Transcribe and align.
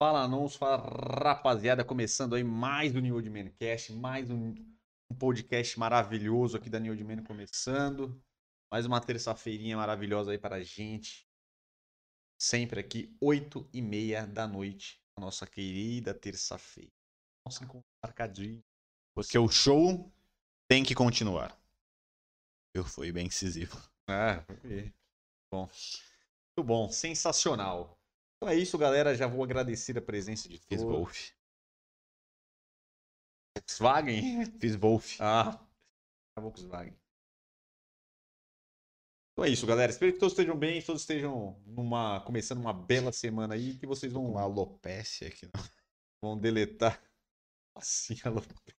Fala 0.00 0.28
não, 0.28 0.48
fala 0.48 0.76
rapaziada, 1.24 1.84
começando 1.84 2.36
aí 2.36 2.44
mais 2.44 2.94
um 2.94 3.00
New 3.00 3.16
Old 3.16 3.28
Man 3.30 3.50
Cast, 3.50 3.92
mais 3.92 4.30
um, 4.30 4.54
um 5.10 5.16
podcast 5.18 5.76
maravilhoso 5.76 6.56
aqui 6.56 6.70
da 6.70 6.78
New 6.78 6.92
Old 6.92 7.02
Man 7.02 7.24
começando. 7.24 8.22
Mais 8.70 8.86
uma 8.86 9.00
terça-feirinha 9.00 9.76
maravilhosa 9.76 10.30
aí 10.30 10.38
para 10.38 10.54
a 10.54 10.62
gente. 10.62 11.28
Sempre 12.40 12.78
aqui, 12.78 13.12
8 13.20 13.68
e 13.72 13.82
meia 13.82 14.24
da 14.24 14.46
noite, 14.46 15.02
a 15.16 15.20
nossa 15.20 15.44
querida 15.48 16.14
terça-feira. 16.14 16.92
Nosso 17.44 17.64
encontro 17.64 17.90
marcadinho. 18.00 18.62
Porque 19.16 19.36
o 19.36 19.48
show 19.48 20.08
tem 20.68 20.84
que 20.84 20.94
continuar. 20.94 21.60
Eu 22.72 22.84
fui 22.84 23.10
bem 23.10 23.26
incisivo. 23.26 23.76
Ah, 24.08 24.44
foi 24.46 24.94
bom. 25.52 25.68
Muito 26.56 26.64
bom, 26.64 26.88
sensacional. 26.88 27.97
Então 28.38 28.48
é 28.48 28.54
isso, 28.54 28.78
galera. 28.78 29.14
Já 29.16 29.26
vou 29.26 29.42
agradecer 29.42 29.98
a 29.98 30.02
presença 30.02 30.48
de 30.48 30.58
Fiz 30.58 30.80
todos. 30.80 30.94
Wolf. 30.96 31.30
Volkswagen? 33.56 34.46
Fiz 34.60 34.76
Wolf. 34.76 35.20
Ah, 35.20 35.60
a 36.36 36.40
Volkswagen. 36.40 36.96
Então 39.32 39.44
é 39.44 39.50
isso, 39.50 39.66
galera. 39.66 39.90
Espero 39.90 40.12
que 40.12 40.18
todos 40.18 40.32
estejam 40.32 40.56
bem, 40.56 40.82
todos 40.82 41.02
estejam 41.02 41.60
numa, 41.66 42.20
começando 42.22 42.58
uma 42.58 42.72
bela 42.72 43.12
semana 43.12 43.54
aí, 43.54 43.76
que 43.76 43.86
vocês 43.86 44.12
vão, 44.12 44.24
Uma 44.26 44.46
aqui. 45.26 45.46
Não. 45.46 45.62
vão 46.22 46.38
deletar. 46.38 47.02
Assim, 47.74 48.16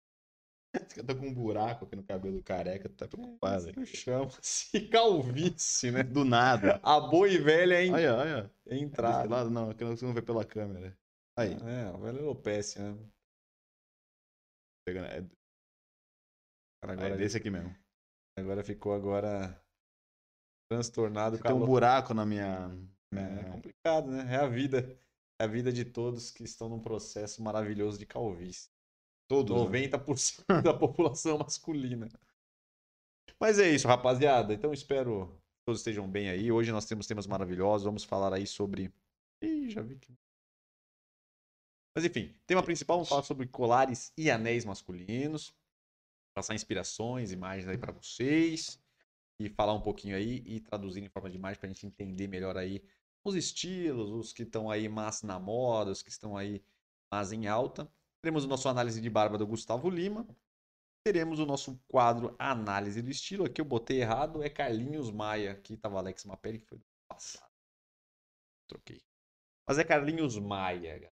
alô. 0.74 0.86
Eu 0.96 1.04
tô 1.06 1.16
com 1.16 1.26
um 1.28 1.34
buraco 1.34 1.84
aqui 1.84 1.96
no 1.96 2.02
cabelo 2.04 2.42
careca, 2.42 2.88
tu 2.88 2.94
tá 2.96 3.08
preocupado. 3.08 3.70
Eu 3.76 3.86
chamo 3.86 4.26
assim, 4.38 4.88
calvície, 4.88 5.90
né? 5.90 6.02
Do 6.02 6.24
nada. 6.24 6.80
A 6.82 7.00
boa 7.00 7.28
e 7.28 7.38
velha 7.38 7.82
en- 7.84 7.92
Olha, 7.92 8.16
olha. 8.16 8.54
Desse 8.64 8.84
entrada. 8.84 9.28
lado 9.28 9.50
não, 9.50 9.70
aqui 9.70 9.84
você 9.84 10.04
não 10.04 10.14
vê 10.14 10.22
pela 10.22 10.44
câmera. 10.44 10.96
Aí, 11.38 11.52
É, 11.54 11.82
a 11.84 11.96
velha 11.96 12.20
alopecia, 12.20 12.92
né? 12.92 13.08
pegando. 14.86 15.06
É, 15.06 15.22
Cara, 16.82 16.92
é 16.94 16.96
agora, 16.96 17.16
desse 17.16 17.36
aqui 17.36 17.50
mesmo. 17.50 17.74
agora 18.38 18.64
ficou 18.64 18.94
agora 18.94 19.62
transtornado 20.70 21.38
Tem 21.38 21.52
um 21.52 21.64
buraco 21.64 22.14
na 22.14 22.24
minha. 22.24 22.70
É 23.12 23.20
minha- 23.20 23.50
complicado, 23.52 24.10
né? 24.10 24.34
É 24.34 24.36
a 24.36 24.46
vida. 24.48 24.98
É 25.40 25.44
a 25.44 25.46
vida 25.46 25.72
de 25.72 25.84
todos 25.84 26.30
que 26.30 26.44
estão 26.44 26.68
num 26.68 26.80
processo 26.80 27.42
maravilhoso 27.42 27.98
de 27.98 28.06
calvície. 28.06 28.70
Todos. 29.30 29.70
né? 29.70 29.86
90% 29.86 30.60
da 30.60 30.74
população 30.74 31.38
masculina. 31.38 32.08
Mas 33.38 33.60
é 33.60 33.70
isso, 33.70 33.86
rapaziada. 33.86 34.52
Então 34.52 34.72
espero 34.72 35.28
que 35.28 35.64
todos 35.66 35.80
estejam 35.80 36.10
bem 36.10 36.28
aí. 36.28 36.50
Hoje 36.50 36.72
nós 36.72 36.84
temos 36.84 37.06
temas 37.06 37.28
maravilhosos. 37.28 37.84
Vamos 37.84 38.02
falar 38.02 38.34
aí 38.34 38.44
sobre. 38.44 38.92
Ih, 39.40 39.70
já 39.70 39.82
vi 39.82 39.94
que. 39.94 40.18
Mas 41.94 42.04
enfim, 42.04 42.34
tema 42.44 42.60
principal, 42.60 42.96
vamos 42.96 43.08
falar 43.08 43.22
sobre 43.22 43.46
colares 43.46 44.12
e 44.18 44.28
anéis 44.32 44.64
masculinos. 44.64 45.54
Passar 46.34 46.56
inspirações, 46.56 47.30
imagens 47.30 47.68
aí 47.68 47.78
pra 47.78 47.92
vocês. 47.92 48.82
E 49.38 49.48
falar 49.48 49.74
um 49.74 49.80
pouquinho 49.80 50.16
aí 50.16 50.42
e 50.44 50.58
traduzir 50.58 51.04
em 51.04 51.08
forma 51.08 51.30
de 51.30 51.36
imagem 51.36 51.60
pra 51.60 51.68
gente 51.68 51.86
entender 51.86 52.26
melhor 52.26 52.56
aí 52.56 52.82
os 53.22 53.36
estilos, 53.36 54.10
os 54.10 54.32
que 54.32 54.42
estão 54.42 54.68
aí 54.68 54.88
mais 54.88 55.22
na 55.22 55.38
moda, 55.38 55.92
os 55.92 56.02
que 56.02 56.10
estão 56.10 56.36
aí 56.36 56.60
mais 57.12 57.32
em 57.32 57.46
alta. 57.46 57.88
Teremos 58.22 58.44
o 58.44 58.48
nosso 58.48 58.68
análise 58.68 59.00
de 59.00 59.08
barba 59.08 59.38
do 59.38 59.46
Gustavo 59.46 59.88
Lima. 59.88 60.26
Teremos 61.02 61.38
o 61.38 61.46
nosso 61.46 61.82
quadro 61.88 62.36
Análise 62.38 63.00
do 63.00 63.10
Estilo. 63.10 63.46
Aqui 63.46 63.60
eu 63.60 63.64
botei 63.64 64.02
errado, 64.02 64.42
é 64.42 64.50
Carlinhos 64.50 65.10
Maia. 65.10 65.52
Aqui 65.52 65.76
tava 65.76 65.98
Alex 65.98 66.26
Mapelli, 66.26 66.58
que 66.58 66.66
foi 66.66 66.78
do 66.78 66.84
passado. 67.08 67.50
Troquei. 68.68 69.02
Mas 69.66 69.78
é 69.78 69.84
Carlinhos 69.84 70.38
Maia. 70.38 71.10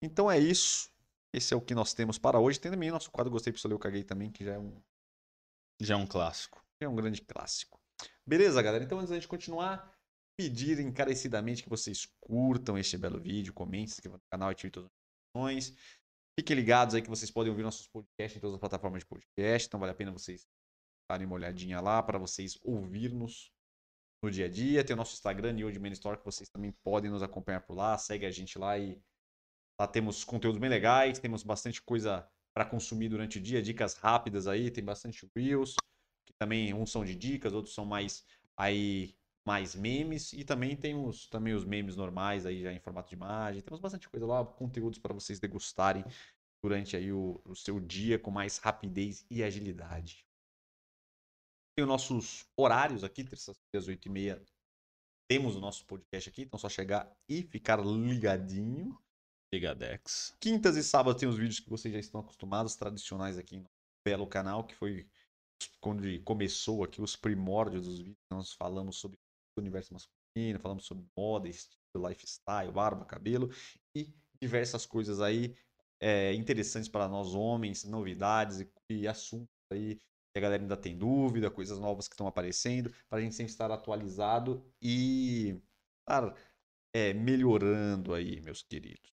Então 0.00 0.30
é 0.30 0.38
isso. 0.38 0.90
Esse 1.34 1.52
é 1.52 1.56
o 1.56 1.60
que 1.60 1.74
nós 1.74 1.92
temos 1.92 2.18
para 2.18 2.40
hoje. 2.40 2.58
Tem 2.58 2.70
também 2.70 2.88
o 2.90 2.94
nosso 2.94 3.10
quadro 3.10 3.30
Gostei 3.30 3.52
Pessoal 3.52 3.72
Eu 3.72 3.78
Caguei 3.78 4.04
também, 4.04 4.30
que 4.30 4.44
já 4.44 4.54
é 4.54 4.58
um, 4.58 4.82
Já 5.80 5.94
é 5.94 5.96
um 5.96 6.06
clássico. 6.06 6.64
é 6.80 6.88
um 6.88 6.96
grande 6.96 7.20
clássico. 7.20 7.78
Beleza, 8.26 8.62
galera? 8.62 8.84
Então 8.84 8.98
antes 8.98 9.10
da 9.10 9.16
gente 9.16 9.28
continuar, 9.28 9.94
pedir 10.36 10.80
encarecidamente 10.80 11.62
que 11.62 11.68
vocês 11.68 12.06
curtam 12.20 12.78
este 12.78 12.96
belo 12.96 13.20
vídeo, 13.20 13.52
comentem, 13.52 13.88
se 13.88 13.94
inscrevam 13.94 14.18
no 14.18 14.30
canal, 14.30 14.48
ativem 14.48 14.70
todas 14.70 14.90
notificações. 15.32 15.74
Fiquem 16.38 16.56
ligados 16.56 16.94
aí 16.94 17.02
que 17.02 17.08
vocês 17.08 17.30
podem 17.30 17.50
ouvir 17.50 17.62
nossos 17.62 17.86
podcasts 17.86 18.36
em 18.36 18.40
todas 18.40 18.54
as 18.54 18.60
plataformas 18.60 19.00
de 19.00 19.06
podcast, 19.06 19.68
então 19.68 19.78
vale 19.78 19.92
a 19.92 19.94
pena 19.94 20.10
vocês 20.10 20.46
darem 21.10 21.26
uma 21.26 21.34
olhadinha 21.34 21.80
lá 21.80 22.02
para 22.02 22.18
vocês 22.18 22.58
ouvir-nos 22.62 23.52
no 24.22 24.30
dia 24.30 24.46
a 24.46 24.48
dia. 24.48 24.84
Tem 24.84 24.94
o 24.94 24.96
nosso 24.96 25.14
Instagram, 25.14 25.52
New 25.52 25.80
Man 25.80 25.90
Store, 25.90 26.18
que 26.18 26.24
vocês 26.24 26.48
também 26.48 26.72
podem 26.82 27.10
nos 27.10 27.22
acompanhar 27.22 27.60
por 27.60 27.74
lá. 27.74 27.98
Segue 27.98 28.24
a 28.24 28.30
gente 28.30 28.58
lá 28.58 28.78
e 28.78 28.98
lá 29.78 29.86
temos 29.86 30.24
conteúdos 30.24 30.58
bem 30.58 30.70
legais, 30.70 31.18
temos 31.18 31.42
bastante 31.42 31.82
coisa 31.82 32.26
para 32.54 32.64
consumir 32.64 33.08
durante 33.08 33.38
o 33.38 33.40
dia, 33.40 33.62
dicas 33.62 33.94
rápidas 33.94 34.46
aí, 34.46 34.70
tem 34.70 34.84
bastante 34.84 35.28
reels, 35.34 35.74
que 36.26 36.32
também 36.38 36.72
uns 36.72 36.90
são 36.90 37.04
de 37.04 37.14
dicas, 37.14 37.52
outros 37.52 37.74
são 37.74 37.84
mais 37.84 38.24
aí 38.56 39.14
mais 39.44 39.74
memes 39.74 40.32
e 40.32 40.44
também 40.44 40.76
temos 40.76 41.26
também 41.26 41.54
os 41.54 41.64
memes 41.64 41.96
normais 41.96 42.46
aí 42.46 42.62
já 42.62 42.72
em 42.72 42.78
formato 42.78 43.08
de 43.08 43.14
imagem. 43.14 43.62
Temos 43.62 43.80
bastante 43.80 44.08
coisa 44.08 44.26
lá, 44.26 44.44
conteúdos 44.44 44.98
para 44.98 45.12
vocês 45.12 45.40
degustarem 45.40 46.04
durante 46.62 46.96
aí 46.96 47.12
o, 47.12 47.40
o 47.44 47.56
seu 47.56 47.80
dia 47.80 48.18
com 48.18 48.30
mais 48.30 48.58
rapidez 48.58 49.26
e 49.28 49.42
agilidade. 49.42 50.24
Tem 51.76 51.82
os 51.82 51.88
nossos 51.88 52.46
horários 52.56 53.02
aqui, 53.02 53.24
terças-feiras, 53.24 53.88
8h30. 53.88 54.44
Temos 55.28 55.56
o 55.56 55.60
nosso 55.60 55.86
podcast 55.86 56.28
aqui, 56.28 56.42
então 56.42 56.58
é 56.58 56.60
só 56.60 56.68
chegar 56.68 57.10
e 57.28 57.42
ficar 57.42 57.80
ligadinho. 57.84 58.98
Gigadex. 59.54 60.34
Quintas 60.40 60.76
e 60.76 60.82
sábados 60.82 61.20
tem 61.20 61.28
os 61.28 61.36
vídeos 61.36 61.60
que 61.60 61.68
vocês 61.68 61.92
já 61.92 62.00
estão 62.00 62.20
acostumados, 62.20 62.74
tradicionais 62.74 63.36
aqui 63.36 63.58
no 63.58 63.68
belo 64.06 64.26
canal, 64.26 64.64
que 64.64 64.74
foi 64.74 65.06
quando 65.80 66.02
começou 66.22 66.82
aqui 66.82 67.02
os 67.02 67.16
primórdios 67.16 67.84
dos 67.84 67.98
vídeos. 67.98 68.16
Nós 68.30 68.52
falamos 68.52 68.96
sobre 68.96 69.18
universo 69.60 69.94
masculino, 69.94 70.58
falamos 70.60 70.84
sobre 70.84 71.04
moda, 71.16 71.48
estilo, 71.48 72.08
lifestyle, 72.08 72.72
barba, 72.72 73.04
cabelo 73.04 73.50
e 73.94 74.12
diversas 74.40 74.86
coisas 74.86 75.20
aí 75.20 75.54
é, 76.00 76.32
interessantes 76.34 76.88
para 76.88 77.08
nós 77.08 77.34
homens, 77.34 77.84
novidades 77.84 78.60
e, 78.60 78.72
e 78.90 79.08
assuntos 79.08 79.48
aí 79.72 80.00
que 80.32 80.38
a 80.38 80.40
galera 80.40 80.62
ainda 80.62 80.76
tem 80.76 80.96
dúvida, 80.96 81.50
coisas 81.50 81.78
novas 81.78 82.08
que 82.08 82.14
estão 82.14 82.26
aparecendo, 82.26 82.90
para 83.08 83.18
a 83.18 83.20
gente 83.20 83.34
sempre 83.34 83.52
estar 83.52 83.70
atualizado 83.70 84.64
e 84.80 85.60
estar 86.00 86.34
é, 86.94 87.12
melhorando 87.12 88.14
aí, 88.14 88.40
meus 88.40 88.62
queridos. 88.62 89.12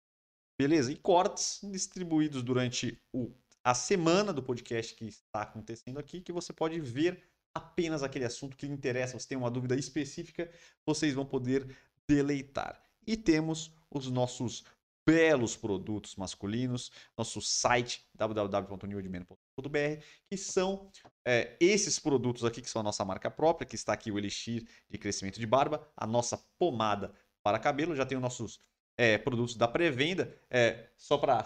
Beleza? 0.60 0.92
E 0.92 0.96
cortes 0.96 1.60
distribuídos 1.62 2.42
durante 2.42 3.00
o, 3.12 3.32
a 3.64 3.74
semana 3.74 4.32
do 4.32 4.42
podcast 4.42 4.94
que 4.94 5.06
está 5.06 5.42
acontecendo 5.42 5.98
aqui, 5.98 6.20
que 6.20 6.32
você 6.32 6.52
pode 6.52 6.80
ver 6.80 7.22
apenas 7.54 8.02
aquele 8.02 8.24
assunto 8.24 8.56
que 8.56 8.66
lhe 8.66 8.72
interessa. 8.72 9.18
Você 9.18 9.28
tem 9.28 9.38
uma 9.38 9.50
dúvida 9.50 9.76
específica, 9.76 10.50
vocês 10.84 11.14
vão 11.14 11.24
poder 11.24 11.76
deleitar. 12.08 12.82
E 13.06 13.16
temos 13.16 13.72
os 13.90 14.10
nossos 14.10 14.64
belos 15.06 15.54
produtos 15.54 16.16
masculinos, 16.16 16.90
nosso 17.16 17.40
site 17.40 18.06
www.newedman.br, 18.14 20.02
que 20.28 20.36
são 20.36 20.90
é, 21.26 21.56
esses 21.60 21.98
produtos 21.98 22.44
aqui, 22.44 22.62
que 22.62 22.70
são 22.70 22.80
a 22.80 22.82
nossa 22.82 23.04
marca 23.04 23.30
própria, 23.30 23.66
que 23.66 23.74
está 23.74 23.92
aqui 23.92 24.10
o 24.10 24.18
Elixir 24.18 24.66
de 24.88 24.98
crescimento 24.98 25.38
de 25.38 25.46
barba, 25.46 25.86
a 25.94 26.06
nossa 26.06 26.42
pomada 26.58 27.14
para 27.42 27.58
cabelo, 27.58 27.94
já 27.94 28.06
tem 28.06 28.16
os 28.16 28.22
nossos 28.22 28.58
é, 28.96 29.18
produtos 29.18 29.56
da 29.56 29.66
pré-venda. 29.66 30.34
É, 30.50 30.88
só 30.96 31.18
para. 31.18 31.44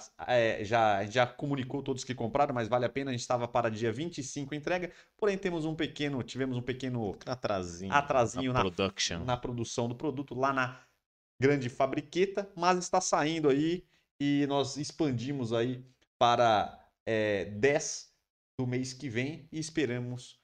já, 0.62 0.98
a 0.98 1.04
gente 1.04 1.14
já 1.14 1.26
comunicou 1.26 1.82
todos 1.82 2.04
que 2.04 2.14
compraram, 2.14 2.54
mas 2.54 2.68
vale 2.68 2.84
a 2.84 2.88
pena. 2.88 3.10
A 3.10 3.12
gente 3.12 3.20
estava 3.20 3.48
para 3.48 3.70
dia 3.70 3.92
25 3.92 4.54
entrega. 4.54 4.90
Porém, 5.16 5.36
temos 5.36 5.64
um 5.64 5.74
pequeno. 5.74 6.22
Tivemos 6.22 6.56
um 6.56 6.62
pequeno 6.62 7.16
Atrasinho. 7.26 7.92
atrasinho 7.92 8.52
na 8.52 8.64
na, 9.20 9.24
na 9.24 9.36
produção 9.36 9.88
do 9.88 9.94
produto 9.94 10.34
lá 10.34 10.52
na 10.52 10.80
grande 11.40 11.68
fabriqueta, 11.68 12.50
mas 12.56 12.78
está 12.78 13.00
saindo 13.00 13.48
aí 13.48 13.84
e 14.20 14.44
nós 14.48 14.76
expandimos 14.76 15.52
aí 15.52 15.84
para 16.18 16.78
é, 17.06 17.44
10 17.44 18.12
do 18.58 18.66
mês 18.66 18.92
que 18.92 19.08
vem 19.08 19.48
e 19.52 19.58
esperamos 19.58 20.37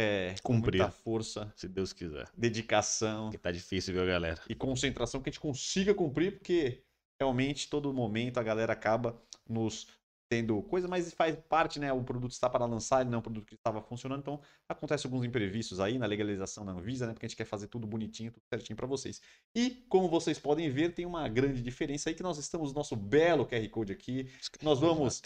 é, 0.00 0.34
com 0.44 0.54
Cumprir. 0.54 0.78
muita 0.80 0.92
força, 0.92 1.52
Se 1.56 1.66
Deus 1.66 1.92
quiser. 1.92 2.30
dedicação 2.36 3.24
Porque 3.24 3.38
tá 3.38 3.50
difícil, 3.50 3.92
viu, 3.92 4.06
galera? 4.06 4.40
e 4.48 4.54
concentração 4.54 5.20
que 5.20 5.28
a 5.28 5.32
gente 5.32 5.40
consiga 5.40 5.92
cumprir, 5.92 6.38
porque 6.38 6.84
realmente 7.20 7.68
todo 7.68 7.92
momento 7.92 8.38
a 8.38 8.42
galera 8.44 8.72
acaba 8.72 9.20
nos 9.48 9.88
tendo 10.30 10.62
coisa, 10.62 10.86
mas 10.86 11.12
faz 11.14 11.34
parte, 11.48 11.80
né? 11.80 11.90
O 11.90 12.04
produto 12.04 12.32
está 12.32 12.50
para 12.50 12.66
lançar, 12.66 13.00
ele 13.00 13.08
não 13.10 13.16
é 13.16 13.18
um 13.18 13.22
produto 13.22 13.46
que 13.46 13.54
estava 13.54 13.80
funcionando, 13.80 14.20
então 14.20 14.40
acontece 14.68 15.06
alguns 15.06 15.24
imprevistos 15.24 15.80
aí 15.80 15.98
na 15.98 16.04
legalização 16.06 16.66
da 16.66 16.72
Anvisa, 16.72 17.06
né? 17.06 17.14
Porque 17.14 17.24
a 17.24 17.28
gente 17.28 17.36
quer 17.36 17.46
fazer 17.46 17.66
tudo 17.68 17.86
bonitinho, 17.86 18.30
tudo 18.30 18.42
certinho 18.52 18.76
para 18.76 18.86
vocês. 18.86 19.22
E 19.54 19.70
como 19.88 20.06
vocês 20.06 20.38
podem 20.38 20.68
ver, 20.70 20.92
tem 20.94 21.06
uma 21.06 21.26
grande 21.28 21.62
diferença 21.62 22.10
aí 22.10 22.14
que 22.14 22.22
nós 22.22 22.36
estamos 22.38 22.72
no 22.72 22.76
nosso 22.76 22.94
belo 22.94 23.46
QR 23.46 23.66
Code 23.70 23.90
aqui. 23.92 24.30
Nós 24.62 24.78
vamos 24.78 25.22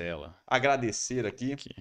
agradecer 0.46 1.26
aqui 1.26 1.52
Aqui. 1.52 1.74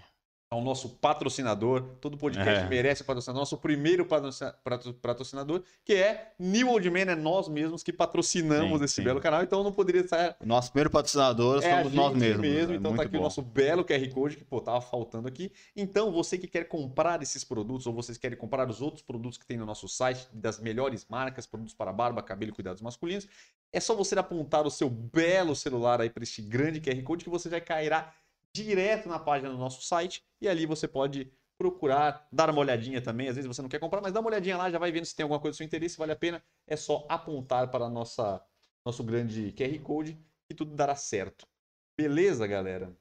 Ao 0.51 0.61
nosso 0.61 0.89
patrocinador. 0.89 1.81
Todo 2.01 2.17
podcast 2.17 2.65
É. 2.65 2.67
merece 2.67 3.05
patrocinador. 3.05 3.39
Nosso 3.41 3.57
primeiro 3.57 4.05
patrocina- 4.05 4.53
patro- 4.63 4.93
patrocinador, 4.95 5.63
que 5.85 5.93
é 5.93 6.33
New 6.37 6.69
Old 6.69 6.89
Man, 6.89 6.99
é 7.09 7.15
nós 7.15 7.47
mesmos 7.47 7.81
que 7.81 7.93
patrocinamos 7.93 8.79
Sim, 8.79 8.85
esse 8.85 8.95
sim. 8.95 9.03
belo 9.03 9.21
canal, 9.21 9.41
então 9.41 9.63
não 9.63 9.71
poderia 9.71 10.01
estar 10.01 10.35
O 10.41 10.45
nosso 10.45 10.69
primeiro 10.71 10.89
patrocinador 10.89 11.63
é 11.63 11.77
somos 11.79 11.93
nós 11.93 12.13
mesmos. 12.17 12.41
mesmo, 12.41 12.73
é 12.73 12.75
então 12.75 12.93
tá 12.93 13.03
aqui 13.03 13.15
o 13.15 13.19
bom. 13.19 13.23
nosso 13.23 13.41
belo 13.41 13.85
QR 13.85 14.09
Code 14.09 14.35
que, 14.35 14.43
pô, 14.43 14.59
tava 14.59 14.81
faltando 14.81 15.25
aqui. 15.25 15.53
Então, 15.73 16.11
você 16.11 16.37
que 16.37 16.47
quer 16.47 16.65
comprar 16.67 17.21
esses 17.23 17.45
produtos 17.45 17.87
ou 17.87 17.93
vocês 17.93 18.17
querem 18.17 18.37
comprar 18.37 18.69
os 18.69 18.81
outros 18.81 19.01
produtos 19.01 19.37
que 19.37 19.45
tem 19.45 19.55
no 19.55 19.65
nosso 19.65 19.87
site, 19.87 20.27
das 20.33 20.59
melhores 20.59 21.05
marcas, 21.09 21.47
produtos 21.47 21.73
para 21.73 21.93
barba, 21.93 22.21
cabelo 22.21 22.51
e 22.51 22.53
cuidados 22.55 22.81
masculinos, 22.81 23.25
é 23.71 23.79
só 23.79 23.95
você 23.95 24.19
apontar 24.19 24.67
o 24.67 24.69
seu 24.69 24.89
belo 24.89 25.55
celular 25.55 26.01
aí 26.01 26.09
para 26.09 26.23
este 26.23 26.41
grande 26.41 26.81
QR 26.81 27.01
Code 27.03 27.23
que 27.23 27.29
você 27.29 27.49
já 27.49 27.61
cairá 27.61 28.13
direto 28.53 29.07
na 29.07 29.19
página 29.19 29.49
do 29.49 29.57
nosso 29.57 29.81
site 29.81 30.23
e 30.39 30.47
ali 30.47 30.65
você 30.65 30.87
pode 30.87 31.31
procurar, 31.57 32.27
dar 32.31 32.49
uma 32.49 32.59
olhadinha 32.59 33.01
também. 33.01 33.27
Às 33.27 33.35
vezes 33.35 33.47
você 33.47 33.61
não 33.61 33.69
quer 33.69 33.79
comprar, 33.79 34.01
mas 34.01 34.11
dá 34.13 34.19
uma 34.19 34.29
olhadinha 34.29 34.57
lá, 34.57 34.69
já 34.71 34.79
vai 34.79 34.91
vendo 34.91 35.05
se 35.05 35.15
tem 35.15 35.23
alguma 35.23 35.39
coisa 35.39 35.53
do 35.53 35.57
seu 35.57 35.65
interesse, 35.65 35.97
vale 35.97 36.11
a 36.11 36.15
pena. 36.15 36.43
É 36.67 36.75
só 36.75 37.05
apontar 37.07 37.69
para 37.69 37.85
a 37.85 37.89
nossa 37.89 38.43
nosso 38.83 39.03
grande 39.03 39.51
QR 39.51 39.79
Code 39.83 40.19
e 40.49 40.55
tudo 40.55 40.73
dará 40.75 40.95
certo. 40.95 41.47
Beleza, 41.95 42.47
galera? 42.47 42.97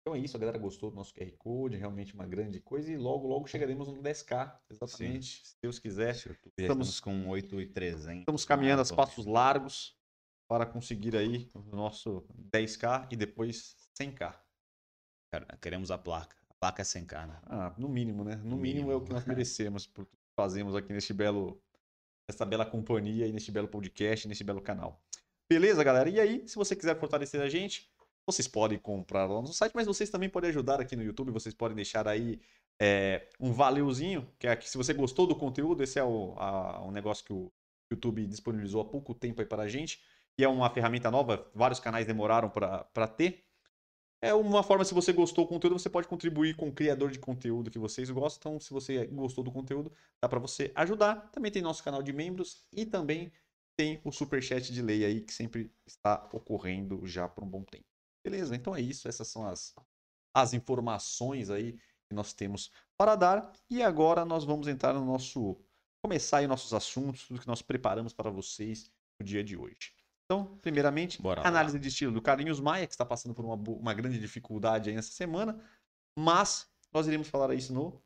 Então 0.00 0.16
é 0.16 0.18
isso, 0.18 0.34
a 0.34 0.40
galera 0.40 0.56
gostou 0.56 0.88
do 0.88 0.96
nosso 0.96 1.12
QR 1.12 1.30
Code, 1.36 1.76
realmente 1.76 2.14
uma 2.14 2.24
grande 2.24 2.58
coisa 2.58 2.90
e 2.90 2.96
logo 2.96 3.28
logo 3.28 3.46
chegaremos 3.46 3.88
no 3.88 4.00
10k, 4.02 4.58
exatamente, 4.70 5.46
se 5.46 5.56
Deus 5.60 5.78
quiser. 5.78 6.14
Estamos 6.14 6.48
Estamos- 6.56 7.00
com 7.00 7.28
8,300. 7.28 8.20
Estamos 8.20 8.44
caminhando 8.46 8.76
a 8.80 8.84
mais 8.84 8.90
ou 8.90 8.96
passos 8.96 9.26
largos 9.26 9.94
para 10.48 10.64
conseguir 10.64 11.14
aí 11.14 11.50
o 11.52 11.60
nosso 11.76 12.24
10k 12.34 13.06
e 13.10 13.16
depois 13.16 13.76
100k. 14.00 14.34
Cara, 15.32 15.46
Queremos 15.60 15.90
a 15.90 15.98
placa. 15.98 16.36
A 16.50 16.54
placa 16.54 16.82
é 16.82 16.84
100k, 16.84 17.26
né? 17.26 17.38
Ah, 17.46 17.74
no 17.78 17.88
mínimo, 17.88 18.24
né? 18.24 18.36
No, 18.36 18.50
No 18.50 18.56
mínimo, 18.56 18.90
é 18.90 18.94
o 18.94 18.98
mínimo. 18.98 19.06
que 19.06 19.12
nós 19.12 19.24
merecemos 19.26 19.86
por 19.86 20.04
tudo 20.04 20.16
que 20.16 20.34
fazemos 20.36 20.74
aqui 20.74 20.92
neste 20.92 21.12
belo, 21.12 21.60
nesta 22.28 22.44
bela 22.44 22.64
companhia 22.66 23.26
e 23.26 23.32
neste 23.32 23.52
belo 23.52 23.68
podcast, 23.68 24.26
neste 24.26 24.42
belo 24.44 24.60
canal. 24.60 25.00
Beleza, 25.50 25.82
galera? 25.84 26.08
E 26.08 26.20
aí, 26.20 26.46
se 26.48 26.56
você 26.56 26.74
quiser 26.76 26.98
fortalecer 26.98 27.40
a 27.40 27.48
gente, 27.48 27.90
vocês 28.26 28.46
podem 28.48 28.78
comprar 28.78 29.26
lá 29.26 29.40
no 29.40 29.48
site, 29.48 29.72
mas 29.74 29.86
vocês 29.86 30.10
também 30.10 30.28
podem 30.28 30.50
ajudar 30.50 30.80
aqui 30.80 30.94
no 30.96 31.02
YouTube, 31.02 31.30
vocês 31.30 31.54
podem 31.54 31.76
deixar 31.76 32.06
aí 32.08 32.40
é, 32.80 33.28
um 33.40 33.52
valeuzinho, 33.52 34.28
que 34.38 34.46
é 34.46 34.54
que 34.56 34.68
se 34.68 34.76
você 34.76 34.92
gostou 34.92 35.26
do 35.26 35.34
conteúdo, 35.36 35.82
esse 35.82 35.98
é 35.98 36.04
o, 36.04 36.34
a- 36.38 36.82
um 36.84 36.90
negócio 36.90 37.24
que 37.24 37.32
o 37.32 37.50
YouTube 37.90 38.26
disponibilizou 38.26 38.82
há 38.82 38.84
pouco 38.84 39.14
tempo 39.14 39.40
aí 39.40 39.46
para 39.46 39.62
a 39.62 39.68
gente, 39.68 40.00
e 40.38 40.44
é 40.44 40.48
uma 40.48 40.68
ferramenta 40.70 41.10
nova, 41.10 41.50
vários 41.54 41.80
canais 41.80 42.06
demoraram 42.06 42.50
para 42.50 43.08
ter. 43.08 43.44
É 44.20 44.34
uma 44.34 44.64
forma, 44.64 44.84
se 44.84 44.92
você 44.92 45.12
gostou 45.12 45.44
do 45.44 45.48
conteúdo, 45.48 45.78
você 45.78 45.88
pode 45.88 46.08
contribuir 46.08 46.56
com 46.56 46.68
o 46.68 46.72
criador 46.72 47.10
de 47.10 47.20
conteúdo 47.20 47.70
que 47.70 47.78
vocês 47.78 48.10
gostam. 48.10 48.52
Então, 48.52 48.60
se 48.60 48.70
você 48.70 49.06
gostou 49.06 49.44
do 49.44 49.52
conteúdo, 49.52 49.92
dá 50.20 50.28
para 50.28 50.40
você 50.40 50.72
ajudar. 50.74 51.30
Também 51.30 51.52
tem 51.52 51.62
nosso 51.62 51.84
canal 51.84 52.02
de 52.02 52.12
membros 52.12 52.66
e 52.72 52.84
também 52.84 53.32
tem 53.76 54.00
o 54.04 54.10
superchat 54.10 54.72
de 54.72 54.82
lei 54.82 55.04
aí, 55.04 55.20
que 55.20 55.32
sempre 55.32 55.72
está 55.86 56.28
ocorrendo 56.32 57.06
já 57.06 57.28
por 57.28 57.44
um 57.44 57.48
bom 57.48 57.62
tempo. 57.62 57.84
Beleza? 58.24 58.56
Então 58.56 58.74
é 58.74 58.80
isso. 58.80 59.06
Essas 59.06 59.28
são 59.28 59.46
as, 59.46 59.72
as 60.34 60.52
informações 60.52 61.48
aí 61.48 61.78
que 62.08 62.14
nós 62.14 62.32
temos 62.32 62.72
para 62.96 63.14
dar. 63.14 63.52
E 63.70 63.82
agora 63.82 64.24
nós 64.24 64.44
vamos 64.44 64.66
entrar 64.66 64.94
no 64.94 65.04
nosso. 65.04 65.56
Começar 66.02 66.38
aí 66.38 66.46
nossos 66.46 66.72
assuntos, 66.72 67.26
tudo 67.26 67.40
que 67.40 67.46
nós 67.46 67.62
preparamos 67.62 68.12
para 68.12 68.30
vocês 68.30 68.90
no 69.20 69.26
dia 69.26 69.44
de 69.44 69.56
hoje. 69.56 69.97
Então, 70.30 70.58
primeiramente, 70.58 71.18
análise 71.42 71.78
de 71.78 71.88
estilo 71.88 72.12
do 72.12 72.20
Carlinhos 72.20 72.60
Maia, 72.60 72.86
que 72.86 72.92
está 72.92 73.04
passando 73.04 73.34
por 73.34 73.46
uma, 73.46 73.54
uma 73.54 73.94
grande 73.94 74.20
dificuldade 74.20 74.90
aí 74.90 74.94
nessa 74.94 75.10
semana. 75.10 75.58
Mas 76.18 76.70
nós 76.92 77.06
iremos 77.06 77.28
falar 77.28 77.54
isso 77.54 77.72
no 77.72 78.02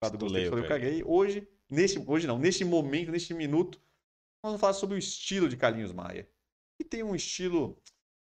quadro 0.00 0.20
Gostei, 0.20 0.46
eu 0.46 0.56
eu 0.56 0.68
caguei. 0.68 1.02
Hoje, 1.04 1.48
neste, 1.68 1.98
hoje 1.98 2.28
não, 2.28 2.38
neste 2.38 2.64
momento, 2.64 3.10
neste 3.10 3.34
minuto, 3.34 3.80
nós 4.40 4.52
vamos 4.52 4.60
falar 4.60 4.72
sobre 4.72 4.94
o 4.94 4.98
estilo 4.98 5.48
de 5.48 5.56
Carlinhos 5.56 5.92
Maia. 5.92 6.30
Que 6.80 6.88
tem 6.88 7.02
um 7.02 7.16
estilo 7.16 7.76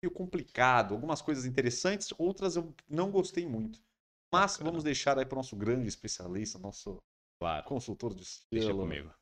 meio 0.04 0.14
complicado, 0.14 0.94
algumas 0.94 1.22
coisas 1.22 1.46
interessantes, 1.46 2.14
outras 2.18 2.58
eu 2.58 2.76
não 2.90 3.12
gostei 3.12 3.46
muito. 3.46 3.82
Mas 4.34 4.54
Bacana. 4.54 4.72
vamos 4.72 4.84
deixar 4.84 5.18
aí 5.18 5.26
para 5.26 5.36
o 5.36 5.38
nosso 5.38 5.56
grande 5.56 5.88
especialista, 5.88 6.60
nosso 6.60 6.98
Claro. 7.42 7.66
consultor 7.66 8.14
de 8.14 8.24
estilo, 8.24 8.50
Deixa 8.52 8.74
comigo. 8.74 9.14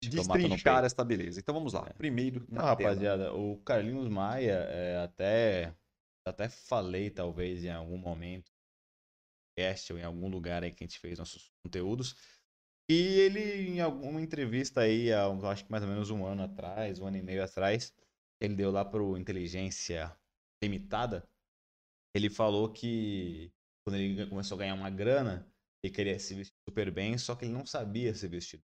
Destrinchar 0.00 0.84
esta 0.84 1.04
beleza. 1.04 1.40
Então 1.40 1.54
vamos 1.54 1.72
lá. 1.72 1.86
É. 1.88 1.92
Primeiro, 1.94 2.40
na 2.48 2.60
tela. 2.60 2.68
rapaziada, 2.68 3.34
o 3.34 3.58
Carlinhos 3.58 4.08
Maia, 4.08 4.66
é, 4.70 4.98
até, 4.98 5.74
até 6.26 6.48
falei, 6.48 7.10
talvez, 7.10 7.64
em 7.64 7.70
algum 7.70 7.98
momento, 7.98 8.50
ou 9.90 9.98
em 9.98 10.04
algum 10.04 10.28
lugar 10.28 10.62
aí 10.62 10.70
que 10.70 10.84
a 10.84 10.86
gente 10.86 11.00
fez 11.00 11.18
nossos 11.18 11.50
conteúdos, 11.64 12.14
e 12.88 12.94
ele, 12.94 13.68
em 13.68 13.80
alguma 13.80 14.20
entrevista 14.20 14.82
aí, 14.82 15.12
há, 15.12 15.26
acho 15.50 15.64
que 15.64 15.70
mais 15.70 15.82
ou 15.82 15.90
menos 15.90 16.10
um 16.10 16.24
ano 16.24 16.44
atrás, 16.44 16.98
um 17.00 17.06
ano 17.06 17.16
e 17.16 17.22
meio 17.22 17.42
atrás, 17.42 17.92
ele 18.40 18.54
deu 18.54 18.70
lá 18.70 18.84
pro 18.84 19.18
Inteligência 19.18 20.16
Limitada, 20.62 21.28
ele 22.14 22.30
falou 22.30 22.72
que 22.72 23.52
quando 23.84 23.96
ele 23.96 24.26
começou 24.26 24.56
a 24.56 24.58
ganhar 24.58 24.74
uma 24.74 24.90
grana, 24.90 25.46
ele 25.82 25.92
queria 25.92 26.18
se 26.18 26.34
vestir 26.34 26.54
super 26.68 26.90
bem, 26.90 27.18
só 27.18 27.34
que 27.34 27.44
ele 27.44 27.52
não 27.52 27.66
sabia 27.66 28.14
se 28.14 28.26
vestir 28.28 28.62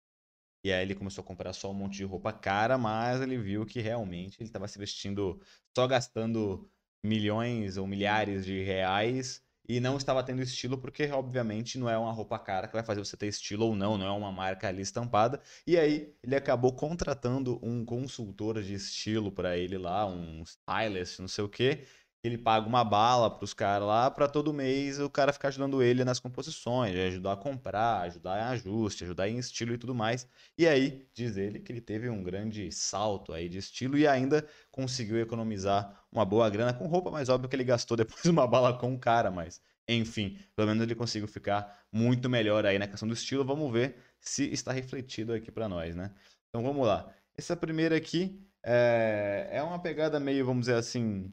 e 0.63 0.71
aí 0.71 0.81
ele 0.83 0.95
começou 0.95 1.23
a 1.23 1.25
comprar 1.25 1.53
só 1.53 1.71
um 1.71 1.73
monte 1.73 1.97
de 1.97 2.03
roupa 2.03 2.31
cara, 2.33 2.77
mas 2.77 3.21
ele 3.21 3.37
viu 3.37 3.65
que 3.65 3.81
realmente 3.81 4.37
ele 4.39 4.49
estava 4.49 4.67
se 4.67 4.77
vestindo 4.77 5.41
só 5.75 5.87
gastando 5.87 6.69
milhões 7.03 7.77
ou 7.77 7.87
milhares 7.87 8.45
de 8.45 8.61
reais 8.63 9.41
e 9.67 9.79
não 9.79 9.97
estava 9.97 10.23
tendo 10.23 10.41
estilo 10.41 10.77
porque 10.77 11.09
obviamente 11.11 11.77
não 11.77 11.89
é 11.89 11.97
uma 11.97 12.11
roupa 12.11 12.37
cara 12.37 12.67
que 12.67 12.73
vai 12.73 12.83
fazer 12.83 12.99
você 13.03 13.15
ter 13.15 13.27
estilo 13.27 13.65
ou 13.67 13.75
não, 13.75 13.97
não 13.97 14.05
é 14.05 14.11
uma 14.11 14.31
marca 14.31 14.67
ali 14.67 14.81
estampada. 14.81 15.41
E 15.65 15.77
aí 15.77 16.13
ele 16.21 16.35
acabou 16.35 16.73
contratando 16.75 17.59
um 17.63 17.85
consultor 17.85 18.61
de 18.61 18.73
estilo 18.73 19.31
para 19.31 19.57
ele 19.57 19.77
lá, 19.77 20.05
um 20.05 20.43
stylist, 20.43 21.19
não 21.19 21.27
sei 21.27 21.43
o 21.43 21.49
quê. 21.49 21.85
Ele 22.23 22.38
paga 22.38 22.68
uma 22.68 22.83
bala 22.83 23.35
pros 23.35 23.53
caras 23.53 23.88
lá 23.88 24.12
para 24.12 24.27
todo 24.27 24.53
mês 24.53 25.00
o 25.00 25.09
cara 25.09 25.33
ficar 25.33 25.47
ajudando 25.47 25.81
ele 25.81 26.03
nas 26.03 26.19
composições, 26.19 26.95
ajudar 26.95 27.33
a 27.33 27.38
comprar, 27.38 28.01
ajudar 28.01 28.39
em 28.39 28.44
ajuste, 28.53 29.03
ajudar 29.03 29.27
em 29.27 29.39
estilo 29.39 29.73
e 29.73 29.77
tudo 29.77 29.95
mais. 29.95 30.27
E 30.56 30.68
aí, 30.68 31.07
diz 31.13 31.35
ele 31.35 31.59
que 31.59 31.71
ele 31.71 31.81
teve 31.81 32.09
um 32.09 32.21
grande 32.23 32.71
salto 32.71 33.33
aí 33.33 33.50
de 33.50 33.57
estilo 33.57 33.97
e 33.97 34.07
ainda 34.07 34.47
conseguiu 34.69 35.19
economizar 35.19 36.06
uma 36.12 36.23
boa 36.23 36.47
grana 36.50 36.73
com 36.73 36.85
roupa, 36.88 37.09
mas 37.09 37.27
óbvio 37.27 37.50
que 37.50 37.56
ele 37.56 37.63
gastou 37.63 37.97
depois 37.97 38.23
uma 38.25 38.45
bala 38.47 38.77
com 38.77 38.94
o 38.94 39.00
cara, 39.00 39.31
mas 39.31 39.59
enfim, 39.88 40.38
pelo 40.56 40.68
menos 40.68 40.83
ele 40.83 40.95
conseguiu 40.95 41.27
ficar 41.27 41.85
muito 41.91 42.29
melhor 42.29 42.65
aí 42.65 42.77
na 42.77 42.88
questão 42.88 43.07
do 43.07 43.13
estilo. 43.13 43.44
Vamos 43.44 43.71
ver 43.71 43.95
se 44.19 44.45
está 44.51 44.71
refletido 44.71 45.33
aqui 45.33 45.51
para 45.51 45.68
nós, 45.68 45.95
né? 45.95 46.13
Então 46.50 46.63
vamos 46.63 46.85
lá. 46.85 47.13
Essa 47.38 47.56
primeira 47.56 47.95
aqui 47.95 48.39
é, 48.63 49.50
é 49.51 49.63
uma 49.63 49.79
pegada 49.81 50.19
meio, 50.19 50.45
vamos 50.45 50.62
dizer 50.62 50.75
assim, 50.75 51.29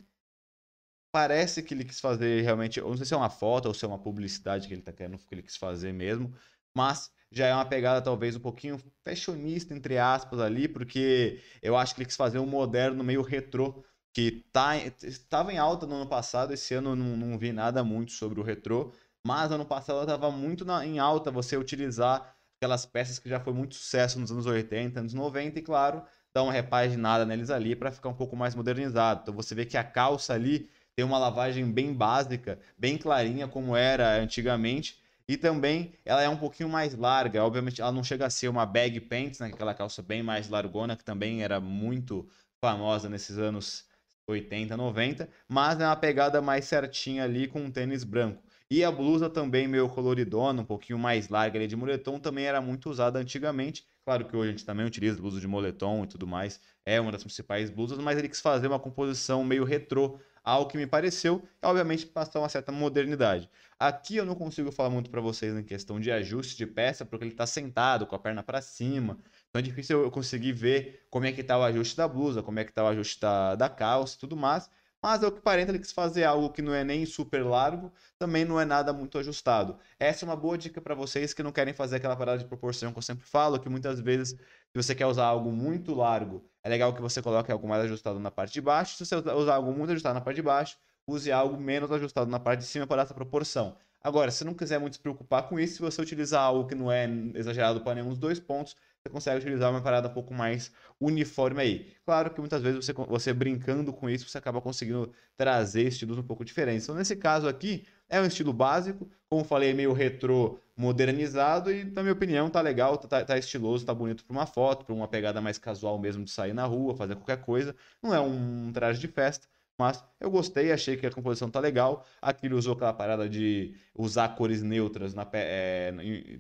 parece 1.13 1.63
que 1.63 1.75
ele 1.75 1.85
quis 1.85 2.01
fazer 2.01 2.43
realmente, 2.43 2.81
não 2.81 2.97
sei 2.97 3.07
se 3.07 3.15
é 3.15 3.17
uma 3.17 3.31
foto 3.31 3.67
ou 3.67 3.75
se 3.75 3.85
é 3.85 3.89
uma 3.89 3.99
publicidade 3.99 4.69
que 4.69 4.75
ele 4.75 4.83
tá 4.83 4.93
querendo, 4.93 5.19
que 5.19 5.35
ele 5.35 5.43
quis 5.43 5.57
fazer 5.57 5.93
mesmo, 5.93 6.35
mas 6.75 7.11
já 7.31 7.47
é 7.47 7.55
uma 7.55 7.65
pegada 7.65 8.01
talvez 8.03 8.37
um 8.37 8.41
pouquinho 8.41 8.79
fashionista, 9.05 9.75
entre 9.75 9.99
aspas, 9.99 10.41
ali, 10.41 10.69
porque 10.69 11.43
eu 11.63 11.77
acho 11.77 11.95
que 11.95 12.01
ele 12.01 12.07
quis 12.07 12.17
fazer 12.17 12.39
um 12.39 12.47
moderno 12.47 13.03
meio 13.05 13.23
retrô, 13.23 13.85
que 14.13 14.45
tá, 14.53 14.77
estava 14.77 15.53
em 15.53 15.59
alta 15.59 15.87
no 15.87 15.95
ano 15.97 16.09
passado, 16.09 16.53
esse 16.53 16.75
ano 16.75 16.91
eu 16.91 16.97
não, 16.97 17.17
não 17.17 17.39
vi 17.39 17.53
nada 17.53 17.85
muito 17.85 18.13
sobre 18.13 18.41
o 18.41 18.43
retrô, 18.43 18.93
mas 19.25 19.53
ano 19.53 19.65
passado 19.67 20.01
estava 20.01 20.31
muito 20.31 20.65
na- 20.65 20.85
em 20.87 20.99
alta 20.99 21.31
você 21.31 21.57
utilizar 21.57 22.35
aquelas 22.57 22.85
peças 22.87 23.19
que 23.19 23.29
já 23.29 23.39
foi 23.41 23.53
muito 23.53 23.75
sucesso 23.75 24.19
nos 24.19 24.33
anos 24.33 24.47
80, 24.47 25.01
anos 25.01 25.15
90, 25.15 25.59
e 25.59 25.63
claro, 25.63 26.03
dar 26.35 26.43
uma 26.43 26.53
repaginada 26.53 27.25
neles 27.25 27.51
ali 27.51 27.77
para 27.77 27.93
ficar 27.93 28.09
um 28.09 28.15
pouco 28.15 28.35
mais 28.37 28.55
modernizado. 28.55 29.21
Então 29.23 29.35
você 29.35 29.55
vê 29.55 29.65
que 29.65 29.77
a 29.77 29.85
calça 29.85 30.35
ali 30.35 30.69
tem 30.99 31.05
uma 31.05 31.17
lavagem 31.17 31.71
bem 31.71 31.95
básica, 31.95 32.59
bem 32.77 32.99
clarinha 32.99 33.47
como 33.47 33.77
era 33.77 34.21
antigamente, 34.21 35.01
e 35.29 35.37
também 35.37 35.93
ela 36.05 36.21
é 36.25 36.29
um 36.29 36.37
pouquinho 36.37 36.69
mais 36.69 36.93
larga. 36.93 37.45
Obviamente 37.45 37.81
ela 37.81 37.93
não 37.93 38.03
chega 38.03 38.27
a 38.27 38.31
ser 38.31 38.49
uma 38.49 38.67
bag 38.67 38.99
pants, 39.03 39.39
né, 39.39 39.47
aquela 39.47 39.73
calça 39.73 40.03
bem 40.03 40.25
mais 40.25 40.49
largona 40.49 40.97
que 40.97 41.05
também 41.05 41.45
era 41.45 41.61
muito 41.61 42.29
famosa 42.61 43.09
nesses 43.09 43.39
anos 43.39 43.85
80, 44.29 44.77
90, 44.77 45.29
mas 45.49 45.79
é 45.79 45.87
uma 45.87 45.95
pegada 45.95 46.43
mais 46.43 46.65
certinha 46.65 47.23
ali 47.23 47.47
com 47.47 47.61
um 47.61 47.71
tênis 47.71 48.03
branco. 48.03 48.43
E 48.69 48.83
a 48.83 48.91
blusa 48.91 49.31
também 49.31 49.69
meio 49.69 49.89
coloridona, 49.89 50.63
um 50.63 50.65
pouquinho 50.65 50.99
mais 50.99 51.29
larga 51.29 51.61
ali 51.61 51.69
de 51.69 51.77
moletom, 51.77 52.19
também 52.19 52.45
era 52.45 52.61
muito 52.61 52.91
usada 52.91 53.21
antigamente. 53.21 53.87
Claro 54.05 54.27
que 54.27 54.37
hoje 54.37 54.49
a 54.49 54.51
gente 54.53 54.67
também 54.67 54.85
utiliza 54.85 55.21
blusa 55.21 55.41
de 55.41 55.47
moletom 55.47 56.03
e 56.03 56.07
tudo 56.07 56.27
mais, 56.27 56.61
é 56.85 57.01
uma 57.01 57.13
das 57.13 57.23
principais 57.23 57.71
blusas, 57.71 57.99
mas 57.99 58.19
ele 58.19 58.29
quis 58.29 58.41
fazer 58.41 58.67
uma 58.67 58.81
composição 58.81 59.45
meio 59.45 59.65
retrô, 59.65 60.19
ao 60.49 60.67
que 60.67 60.79
me 60.79 60.87
pareceu, 60.87 61.47
e 61.63 61.67
obviamente 61.67 62.07
passar 62.07 62.39
uma 62.39 62.49
certa 62.49 62.73
modernidade. 62.73 63.51
Aqui 63.79 64.17
eu 64.17 64.25
não 64.25 64.35
consigo 64.35 64.73
falar 64.73 64.89
muito 64.89 65.11
para 65.11 65.21
vocês 65.21 65.55
em 65.55 65.63
questão 65.63 66.01
de 66.01 66.11
ajuste 66.11 66.57
de 66.57 66.67
peça, 66.67 67.05
porque 67.05 67.25
ele 67.25 67.33
está 67.33 67.47
sentado 67.47 68.07
com 68.07 68.17
a 68.17 68.19
perna 68.19 68.43
para 68.43 68.63
cima, 68.63 69.19
então 69.51 69.61
é 69.61 69.63
difícil 69.63 70.03
eu 70.03 70.11
conseguir 70.11 70.53
ver 70.53 71.07
como 71.11 71.27
é 71.27 71.33
que 71.33 71.43
tá 71.45 71.59
o 71.59 71.63
ajuste 71.63 71.95
da 71.95 72.09
blusa, 72.09 72.43
como 72.43 72.59
é 72.59 72.65
que 72.65 72.73
tá 72.73 72.83
o 72.83 72.87
ajuste 72.87 73.21
da, 73.21 73.57
da 73.57 73.69
calça 73.69 74.17
e 74.17 74.19
tudo 74.21 74.39
mais, 74.39 74.71
Mas 75.03 75.23
é 75.23 75.27
o 75.27 75.33
que 75.33 75.41
parenta, 75.41 75.71
ele 75.71 75.79
quis 75.79 75.93
fazer 75.93 76.25
algo 76.25 76.51
que 76.51 76.61
não 76.61 76.75
é 76.75 76.83
nem 76.83 77.07
super 77.07 77.45
largo, 77.45 77.93
também 78.19 78.45
não 78.45 78.61
é 78.61 78.65
nada 78.65 78.93
muito 78.93 79.17
ajustado. 79.19 79.79
Essa 79.99 80.25
é 80.25 80.27
uma 80.29 80.35
boa 80.37 80.59
dica 80.59 80.81
para 80.81 80.95
vocês 80.95 81.33
que 81.33 81.43
não 81.43 81.53
querem 81.53 81.73
fazer 81.73 81.97
aquela 81.97 82.17
parada 82.17 82.39
de 82.39 82.45
proporção 82.47 82.93
que 82.93 82.99
eu 82.99 83.03
sempre 83.03 83.25
falo, 83.25 83.61
que 83.61 83.69
muitas 83.69 84.01
vezes, 84.01 84.31
se 84.31 84.75
você 84.75 84.95
quer 84.97 85.07
usar 85.07 85.27
algo 85.27 85.53
muito 85.53 85.95
largo, 85.95 86.45
é 86.65 86.69
legal 86.69 86.93
que 86.93 87.01
você 87.01 87.23
coloque 87.23 87.51
algo 87.53 87.69
mais 87.69 87.85
ajustado 87.85 88.19
na 88.19 88.31
parte 88.31 88.53
de 88.53 88.61
baixo. 88.61 88.97
Se 88.97 89.07
você 89.07 89.17
usar 89.17 89.55
algo 89.55 89.73
muito 89.73 89.91
ajustado 89.91 90.15
na 90.15 90.21
parte 90.21 90.37
de 90.37 90.43
baixo, 90.43 90.77
use 91.07 91.31
algo 91.31 91.57
menos 91.57 91.91
ajustado 91.93 92.31
na 92.31 92.41
parte 92.41 92.61
de 92.61 92.67
cima 92.67 92.87
para 92.87 93.03
essa 93.03 93.15
proporção. 93.15 93.77
Agora, 94.03 94.31
se 94.31 94.45
não 94.45 94.55
quiser 94.55 94.79
muito 94.79 94.95
se 94.95 95.01
preocupar 95.01 95.49
com 95.49 95.59
isso, 95.59 95.75
se 95.75 95.81
você 95.81 96.01
utilizar 96.01 96.43
algo 96.43 96.69
que 96.69 96.75
não 96.75 96.91
é 96.91 97.07
exagerado 97.35 97.81
para 97.81 97.97
nenhum 97.97 98.11
dos 98.11 98.19
dois 98.19 98.39
pontos, 98.39 98.77
você 99.03 99.13
consegue 99.13 99.39
utilizar 99.39 99.71
uma 99.71 99.83
parada 99.83 100.09
um 100.09 100.13
pouco 100.13 100.33
mais 100.35 100.71
uniforme 101.01 101.61
aí. 101.61 101.93
Claro 102.05 102.31
que 102.31 102.41
muitas 102.41 102.63
vezes 102.63 102.85
você, 102.85 102.93
você 102.93 103.33
brincando 103.33 103.93
com 103.93 104.09
isso, 104.09 104.29
você 104.29 104.39
acaba 104.39 104.61
conseguindo 104.61 105.13
trazer 105.37 105.83
estilos 105.89 106.19
um 106.19 106.23
pouco 106.23 106.45
diferentes. 106.45 106.85
Então, 106.85 106.95
nesse 106.95 107.17
caso 107.17 107.49
aqui, 107.49 107.87
é 108.09 108.21
um 108.21 108.27
estilo 108.27 108.53
básico, 108.53 109.09
como 109.29 109.45
falei, 109.45 109.75
meio 109.75 109.93
retrô 109.93 110.59
modernizado 110.77 111.73
e, 111.73 111.85
na 111.85 112.03
minha 112.03 112.13
opinião, 112.13 112.49
tá 112.49 112.61
legal, 112.61 112.97
tá, 112.99 113.25
tá 113.25 113.37
estiloso, 113.37 113.85
tá 113.85 113.93
bonito 113.95 114.25
para 114.25 114.33
uma 114.33 114.47
foto, 114.47 114.85
para 114.85 114.95
uma 114.95 115.09
pegada 115.09 115.41
mais 115.41 115.59
casual 115.59 115.99
mesmo 115.99 116.25
de 116.25 116.31
sair 116.31 116.53
na 116.53 116.65
rua, 116.65 116.95
fazer 116.97 117.17
qualquer 117.17 117.41
coisa. 117.41 117.75
Não 118.03 118.15
é 118.15 118.21
um 118.21 118.71
traje 118.73 119.01
de 119.01 119.09
festa, 119.09 119.49
mas 119.79 120.05
eu 120.19 120.29
gostei, 120.31 120.73
achei 120.73 120.97
que 120.97 121.07
a 121.07 121.11
composição 121.11 121.49
tá 121.49 121.61
legal. 121.61 122.05
Aqui 122.21 122.47
ele 122.47 122.55
usou 122.55 122.75
aquela 122.75 122.93
parada 122.93 123.29
de 123.29 123.77
usar 123.95 124.29
cores 124.35 124.61
neutras 124.61 125.15
na, 125.15 125.27
é, 125.33 125.93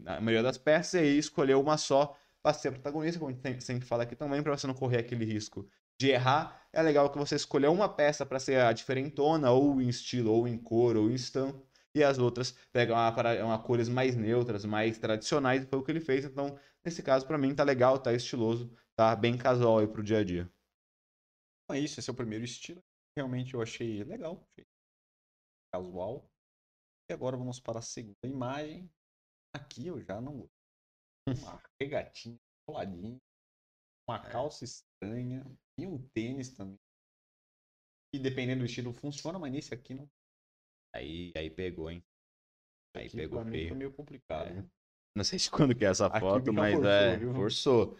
na 0.03 0.21
maioria 0.21 0.43
das 0.43 0.59
peças 0.59 0.95
e 0.95 0.99
aí 0.99 1.19
escolheu 1.19 1.61
uma 1.61 1.79
só 1.79 2.17
para 2.43 2.53
ser 2.53 2.69
a 2.69 2.73
protagonista, 2.73 3.21
como 3.21 3.31
a 3.31 3.49
gente 3.49 3.63
sempre 3.63 3.87
fala 3.87 4.03
aqui 4.03 4.17
também, 4.17 4.43
para 4.43 4.57
você 4.57 4.67
não 4.67 4.75
correr 4.75 4.99
aquele 4.99 5.25
risco 5.25 5.69
de 6.01 6.09
errar. 6.11 6.67
É 6.73 6.83
legal 6.83 7.11
que 7.11 7.19
você 7.19 7.37
escolha 7.37 7.71
uma 7.71 7.89
peça 7.89 8.27
para 8.27 8.41
ser 8.41 8.61
a 8.61 8.73
diferentona, 8.73 9.51
ou 9.53 9.81
em 9.81 9.89
estilo, 9.89 10.33
ou 10.33 10.49
em 10.49 10.59
cor, 10.59 10.97
ou 10.97 11.11
em 11.11 11.15
estampo, 11.15 11.65
e 11.95 12.03
as 12.03 12.19
outras 12.19 12.55
pegam 12.73 12.97
uma, 12.97 13.45
uma 13.45 13.59
cores 13.59 13.89
mais 13.89 14.17
neutras, 14.17 14.65
mais 14.65 14.99
tradicionais, 14.99 15.65
foi 15.65 15.79
o 15.79 15.83
que 15.83 15.93
ele 15.93 16.01
fez. 16.01 16.25
Então, 16.25 16.59
nesse 16.85 17.03
caso, 17.03 17.27
para 17.27 17.39
mim, 17.39 17.55
tá 17.55 17.65
legal, 17.65 17.99
tá 17.99 18.13
estiloso, 18.13 18.71
tá 18.97 19.15
bem 19.17 19.37
casual 19.37 19.79
aí 19.79 19.87
pro 19.87 20.03
dia 20.03 20.19
a 20.19 20.25
dia. 20.25 20.51
Então 21.65 21.77
é 21.77 21.81
isso, 21.81 22.01
esse 22.01 22.09
é 22.11 22.13
o 22.13 22.17
primeiro 22.17 22.45
estilo 22.45 22.83
realmente 23.19 23.55
eu 23.55 23.61
achei 23.61 24.05
legal, 24.05 24.41
achei 24.53 24.65
casual. 25.75 26.31
E 27.11 27.13
agora 27.13 27.37
vamos 27.37 27.59
para 27.59 27.81
a 27.81 27.83
segunda 27.83 28.17
imagem. 28.25 28.89
Aqui 29.53 29.89
eu 29.89 30.01
já 30.01 30.21
não 30.21 30.49
Uma 31.43 31.63
regatinha 31.81 32.39
coladinha, 32.67 33.19
uma 34.09 34.17
é. 34.17 34.31
calça 34.31 34.65
estranha 34.65 35.45
e 35.79 35.87
um 35.87 35.99
tênis 36.15 36.55
também. 36.55 36.79
E 38.15 38.19
dependendo 38.19 38.61
do 38.61 38.67
estilo 38.67 38.93
funciona, 38.93 39.39
mas 39.39 39.53
nesse 39.53 39.75
aqui 39.75 39.95
não. 39.95 40.09
Aí, 40.95 41.33
aí 41.37 41.51
pegou, 41.51 41.91
hein? 41.91 42.03
Aí 42.97 43.07
aqui 43.07 43.17
pegou 43.17 43.45
feio. 43.45 43.69
Foi 43.69 43.77
meio 43.77 43.93
complicado. 43.93 44.49
É. 44.49 44.65
Não 45.15 45.25
sei 45.25 45.39
de 45.39 45.51
quando 45.51 45.75
que 45.75 45.85
é 45.85 45.89
essa 45.89 46.09
foto, 46.09 46.53
mas 46.53 46.75
forçou, 46.75 46.91
é, 46.91 47.17
viu? 47.17 47.35
forçou. 47.35 47.97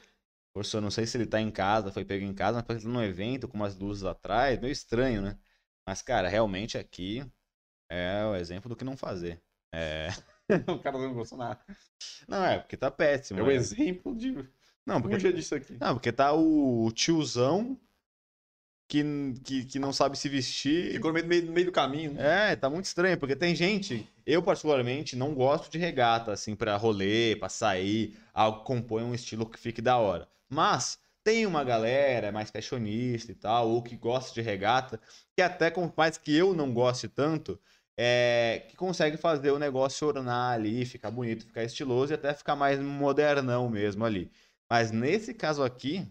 Forçou, 0.59 0.81
não 0.81 0.91
sei 0.91 1.07
se 1.07 1.17
ele 1.17 1.25
tá 1.25 1.41
em 1.41 1.53
casa, 1.53 1.93
foi 1.93 2.05
pego 2.05 2.25
em 2.25 2.35
casa, 2.35 2.57
mas 2.57 2.65
parece 2.67 2.85
que 2.85 2.93
tá 2.93 2.99
num 2.99 3.05
evento 3.05 3.47
com 3.47 3.57
umas 3.57 3.77
luzes 3.77 4.03
atrás, 4.03 4.59
meio 4.59 4.73
estranho, 4.73 5.23
né? 5.23 5.39
Mas, 5.87 6.03
cara, 6.03 6.29
realmente 6.29 6.77
aqui 6.77 7.25
é 7.89 8.25
o 8.25 8.35
exemplo 8.35 8.69
do 8.69 8.75
que 8.75 8.85
não 8.85 8.97
fazer. 8.97 9.41
É. 9.73 10.09
o 10.67 10.81
cara 10.81 10.99
não 10.99 11.15
gostou 11.15 11.39
nada. 11.39 11.61
Não, 12.27 12.45
é, 12.45 12.59
porque 12.59 12.77
tá 12.77 12.91
péssimo. 12.91 13.39
É 13.39 13.43
o 13.45 13.51
é. 13.53 13.55
exemplo 13.55 14.17
de. 14.17 14.33
Não, 14.85 15.01
porque. 15.01 15.15
Fuja 15.15 15.33
disso 15.33 15.55
aqui. 15.55 15.77
Não, 15.81 15.95
porque 15.95 16.11
tá 16.11 16.33
o 16.33 16.91
tiozão 16.91 17.79
que, 18.89 19.05
que, 19.45 19.65
que 19.65 19.79
não 19.79 19.93
sabe 19.93 20.19
se 20.19 20.29
vestir. 20.29 20.91
Ficou 20.95 21.13
no 21.13 21.25
meio, 21.25 21.47
no 21.47 21.53
meio 21.53 21.67
do 21.67 21.73
caminho. 21.73 22.15
Né? 22.15 22.51
É, 22.51 22.57
tá 22.57 22.69
muito 22.69 22.87
estranho, 22.87 23.17
porque 23.17 23.37
tem 23.37 23.55
gente. 23.55 24.11
Eu, 24.27 24.43
particularmente, 24.43 25.15
não 25.15 25.37
gosto 25.37 25.71
de 25.71 25.79
regata, 25.79 26.33
assim, 26.33 26.57
pra 26.57 26.77
rolê, 26.77 27.37
pra 27.37 27.49
sair, 27.49 28.19
algo 28.35 28.59
que 28.59 28.67
compõe 28.67 29.05
um 29.05 29.15
estilo 29.15 29.49
que 29.49 29.57
fique 29.57 29.81
da 29.81 29.97
hora. 29.99 30.29
Mas 30.49 30.99
tem 31.23 31.47
uma 31.47 31.63
galera 31.65 32.33
mais 32.33 32.51
fashionista 32.51 33.33
e 33.33 33.35
tal, 33.35 33.69
ou 33.69 33.83
que 33.83 33.97
gosta 33.97 34.33
de 34.35 34.41
regata, 34.41 35.01
que 35.37 35.43
até 35.43 35.71
com 35.71 35.93
mais 35.97 36.17
que 36.17 36.35
eu 36.35 36.55
não 36.55 36.73
goste 36.73 37.09
tanto, 37.09 37.61
é, 37.97 38.65
que 38.69 38.77
consegue 38.77 39.17
fazer 39.17 39.51
o 39.51 39.59
negócio 39.59 40.07
ornar 40.07 40.55
ali, 40.55 40.87
ficar 40.87 41.11
bonito, 41.11 41.45
ficar 41.45 41.65
estiloso 41.65 42.13
e 42.13 42.15
até 42.15 42.33
ficar 42.33 42.57
mais 42.57 42.79
modernão 42.81 43.69
mesmo 43.69 44.05
ali. 44.05 44.31
Mas 44.71 44.91
nesse 44.91 45.35
caso 45.35 45.63
aqui, 45.65 46.07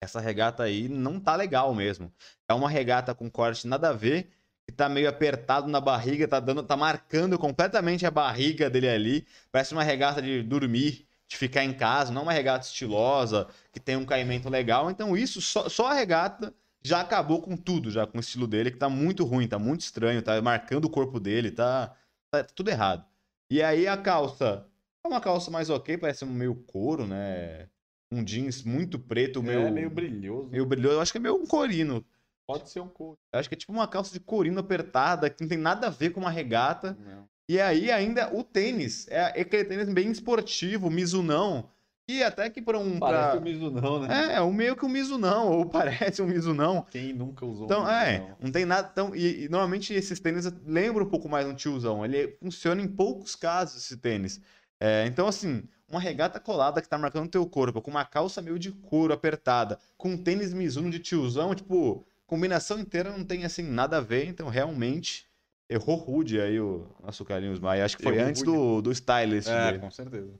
essa 0.00 0.20
regata 0.20 0.62
aí 0.62 0.88
não 0.88 1.20
tá 1.20 1.36
legal 1.36 1.74
mesmo. 1.74 2.12
É 2.48 2.54
uma 2.54 2.68
regata 2.68 3.14
com 3.14 3.30
corte 3.30 3.66
nada 3.66 3.90
a 3.90 3.92
ver, 3.92 4.30
que 4.66 4.72
tá 4.72 4.88
meio 4.88 5.08
apertado 5.08 5.68
na 5.68 5.80
barriga, 5.80 6.26
tá 6.28 6.40
dando, 6.40 6.62
tá 6.62 6.76
marcando 6.76 7.38
completamente 7.38 8.06
a 8.06 8.10
barriga 8.10 8.70
dele 8.70 8.88
ali. 8.88 9.26
Parece 9.50 9.72
uma 9.72 9.82
regata 9.82 10.22
de 10.22 10.42
dormir 10.42 11.06
de 11.32 11.38
ficar 11.38 11.64
em 11.64 11.72
casa, 11.72 12.12
não 12.12 12.24
uma 12.24 12.32
regata 12.32 12.66
estilosa, 12.66 13.48
que 13.72 13.80
tem 13.80 13.96
um 13.96 14.04
caimento 14.04 14.50
legal. 14.50 14.90
Então, 14.90 15.16
isso, 15.16 15.40
só, 15.40 15.66
só 15.66 15.86
a 15.86 15.94
regata 15.94 16.54
já 16.82 17.00
acabou 17.00 17.40
com 17.40 17.56
tudo, 17.56 17.90
já 17.90 18.06
com 18.06 18.18
o 18.18 18.20
estilo 18.20 18.46
dele, 18.46 18.70
que 18.70 18.76
tá 18.76 18.88
muito 18.88 19.24
ruim, 19.24 19.48
tá 19.48 19.58
muito 19.58 19.80
estranho, 19.80 20.20
tá 20.20 20.40
marcando 20.42 20.84
o 20.84 20.90
corpo 20.90 21.18
dele, 21.18 21.50
tá, 21.50 21.94
tá 22.30 22.44
tudo 22.44 22.68
errado. 22.68 23.06
E 23.50 23.62
aí 23.62 23.86
a 23.88 23.96
calça 23.96 24.66
é 25.02 25.08
uma 25.08 25.20
calça 25.20 25.50
mais 25.50 25.70
ok, 25.70 25.96
parece 25.96 26.22
um 26.24 26.30
meio 26.30 26.54
couro, 26.54 27.06
né? 27.06 27.68
Um 28.12 28.22
jeans 28.22 28.62
muito 28.62 28.98
preto, 28.98 29.38
é, 29.38 29.42
meio. 29.42 29.72
meio 29.72 29.90
brilhoso. 29.90 30.50
Meio 30.50 30.66
brilhoso, 30.66 30.96
eu 30.96 31.00
acho 31.00 31.12
que 31.12 31.18
é 31.18 31.20
meio 31.20 31.36
um 31.36 31.46
corino. 31.46 32.04
Pode 32.46 32.68
ser 32.68 32.80
um 32.80 32.88
couro. 32.88 33.16
Eu 33.32 33.40
acho 33.40 33.48
que 33.48 33.54
é 33.54 33.58
tipo 33.58 33.72
uma 33.72 33.88
calça 33.88 34.12
de 34.12 34.20
corino 34.20 34.60
apertada, 34.60 35.30
que 35.30 35.40
não 35.40 35.48
tem 35.48 35.56
nada 35.56 35.86
a 35.86 35.90
ver 35.90 36.10
com 36.10 36.20
uma 36.20 36.30
regata. 36.30 36.94
Não. 37.00 37.26
E 37.48 37.60
aí 37.60 37.90
ainda 37.90 38.32
o 38.34 38.44
tênis, 38.44 39.06
é, 39.08 39.38
é 39.38 39.42
aquele 39.42 39.64
tênis 39.64 39.88
bem 39.92 40.10
esportivo, 40.10 40.90
Mizunão, 40.90 41.68
e 42.08 42.22
até 42.22 42.50
que 42.50 42.60
para 42.60 42.78
um... 42.78 42.98
Parece 42.98 43.30
pra... 43.30 43.38
um 43.38 43.42
Mizunão, 43.42 44.00
né? 44.00 44.34
É, 44.34 44.42
um 44.42 44.52
meio 44.52 44.76
que 44.76 44.84
um 44.84 44.88
Mizunão, 44.88 45.48
ou 45.50 45.66
parece 45.70 46.20
um 46.20 46.26
Mizunão. 46.26 46.86
Quem 46.90 47.12
nunca 47.12 47.46
usou 47.46 47.64
então, 47.64 47.84
um 47.84 47.88
É, 47.88 48.34
não 48.40 48.50
tem 48.50 48.64
nada 48.64 48.88
tão... 48.88 49.14
E, 49.14 49.44
e, 49.44 49.48
normalmente 49.48 49.94
esses 49.94 50.18
tênis 50.18 50.50
lembram 50.66 51.06
um 51.06 51.08
pouco 51.08 51.28
mais 51.28 51.46
um 51.46 51.54
tiozão, 51.54 52.04
ele 52.04 52.36
funciona 52.40 52.82
em 52.82 52.88
poucos 52.88 53.34
casos 53.34 53.82
esse 53.82 53.96
tênis. 53.96 54.40
É, 54.80 55.06
então 55.06 55.28
assim, 55.28 55.62
uma 55.88 56.00
regata 56.00 56.40
colada 56.40 56.82
que 56.82 56.88
tá 56.88 56.98
marcando 56.98 57.30
teu 57.30 57.46
corpo, 57.46 57.80
com 57.80 57.90
uma 57.90 58.04
calça 58.04 58.42
meio 58.42 58.58
de 58.58 58.72
couro 58.72 59.12
apertada, 59.12 59.78
com 59.96 60.10
um 60.10 60.18
tênis 60.18 60.52
Mizuno 60.52 60.90
de 60.90 60.98
tiozão, 60.98 61.54
tipo, 61.54 62.04
combinação 62.26 62.80
inteira 62.80 63.16
não 63.16 63.24
tem 63.24 63.44
assim 63.44 63.62
nada 63.62 63.98
a 63.98 64.00
ver, 64.00 64.26
então 64.26 64.48
realmente 64.48 65.26
Errou 65.72 65.96
rude 65.96 66.40
aí 66.40 66.60
o 66.60 66.86
nosso 67.02 67.24
Carlinhos 67.24 67.58
Maia. 67.58 67.84
Acho 67.84 67.96
que 67.96 68.02
foi 68.02 68.16
Errou 68.16 68.28
antes 68.28 68.42
do, 68.42 68.82
do 68.82 68.92
Stylist. 68.92 69.48
É, 69.48 69.66
dele. 69.66 69.78
com 69.78 69.90
certeza. 69.90 70.38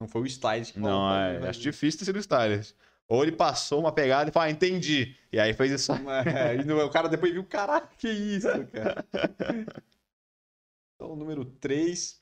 Não 0.00 0.08
foi 0.08 0.22
o 0.22 0.26
Stylist 0.26 0.72
que 0.74 0.80
Não, 0.80 1.14
é, 1.14 1.48
acho 1.48 1.60
difícil 1.60 1.98
ter 1.98 2.04
sido 2.06 2.16
o 2.16 2.20
Stylist. 2.20 2.74
Ou 3.08 3.22
ele 3.22 3.32
passou 3.32 3.80
uma 3.80 3.92
pegada 3.92 4.30
e 4.30 4.32
falou, 4.32 4.48
ah, 4.48 4.50
entendi. 4.50 5.16
E 5.32 5.40
aí 5.40 5.52
fez 5.52 5.72
isso. 5.72 5.92
É, 5.92 6.56
e 6.56 6.72
o 6.72 6.90
cara 6.90 7.08
depois 7.08 7.32
viu, 7.32 7.44
caraca, 7.44 7.88
que 7.96 8.08
isso, 8.08 8.46
cara. 8.66 9.04
então, 10.94 11.16
número 11.16 11.44
3. 11.44 12.20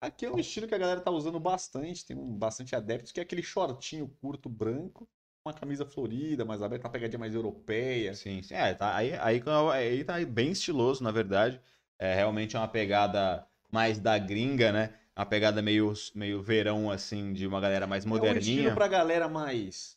Aqui 0.00 0.24
é 0.24 0.30
um 0.30 0.38
estilo 0.38 0.66
que 0.66 0.74
a 0.74 0.78
galera 0.78 1.00
tá 1.00 1.10
usando 1.10 1.38
bastante, 1.38 2.04
tem 2.04 2.16
um, 2.16 2.32
bastante 2.32 2.74
adeptos, 2.74 3.12
que 3.12 3.20
é 3.20 3.22
aquele 3.22 3.42
shortinho 3.42 4.08
curto 4.20 4.48
branco 4.48 5.08
uma 5.46 5.54
camisa 5.54 5.86
florida, 5.86 6.44
mais 6.44 6.60
aberta, 6.60 6.86
uma 6.86 6.92
pegadinha 6.92 7.18
mais 7.18 7.34
europeia. 7.34 8.14
Sim, 8.14 8.42
sim. 8.42 8.54
É, 8.54 8.74
tá, 8.74 8.96
aí, 8.96 9.14
aí, 9.14 9.42
aí 9.72 10.04
tá 10.04 10.14
bem 10.26 10.50
estiloso, 10.50 11.02
na 11.02 11.10
verdade. 11.10 11.60
É 11.98 12.14
realmente 12.14 12.56
é 12.56 12.58
uma 12.58 12.68
pegada 12.68 13.46
mais 13.70 13.98
da 13.98 14.18
gringa, 14.18 14.72
né? 14.72 14.94
Uma 15.16 15.24
pegada 15.24 15.62
meio, 15.62 15.92
meio 16.14 16.42
verão, 16.42 16.90
assim, 16.90 17.32
de 17.32 17.46
uma 17.46 17.60
galera 17.60 17.86
mais 17.86 18.04
moderninha. 18.04 18.34
É 18.34 18.38
um 18.38 18.58
estilo 18.58 18.74
pra 18.74 18.88
galera 18.88 19.28
mais 19.28 19.96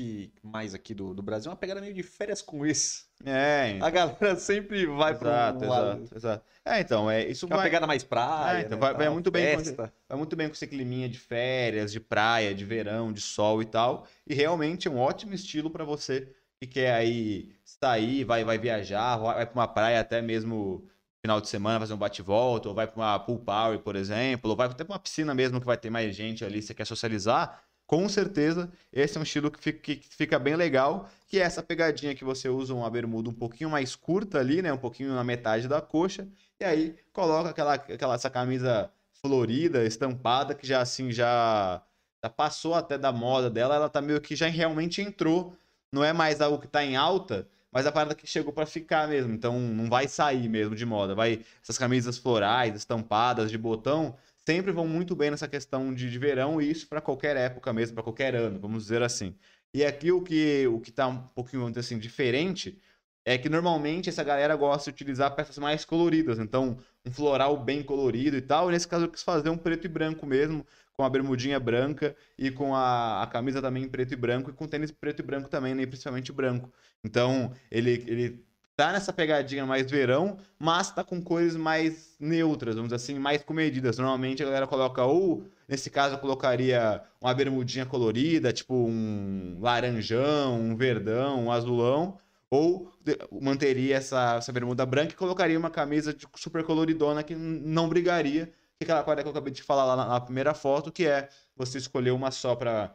e 0.00 0.32
mais 0.42 0.74
aqui 0.74 0.92
do, 0.92 1.14
do 1.14 1.22
Brasil, 1.22 1.50
uma 1.50 1.56
pegada 1.56 1.80
meio 1.80 1.94
de 1.94 2.02
férias 2.02 2.42
com 2.42 2.66
esse. 2.66 3.04
É. 3.24 3.70
Então. 3.70 3.86
A 3.86 3.90
galera 3.90 4.36
sempre 4.36 4.86
vai 4.86 5.12
exato, 5.12 5.58
para 5.58 5.66
um 5.66 5.70
lado. 5.70 6.00
Exato, 6.02 6.16
exato. 6.16 6.44
É, 6.64 6.80
então, 6.80 7.10
é, 7.10 7.26
isso 7.26 7.46
vai... 7.46 7.58
Uma 7.58 7.64
pegada 7.64 7.86
mais 7.86 8.02
praia, 8.02 8.58
é, 8.58 8.60
então, 8.62 8.78
né, 8.78 8.80
vai, 8.80 8.94
vai 8.94 9.08
muito 9.08 9.30
bem 9.30 9.56
com, 9.56 9.76
vai 9.76 10.18
muito 10.18 10.34
bem 10.34 10.48
com 10.48 10.54
esse 10.54 10.66
climinha 10.66 11.08
de 11.08 11.18
férias, 11.18 11.92
de 11.92 12.00
praia, 12.00 12.54
de 12.54 12.64
verão, 12.64 13.12
de 13.12 13.20
sol 13.20 13.62
e 13.62 13.64
tal. 13.66 14.06
E 14.26 14.34
realmente 14.34 14.88
é 14.88 14.90
um 14.90 14.98
ótimo 14.98 15.32
estilo 15.32 15.70
para 15.70 15.84
você 15.84 16.28
que 16.60 16.66
quer 16.66 16.94
aí 16.94 17.54
sair, 17.64 18.24
vai, 18.24 18.44
vai 18.44 18.58
viajar, 18.58 19.16
vai 19.16 19.46
para 19.46 19.54
uma 19.54 19.68
praia 19.68 20.00
até 20.00 20.20
mesmo 20.20 20.88
final 21.24 21.40
de 21.40 21.48
semana 21.48 21.80
fazer 21.80 21.94
um 21.94 21.98
bate-volta, 21.98 22.68
ou 22.68 22.74
vai 22.74 22.86
para 22.86 22.96
uma 23.00 23.18
pool 23.18 23.38
party, 23.38 23.82
por 23.82 23.96
exemplo, 23.96 24.50
ou 24.50 24.56
vai 24.56 24.66
até 24.66 24.84
para 24.84 24.92
uma 24.92 24.98
piscina 24.98 25.34
mesmo 25.34 25.58
que 25.58 25.64
vai 25.64 25.76
ter 25.76 25.88
mais 25.88 26.14
gente 26.14 26.44
ali, 26.44 26.60
você 26.60 26.74
quer 26.74 26.84
socializar 26.84 27.63
com 27.86 28.08
certeza, 28.08 28.70
esse 28.92 29.16
é 29.16 29.20
um 29.20 29.24
estilo 29.24 29.50
que 29.50 29.60
fica, 29.60 30.38
bem 30.38 30.56
legal, 30.56 31.08
que 31.28 31.38
é 31.38 31.42
essa 31.42 31.62
pegadinha 31.62 32.14
que 32.14 32.24
você 32.24 32.48
usa 32.48 32.74
uma 32.74 32.90
bermuda 32.90 33.28
um 33.28 33.34
pouquinho 33.34 33.70
mais 33.70 33.94
curta 33.94 34.38
ali, 34.38 34.62
né? 34.62 34.72
Um 34.72 34.78
pouquinho 34.78 35.14
na 35.14 35.22
metade 35.22 35.68
da 35.68 35.80
coxa, 35.80 36.26
e 36.60 36.64
aí 36.64 36.96
coloca 37.12 37.50
aquela, 37.50 37.74
aquela 37.74 38.14
essa 38.14 38.30
camisa 38.30 38.90
florida, 39.20 39.84
estampada, 39.84 40.54
que 40.54 40.66
já 40.66 40.80
assim, 40.80 41.10
já, 41.10 41.82
já 42.22 42.30
passou 42.30 42.74
até 42.74 42.98
da 42.98 43.12
moda 43.12 43.50
dela, 43.50 43.74
ela 43.74 43.88
tá 43.88 44.00
meio 44.00 44.20
que 44.20 44.36
já 44.36 44.46
realmente 44.48 45.00
entrou. 45.00 45.56
Não 45.92 46.04
é 46.04 46.12
mais 46.12 46.40
algo 46.40 46.58
que 46.58 46.66
tá 46.66 46.84
em 46.84 46.96
alta, 46.96 47.46
mas 47.72 47.86
a 47.86 47.92
parada 47.92 48.14
que 48.14 48.26
chegou 48.26 48.52
para 48.52 48.66
ficar 48.66 49.08
mesmo. 49.08 49.32
Então 49.32 49.58
não 49.58 49.88
vai 49.88 50.08
sair 50.08 50.48
mesmo 50.48 50.74
de 50.74 50.84
moda. 50.84 51.14
Vai 51.14 51.44
essas 51.62 51.78
camisas 51.78 52.18
florais, 52.18 52.74
estampadas 52.76 53.50
de 53.50 53.56
botão, 53.58 54.14
sempre 54.46 54.72
vão 54.72 54.86
muito 54.86 55.16
bem 55.16 55.30
nessa 55.30 55.48
questão 55.48 55.92
de, 55.94 56.10
de 56.10 56.18
verão 56.18 56.60
e 56.60 56.70
isso 56.70 56.88
para 56.88 57.00
qualquer 57.00 57.36
época 57.36 57.72
mesmo, 57.72 57.94
para 57.94 58.04
qualquer 58.04 58.34
ano, 58.34 58.60
vamos 58.60 58.84
dizer 58.84 59.02
assim. 59.02 59.34
E 59.72 59.84
aqui 59.84 60.12
o 60.12 60.22
que 60.22 60.66
o 60.66 60.80
que 60.80 60.92
tá 60.92 61.08
um 61.08 61.18
pouquinho 61.28 61.72
assim 61.76 61.98
diferente 61.98 62.78
é 63.24 63.38
que 63.38 63.48
normalmente 63.48 64.08
essa 64.10 64.22
galera 64.22 64.54
gosta 64.54 64.90
de 64.90 64.94
utilizar 64.94 65.34
peças 65.34 65.56
mais 65.58 65.84
coloridas, 65.84 66.38
então 66.38 66.76
um 67.04 67.10
floral 67.10 67.56
bem 67.56 67.82
colorido 67.82 68.36
e 68.36 68.42
tal. 68.42 68.68
E 68.68 68.72
nesse 68.72 68.86
caso 68.86 69.06
eu 69.06 69.10
quis 69.10 69.22
fazer 69.22 69.48
um 69.48 69.56
preto 69.56 69.86
e 69.86 69.88
branco 69.88 70.26
mesmo, 70.26 70.66
com 70.92 71.02
a 71.02 71.10
bermudinha 71.10 71.58
branca 71.58 72.14
e 72.38 72.50
com 72.50 72.74
a, 72.74 73.22
a 73.22 73.26
camisa 73.26 73.62
também 73.62 73.84
em 73.84 73.88
preto 73.88 74.12
e 74.12 74.16
branco 74.16 74.50
e 74.50 74.52
com 74.52 74.68
tênis 74.68 74.92
preto 74.92 75.20
e 75.20 75.22
branco 75.22 75.48
também, 75.48 75.74
né, 75.74 75.86
principalmente 75.86 76.32
branco. 76.32 76.70
Então 77.02 77.52
ele, 77.70 78.04
ele 78.06 78.44
tá 78.76 78.92
nessa 78.92 79.12
pegadinha 79.12 79.64
mais 79.64 79.90
verão, 79.90 80.36
mas 80.58 80.90
tá 80.90 81.04
com 81.04 81.22
cores 81.22 81.56
mais 81.56 82.16
neutras, 82.18 82.74
vamos 82.74 82.88
dizer 82.88 82.96
assim, 82.96 83.18
mais 83.18 83.42
comedidas. 83.42 83.98
Normalmente 83.98 84.42
a 84.42 84.46
galera 84.46 84.66
coloca 84.66 85.04
ou, 85.04 85.46
nesse 85.68 85.90
caso, 85.90 86.14
eu 86.14 86.18
colocaria 86.18 87.02
uma 87.20 87.32
bermudinha 87.34 87.86
colorida, 87.86 88.52
tipo 88.52 88.74
um 88.74 89.58
laranjão, 89.60 90.60
um 90.60 90.76
verdão, 90.76 91.44
um 91.44 91.52
azulão, 91.52 92.18
ou 92.50 92.92
manteria 93.40 93.96
essa, 93.96 94.36
essa 94.36 94.52
bermuda 94.52 94.84
branca 94.86 95.12
e 95.12 95.16
colocaria 95.16 95.58
uma 95.58 95.70
camisa 95.70 96.12
de 96.14 96.26
super 96.36 96.64
coloridona 96.64 97.22
que 97.22 97.34
não 97.34 97.88
brigaria. 97.88 98.52
Que 98.78 98.84
aquela 98.84 99.04
coisa 99.04 99.22
que 99.22 99.28
eu 99.28 99.30
acabei 99.30 99.52
de 99.52 99.62
falar 99.62 99.84
lá 99.84 99.96
na, 99.96 100.06
na 100.06 100.20
primeira 100.20 100.52
foto, 100.52 100.90
que 100.90 101.06
é 101.06 101.28
você 101.56 101.78
escolher 101.78 102.10
uma 102.10 102.30
só 102.32 102.56
para 102.56 102.92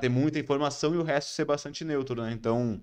ter 0.00 0.08
muita 0.08 0.38
informação 0.38 0.94
e 0.94 0.98
o 0.98 1.02
resto 1.02 1.30
ser 1.30 1.44
bastante 1.44 1.84
neutro, 1.84 2.22
né? 2.22 2.32
Então, 2.32 2.82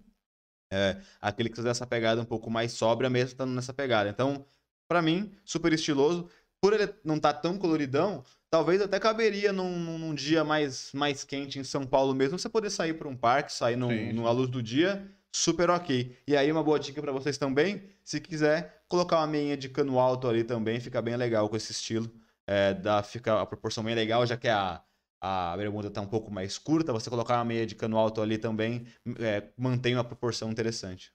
é, 0.72 0.98
aquele 1.22 1.50
que 1.50 1.56
fazer 1.56 1.70
essa 1.70 1.86
pegada 1.86 2.22
um 2.22 2.26
pouco 2.26 2.50
mais 2.50 2.72
sóbria 2.74 3.10
mesmo 3.10 3.30
estando 3.30 3.52
nessa 3.52 3.74
pegada. 3.74 4.10
Então, 4.10 4.46
para 4.88 5.02
mim, 5.02 5.32
super 5.44 5.74
estiloso. 5.74 6.30
Por 6.62 6.74
ele 6.74 6.94
não 7.06 7.16
estar 7.16 7.34
tá 7.34 7.40
tão 7.40 7.58
coloridão, 7.58 8.24
talvez 8.50 8.82
até 8.82 9.00
caberia 9.00 9.54
num, 9.54 9.98
num, 9.98 10.14
dia 10.14 10.44
mais, 10.44 10.92
mais 10.94 11.24
quente 11.24 11.58
em 11.58 11.64
São 11.64 11.86
Paulo 11.86 12.14
mesmo, 12.14 12.38
você 12.38 12.50
poder 12.50 12.70
sair 12.70 12.94
para 12.94 13.08
um 13.08 13.16
parque, 13.16 13.54
sair 13.54 13.76
sim. 13.76 14.12
numa 14.12 14.32
luz 14.32 14.50
do 14.50 14.62
dia 14.62 15.10
super 15.32 15.70
ok. 15.70 16.16
E 16.28 16.36
aí, 16.36 16.52
uma 16.52 16.64
boa 16.64 16.80
dica 16.80 17.02
para 17.02 17.12
vocês 17.12 17.38
também, 17.38 17.84
se 18.04 18.20
quiser, 18.20 18.84
colocar 18.88 19.18
uma 19.18 19.28
meinha 19.28 19.56
de 19.56 19.70
cano 19.70 20.00
alto 20.00 20.28
ali 20.28 20.44
também, 20.44 20.80
fica 20.80 21.02
bem 21.02 21.16
legal 21.16 21.48
com 21.48 21.56
esse 21.56 21.72
estilo. 21.72 22.12
É, 22.48 22.74
dá, 22.74 23.04
fica 23.04 23.40
a 23.40 23.46
proporção 23.46 23.84
bem 23.84 23.94
legal, 23.94 24.26
já 24.26 24.36
que 24.36 24.48
a, 24.48 24.82
a 25.22 25.56
bermuda 25.58 25.90
tá 25.90 26.02
um 26.02 26.08
pouco 26.08 26.32
mais 26.32 26.58
curta, 26.58 26.94
você 26.94 27.10
colocar 27.10 27.38
uma 27.38 27.46
meia 27.46 27.66
de 27.66 27.76
cano 27.76 27.98
alto 27.98 28.22
ali 28.22 28.38
também 28.38 28.88
é, 29.20 29.52
mantém 29.58 29.96
uma 29.96 30.04
proporção 30.04 30.52
interessante. 30.52 31.14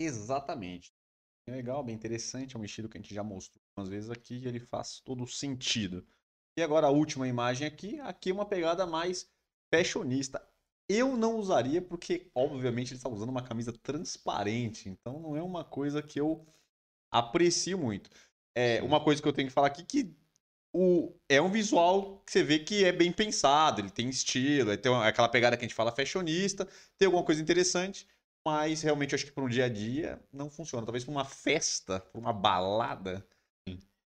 Exatamente. 0.00 0.92
Bem 1.46 1.56
legal, 1.56 1.82
bem 1.82 1.94
interessante, 1.94 2.56
é 2.56 2.58
um 2.58 2.64
estilo 2.64 2.88
que 2.88 2.96
a 2.96 3.00
gente 3.00 3.14
já 3.14 3.22
mostrou 3.22 3.60
algumas 3.70 3.90
vezes 3.90 4.10
aqui 4.10 4.36
e 4.36 4.46
ele 4.46 4.60
faz 4.60 5.00
todo 5.00 5.26
sentido. 5.26 6.06
E 6.56 6.62
agora 6.62 6.86
a 6.86 6.90
última 6.90 7.28
imagem 7.28 7.66
aqui, 7.66 8.00
aqui 8.00 8.30
é 8.30 8.32
uma 8.32 8.46
pegada 8.46 8.86
mais 8.86 9.28
fashionista. 9.72 10.46
Eu 10.88 11.16
não 11.16 11.36
usaria 11.36 11.80
porque, 11.80 12.30
obviamente, 12.34 12.90
ele 12.90 12.96
está 12.98 13.08
usando 13.08 13.28
uma 13.28 13.42
camisa 13.42 13.72
transparente. 13.72 14.88
Então 14.88 15.20
não 15.20 15.36
é 15.36 15.42
uma 15.42 15.64
coisa 15.64 16.02
que 16.02 16.20
eu 16.20 16.46
aprecio 17.12 17.78
muito. 17.78 18.10
É 18.54 18.82
uma 18.82 19.02
coisa 19.02 19.22
que 19.22 19.28
eu 19.28 19.32
tenho 19.32 19.48
que 19.48 19.54
falar 19.54 19.68
aqui 19.68 19.84
que 19.84 20.14
o, 20.72 21.12
é 21.28 21.40
um 21.40 21.50
visual 21.50 22.22
que 22.24 22.32
você 22.32 22.42
vê 22.42 22.58
que 22.58 22.84
é 22.84 22.92
bem 22.92 23.10
pensado, 23.12 23.80
ele 23.80 23.90
tem 23.90 24.08
estilo, 24.08 24.70
ele 24.70 24.78
tem 24.78 24.94
aquela 24.94 25.28
pegada 25.28 25.56
que 25.56 25.64
a 25.64 25.68
gente 25.68 25.74
fala 25.74 25.92
fashionista, 25.92 26.66
tem 26.96 27.06
alguma 27.06 27.24
coisa 27.24 27.42
interessante, 27.42 28.06
mas 28.46 28.82
realmente 28.82 29.12
eu 29.12 29.16
acho 29.16 29.26
que 29.26 29.32
para 29.32 29.44
um 29.44 29.48
dia 29.48 29.64
a 29.64 29.68
dia 29.68 30.20
não 30.32 30.48
funciona. 30.48 30.86
Talvez 30.86 31.04
para 31.04 31.12
uma 31.12 31.24
festa, 31.24 32.00
para 32.00 32.20
uma 32.20 32.32
balada, 32.32 33.26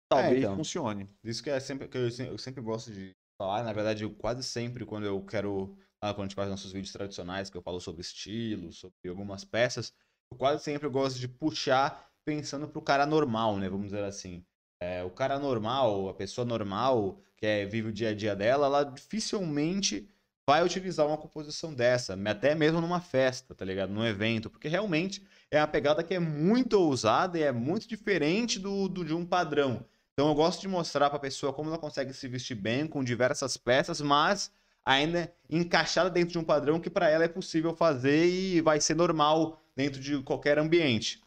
talvez 0.08 0.34
é, 0.34 0.38
então, 0.38 0.56
funcione. 0.56 1.08
Isso 1.22 1.42
que 1.42 1.50
é 1.50 1.60
sempre 1.60 1.88
que 1.88 1.96
eu, 1.96 2.08
eu 2.26 2.38
sempre 2.38 2.60
gosto 2.60 2.92
de 2.92 3.14
falar, 3.38 3.62
na 3.62 3.72
verdade, 3.72 4.02
eu 4.02 4.10
quase 4.10 4.42
sempre 4.42 4.84
quando 4.84 5.06
eu 5.06 5.22
quero 5.24 5.76
ah, 6.02 6.12
quando 6.14 6.20
a 6.20 6.28
gente 6.28 6.34
faz 6.34 6.48
nossos 6.48 6.72
vídeos 6.72 6.92
tradicionais, 6.92 7.50
que 7.50 7.56
eu 7.56 7.62
falo 7.62 7.80
sobre 7.80 8.00
estilo, 8.00 8.72
sobre 8.72 9.08
algumas 9.08 9.44
peças, 9.44 9.92
eu 10.32 10.38
quase 10.38 10.64
sempre 10.64 10.88
gosto 10.88 11.18
de 11.18 11.28
puxar 11.28 12.10
pensando 12.24 12.66
pro 12.68 12.80
cara 12.80 13.06
normal, 13.06 13.56
né? 13.56 13.68
Vamos 13.68 13.86
dizer 13.86 14.04
assim. 14.04 14.44
É, 14.82 15.04
o 15.04 15.10
cara 15.10 15.38
normal, 15.38 16.08
a 16.08 16.14
pessoa 16.14 16.44
normal, 16.44 17.20
que 17.36 17.44
é, 17.44 17.66
vive 17.66 17.88
o 17.88 17.92
dia 17.92 18.10
a 18.10 18.14
dia 18.14 18.34
dela, 18.34 18.66
ela 18.66 18.84
dificilmente 18.84 20.08
vai 20.46 20.64
utilizar 20.64 21.06
uma 21.06 21.18
composição 21.18 21.72
dessa, 21.72 22.18
até 22.26 22.54
mesmo 22.54 22.80
numa 22.80 23.00
festa, 23.00 23.54
tá 23.54 23.64
ligado? 23.64 23.92
Num 23.92 24.04
evento, 24.04 24.48
porque 24.48 24.68
realmente 24.68 25.22
é 25.50 25.60
uma 25.60 25.68
pegada 25.68 26.02
que 26.02 26.14
é 26.14 26.18
muito 26.18 26.74
ousada 26.74 27.38
e 27.38 27.42
é 27.42 27.52
muito 27.52 27.86
diferente 27.86 28.58
do, 28.58 28.88
do 28.88 29.04
de 29.04 29.14
um 29.14 29.24
padrão. 29.24 29.84
Então 30.12 30.28
eu 30.28 30.34
gosto 30.34 30.60
de 30.60 30.68
mostrar 30.68 31.08
para 31.08 31.18
a 31.18 31.20
pessoa 31.20 31.52
como 31.52 31.68
ela 31.68 31.78
consegue 31.78 32.12
se 32.12 32.26
vestir 32.26 32.54
bem 32.54 32.86
com 32.86 33.04
diversas 33.04 33.56
peças, 33.56 34.00
mas 34.00 34.50
ainda 34.84 35.32
encaixada 35.48 36.10
dentro 36.10 36.32
de 36.32 36.38
um 36.38 36.44
padrão 36.44 36.80
que 36.80 36.90
para 36.90 37.08
ela 37.08 37.24
é 37.24 37.28
possível 37.28 37.74
fazer 37.76 38.26
e 38.26 38.60
vai 38.60 38.80
ser 38.80 38.96
normal 38.96 39.62
dentro 39.76 40.00
de 40.00 40.22
qualquer 40.22 40.58
ambiente. 40.58 41.22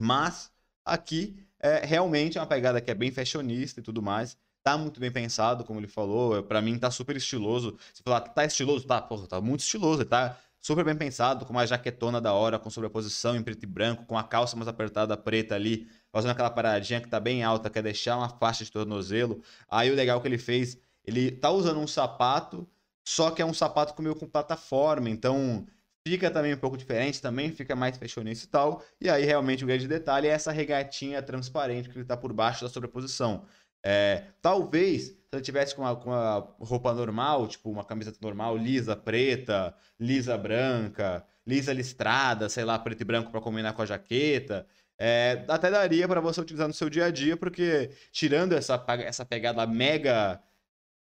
Mas 0.00 0.52
aqui 0.84 1.36
é 1.66 1.84
realmente 1.84 2.38
uma 2.38 2.46
pegada 2.46 2.80
que 2.80 2.90
é 2.90 2.94
bem 2.94 3.10
fashionista 3.10 3.80
e 3.80 3.82
tudo 3.82 4.02
mais. 4.02 4.36
Tá 4.62 4.76
muito 4.78 5.00
bem 5.00 5.10
pensado, 5.10 5.64
como 5.64 5.80
ele 5.80 5.86
falou. 5.86 6.42
Para 6.42 6.60
mim 6.62 6.78
tá 6.78 6.90
super 6.90 7.16
estiloso. 7.16 7.76
Você 7.92 8.02
falar, 8.02 8.20
tá 8.20 8.44
estiloso? 8.44 8.86
Tá, 8.86 9.00
porra, 9.00 9.26
tá 9.26 9.40
muito 9.40 9.60
estiloso. 9.60 10.04
Tá 10.04 10.38
super 10.60 10.84
bem 10.84 10.96
pensado, 10.96 11.44
com 11.44 11.52
uma 11.52 11.66
jaquetona 11.66 12.20
da 12.20 12.32
hora, 12.32 12.58
com 12.58 12.70
sobreposição 12.70 13.36
em 13.36 13.42
preto 13.42 13.64
e 13.64 13.66
branco, 13.66 14.06
com 14.06 14.16
a 14.16 14.24
calça 14.24 14.56
mais 14.56 14.68
apertada 14.68 15.16
preta 15.16 15.54
ali, 15.54 15.86
fazendo 16.10 16.30
aquela 16.30 16.50
paradinha 16.50 17.00
que 17.00 17.08
tá 17.08 17.20
bem 17.20 17.42
alta, 17.42 17.68
quer 17.68 17.82
deixar 17.82 18.16
uma 18.16 18.28
faixa 18.28 18.64
de 18.64 18.72
tornozelo. 18.72 19.42
Aí 19.68 19.90
o 19.90 19.94
legal 19.94 20.20
que 20.20 20.28
ele 20.28 20.38
fez, 20.38 20.78
ele 21.04 21.30
tá 21.30 21.50
usando 21.50 21.80
um 21.80 21.86
sapato 21.86 22.66
só 23.04 23.30
que 23.30 23.42
é 23.42 23.44
um 23.44 23.52
sapato 23.52 23.94
com 23.94 24.02
meio 24.02 24.16
com 24.16 24.26
plataforma, 24.26 25.10
então 25.10 25.66
fica 26.06 26.30
também 26.30 26.54
um 26.54 26.58
pouco 26.58 26.76
diferente, 26.76 27.20
também 27.20 27.50
fica 27.50 27.74
mais 27.74 27.96
fashionista 27.96 28.44
e 28.44 28.48
tal. 28.48 28.84
E 29.00 29.08
aí 29.08 29.24
realmente 29.24 29.64
o 29.64 29.66
grande 29.66 29.88
detalhe 29.88 30.28
é 30.28 30.30
essa 30.30 30.52
regatinha 30.52 31.22
transparente 31.22 31.88
que 31.88 31.98
está 31.98 32.16
por 32.16 32.32
baixo 32.32 32.64
da 32.64 32.70
sobreposição. 32.70 33.44
É, 33.82 34.24
talvez 34.40 35.08
se 35.08 35.36
ele 35.36 35.42
tivesse 35.42 35.74
com 35.74 35.82
uma, 35.82 35.96
com 35.96 36.10
uma 36.10 36.54
roupa 36.60 36.92
normal, 36.94 37.48
tipo 37.48 37.70
uma 37.70 37.84
camiseta 37.84 38.18
normal, 38.20 38.56
lisa 38.56 38.94
preta, 38.94 39.74
lisa 39.98 40.38
branca, 40.38 41.24
lisa 41.46 41.72
listrada, 41.72 42.48
sei 42.48 42.64
lá, 42.64 42.78
preto 42.78 43.00
e 43.00 43.04
branco 43.04 43.30
para 43.30 43.40
combinar 43.40 43.72
com 43.72 43.82
a 43.82 43.86
jaqueta, 43.86 44.66
é, 44.98 45.44
até 45.48 45.70
daria 45.70 46.06
para 46.06 46.20
você 46.20 46.40
utilizar 46.40 46.68
no 46.68 46.74
seu 46.74 46.88
dia 46.88 47.06
a 47.06 47.10
dia, 47.10 47.36
porque 47.36 47.90
tirando 48.12 48.52
essa, 48.52 48.82
essa 49.04 49.24
pegada 49.24 49.66
mega 49.66 50.40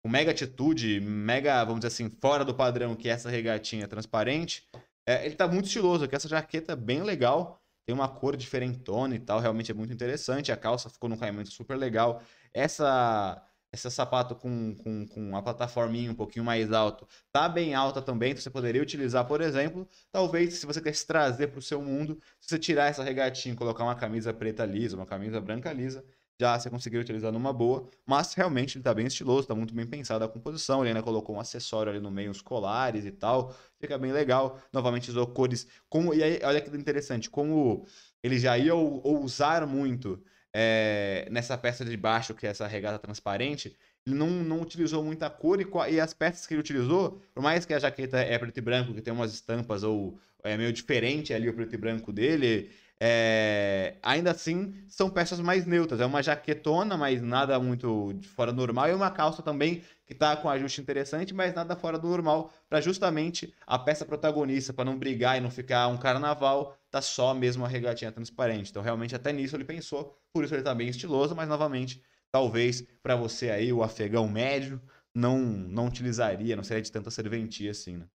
com 0.04 0.10
mega 0.10 0.32
atitude, 0.32 1.00
mega, 1.00 1.64
vamos 1.64 1.80
dizer 1.80 1.88
assim, 1.88 2.10
fora 2.22 2.44
do 2.44 2.54
padrão 2.54 2.94
que 2.94 3.08
é 3.08 3.14
essa 3.14 3.30
regatinha 3.30 3.88
transparente, 3.88 4.68
é, 5.08 5.26
ele 5.26 5.36
tá 5.36 5.48
muito 5.48 5.66
estiloso, 5.66 6.08
que 6.08 6.16
essa 6.16 6.28
jaqueta 6.28 6.74
é 6.74 6.76
bem 6.76 7.02
legal, 7.02 7.62
tem 7.86 7.96
uma 7.96 8.10
cor 8.10 8.36
diferentona 8.36 9.16
e 9.16 9.20
tal, 9.20 9.40
realmente 9.40 9.72
é 9.72 9.74
muito 9.74 9.94
interessante, 9.94 10.52
a 10.52 10.58
calça 10.58 10.90
ficou 10.90 11.10
num 11.10 11.18
caimento 11.18 11.52
super 11.52 11.78
legal. 11.78 12.22
Essa 12.54 13.42
esse 13.74 13.90
sapato 13.90 14.36
com, 14.36 14.76
com, 14.76 15.08
com 15.08 15.30
uma 15.30 15.42
plataforminha 15.42 16.12
um 16.12 16.14
pouquinho 16.14 16.46
mais 16.46 16.72
alto 16.72 17.08
tá 17.32 17.50
bem 17.50 17.74
alta 17.74 18.04
também, 18.04 18.30
então 18.30 18.42
você 18.44 18.52
poderia 18.52 18.82
utilizar, 18.82 19.26
por 19.26 19.42
exemplo, 19.42 19.88
talvez 20.12 20.54
se 20.54 20.66
você 20.68 20.80
quer 20.80 20.96
trazer 21.06 21.48
para 21.48 21.58
o 21.58 21.62
seu 21.62 21.82
mundo, 21.82 22.22
se 22.40 22.50
você 22.50 22.60
tirar 22.60 22.86
essa 22.88 23.04
regatinha 23.04 23.56
e 23.56 23.58
colocar 23.58 23.84
uma 23.84 23.96
camisa 23.96 24.32
preta 24.32 24.64
lisa, 24.64 24.96
uma 24.96 25.08
camisa 25.08 25.42
branca 25.42 25.74
lisa, 25.74 26.06
já 26.40 26.60
você 26.60 26.70
conseguiu 26.70 27.02
utilizar 27.02 27.32
numa 27.32 27.54
boa, 27.54 27.90
mas 28.06 28.34
realmente 28.34 28.76
ele 28.76 28.82
está 28.82 28.94
bem 28.94 29.06
estiloso, 29.06 29.42
está 29.42 29.56
muito 29.56 29.74
bem 29.74 29.86
pensado 29.86 30.26
a 30.26 30.28
composição, 30.28 30.82
ele 30.82 30.90
ainda 30.90 31.04
colocou 31.04 31.36
um 31.36 31.40
acessório 31.40 31.92
ali 31.92 32.00
no 32.00 32.12
meio, 32.12 32.32
os 32.32 32.42
colares 32.42 33.06
e 33.06 33.12
tal, 33.12 33.56
fica 33.80 33.98
bem 33.98 34.12
legal, 34.12 34.60
novamente 34.72 35.10
usou 35.10 35.28
cores, 35.28 35.68
como, 35.90 36.14
e 36.14 36.24
aí 36.24 36.40
olha 36.44 36.60
que 36.62 36.76
interessante, 36.76 37.30
como 37.30 37.86
ele 38.22 38.40
já 38.40 38.58
ia 38.58 38.76
ousar 38.76 39.66
muito 39.68 40.24
é, 40.54 41.28
nessa 41.32 41.58
peça 41.58 41.84
de 41.84 41.98
baixo, 41.98 42.34
que 42.34 42.46
é 42.46 42.50
essa 42.50 42.68
regata 42.68 43.00
transparente, 43.00 43.76
ele 44.06 44.16
não, 44.16 44.30
não 44.30 44.62
utilizou 44.62 45.04
muita 45.04 45.30
cor 45.30 45.62
e, 45.62 45.68
e, 45.92 46.00
as 46.00 46.14
peças 46.14 46.46
que 46.46 46.54
ele 46.54 46.62
utilizou, 46.62 47.22
por 47.34 47.42
mais 47.42 47.66
que 47.66 47.74
a 47.74 47.80
jaqueta 47.80 48.18
é 48.20 48.38
preto 48.38 48.58
e 48.58 48.62
branco, 48.62 48.94
que 48.94 49.02
tem 49.02 49.14
umas 49.14 49.34
estampas 49.34 49.84
ou 49.84 50.20
é 50.44 50.58
meio 50.58 50.74
diferente 50.74 51.34
ali 51.34 51.48
o 51.48 51.54
preto 51.54 51.74
e 51.74 51.78
branco 51.78 52.12
dele, 52.12 52.70
é, 53.06 53.98
ainda 54.02 54.32
assim, 54.32 54.74
são 54.88 55.10
peças 55.10 55.38
mais 55.42 55.66
neutras. 55.66 56.00
É 56.00 56.06
uma 56.06 56.24
jaquetona, 56.24 56.96
mas 56.96 57.22
nada 57.22 57.60
muito 57.60 58.18
fora 58.34 58.54
do 58.54 58.56
normal. 58.56 58.88
E 58.88 58.94
uma 58.94 59.12
calça 59.12 59.44
também 59.44 59.84
que 60.06 60.14
está 60.14 60.38
com 60.38 60.50
ajuste 60.50 60.80
interessante, 60.80 61.34
mas 61.34 61.54
nada 61.54 61.76
fora 61.76 62.00
do 62.00 62.08
normal. 62.08 62.50
Para 62.70 62.80
justamente 62.80 63.54
a 63.68 63.78
peça 63.78 64.06
protagonista, 64.06 64.72
para 64.72 64.86
não 64.86 64.98
brigar 64.98 65.38
e 65.38 65.42
não 65.42 65.52
ficar 65.52 65.90
um 65.90 65.98
carnaval, 65.98 66.78
tá 66.90 67.02
só 67.02 67.34
mesmo 67.34 67.66
a 67.66 67.68
regatinha 67.68 68.10
transparente. 68.10 68.72
Então, 68.72 68.82
realmente, 68.82 69.14
até 69.14 69.34
nisso 69.34 69.58
ele 69.58 69.66
pensou. 69.66 70.18
Por 70.32 70.46
isso 70.46 70.54
ele 70.54 70.62
está 70.62 70.74
bem 70.74 70.88
estiloso, 70.88 71.36
mas 71.36 71.50
novamente, 71.50 72.02
talvez 72.32 72.88
para 73.02 73.18
você 73.18 73.50
aí, 73.50 73.74
o 73.74 73.84
afegão 73.84 74.30
médio, 74.30 74.82
não, 75.14 75.40
não 75.42 75.88
utilizaria, 75.88 76.56
não 76.56 76.64
seria 76.64 76.82
de 76.82 76.92
tanta 76.92 77.12
serventia 77.12 77.72
assim, 77.72 77.98
né? 77.98 78.08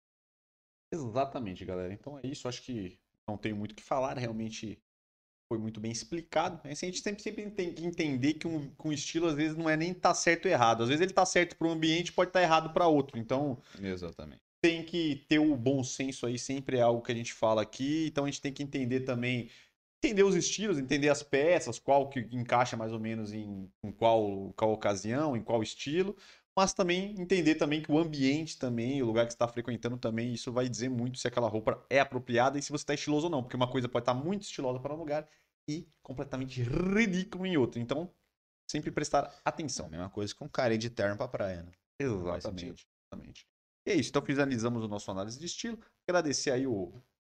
Exatamente, 0.93 1.65
galera. 1.65 1.93
Então 1.93 2.17
é 2.21 2.21
isso. 2.25 2.47
Acho 2.47 2.63
que 2.63 2.97
não 3.29 3.37
tenho 3.37 3.57
muito 3.57 3.73
o 3.73 3.75
que 3.75 3.83
falar, 3.83 4.17
realmente 4.17 4.79
foi 5.49 5.59
muito 5.59 5.81
bem 5.81 5.93
explicado. 5.93 6.61
A 6.65 6.75
gente 6.75 7.01
sempre, 7.01 7.23
sempre 7.23 7.51
tem 7.51 7.73
que 7.73 7.85
entender 7.85 8.35
que 8.35 8.47
um, 8.47 8.69
que 8.69 8.89
um 8.89 8.93
estilo, 8.93 9.27
às 9.29 9.35
vezes, 9.35 9.57
não 9.57 9.71
é 9.71 9.77
nem 9.77 9.95
tá 9.95 10.13
certo 10.15 10.47
ou 10.47 10.51
errado. 10.51 10.83
Às 10.83 10.89
vezes 10.89 11.03
ele 11.03 11.13
tá 11.13 11.25
certo 11.25 11.57
para 11.57 11.69
um 11.69 11.73
ambiente, 11.73 12.13
pode 12.13 12.31
estar 12.31 12.41
tá 12.41 12.45
errado 12.45 12.73
para 12.73 12.87
outro. 12.87 13.19
Então, 13.19 13.59
Exatamente. 13.81 14.41
tem 14.61 14.85
que 14.85 15.25
ter 15.29 15.39
o 15.39 15.57
bom 15.57 15.85
senso 15.85 16.27
aí, 16.27 16.39
sempre 16.39 16.79
é 16.79 16.81
algo 16.81 17.03
que 17.03 17.13
a 17.13 17.15
gente 17.15 17.33
fala 17.33 17.63
aqui. 17.63 18.07
Então 18.09 18.25
a 18.25 18.27
gente 18.27 18.41
tem 18.41 18.53
que 18.53 18.63
entender 18.63 19.01
também, 19.01 19.49
entender 20.03 20.25
os 20.25 20.35
estilos, 20.35 20.79
entender 20.79 21.09
as 21.09 21.23
peças, 21.23 21.79
qual 21.79 22.09
que 22.09 22.21
encaixa 22.33 22.77
mais 22.77 22.93
ou 22.93 22.99
menos 22.99 23.33
em, 23.33 23.71
em 23.85 23.93
qual, 23.93 24.53
qual 24.57 24.73
ocasião, 24.73 25.37
em 25.37 25.43
qual 25.43 25.63
estilo. 25.63 26.17
Mas 26.57 26.73
também 26.73 27.15
entender 27.21 27.57
também 27.57 27.83
que 27.83 27.93
o 27.93 27.99
ambiente 27.99 28.59
também, 28.59 29.03
o 29.03 29.07
lugar 29.07 29.27
que 29.27 29.33
você 29.33 29.37
está 29.37 29.47
frequentando 29.47 29.99
também, 29.99 30.33
isso 30.33 30.51
vai 30.51 30.67
dizer 30.67 30.89
muito 30.89 31.19
se 31.19 31.29
aquela 31.29 31.49
roupa 31.49 31.85
é 31.91 32.01
apropriada 32.01 32.59
e 32.59 32.63
se 32.63 32.73
você 32.73 32.83
está 32.83 32.95
estiloso 32.95 33.27
ou 33.27 33.31
não. 33.31 33.43
Porque 33.43 33.57
uma 33.57 33.71
coisa 33.71 33.87
pode 33.91 34.05
estar 34.05 34.15
tá 34.15 34.19
muito 34.19 34.43
estilosa 34.43 34.81
para 34.81 34.95
um 34.95 34.97
lugar 34.97 35.29
e 35.69 35.87
completamente 36.03 36.63
ridículo 36.63 37.45
em 37.45 37.59
outro. 37.59 37.79
Então, 37.79 38.11
sempre 38.71 38.91
prestar 38.91 39.39
atenção. 39.45 39.85
É 39.85 39.89
a 39.89 39.91
mesma 39.91 40.11
coisa 40.11 40.35
com 40.35 40.49
cara 40.49 40.79
de 40.79 40.89
terno 40.89 41.19
pra 41.19 41.29
praia, 41.29 41.63
né? 41.63 41.73
Exatamente. 42.01 42.89
exatamente. 43.13 43.47
E 43.87 43.91
é 43.91 43.95
isso. 43.95 44.09
Então, 44.09 44.23
finalizamos 44.23 44.83
o 44.83 44.89
nosso 44.89 45.11
análise 45.11 45.39
de 45.39 45.45
estilo. 45.45 45.79
Agradecer 46.09 46.53
aí 46.53 46.67
o 46.67 46.91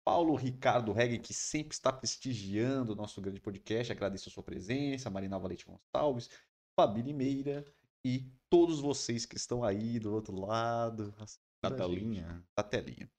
Paulo 0.05 0.33
Ricardo 0.33 0.93
Reggen, 0.93 1.19
que 1.19 1.33
sempre 1.33 1.73
está 1.73 1.91
prestigiando 1.91 2.93
o 2.93 2.95
nosso 2.95 3.19
grande 3.19 3.41
podcast. 3.41 3.91
Agradeço 3.91 4.29
a 4.29 4.31
sua 4.31 4.43
presença, 4.43 5.09
Marina 5.09 5.37
Valente 5.37 5.65
Gonçalves, 5.65 6.29
Fabi 6.73 7.01
Limeira 7.01 7.65
e 8.03 8.25
todos 8.49 8.79
vocês 8.79 9.25
que 9.25 9.37
estão 9.37 9.63
aí 9.63 9.99
do 9.99 10.13
outro 10.13 10.39
lado. 10.39 11.13
Da 11.61 11.71
telinha. 11.71 12.43
Da 12.55 12.63
telinha. 12.63 13.09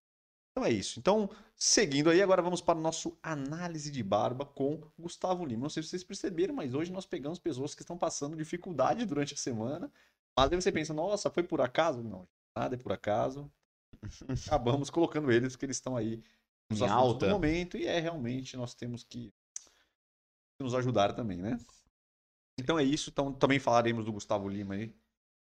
Então 0.51 0.65
é 0.65 0.71
isso. 0.71 0.99
Então, 0.99 1.31
seguindo 1.55 2.11
aí, 2.11 2.21
agora 2.21 2.43
vamos 2.43 2.61
para 2.61 2.79
o 2.79 2.83
nosso 2.83 3.17
análise 3.23 3.91
de 3.91 4.03
barba 4.03 4.45
com 4.45 4.81
Gustavo 4.99 5.45
Lima. 5.45 5.63
Não 5.63 5.71
sei 5.71 5.83
se 5.83 5.91
vocês 5.91 6.05
perceberam, 6.05 6.55
mas 6.55 6.75
hoje 6.75 6.93
nós 6.93 7.07
pegamos 7.07 7.39
pessoas 7.39 7.75
que 7.75 7.83
estão 7.83 7.97
passando 7.97 8.37
dificuldade 8.37 9.07
durante 9.07 9.35
a 9.35 9.37
semana. 9.37 9.91
Mas 10.37 10.51
aí 10.51 10.61
você 10.61 10.73
pensa, 10.73 10.93
nossa, 10.93 11.31
foi 11.31 11.43
por 11.43 11.61
acaso? 11.61 12.03
Não, 12.03 12.27
nada 12.57 12.75
é 12.75 12.79
por 12.79 12.93
acaso. 12.93 13.51
Acabamos 14.47 14.91
colocando 14.91 15.31
eles, 15.31 15.53
porque 15.53 15.67
eles 15.67 15.77
estão 15.77 15.97
aí 15.97 16.23
em 16.71 16.89
alta 16.89 17.29
momento. 17.29 17.77
E 17.77 17.87
é 17.87 18.01
realmente, 18.01 18.57
nós 18.57 18.75
temos 18.75 19.05
que 19.05 19.33
nos 20.61 20.75
ajudar 20.75 21.13
também, 21.13 21.39
né? 21.39 21.59
Então 22.61 22.79
é 22.79 22.85
isso. 22.85 23.11
Então 23.11 23.33
também 23.33 23.59
falaremos 23.59 24.05
do 24.05 24.13
Gustavo 24.13 24.49
Lima 24.49 24.75
aí 24.75 24.95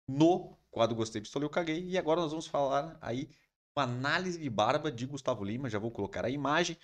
no 0.09 0.57
quadro 0.71 0.97
Gostei, 0.97 1.21
Pistolei, 1.21 1.47
Eu 1.47 1.51
Caguei. 1.51 1.85
E 1.85 1.99
agora 1.99 2.21
nós 2.21 2.31
vamos 2.31 2.47
falar 2.47 2.97
aí 3.01 3.29
uma 3.77 3.85
análise 3.85 4.39
de 4.39 4.51
barba 4.51 4.91
de 4.91 5.07
Gustavo 5.07 5.45
Lima. 5.45 5.71
Já 5.71 5.79
vou 5.79 5.91
colocar 5.91 6.25
a 6.25 6.31
imagem, 6.31 6.77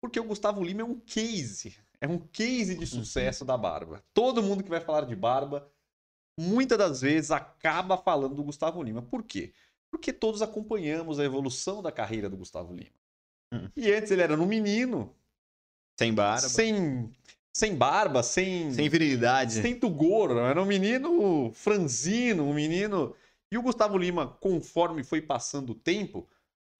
porque 0.00 0.20
o 0.20 0.24
Gustavo 0.24 0.62
Lima 0.62 0.82
é 0.82 0.84
um 0.84 0.98
case. 1.00 1.76
É 2.00 2.06
um 2.06 2.18
case 2.18 2.76
de 2.76 2.86
sucesso 2.86 3.44
da 3.44 3.56
barba. 3.56 4.02
Todo 4.14 4.42
mundo 4.42 4.62
que 4.62 4.70
vai 4.70 4.80
falar 4.80 5.04
de 5.04 5.16
barba, 5.16 5.70
muitas 6.38 6.78
das 6.78 7.00
vezes 7.00 7.30
acaba 7.30 7.98
falando 7.98 8.34
do 8.34 8.44
Gustavo 8.44 8.82
Lima. 8.82 9.02
Por 9.02 9.24
quê? 9.24 9.52
Porque 9.90 10.12
todos 10.12 10.42
acompanhamos 10.42 11.18
a 11.18 11.24
evolução 11.24 11.82
da 11.82 11.90
carreira 11.90 12.28
do 12.28 12.36
Gustavo 12.36 12.72
Lima. 12.72 12.96
Hum. 13.52 13.68
E 13.76 13.90
antes 13.92 14.10
ele 14.10 14.22
era 14.22 14.34
um 14.34 14.46
menino. 14.46 15.14
Sem 15.98 16.14
barba. 16.14 16.48
Sem 16.48 17.12
sem 17.58 17.74
barba, 17.74 18.22
sem. 18.22 18.72
Sem 18.72 18.88
virilidade. 18.88 19.54
Sem 19.54 19.74
tugor. 19.74 20.30
Era 20.38 20.62
um 20.62 20.64
menino 20.64 21.50
franzino, 21.52 22.44
um 22.44 22.54
menino. 22.54 23.16
E 23.50 23.58
o 23.58 23.62
Gustavo 23.62 23.98
Lima, 23.98 24.28
conforme 24.40 25.02
foi 25.02 25.20
passando 25.20 25.70
o 25.70 25.74
tempo, 25.74 26.28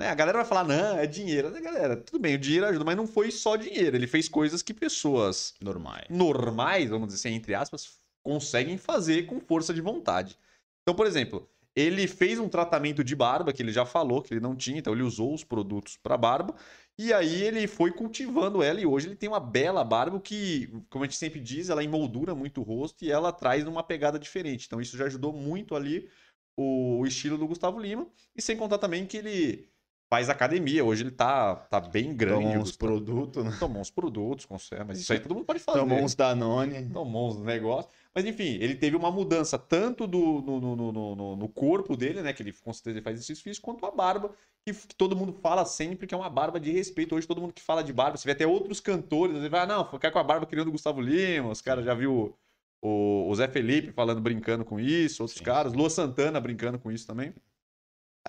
né, 0.00 0.08
a 0.08 0.14
galera 0.14 0.38
vai 0.38 0.46
falar: 0.46 0.62
não, 0.62 0.96
é 0.96 1.04
dinheiro. 1.04 1.50
Né, 1.50 1.60
galera, 1.60 1.96
tudo 1.96 2.20
bem, 2.20 2.36
o 2.36 2.38
dinheiro 2.38 2.66
ajuda, 2.66 2.84
mas 2.84 2.96
não 2.96 3.08
foi 3.08 3.32
só 3.32 3.56
dinheiro. 3.56 3.96
Ele 3.96 4.06
fez 4.06 4.28
coisas 4.28 4.62
que 4.62 4.72
pessoas 4.72 5.54
normais, 5.60 6.06
normais 6.08 6.88
vamos 6.90 7.08
dizer 7.08 7.28
assim, 7.28 7.36
entre 7.36 7.56
aspas, 7.56 7.98
conseguem 8.22 8.78
fazer 8.78 9.26
com 9.26 9.40
força 9.40 9.74
de 9.74 9.80
vontade. 9.80 10.38
Então, 10.82 10.94
por 10.94 11.08
exemplo, 11.08 11.48
ele 11.74 12.06
fez 12.06 12.38
um 12.38 12.48
tratamento 12.48 13.04
de 13.04 13.14
barba, 13.14 13.52
que 13.52 13.62
ele 13.62 13.72
já 13.72 13.86
falou 13.86 14.22
que 14.22 14.34
ele 14.34 14.40
não 14.40 14.56
tinha, 14.56 14.78
então 14.78 14.92
ele 14.92 15.02
usou 15.02 15.32
os 15.32 15.44
produtos 15.44 15.96
para 15.96 16.16
barba. 16.16 16.54
E 16.98 17.12
aí 17.12 17.44
ele 17.44 17.68
foi 17.68 17.92
cultivando 17.92 18.60
ela 18.60 18.80
e 18.80 18.86
hoje 18.86 19.06
ele 19.06 19.14
tem 19.14 19.28
uma 19.28 19.38
bela 19.38 19.84
barba 19.84 20.18
que, 20.18 20.68
como 20.90 21.04
a 21.04 21.06
gente 21.06 21.16
sempre 21.16 21.38
diz, 21.38 21.70
ela 21.70 21.84
emoldura 21.84 22.34
muito 22.34 22.60
o 22.60 22.64
rosto 22.64 23.04
e 23.04 23.10
ela 23.10 23.30
traz 23.32 23.64
uma 23.68 23.84
pegada 23.84 24.18
diferente. 24.18 24.66
Então 24.66 24.80
isso 24.80 24.96
já 24.96 25.04
ajudou 25.04 25.32
muito 25.32 25.76
ali 25.76 26.08
o, 26.56 27.06
estilo 27.06 27.38
do 27.38 27.46
Gustavo 27.46 27.78
Lima. 27.78 28.06
E 28.34 28.42
sem 28.42 28.56
contar 28.56 28.78
também 28.78 29.06
que 29.06 29.16
ele 29.16 29.68
faz 30.10 30.28
academia. 30.28 30.84
Hoje 30.84 31.04
ele 31.04 31.12
tá, 31.12 31.54
tá 31.54 31.78
bem 31.78 32.16
grande. 32.16 32.46
Tomou 32.46 32.62
uns 32.62 32.76
produtos, 32.76 33.44
né? 33.44 33.56
Tomou 33.60 33.80
uns 33.80 33.90
produtos. 33.90 34.46
Mas 34.84 34.98
isso 34.98 35.12
aí 35.12 35.20
todo 35.20 35.36
mundo 35.36 35.44
pode 35.44 35.60
fazer. 35.60 35.78
Tomou 35.78 36.02
uns 36.02 36.16
Danone. 36.16 36.90
Tomou 36.90 37.28
uns 37.28 37.38
negócios. 37.38 37.92
Mas 38.14 38.24
enfim, 38.24 38.58
ele 38.60 38.74
teve 38.74 38.96
uma 38.96 39.10
mudança 39.10 39.58
tanto 39.58 40.06
do, 40.06 40.40
no, 40.42 40.60
no, 40.60 40.92
no, 40.92 41.36
no, 41.36 41.48
corpo 41.48 41.96
dele, 41.96 42.22
né? 42.22 42.32
Que 42.32 42.42
ele 42.42 42.52
com 42.52 42.72
certeza 42.72 43.02
faz 43.02 43.16
exercício 43.16 43.44
físico, 43.44 43.64
quanto 43.64 43.86
a 43.86 43.90
barba, 43.90 44.34
que, 44.64 44.72
que, 44.72 44.94
todo 44.94 45.14
mundo 45.14 45.32
fala 45.32 45.64
sempre 45.64 46.06
que 46.06 46.14
é 46.14 46.18
uma 46.18 46.30
barba 46.30 46.58
de 46.58 46.72
respeito. 46.72 47.14
Hoje 47.14 47.26
todo 47.26 47.40
mundo 47.40 47.52
que 47.52 47.62
fala 47.62 47.84
de 47.84 47.92
barba, 47.92 48.16
você 48.16 48.26
vê 48.26 48.32
até 48.32 48.46
outros 48.46 48.80
cantores, 48.80 49.36
ele 49.36 49.48
vai, 49.48 49.60
ah, 49.60 49.66
não, 49.66 49.88
ficar 49.88 50.10
com 50.10 50.18
a 50.18 50.24
barba 50.24 50.46
criando 50.46 50.68
o 50.68 50.72
Gustavo 50.72 51.00
Lima, 51.00 51.50
os 51.50 51.60
caras 51.60 51.84
já 51.84 51.94
viu 51.94 52.36
o, 52.82 53.28
o 53.28 53.34
Zé 53.34 53.48
Felipe 53.48 53.92
falando, 53.92 54.20
brincando 54.20 54.64
com 54.64 54.80
isso, 54.80 55.22
outros 55.22 55.38
Sim. 55.38 55.44
caras, 55.44 55.72
Lua 55.72 55.90
Santana 55.90 56.40
brincando 56.40 56.78
com 56.78 56.90
isso 56.90 57.06
também. 57.06 57.34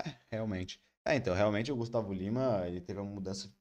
É, 0.06 0.13
realmente. 0.30 0.82
É, 1.06 1.15
então, 1.15 1.34
realmente 1.34 1.72
o 1.72 1.76
Gustavo 1.76 2.13
Lima, 2.13 2.63
ele 2.68 2.82
teve 2.82 3.00
uma 3.00 3.10
mudança 3.10 3.52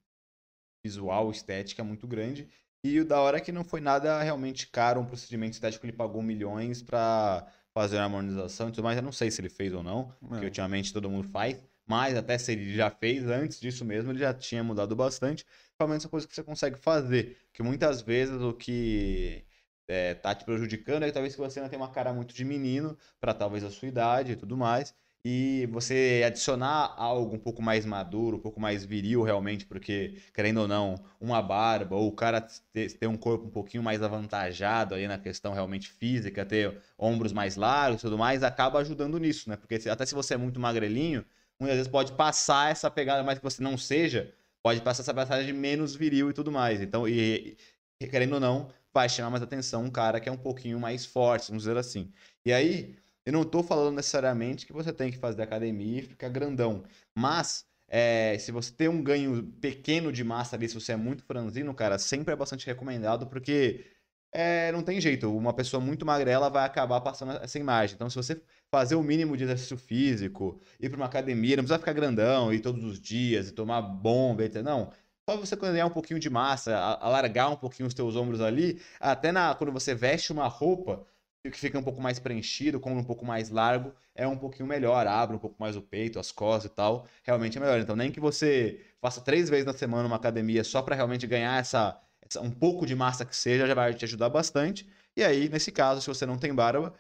visual, 0.85 1.31
estética 1.31 1.83
muito 1.83 2.07
grande. 2.07 2.49
E 2.85 3.01
o 3.01 3.05
da 3.05 3.21
hora 3.21 3.39
é 3.39 3.41
que 3.41 3.51
não 3.51 3.65
foi 3.65 3.81
nada 3.81 4.23
realmente 4.23 4.69
caro, 4.69 5.01
um 5.01 5.05
procedimento 5.05 5.55
estético, 5.55 5.85
ele 5.85 5.93
pagou 5.93 6.23
milhões 6.23 6.83
para 6.83 7.47
fazer 7.75 7.99
a 7.99 8.05
harmonização 8.05 8.69
e 8.69 8.73
tudo 8.73 8.85
mais. 8.85 8.97
Eu 8.97 9.03
não 9.03 9.13
sei 9.13 9.31
se 9.31 9.41
ele 9.41 9.49
fez 9.49 9.73
ou 9.73 9.83
não, 9.83 10.15
é. 10.23 10.29
porque 10.29 10.45
ultimamente 10.45 10.93
todo 10.93 11.11
mundo 11.11 11.29
faz. 11.29 11.63
Mas 11.87 12.17
até 12.17 12.37
se 12.37 12.53
ele 12.53 12.75
já 12.75 12.91
fez, 12.91 13.27
antes 13.27 13.59
disso 13.59 13.85
mesmo, 13.85 14.13
ele 14.13 14.19
já 14.19 14.33
tinha 14.35 14.63
mudado 14.63 14.95
bastante. 14.95 15.45
Pelo 15.77 15.89
menos 15.89 16.05
é 16.05 16.09
coisa 16.09 16.29
que 16.29 16.35
você 16.35 16.43
consegue 16.43 16.79
fazer. 16.79 17.39
Que 17.53 17.63
muitas 17.63 18.03
vezes 18.03 18.41
o 18.41 18.53
que 18.53 19.45
é, 19.89 20.15
tá 20.15 20.35
te 20.35 20.45
prejudicando 20.45 21.03
é 21.03 21.07
que 21.07 21.13
talvez 21.13 21.35
você 21.35 21.61
não 21.61 21.69
tenha 21.69 21.81
uma 21.81 21.91
cara 21.91 22.13
muito 22.13 22.35
de 22.35 22.45
menino, 22.45 22.97
para 23.19 23.33
talvez 23.33 23.65
a 23.65 23.71
sua 23.71 23.89
idade 23.89 24.33
e 24.33 24.37
tudo 24.37 24.57
mais 24.57 24.95
e 25.25 25.67
você 25.71 26.23
adicionar 26.27 26.95
algo 26.97 27.35
um 27.35 27.39
pouco 27.39 27.61
mais 27.61 27.85
maduro, 27.85 28.37
um 28.37 28.41
pouco 28.41 28.61
mais 28.61 28.85
viril 28.85 29.23
realmente, 29.23 29.67
porque, 29.67 30.17
querendo 30.33 30.59
ou 30.63 30.69
não, 30.69 30.95
uma 31.21 31.43
barba, 31.43 31.97
ou 31.97 32.09
o 32.09 32.13
cara 32.13 32.41
ter, 32.73 32.93
ter 32.93 33.07
um 33.07 33.17
corpo 33.17 33.47
um 33.47 33.51
pouquinho 33.51 33.83
mais 33.83 34.03
avantajado 34.03 34.95
aí 34.95 35.09
na 35.09 35.19
questão 35.19 35.53
realmente 35.53 35.89
física, 35.89 36.47
ter 36.47 36.81
ombros 36.97 37.33
mais 37.33 37.57
largos 37.57 38.01
e 38.01 38.05
tudo 38.05 38.17
mais, 38.17 38.43
acaba 38.43 38.79
ajudando 38.79 39.19
nisso, 39.19 39.51
né? 39.51 39.57
Porque 39.57 39.89
até 39.89 40.07
se 40.07 40.15
você 40.15 40.35
é 40.35 40.37
muito 40.37 40.61
magrelinho, 40.61 41.25
muitas 41.59 41.77
vezes 41.77 41.91
pode 41.91 42.13
passar 42.13 42.71
essa 42.71 42.91
pegada, 42.91 43.23
mais 43.25 43.39
que 43.39 43.45
você 43.45 43.63
não 43.63 43.77
seja, 43.77 44.33
pode 44.63 44.81
passar 44.81 45.03
essa 45.03 45.15
passagem 45.15 45.53
menos 45.53 45.95
viril 45.97 46.31
e 46.31 46.33
tudo 46.33 46.53
mais. 46.53 46.81
Então, 46.81 47.09
e, 47.09 47.57
e 48.01 48.07
querendo 48.07 48.35
ou 48.35 48.41
não, 48.41 48.71
vai 48.95 49.09
chamar 49.09 49.31
mais 49.31 49.43
atenção 49.43 49.85
um 49.85 49.91
cara 49.91 50.21
que 50.21 50.29
é 50.29 50.33
um 50.33 50.37
pouquinho 50.37 50.79
mais 50.79 51.05
forte, 51.05 51.49
vamos 51.49 51.65
dizer 51.65 51.77
assim. 51.77 52.11
E 52.45 52.53
aí 52.53 52.97
eu 53.29 53.33
não 53.33 53.43
estou 53.43 53.63
falando 53.63 53.95
necessariamente 53.95 54.65
que 54.65 54.73
você 54.73 54.91
tem 54.91 55.11
que 55.11 55.19
fazer 55.19 55.43
academia 55.43 55.99
e 55.99 56.03
ficar 56.03 56.31
grandão. 56.31 56.83
Mas, 57.15 57.67
é, 57.87 58.39
se 58.39 58.51
você 58.51 58.73
tem 58.73 58.89
um 58.89 59.03
ganho 59.03 59.45
pequeno 59.61 60.11
de 60.11 60.25
massa 60.25 60.57
ali, 60.57 60.67
se 60.67 60.75
você 60.75 60.93
é 60.93 60.97
muito 60.97 61.23
franzino, 61.25 61.75
cara, 61.75 61.99
sempre 61.99 62.33
é 62.33 62.37
bastante 62.37 62.67
recomendado, 62.67 63.27
porque 63.27 63.85
é, 64.33 64.73
não 64.73 64.83
tem 64.83 64.99
jeito. 64.99 65.31
Uma 65.37 65.53
pessoa 65.53 65.79
muito 65.79 66.07
magrela 66.07 66.49
vai 66.49 66.65
acabar 66.65 67.03
passando 67.03 67.33
essa 67.33 67.59
imagem. 67.59 67.97
Então, 67.97 68.09
se 68.09 68.17
você 68.17 68.41
fazer 68.71 68.95
o 68.95 69.03
mínimo 69.03 69.37
de 69.37 69.45
exercício 69.45 69.77
físico, 69.77 70.59
ir 70.81 70.89
para 70.89 70.97
uma 70.97 71.05
academia, 71.07 71.57
não 71.57 71.65
precisa 71.65 71.79
ficar 71.79 71.93
grandão, 71.93 72.51
ir 72.51 72.61
todos 72.61 72.83
os 72.83 72.99
dias 72.99 73.51
e 73.51 73.53
tomar 73.53 73.83
bomba, 73.83 74.45
etc. 74.45 74.63
Não. 74.63 74.91
Só 75.29 75.37
você 75.37 75.55
ganhar 75.55 75.85
um 75.85 75.91
pouquinho 75.91 76.19
de 76.19 76.31
massa, 76.31 76.75
alargar 76.79 77.51
um 77.53 77.57
pouquinho 77.57 77.87
os 77.87 77.93
teus 77.93 78.17
ombros 78.17 78.41
ali, 78.41 78.81
até 78.99 79.31
na, 79.31 79.55
quando 79.55 79.71
você 79.71 79.95
veste 79.95 80.33
uma 80.33 80.49
roupa, 80.49 81.05
que 81.51 81.59
fica 81.59 81.79
um 81.79 81.83
pouco 81.83 82.01
mais 82.01 82.19
preenchido, 82.19 82.81
como 82.81 82.97
um 82.97 83.05
pouco 83.05 83.25
mais 83.25 83.51
largo, 83.51 83.93
é 84.15 84.27
um 84.27 84.37
pouquinho 84.37 84.67
melhor, 84.67 85.07
abre 85.07 85.37
um 85.37 85.39
pouco 85.39 85.57
mais 85.59 85.77
o 85.77 85.83
peito, 85.83 86.19
as 86.19 86.33
costas 86.33 86.71
e 86.71 86.75
tal, 86.75 87.07
realmente 87.23 87.59
é 87.59 87.61
melhor. 87.61 87.79
Então, 87.81 87.97
nem 87.97 88.11
que 88.11 88.21
você 88.21 88.81
faça 89.01 89.21
três 89.21 89.49
vezes 89.49 89.65
na 89.65 89.73
semana 89.73 90.07
uma 90.07 90.17
academia 90.17 90.65
só 90.65 90.83
para 90.83 90.97
realmente 90.97 91.27
ganhar 91.27 91.59
essa, 91.61 92.01
essa, 92.21 92.41
um 92.41 92.51
pouco 92.51 92.87
de 92.87 92.95
massa 92.95 93.25
que 93.25 93.37
seja, 93.37 93.67
já 93.67 93.75
vai 93.75 93.95
te 93.95 94.05
ajudar 94.05 94.29
bastante. 94.29 94.89
E 95.17 95.23
aí, 95.23 95.49
nesse 95.49 95.73
caso, 95.73 96.01
se 96.01 96.07
você 96.09 96.27
não 96.27 96.39
tem 96.39 96.55
barba, 96.55 96.95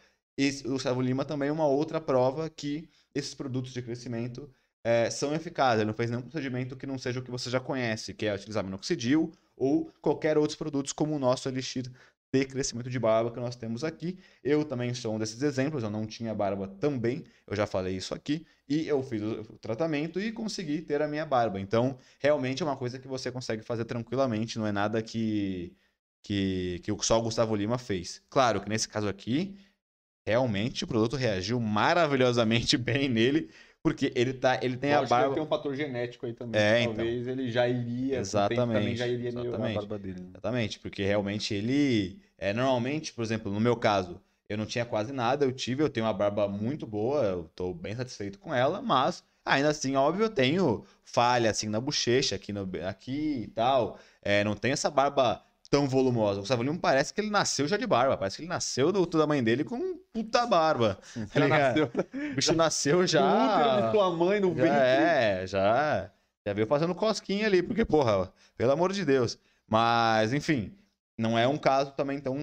o 0.64 0.70
Gustavo 0.70 1.00
Lima 1.00 1.24
também 1.24 1.48
é 1.48 1.52
uma 1.52 1.66
outra 1.66 2.00
prova 2.00 2.48
que 2.48 2.88
esses 3.14 3.34
produtos 3.34 3.72
de 3.72 3.82
crescimento 3.82 4.48
é, 4.84 5.10
são 5.10 5.34
eficazes. 5.34 5.80
Ele 5.80 5.88
não 5.88 5.94
fez 5.94 6.10
nenhum 6.10 6.22
procedimento 6.22 6.76
que 6.76 6.86
não 6.86 6.98
seja 6.98 7.20
o 7.20 7.22
que 7.22 7.30
você 7.30 7.50
já 7.50 7.60
conhece, 7.60 8.14
que 8.14 8.26
é 8.26 8.34
utilizar 8.34 8.64
minoxidil 8.64 9.32
ou 9.56 9.92
qualquer 10.00 10.38
outros 10.38 10.56
produtos 10.56 10.92
como 10.92 11.16
o 11.16 11.18
nosso 11.18 11.48
Elixir 11.48 11.90
ter 12.30 12.46
crescimento 12.46 12.90
de 12.90 12.98
barba 12.98 13.30
que 13.30 13.40
nós 13.40 13.56
temos 13.56 13.84
aqui. 13.84 14.18
Eu 14.42 14.64
também 14.64 14.92
sou 14.94 15.14
um 15.14 15.18
desses 15.18 15.42
exemplos, 15.42 15.82
eu 15.82 15.90
não 15.90 16.06
tinha 16.06 16.34
barba 16.34 16.68
também, 16.68 17.24
eu 17.46 17.56
já 17.56 17.66
falei 17.66 17.96
isso 17.96 18.14
aqui, 18.14 18.46
e 18.68 18.86
eu 18.86 19.02
fiz 19.02 19.22
o 19.22 19.58
tratamento 19.58 20.20
e 20.20 20.32
consegui 20.32 20.82
ter 20.82 21.00
a 21.02 21.08
minha 21.08 21.24
barba. 21.24 21.60
Então, 21.60 21.98
realmente 22.18 22.62
é 22.62 22.66
uma 22.66 22.76
coisa 22.76 22.98
que 22.98 23.08
você 23.08 23.30
consegue 23.32 23.62
fazer 23.62 23.84
tranquilamente, 23.84 24.58
não 24.58 24.66
é 24.66 24.72
nada 24.72 25.02
que 25.02 25.74
que, 26.22 26.80
que 26.80 26.92
só 27.04 27.18
o 27.18 27.22
Gustavo 27.22 27.56
Lima 27.56 27.78
fez. 27.78 28.22
Claro 28.28 28.60
que 28.60 28.68
nesse 28.68 28.88
caso 28.88 29.08
aqui, 29.08 29.56
realmente 30.26 30.84
o 30.84 30.86
produto 30.86 31.16
reagiu 31.16 31.58
maravilhosamente 31.60 32.76
bem 32.78 33.08
nele, 33.08 33.50
porque 33.82 34.12
ele 34.14 34.34
tá, 34.34 34.58
ele 34.62 34.76
tem 34.76 34.90
Eu 34.90 34.96
a 34.98 35.00
acho 35.00 35.08
que 35.08 35.14
barba. 35.14 35.34
tem 35.34 35.42
um 35.42 35.46
fator 35.46 35.74
genético 35.74 36.26
aí 36.26 36.32
também. 36.32 36.60
É, 36.60 36.82
então. 36.82 36.94
Talvez 36.96 37.26
ele 37.26 37.50
já 37.50 37.68
iria. 37.68 38.20
o 38.20 38.24
tempo 38.24 38.48
Também 38.48 38.92
Exatamente, 38.92 38.96
já 38.96 39.06
iria 39.06 39.28
exatamente. 39.28 39.74
barba 39.74 39.98
dele. 39.98 40.20
né? 40.20 40.26
Exatamente, 40.30 40.78
porque 40.78 41.02
realmente 41.04 41.54
ele. 41.54 42.18
É, 42.36 42.52
normalmente, 42.52 43.12
por 43.12 43.22
exemplo, 43.22 43.52
no 43.52 43.60
meu 43.60 43.76
caso, 43.76 44.20
eu 44.48 44.56
não 44.56 44.66
tinha 44.66 44.84
quase 44.84 45.12
nada, 45.12 45.44
eu 45.44 45.52
tive, 45.52 45.82
eu 45.82 45.88
tenho 45.90 46.06
uma 46.06 46.12
barba 46.12 46.48
muito 46.48 46.86
boa, 46.86 47.22
eu 47.24 47.50
tô 47.54 47.72
bem 47.74 47.94
satisfeito 47.94 48.38
com 48.38 48.54
ela, 48.54 48.80
mas 48.82 49.22
ainda 49.44 49.68
assim, 49.70 49.96
óbvio, 49.96 50.24
eu 50.24 50.30
tenho 50.30 50.84
falha 51.04 51.50
assim 51.50 51.68
na 51.68 51.80
bochecha, 51.80 52.34
aqui, 52.36 52.52
no, 52.52 52.68
aqui 52.86 53.42
e 53.44 53.48
tal. 53.48 53.98
É, 54.22 54.44
não 54.44 54.54
tem 54.54 54.72
essa 54.72 54.90
barba 54.90 55.42
tão 55.70 55.88
volumosa. 55.88 56.38
O 56.38 56.42
Gustavo 56.42 56.62
Lima 56.62 56.78
parece 56.78 57.12
que 57.12 57.20
ele 57.20 57.30
nasceu 57.30 57.66
já 57.68 57.76
de 57.76 57.86
barba, 57.86 58.16
parece 58.16 58.36
que 58.36 58.42
ele 58.42 58.48
nasceu 58.48 58.90
do 58.92 59.06
da 59.06 59.26
mãe 59.26 59.42
dele 59.42 59.64
com 59.64 59.98
puta 60.12 60.46
barba. 60.46 60.98
Ela 61.34 61.46
ligado? 61.46 61.80
nasceu 61.80 61.90
O 62.32 62.34
bicho 62.34 62.54
nasceu 62.54 62.96
no 62.98 63.04
útero 63.48 63.70
já. 63.70 63.80
de 63.80 63.92
tua 63.92 64.10
mãe, 64.10 64.40
no 64.40 64.54
Já 64.56 64.62
ventre. 64.62 64.78
é, 64.78 65.46
já. 65.46 66.10
Já 66.46 66.52
veio 66.54 66.66
fazendo 66.66 66.94
cosquinha 66.94 67.46
ali, 67.46 67.62
porque, 67.62 67.84
porra, 67.84 68.32
pelo 68.56 68.72
amor 68.72 68.92
de 68.92 69.04
Deus. 69.04 69.38
Mas, 69.66 70.32
enfim, 70.32 70.74
não 71.16 71.38
é 71.38 71.46
um 71.46 71.58
caso 71.58 71.92
também 71.92 72.20
tão, 72.20 72.36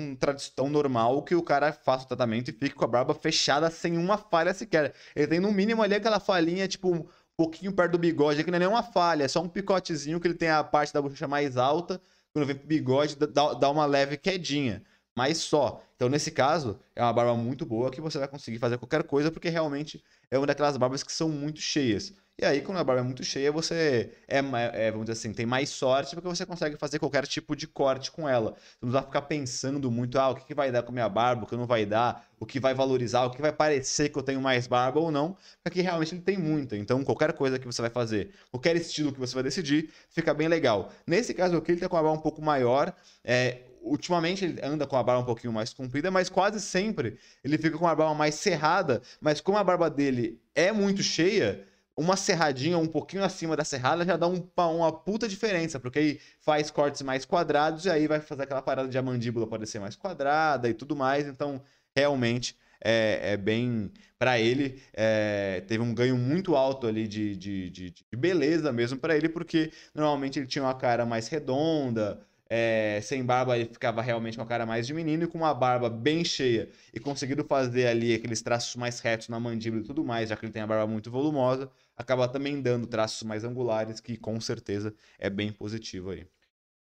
tão 0.55 0.69
normal 0.69 1.23
que 1.23 1.33
o 1.33 1.41
cara 1.41 1.71
faça 1.73 2.05
o 2.05 2.07
tratamento 2.07 2.49
e 2.49 2.53
fique 2.53 2.75
com 2.75 2.85
a 2.85 2.87
barba 2.87 3.13
fechada 3.15 3.69
sem 3.71 3.97
uma 3.97 4.17
falha 4.17 4.53
sequer. 4.53 4.93
Ele 5.15 5.27
tem 5.27 5.39
no 5.39 5.51
mínimo 5.51 5.81
ali 5.81 5.95
aquela 5.95 6.19
falhinha, 6.19 6.67
tipo, 6.67 6.93
um 6.93 7.07
pouquinho 7.35 7.73
perto 7.73 7.93
do 7.93 7.97
bigode, 7.97 8.43
que 8.43 8.51
não 8.51 8.57
é 8.57 8.59
nem 8.59 8.67
uma 8.67 8.83
falha, 8.83 9.23
é 9.23 9.27
só 9.27 9.41
um 9.41 9.49
picotezinho 9.49 10.19
que 10.19 10.27
ele 10.27 10.35
tem 10.35 10.49
a 10.49 10.63
parte 10.63 10.93
da 10.93 11.01
bochecha 11.01 11.27
mais 11.27 11.57
alta. 11.57 11.99
Quando 12.35 12.47
vem 12.47 12.55
pro 12.57 12.67
bigode, 12.67 13.15
dá, 13.15 13.53
dá 13.53 13.69
uma 13.69 13.85
leve 13.85 14.17
quedinha. 14.17 14.83
Mas 15.15 15.37
só. 15.37 15.81
Então, 15.95 16.09
nesse 16.09 16.29
caso, 16.29 16.79
é 16.95 17.01
uma 17.01 17.13
barba 17.13 17.35
muito 17.35 17.65
boa 17.65 17.89
que 17.89 18.01
você 18.01 18.19
vai 18.19 18.27
conseguir 18.27 18.59
fazer 18.59 18.77
qualquer 18.77 19.03
coisa, 19.03 19.31
porque 19.31 19.49
realmente 19.49 20.03
é 20.29 20.37
uma 20.37 20.45
daquelas 20.45 20.75
barbas 20.75 21.03
que 21.03 21.11
são 21.11 21.29
muito 21.29 21.61
cheias. 21.61 22.13
E 22.37 22.43
aí, 22.43 22.61
quando 22.61 22.79
a 22.79 22.83
barba 22.83 22.99
é 22.99 23.03
muito 23.03 23.23
cheia, 23.23 23.49
você 23.49 24.11
é, 24.27 24.39
é, 24.73 24.91
vamos 24.91 25.05
dizer 25.05 25.13
assim, 25.13 25.31
tem 25.33 25.45
mais 25.45 25.69
sorte 25.69 26.13
porque 26.13 26.27
você 26.27 26.45
consegue 26.45 26.75
fazer 26.75 26.99
qualquer 26.99 27.25
tipo 27.25 27.55
de 27.55 27.65
corte 27.65 28.11
com 28.11 28.27
ela. 28.27 28.55
Você 28.77 28.85
não 28.85 28.91
vai 28.91 29.03
ficar 29.03 29.21
pensando 29.21 29.89
muito, 29.89 30.19
ah, 30.19 30.31
o 30.31 30.35
que, 30.35 30.45
que 30.45 30.53
vai 30.53 30.69
dar 30.69 30.83
com 30.83 30.89
a 30.89 30.91
minha 30.91 31.07
barba, 31.07 31.45
o 31.45 31.47
que 31.47 31.55
não 31.55 31.65
vai 31.65 31.85
dar, 31.85 32.27
o 32.37 32.45
que 32.45 32.59
vai 32.59 32.73
valorizar, 32.73 33.23
o 33.23 33.31
que 33.31 33.41
vai 33.41 33.53
parecer 33.53 34.09
que 34.09 34.19
eu 34.19 34.23
tenho 34.23 34.41
mais 34.41 34.67
barba 34.67 34.99
ou 34.99 35.09
não, 35.11 35.37
porque 35.63 35.79
realmente 35.79 36.13
ele 36.13 36.21
tem 36.21 36.37
muita. 36.37 36.75
Então, 36.75 37.05
qualquer 37.05 37.31
coisa 37.31 37.57
que 37.57 37.65
você 37.65 37.81
vai 37.81 37.89
fazer, 37.89 38.31
qualquer 38.51 38.75
estilo 38.75 39.13
que 39.13 39.19
você 39.19 39.33
vai 39.33 39.43
decidir, 39.43 39.89
fica 40.09 40.33
bem 40.33 40.49
legal. 40.49 40.91
Nesse 41.07 41.33
caso 41.33 41.55
aqui, 41.55 41.71
ele 41.71 41.79
tá 41.79 41.87
com 41.87 41.95
a 41.95 42.03
barba 42.03 42.17
um 42.17 42.21
pouco 42.21 42.41
maior, 42.41 42.93
é, 43.23 43.59
Ultimamente 43.85 44.43
ele 44.43 44.59
anda 44.63 44.87
com 44.87 44.95
a 44.95 45.03
barba 45.03 45.21
um 45.21 45.25
pouquinho 45.25 45.53
mais 45.53 45.73
comprida, 45.73 46.09
mas 46.09 46.29
quase 46.29 46.59
sempre 46.59 47.17
ele 47.43 47.57
fica 47.57 47.77
com 47.77 47.87
a 47.87 47.95
barba 47.95 48.13
mais 48.15 48.35
cerrada. 48.35 49.01
Mas 49.21 49.39
como 49.39 49.57
a 49.57 49.63
barba 49.63 49.89
dele 49.89 50.41
é 50.55 50.71
muito 50.71 51.03
cheia, 51.03 51.65
uma 51.95 52.17
serradinha 52.17 52.77
um 52.77 52.87
pouquinho 52.87 53.23
acima 53.23 53.55
da 53.55 53.63
serrada 53.63 54.03
já 54.03 54.17
dá 54.17 54.27
um, 54.27 54.49
uma 54.57 54.91
puta 54.91 55.27
diferença, 55.27 55.79
porque 55.79 55.99
aí 55.99 56.19
faz 56.41 56.69
cortes 56.69 57.01
mais 57.01 57.25
quadrados 57.25 57.85
e 57.85 57.89
aí 57.89 58.07
vai 58.07 58.19
fazer 58.19 58.43
aquela 58.43 58.61
parada 58.61 58.89
de 58.89 58.97
a 58.97 59.01
mandíbula 59.01 59.47
parecer 59.47 59.79
mais 59.79 59.95
quadrada 59.95 60.67
e 60.69 60.73
tudo 60.73 60.95
mais. 60.95 61.27
Então, 61.27 61.61
realmente 61.95 62.57
é, 62.83 63.33
é 63.33 63.37
bem. 63.37 63.91
Pra 64.17 64.39
ele, 64.39 64.81
é, 64.93 65.61
teve 65.67 65.83
um 65.83 65.93
ganho 65.93 66.17
muito 66.17 66.55
alto 66.55 66.87
ali 66.87 67.05
de, 67.07 67.35
de, 67.35 67.69
de, 67.69 67.91
de 67.91 68.17
beleza 68.17 68.71
mesmo 68.71 68.97
pra 68.97 69.15
ele, 69.15 69.27
porque 69.27 69.71
normalmente 69.93 70.39
ele 70.39 70.47
tinha 70.47 70.63
uma 70.63 70.73
cara 70.73 71.05
mais 71.05 71.27
redonda. 71.27 72.25
É, 72.49 72.99
sem 73.01 73.23
barba 73.23 73.57
ele 73.57 73.69
ficava 73.69 74.01
realmente 74.01 74.37
com 74.37 74.43
a 74.43 74.45
cara 74.45 74.65
mais 74.65 74.85
de 74.85 74.93
menino 74.93 75.23
e 75.23 75.27
com 75.27 75.39
uma 75.39 75.53
barba 75.53 75.89
bem 75.89 76.23
cheia 76.23 76.69
e 76.93 76.99
conseguindo 76.99 77.43
fazer 77.43 77.87
ali 77.87 78.13
aqueles 78.13 78.41
traços 78.41 78.75
mais 78.75 78.99
retos 78.99 79.29
na 79.29 79.39
mandíbula 79.39 79.81
e 79.81 79.85
tudo 79.85 80.03
mais, 80.03 80.29
já 80.29 80.37
que 80.37 80.45
ele 80.45 80.53
tem 80.53 80.61
a 80.61 80.67
barba 80.67 80.85
muito 80.85 81.09
volumosa, 81.09 81.69
acaba 81.97 82.27
também 82.27 82.61
dando 82.61 82.87
traços 82.87 83.23
mais 83.23 83.43
angulares, 83.43 83.99
que 83.99 84.17
com 84.17 84.39
certeza 84.39 84.93
é 85.17 85.29
bem 85.29 85.51
positivo 85.51 86.11
aí. 86.11 86.27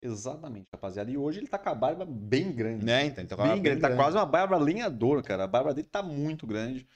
Exatamente, 0.04 0.66
rapaziada. 0.70 1.10
E 1.10 1.16
hoje 1.16 1.40
ele 1.40 1.46
tá 1.46 1.56
com 1.56 1.70
a 1.70 1.74
barba 1.74 2.04
bem 2.04 2.52
grande. 2.52 2.84
Né? 2.84 3.06
Então, 3.06 3.24
então 3.24 3.38
bem 3.38 3.62
grande. 3.62 3.80
Tá 3.80 3.96
quase 3.96 4.14
uma 4.18 4.26
barba 4.26 4.58
lenhador, 4.58 5.22
cara. 5.22 5.44
A 5.44 5.46
barba 5.46 5.72
dele 5.72 5.88
tá 5.90 6.02
muito 6.02 6.46
grande. 6.46 6.86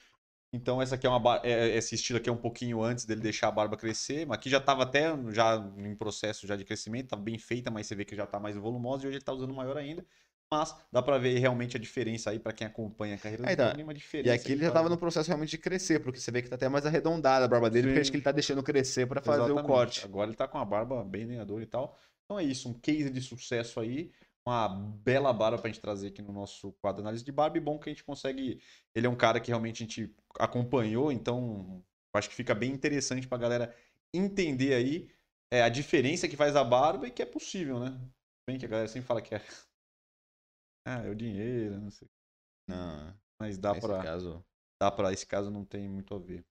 Então 0.51 0.81
essa 0.81 0.95
aqui 0.95 1.05
é 1.05 1.09
uma 1.09 1.19
bar... 1.19 1.41
é- 1.43 1.69
esse 1.77 1.95
estilo 1.95 2.17
aqui 2.17 2.29
é 2.29 2.33
um 2.33 2.37
pouquinho 2.37 2.81
antes 2.81 3.05
dele 3.05 3.21
deixar 3.21 3.49
a 3.49 3.51
barba 3.51 3.77
crescer, 3.77 4.25
mas 4.25 4.37
aqui 4.39 4.49
já 4.49 4.59
tava 4.59 4.83
até 4.83 5.09
já 5.31 5.55
em 5.77 5.95
processo 5.95 6.47
já 6.47 6.55
de 6.55 6.65
crescimento, 6.65 7.09
tá 7.09 7.15
bem 7.15 7.37
feita, 7.37 7.69
mas 7.69 7.85
você 7.87 7.95
vê 7.95 8.03
que 8.03 8.15
já 8.15 8.25
tá 8.25 8.39
mais 8.39 8.55
volumosa 8.55 9.03
e 9.05 9.07
hoje 9.07 9.17
ele 9.17 9.23
tá 9.25 9.31
usando 9.33 9.53
maior 9.53 9.77
ainda. 9.77 10.05
Mas 10.51 10.75
dá 10.91 10.99
pra 11.03 11.19
ver 11.19 11.37
realmente 11.37 11.77
a 11.77 11.79
diferença 11.79 12.31
aí 12.31 12.39
pra 12.39 12.51
quem 12.51 12.65
acompanha 12.65 13.13
a 13.13 13.17
carreira 13.19 13.43
Aí 13.47 13.55
dele, 13.55 13.69
tá. 13.69 13.75
tem 13.75 13.83
uma 13.83 13.93
diferença. 13.93 14.29
E 14.29 14.31
aqui 14.35 14.51
ele 14.53 14.61
já 14.61 14.67
que 14.69 14.73
tava 14.73 14.85
faz- 14.87 14.91
no 14.95 14.97
processo 14.97 15.27
realmente 15.27 15.51
de 15.51 15.57
crescer, 15.59 15.99
porque 15.99 16.19
você 16.19 16.31
vê 16.31 16.41
que 16.41 16.49
tá 16.49 16.55
até 16.55 16.67
mais 16.67 16.83
arredondada 16.87 17.45
a 17.45 17.47
barba 17.47 17.69
dele, 17.69 17.83
Sim. 17.83 17.89
porque 17.89 17.99
acho 18.01 18.11
que 18.11 18.17
ele 18.17 18.23
tá 18.23 18.31
deixando 18.31 18.63
crescer 18.63 19.05
pra 19.07 19.21
fazer 19.21 19.41
o 19.41 19.45
Exatamente. 19.45 19.67
corte. 19.67 20.05
Agora 20.05 20.27
ele 20.31 20.35
tá 20.35 20.47
com 20.47 20.57
a 20.57 20.65
barba 20.65 21.03
bem 21.03 21.25
lenhadora 21.25 21.61
e 21.63 21.67
tal. 21.67 21.95
Então 22.25 22.39
é 22.39 22.43
isso, 22.43 22.67
um 22.67 22.73
case 22.73 23.11
de 23.11 23.21
sucesso 23.21 23.79
aí. 23.79 24.11
Uma 24.49 24.67
bela 24.67 25.31
barba 25.31 25.59
pra 25.59 25.69
gente 25.69 25.79
trazer 25.79 26.07
aqui 26.07 26.23
no 26.23 26.33
nosso 26.33 26.71
quadro 26.81 27.01
análise 27.01 27.23
de 27.23 27.31
barba. 27.31 27.57
E 27.57 27.61
bom 27.61 27.77
que 27.77 27.87
a 27.87 27.93
gente 27.93 28.03
consegue. 28.03 28.59
Ele 28.95 29.05
é 29.05 29.09
um 29.09 29.15
cara 29.15 29.39
que 29.39 29.49
realmente 29.49 29.83
a 29.83 29.85
gente 29.85 30.15
acompanhou, 30.39 31.11
então 31.11 31.83
acho 32.15 32.29
que 32.29 32.33
fica 32.33 32.55
bem 32.55 32.71
interessante 32.71 33.27
pra 33.27 33.37
galera 33.37 33.75
entender 34.11 34.73
aí 34.73 35.07
é, 35.51 35.61
a 35.61 35.69
diferença 35.69 36.27
que 36.27 36.35
faz 36.35 36.55
a 36.55 36.63
barba 36.63 37.07
e 37.07 37.11
que 37.11 37.21
é 37.21 37.27
possível, 37.27 37.79
né? 37.79 37.95
Bem 38.47 38.57
que 38.57 38.65
a 38.65 38.67
galera 38.69 38.87
sempre 38.87 39.07
fala 39.07 39.21
que 39.21 39.35
é. 39.35 39.39
Ah, 40.83 41.03
é 41.05 41.09
o 41.09 41.15
dinheiro, 41.15 41.79
não 41.79 41.91
sei. 41.91 42.07
Não, 42.67 43.13
Mas 43.39 43.59
dá 43.59 43.75
nesse 43.75 43.85
pra. 43.85 44.01
caso. 44.01 44.43
Dá 44.81 44.89
pra, 44.89 45.13
esse 45.13 45.27
caso 45.27 45.51
não 45.51 45.63
tem 45.63 45.87
muito 45.87 46.15
a 46.15 46.17
ver. 46.17 46.43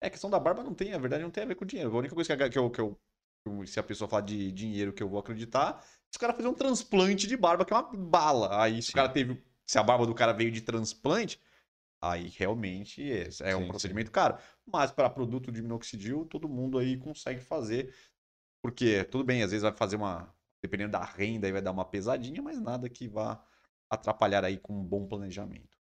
É, 0.00 0.06
a 0.06 0.10
questão 0.10 0.30
da 0.30 0.40
barba 0.40 0.62
não 0.62 0.74
tem, 0.74 0.92
na 0.92 0.98
verdade, 0.98 1.22
não 1.22 1.30
tem 1.30 1.42
a 1.44 1.46
ver 1.46 1.56
com 1.56 1.66
dinheiro. 1.66 1.94
A 1.94 1.98
única 1.98 2.14
coisa 2.14 2.34
que 2.48 2.58
eu- 2.58 2.70
que 2.70 2.80
eu- 2.80 2.98
Se 3.66 3.80
a 3.80 3.82
pessoa 3.82 4.08
falar 4.08 4.22
de 4.22 4.52
dinheiro 4.52 4.92
que 4.92 5.02
eu 5.02 5.08
vou 5.08 5.18
acreditar, 5.18 5.84
se 6.12 6.18
o 6.18 6.20
cara 6.20 6.34
fazer 6.34 6.48
um 6.48 6.54
transplante 6.54 7.26
de 7.26 7.36
barba, 7.38 7.64
que 7.64 7.72
é 7.72 7.76
uma 7.76 7.90
bala. 7.90 8.62
Aí, 8.62 8.82
se 8.82 8.88
Sim. 8.88 8.92
o 8.92 8.94
cara 8.96 9.08
teve. 9.08 9.42
Se 9.66 9.78
a 9.78 9.82
barba 9.82 10.06
do 10.06 10.14
cara 10.14 10.32
veio 10.32 10.52
de 10.52 10.60
transplante, 10.60 11.40
aí 12.02 12.28
realmente 12.28 13.10
é, 13.10 13.28
é 13.44 13.56
um 13.56 13.62
Sim, 13.62 13.68
procedimento 13.68 14.10
caro. 14.10 14.36
Mas 14.66 14.90
para 14.92 15.08
produto 15.08 15.50
de 15.50 15.62
minoxidil, 15.62 16.26
todo 16.26 16.48
mundo 16.48 16.78
aí 16.78 16.98
consegue 16.98 17.40
fazer. 17.40 17.94
Porque, 18.62 19.04
tudo 19.04 19.24
bem, 19.24 19.42
às 19.42 19.50
vezes 19.50 19.62
vai 19.62 19.72
fazer 19.72 19.96
uma. 19.96 20.34
Dependendo 20.62 20.92
da 20.92 21.02
renda, 21.02 21.46
aí 21.46 21.52
vai 21.52 21.62
dar 21.62 21.72
uma 21.72 21.84
pesadinha, 21.84 22.40
mas 22.42 22.60
nada 22.60 22.88
que 22.88 23.08
vá 23.08 23.44
atrapalhar 23.90 24.44
aí 24.44 24.58
com 24.58 24.74
um 24.74 24.84
bom 24.84 25.08
planejamento. 25.08 25.76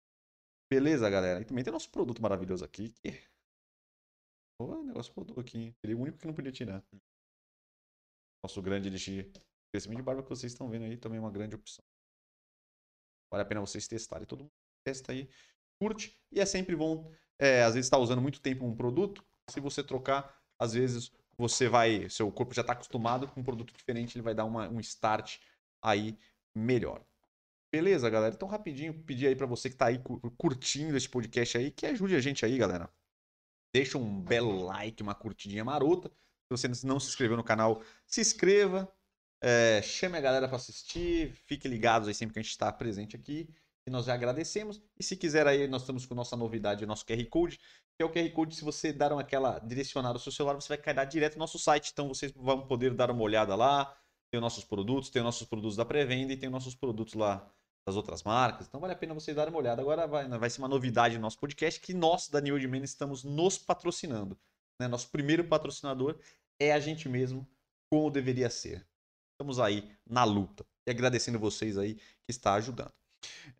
Beleza, 0.70 1.08
galera? 1.08 1.40
E 1.40 1.44
também 1.44 1.64
tem 1.64 1.72
nosso 1.72 1.90
produto 1.90 2.20
maravilhoso 2.20 2.64
aqui, 2.64 2.90
que. 2.90 3.18
O 4.60 4.84
negócio 4.84 5.12
rodou 5.14 5.40
aqui. 5.40 5.58
hein? 5.58 5.76
Ele 5.82 5.94
é 5.94 5.96
o 5.96 6.00
único 6.00 6.18
que 6.18 6.26
não 6.26 6.34
podia 6.34 6.52
tirar. 6.52 6.84
Nosso 8.44 8.60
grande 8.60 8.88
elixir. 8.88 9.32
Crescimento 9.72 9.98
de 9.98 10.02
barba 10.04 10.22
que 10.22 10.28
vocês 10.28 10.52
estão 10.52 10.68
vendo 10.68 10.84
aí 10.84 10.96
também 10.96 11.18
é 11.18 11.20
uma 11.20 11.30
grande 11.30 11.54
opção. 11.54 11.84
Vale 13.30 13.42
a 13.42 13.46
pena 13.46 13.60
vocês 13.60 13.86
testarem. 13.86 14.26
Todo 14.26 14.40
mundo 14.40 14.52
testa 14.84 15.12
aí, 15.12 15.28
curte. 15.80 16.18
E 16.32 16.40
é 16.40 16.46
sempre 16.46 16.74
bom, 16.74 17.12
é, 17.38 17.62
às 17.62 17.74
vezes, 17.74 17.86
estar 17.86 17.98
usando 17.98 18.22
muito 18.22 18.40
tempo 18.40 18.64
um 18.64 18.74
produto. 18.74 19.24
Se 19.50 19.60
você 19.60 19.82
trocar, 19.82 20.42
às 20.58 20.72
vezes 20.72 21.12
você 21.36 21.68
vai. 21.68 22.08
Seu 22.08 22.30
corpo 22.32 22.54
já 22.54 22.62
está 22.62 22.72
acostumado 22.72 23.28
com 23.28 23.40
um 23.40 23.44
produto 23.44 23.72
diferente, 23.74 24.16
ele 24.16 24.22
vai 24.22 24.34
dar 24.34 24.44
uma- 24.44 24.68
um 24.68 24.80
start 24.80 25.38
aí 25.82 26.18
melhor. 26.54 27.04
Beleza, 27.70 28.08
galera? 28.08 28.34
Então, 28.34 28.48
rapidinho, 28.48 29.04
pedir 29.04 29.26
aí 29.26 29.36
pra 29.36 29.46
você 29.46 29.68
que 29.68 29.76
tá 29.76 29.86
aí 29.88 29.98
cu- 29.98 30.18
curtindo 30.38 30.96
esse 30.96 31.08
podcast 31.08 31.58
aí, 31.58 31.70
que 31.70 31.84
ajude 31.84 32.16
a 32.16 32.20
gente 32.20 32.44
aí, 32.46 32.56
galera. 32.56 32.90
Deixa 33.74 33.98
um 33.98 34.22
belo 34.22 34.64
like, 34.64 35.02
uma 35.02 35.14
curtidinha 35.14 35.62
marota. 35.64 36.08
Se 36.08 36.50
você 36.50 36.86
não 36.86 36.98
se 36.98 37.08
inscreveu 37.08 37.36
no 37.36 37.44
canal, 37.44 37.82
se 38.06 38.22
inscreva. 38.22 38.90
É, 39.40 39.80
chame 39.82 40.16
a 40.18 40.20
galera 40.20 40.48
pra 40.48 40.56
assistir. 40.56 41.32
Fique 41.46 41.68
ligados 41.68 42.08
aí 42.08 42.14
sempre 42.14 42.34
que 42.34 42.40
a 42.40 42.42
gente 42.42 42.50
está 42.50 42.72
presente 42.72 43.16
aqui. 43.16 43.48
E 43.86 43.90
nós 43.90 44.06
já 44.06 44.14
agradecemos. 44.14 44.82
E 44.98 45.02
se 45.02 45.16
quiser 45.16 45.46
aí, 45.46 45.66
nós 45.66 45.82
estamos 45.82 46.04
com 46.04 46.14
nossa 46.14 46.36
novidade, 46.36 46.84
nosso 46.86 47.06
QR 47.06 47.24
Code. 47.26 47.58
Que 47.96 48.02
é 48.02 48.04
o 48.04 48.10
QR 48.12 48.30
Code, 48.32 48.54
se 48.54 48.64
você 48.64 48.92
dar 48.92 49.12
aquela 49.18 49.58
direcionada 49.60 50.16
ao 50.16 50.20
seu 50.20 50.30
celular, 50.32 50.54
você 50.54 50.68
vai 50.68 50.78
cair 50.78 51.06
direto 51.08 51.34
no 51.34 51.40
nosso 51.40 51.58
site. 51.58 51.90
Então 51.92 52.08
vocês 52.08 52.32
vão 52.32 52.66
poder 52.66 52.94
dar 52.94 53.10
uma 53.10 53.22
olhada 53.22 53.54
lá. 53.54 53.86
Tem 54.30 54.38
os 54.38 54.42
nossos 54.42 54.64
produtos, 54.64 55.08
tem 55.10 55.22
os 55.22 55.26
nossos 55.26 55.48
produtos 55.48 55.76
da 55.76 55.84
pré-venda 55.84 56.32
e 56.32 56.36
tem 56.36 56.48
os 56.48 56.52
nossos 56.52 56.74
produtos 56.74 57.14
lá 57.14 57.50
das 57.86 57.96
outras 57.96 58.22
marcas. 58.22 58.66
Então 58.68 58.80
vale 58.80 58.92
a 58.92 58.96
pena 58.96 59.14
vocês 59.14 59.34
darem 59.34 59.52
uma 59.52 59.58
olhada. 59.58 59.80
Agora 59.80 60.06
vai, 60.06 60.28
vai 60.28 60.50
ser 60.50 60.60
uma 60.60 60.68
novidade 60.68 61.14
no 61.16 61.22
nosso 61.22 61.38
podcast 61.38 61.80
que 61.80 61.94
nós, 61.94 62.28
da 62.28 62.40
New 62.40 62.54
Old 62.54 62.68
Man, 62.68 62.78
estamos 62.78 63.24
nos 63.24 63.56
patrocinando. 63.56 64.38
né? 64.78 64.86
Nosso 64.86 65.08
primeiro 65.08 65.44
patrocinador 65.44 66.18
é 66.60 66.72
a 66.72 66.78
gente 66.78 67.08
mesmo, 67.08 67.48
como 67.90 68.10
deveria 68.10 68.50
ser. 68.50 68.87
Estamos 69.38 69.60
aí 69.60 69.88
na 70.04 70.24
luta. 70.24 70.66
E 70.84 70.90
agradecendo 70.90 71.38
vocês 71.38 71.78
aí 71.78 71.94
que 71.94 72.30
está 72.30 72.54
ajudando. 72.54 72.92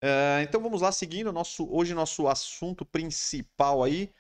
Uh, 0.03 0.43
então 0.43 0.61
vamos 0.61 0.83
lá, 0.83 0.91
seguindo. 0.91 1.33
Nosso, 1.33 1.73
hoje, 1.73 1.95
nosso 1.95 2.27
assunto 2.27 2.85
principal 2.85 3.85
aí. 3.85 4.13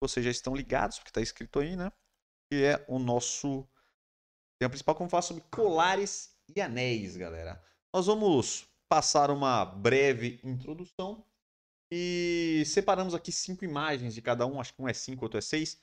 Vocês 0.00 0.24
já 0.24 0.30
estão 0.32 0.56
ligados, 0.56 0.98
porque 0.98 1.10
está 1.10 1.20
escrito 1.20 1.60
aí, 1.60 1.76
né? 1.76 1.92
Que 2.50 2.64
é 2.64 2.84
o 2.88 2.98
nosso 2.98 3.64
tema 4.58 4.70
principal, 4.70 4.96
como 4.96 5.08
falar 5.08 5.22
sobre 5.22 5.44
colares 5.52 6.36
e 6.52 6.60
anéis, 6.60 7.16
galera. 7.16 7.62
Nós 7.92 8.06
vamos 8.06 8.66
passar 8.88 9.30
uma 9.30 9.64
breve 9.64 10.40
introdução 10.42 11.24
e 11.92 12.64
separamos 12.66 13.14
aqui 13.14 13.30
cinco 13.30 13.64
imagens 13.64 14.16
de 14.16 14.20
cada 14.20 14.46
um, 14.46 14.60
acho 14.60 14.74
que 14.74 14.82
um 14.82 14.88
é 14.88 14.92
cinco, 14.92 15.24
outro 15.24 15.38
é 15.38 15.40
seis, 15.40 15.80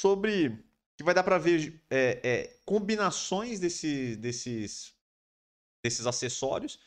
sobre 0.00 0.64
que 0.98 1.04
vai 1.04 1.14
dar 1.14 1.22
para 1.22 1.38
ver 1.38 1.80
é, 1.88 2.20
é, 2.24 2.56
combinações 2.66 3.60
desse, 3.60 4.16
desses, 4.16 4.92
desses 5.82 6.04
acessórios 6.06 6.80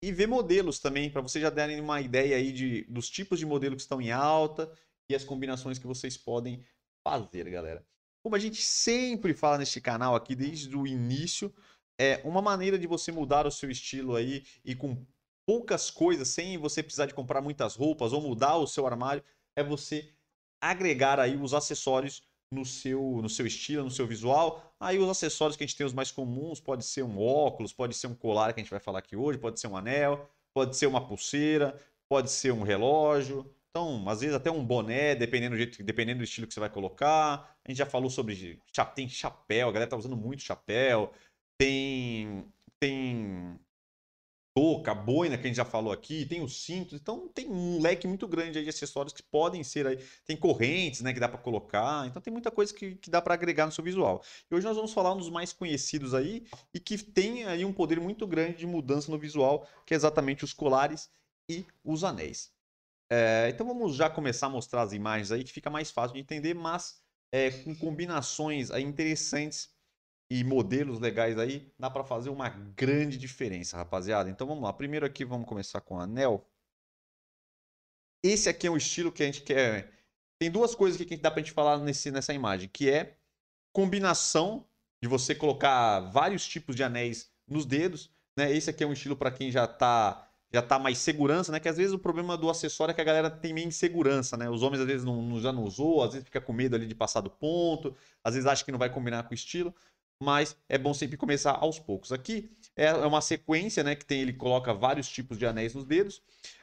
e 0.00 0.12
ver 0.12 0.28
modelos 0.28 0.78
também, 0.78 1.10
para 1.10 1.20
vocês 1.20 1.42
já 1.42 1.50
darem 1.50 1.80
uma 1.80 2.00
ideia 2.00 2.36
aí 2.36 2.52
de, 2.52 2.84
dos 2.84 3.10
tipos 3.10 3.36
de 3.36 3.44
modelo 3.44 3.74
que 3.74 3.82
estão 3.82 4.00
em 4.00 4.12
alta 4.12 4.72
e 5.10 5.14
as 5.14 5.24
combinações 5.24 5.76
que 5.76 5.88
vocês 5.88 6.16
podem 6.16 6.64
fazer, 7.04 7.50
galera. 7.50 7.84
Como 8.22 8.36
a 8.36 8.38
gente 8.38 8.62
sempre 8.62 9.34
fala 9.34 9.58
neste 9.58 9.80
canal 9.80 10.14
aqui 10.14 10.36
desde 10.36 10.76
o 10.76 10.86
início, 10.86 11.52
é 12.00 12.20
uma 12.24 12.40
maneira 12.40 12.78
de 12.78 12.86
você 12.86 13.10
mudar 13.10 13.44
o 13.44 13.50
seu 13.50 13.68
estilo 13.68 14.14
aí 14.14 14.44
e 14.64 14.72
com 14.72 15.04
poucas 15.44 15.90
coisas, 15.90 16.28
sem 16.28 16.56
você 16.58 16.80
precisar 16.80 17.06
de 17.06 17.14
comprar 17.14 17.40
muitas 17.40 17.74
roupas 17.74 18.12
ou 18.12 18.20
mudar 18.20 18.56
o 18.56 18.68
seu 18.68 18.86
armário, 18.86 19.24
é 19.56 19.64
você 19.64 20.12
agregar 20.60 21.18
aí 21.18 21.36
os 21.36 21.54
acessórios 21.54 22.22
no 22.50 22.64
seu, 22.64 23.20
no 23.22 23.28
seu 23.28 23.46
estilo, 23.46 23.84
no 23.84 23.90
seu 23.90 24.06
visual. 24.06 24.74
Aí 24.80 24.98
os 24.98 25.08
acessórios 25.08 25.56
que 25.56 25.64
a 25.64 25.66
gente 25.66 25.76
tem 25.76 25.86
os 25.86 25.92
mais 25.92 26.10
comuns, 26.10 26.60
pode 26.60 26.84
ser 26.84 27.02
um 27.02 27.20
óculos, 27.20 27.72
pode 27.72 27.94
ser 27.94 28.06
um 28.06 28.14
colar 28.14 28.52
que 28.52 28.60
a 28.60 28.62
gente 28.62 28.70
vai 28.70 28.80
falar 28.80 29.00
aqui 29.00 29.16
hoje, 29.16 29.38
pode 29.38 29.60
ser 29.60 29.66
um 29.66 29.76
anel, 29.76 30.28
pode 30.54 30.76
ser 30.76 30.86
uma 30.86 31.06
pulseira, 31.06 31.78
pode 32.08 32.30
ser 32.30 32.52
um 32.52 32.62
relógio. 32.62 33.50
Então, 33.70 34.08
às 34.08 34.20
vezes 34.20 34.34
até 34.34 34.50
um 34.50 34.64
boné, 34.64 35.14
dependendo 35.14 35.54
do 35.54 35.58
jeito, 35.58 35.82
dependendo 35.82 36.18
do 36.18 36.24
estilo 36.24 36.46
que 36.46 36.54
você 36.54 36.60
vai 36.60 36.70
colocar. 36.70 37.56
A 37.64 37.70
gente 37.70 37.78
já 37.78 37.86
falou 37.86 38.10
sobre 38.10 38.60
tem 38.94 39.08
chapéu, 39.08 39.68
a 39.68 39.72
galera 39.72 39.90
tá 39.90 39.96
usando 39.96 40.16
muito 40.16 40.42
chapéu. 40.42 41.12
Tem 41.58 42.44
tem 42.80 43.58
touca, 44.58 44.92
boina, 44.92 45.38
que 45.38 45.44
a 45.44 45.46
gente 45.46 45.56
já 45.56 45.64
falou 45.64 45.92
aqui, 45.92 46.26
tem 46.26 46.42
os 46.42 46.64
cintos, 46.64 47.00
então 47.00 47.28
tem 47.28 47.48
um 47.48 47.80
leque 47.80 48.08
muito 48.08 48.26
grande 48.26 48.60
de 48.60 48.68
acessórios 48.68 49.12
que 49.12 49.22
podem 49.22 49.62
ser 49.62 49.86
aí, 49.86 50.04
tem 50.26 50.36
correntes, 50.36 51.00
né, 51.00 51.14
que 51.14 51.20
dá 51.20 51.28
para 51.28 51.38
colocar, 51.38 52.04
então 52.08 52.20
tem 52.20 52.32
muita 52.32 52.50
coisa 52.50 52.74
que, 52.74 52.96
que 52.96 53.08
dá 53.08 53.22
para 53.22 53.34
agregar 53.34 53.66
no 53.66 53.70
seu 53.70 53.84
visual. 53.84 54.20
E 54.50 54.54
hoje 54.56 54.66
nós 54.66 54.74
vamos 54.74 54.92
falar 54.92 55.12
um 55.12 55.18
dos 55.18 55.30
mais 55.30 55.52
conhecidos 55.52 56.12
aí 56.12 56.44
e 56.74 56.80
que 56.80 56.98
tem 56.98 57.44
aí 57.44 57.64
um 57.64 57.72
poder 57.72 58.00
muito 58.00 58.26
grande 58.26 58.58
de 58.58 58.66
mudança 58.66 59.12
no 59.12 59.18
visual, 59.18 59.64
que 59.86 59.94
é 59.94 59.96
exatamente 59.96 60.42
os 60.42 60.52
colares 60.52 61.08
e 61.48 61.64
os 61.84 62.02
anéis. 62.02 62.50
É, 63.08 63.50
então 63.54 63.64
vamos 63.64 63.94
já 63.94 64.10
começar 64.10 64.48
a 64.48 64.50
mostrar 64.50 64.82
as 64.82 64.92
imagens 64.92 65.30
aí, 65.30 65.44
que 65.44 65.52
fica 65.52 65.70
mais 65.70 65.92
fácil 65.92 66.14
de 66.14 66.20
entender, 66.20 66.54
mas 66.54 67.00
é, 67.30 67.52
com 67.52 67.76
combinações 67.76 68.72
aí 68.72 68.82
interessantes 68.82 69.70
e 70.30 70.44
modelos 70.44 71.00
legais 71.00 71.38
aí, 71.38 71.72
dá 71.78 71.88
para 71.88 72.04
fazer 72.04 72.28
uma 72.28 72.48
grande 72.48 73.16
diferença, 73.16 73.76
rapaziada. 73.76 74.28
Então 74.28 74.46
vamos 74.46 74.62
lá. 74.62 74.72
Primeiro 74.72 75.06
aqui 75.06 75.24
vamos 75.24 75.48
começar 75.48 75.80
com 75.80 75.98
anel. 75.98 76.46
Esse 78.22 78.48
aqui 78.48 78.66
é 78.66 78.70
um 78.70 78.76
estilo 78.76 79.12
que 79.12 79.22
a 79.22 79.26
gente 79.26 79.42
quer. 79.42 79.92
Tem 80.38 80.50
duas 80.50 80.74
coisas 80.74 81.00
que 81.00 81.16
dá 81.16 81.30
pra 81.30 81.40
gente 81.40 81.52
falar 81.52 81.78
nesse, 81.78 82.10
nessa 82.10 82.34
imagem, 82.34 82.68
que 82.68 82.90
é 82.90 83.16
combinação 83.72 84.66
de 85.02 85.08
você 85.08 85.34
colocar 85.34 86.00
vários 86.00 86.46
tipos 86.46 86.76
de 86.76 86.82
anéis 86.82 87.30
nos 87.46 87.64
dedos, 87.64 88.10
né? 88.36 88.52
Esse 88.52 88.70
aqui 88.70 88.84
é 88.84 88.86
um 88.86 88.92
estilo 88.92 89.16
para 89.16 89.30
quem 89.30 89.50
já 89.50 89.66
tá 89.66 90.24
já 90.50 90.62
tá 90.62 90.78
mais 90.78 90.96
segurança, 90.98 91.52
né? 91.52 91.60
Que 91.60 91.68
às 91.68 91.76
vezes 91.76 91.92
o 91.92 91.98
problema 91.98 92.36
do 92.36 92.48
acessório 92.48 92.92
é 92.92 92.94
que 92.94 93.00
a 93.02 93.04
galera 93.04 93.30
tem 93.30 93.52
meio 93.52 93.68
insegurança, 93.68 94.36
né? 94.36 94.48
Os 94.48 94.62
homens 94.62 94.80
às 94.80 94.86
vezes 94.86 95.04
não, 95.04 95.20
não 95.20 95.40
já 95.40 95.52
não 95.52 95.62
usou, 95.62 96.02
às 96.02 96.12
vezes 96.12 96.24
fica 96.24 96.40
com 96.40 96.52
medo 96.54 96.74
ali 96.74 96.86
de 96.86 96.94
passar 96.94 97.20
do 97.20 97.30
ponto, 97.30 97.94
às 98.24 98.34
vezes 98.34 98.46
acha 98.46 98.64
que 98.64 98.72
não 98.72 98.78
vai 98.78 98.90
combinar 98.90 99.24
com 99.24 99.32
o 99.32 99.34
estilo 99.34 99.74
mas 100.22 100.56
é 100.68 100.76
bom 100.76 100.92
sempre 100.92 101.16
começar 101.16 101.52
aos 101.52 101.78
poucos. 101.78 102.12
Aqui 102.12 102.50
é, 102.76 102.86
é 102.86 103.06
uma 103.06 103.20
sequência, 103.20 103.82
né, 103.84 103.94
que 103.94 104.04
tem 104.04 104.20
ele 104.20 104.32
coloca 104.32 104.74
vários 104.74 105.08
tipos 105.08 105.38
de 105.38 105.46
anéis 105.46 105.74
nos 105.74 105.84
dedos. 105.84 106.22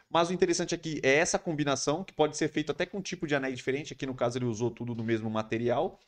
Mas 0.10 0.30
o 0.30 0.34
interessante 0.34 0.76
aqui 0.76 1.00
é 1.04 1.16
essa 1.16 1.40
combinação, 1.40 2.04
que 2.04 2.14
pode 2.14 2.38
ser 2.38 2.48
feito 2.48 2.72
até 2.72 2.86
com 2.86 3.00
um 3.00 3.02
tipo 3.02 3.26
de 3.28 3.36
anéis 3.36 3.58
diferente. 3.58 3.94
Aqui 3.94 4.06
no 4.06 4.16
caso 4.16 4.38
ele 4.38 4.46
usou 4.46 4.70
tudo 4.70 4.94
do 4.94 5.04
mesmo 5.04 5.30
material. 5.30 6.00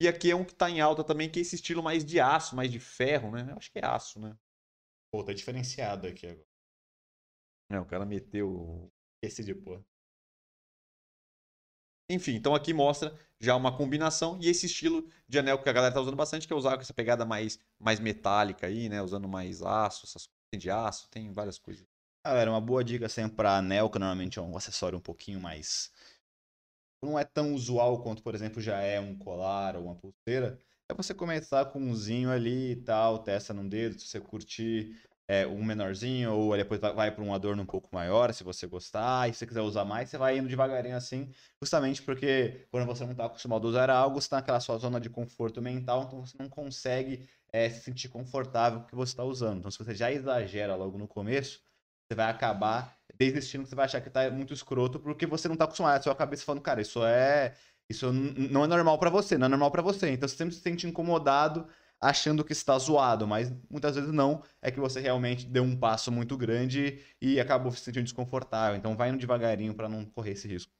E 0.00 0.06
aqui 0.06 0.30
é 0.30 0.36
um 0.36 0.44
que 0.44 0.52
está 0.52 0.70
em 0.70 0.80
alta 0.80 1.02
também, 1.02 1.28
que 1.28 1.40
é 1.40 1.42
esse 1.42 1.56
estilo 1.56 1.82
mais 1.82 2.04
de 2.04 2.20
aço, 2.20 2.54
mais 2.54 2.70
de 2.70 2.78
ferro, 2.78 3.32
né? 3.32 3.46
Eu 3.50 3.56
acho 3.56 3.72
que 3.72 3.78
é 3.78 3.84
aço, 3.84 4.20
né? 4.20 4.36
Pô, 5.10 5.24
tá 5.24 5.32
diferenciado 5.32 6.06
aqui 6.06 6.26
agora. 6.26 6.46
É, 7.70 7.80
o 7.80 7.84
cara 7.84 8.06
meteu. 8.06 8.92
Esse 9.22 9.42
de 9.42 9.54
pô. 9.54 9.82
Enfim, 12.10 12.34
então 12.34 12.54
aqui 12.54 12.72
mostra 12.72 13.14
já 13.38 13.54
uma 13.54 13.76
combinação 13.76 14.38
e 14.40 14.48
esse 14.48 14.66
estilo 14.66 15.06
de 15.28 15.38
anel 15.38 15.62
que 15.62 15.68
a 15.68 15.72
galera 15.72 15.92
tá 15.92 16.00
usando 16.00 16.16
bastante, 16.16 16.46
que 16.46 16.52
é 16.52 16.56
usar 16.56 16.76
com 16.76 16.80
essa 16.80 16.94
pegada 16.94 17.24
mais, 17.24 17.58
mais 17.78 18.00
metálica 18.00 18.66
aí, 18.66 18.88
né? 18.88 19.02
Usando 19.02 19.28
mais 19.28 19.62
aço, 19.62 20.06
essas 20.06 20.26
coisas 20.26 20.62
de 20.62 20.70
aço, 20.70 21.08
tem 21.10 21.30
várias 21.32 21.58
coisas. 21.58 21.86
Galera, 22.26 22.50
uma 22.50 22.60
boa 22.60 22.82
dica 22.82 23.08
sempre 23.08 23.36
para 23.36 23.58
anel, 23.58 23.90
que 23.90 23.98
normalmente 23.98 24.38
é 24.38 24.42
um 24.42 24.56
acessório 24.56 24.98
um 24.98 25.02
pouquinho 25.02 25.40
mais. 25.40 25.92
Não 27.02 27.18
é 27.18 27.24
tão 27.24 27.54
usual 27.54 28.02
quanto, 28.02 28.22
por 28.22 28.34
exemplo, 28.34 28.60
já 28.60 28.80
é 28.80 28.98
um 28.98 29.16
colar 29.16 29.76
ou 29.76 29.84
uma 29.84 29.94
pulseira. 29.94 30.58
É 30.90 30.94
você 30.94 31.14
começar 31.14 31.66
com 31.66 31.78
umzinho 31.78 32.30
ali 32.30 32.72
e 32.72 32.76
tal, 32.76 33.18
testa 33.18 33.52
num 33.52 33.68
dedo, 33.68 34.00
se 34.00 34.08
você 34.08 34.20
curtir 34.20 34.98
é, 35.28 35.46
um 35.46 35.62
menorzinho, 35.62 36.32
ou 36.32 36.56
depois 36.56 36.80
vai 36.80 37.10
para 37.10 37.22
um 37.22 37.34
adorno 37.34 37.62
um 37.62 37.66
pouco 37.66 37.88
maior, 37.92 38.32
se 38.32 38.42
você 38.42 38.66
gostar, 38.66 39.28
e 39.28 39.32
se 39.34 39.40
você 39.40 39.46
quiser 39.46 39.60
usar 39.60 39.84
mais, 39.84 40.08
você 40.08 40.16
vai 40.16 40.38
indo 40.38 40.48
devagarinho 40.48 40.96
assim, 40.96 41.30
justamente 41.60 42.02
porque 42.02 42.66
quando 42.70 42.86
você 42.86 43.04
não 43.04 43.12
está 43.12 43.26
acostumado 43.26 43.66
a 43.66 43.70
usar 43.70 43.90
algo, 43.90 44.20
você 44.20 44.26
está 44.26 44.36
naquela 44.36 44.58
sua 44.60 44.78
zona 44.78 44.98
de 44.98 45.10
conforto 45.10 45.60
mental, 45.60 46.04
então 46.04 46.24
você 46.24 46.36
não 46.38 46.48
consegue 46.48 47.28
é, 47.52 47.68
se 47.68 47.82
sentir 47.82 48.08
confortável 48.08 48.80
com 48.80 48.86
o 48.86 48.88
que 48.88 48.94
você 48.94 49.12
está 49.12 49.24
usando. 49.24 49.58
Então, 49.58 49.70
se 49.70 49.78
você 49.78 49.94
já 49.94 50.10
exagera 50.10 50.74
logo 50.74 50.96
no 50.96 51.06
começo, 51.06 51.60
você 52.08 52.14
vai 52.14 52.30
acabar 52.30 52.98
desistindo 53.18 53.66
você 53.66 53.74
vai 53.74 53.84
achar 53.86 54.00
que 54.00 54.08
está 54.08 54.30
muito 54.30 54.54
escroto, 54.54 54.98
porque 55.00 55.26
você 55.26 55.48
não 55.48 55.54
está 55.54 55.64
acostumado, 55.64 55.98
a 55.98 56.02
sua 56.02 56.14
cabeça 56.14 56.44
falando, 56.44 56.62
cara, 56.62 56.80
isso 56.80 57.04
é. 57.04 57.54
Isso 57.90 58.12
não 58.12 58.64
é 58.64 58.66
normal 58.66 58.98
para 58.98 59.08
você, 59.08 59.38
não 59.38 59.46
é 59.46 59.48
normal 59.48 59.70
para 59.70 59.80
você. 59.80 60.10
Então 60.10 60.28
você 60.28 60.36
sempre 60.36 60.54
se 60.54 60.60
sente 60.60 60.86
incomodado 60.86 61.66
achando 62.00 62.44
que 62.44 62.52
está 62.52 62.78
zoado, 62.78 63.26
mas 63.26 63.52
muitas 63.68 63.96
vezes 63.96 64.12
não, 64.12 64.42
é 64.62 64.70
que 64.70 64.78
você 64.78 65.00
realmente 65.00 65.46
deu 65.46 65.62
um 65.62 65.76
passo 65.76 66.12
muito 66.12 66.36
grande 66.36 67.04
e 67.20 67.40
acabou 67.40 67.72
se 67.72 67.80
sentindo 67.80 68.04
desconfortável. 68.04 68.76
Então 68.76 68.96
vai 68.96 69.08
indo 69.08 69.18
devagarinho 69.18 69.74
para 69.74 69.88
não 69.88 70.04
correr 70.04 70.32
esse 70.32 70.46
risco. 70.46 70.72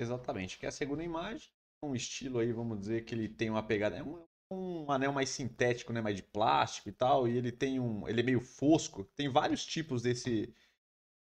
Exatamente, 0.00 0.58
que 0.58 0.66
é 0.66 0.68
a 0.68 0.72
segunda 0.72 1.04
imagem, 1.04 1.48
um 1.82 1.94
estilo 1.94 2.38
aí, 2.38 2.52
vamos 2.52 2.80
dizer 2.80 3.04
que 3.04 3.14
ele 3.14 3.28
tem 3.28 3.48
uma 3.48 3.62
pegada, 3.62 3.96
é 3.96 4.02
um, 4.02 4.26
um 4.50 4.90
anel 4.90 5.12
mais 5.12 5.28
sintético, 5.28 5.92
né, 5.92 6.00
mais 6.00 6.16
de 6.16 6.22
plástico 6.22 6.88
e 6.88 6.92
tal, 6.92 7.28
e 7.28 7.36
ele 7.36 7.52
tem 7.52 7.78
um, 7.78 8.08
ele 8.08 8.20
é 8.20 8.24
meio 8.24 8.40
fosco, 8.40 9.04
tem 9.16 9.28
vários 9.28 9.64
tipos 9.64 10.02
desse 10.02 10.52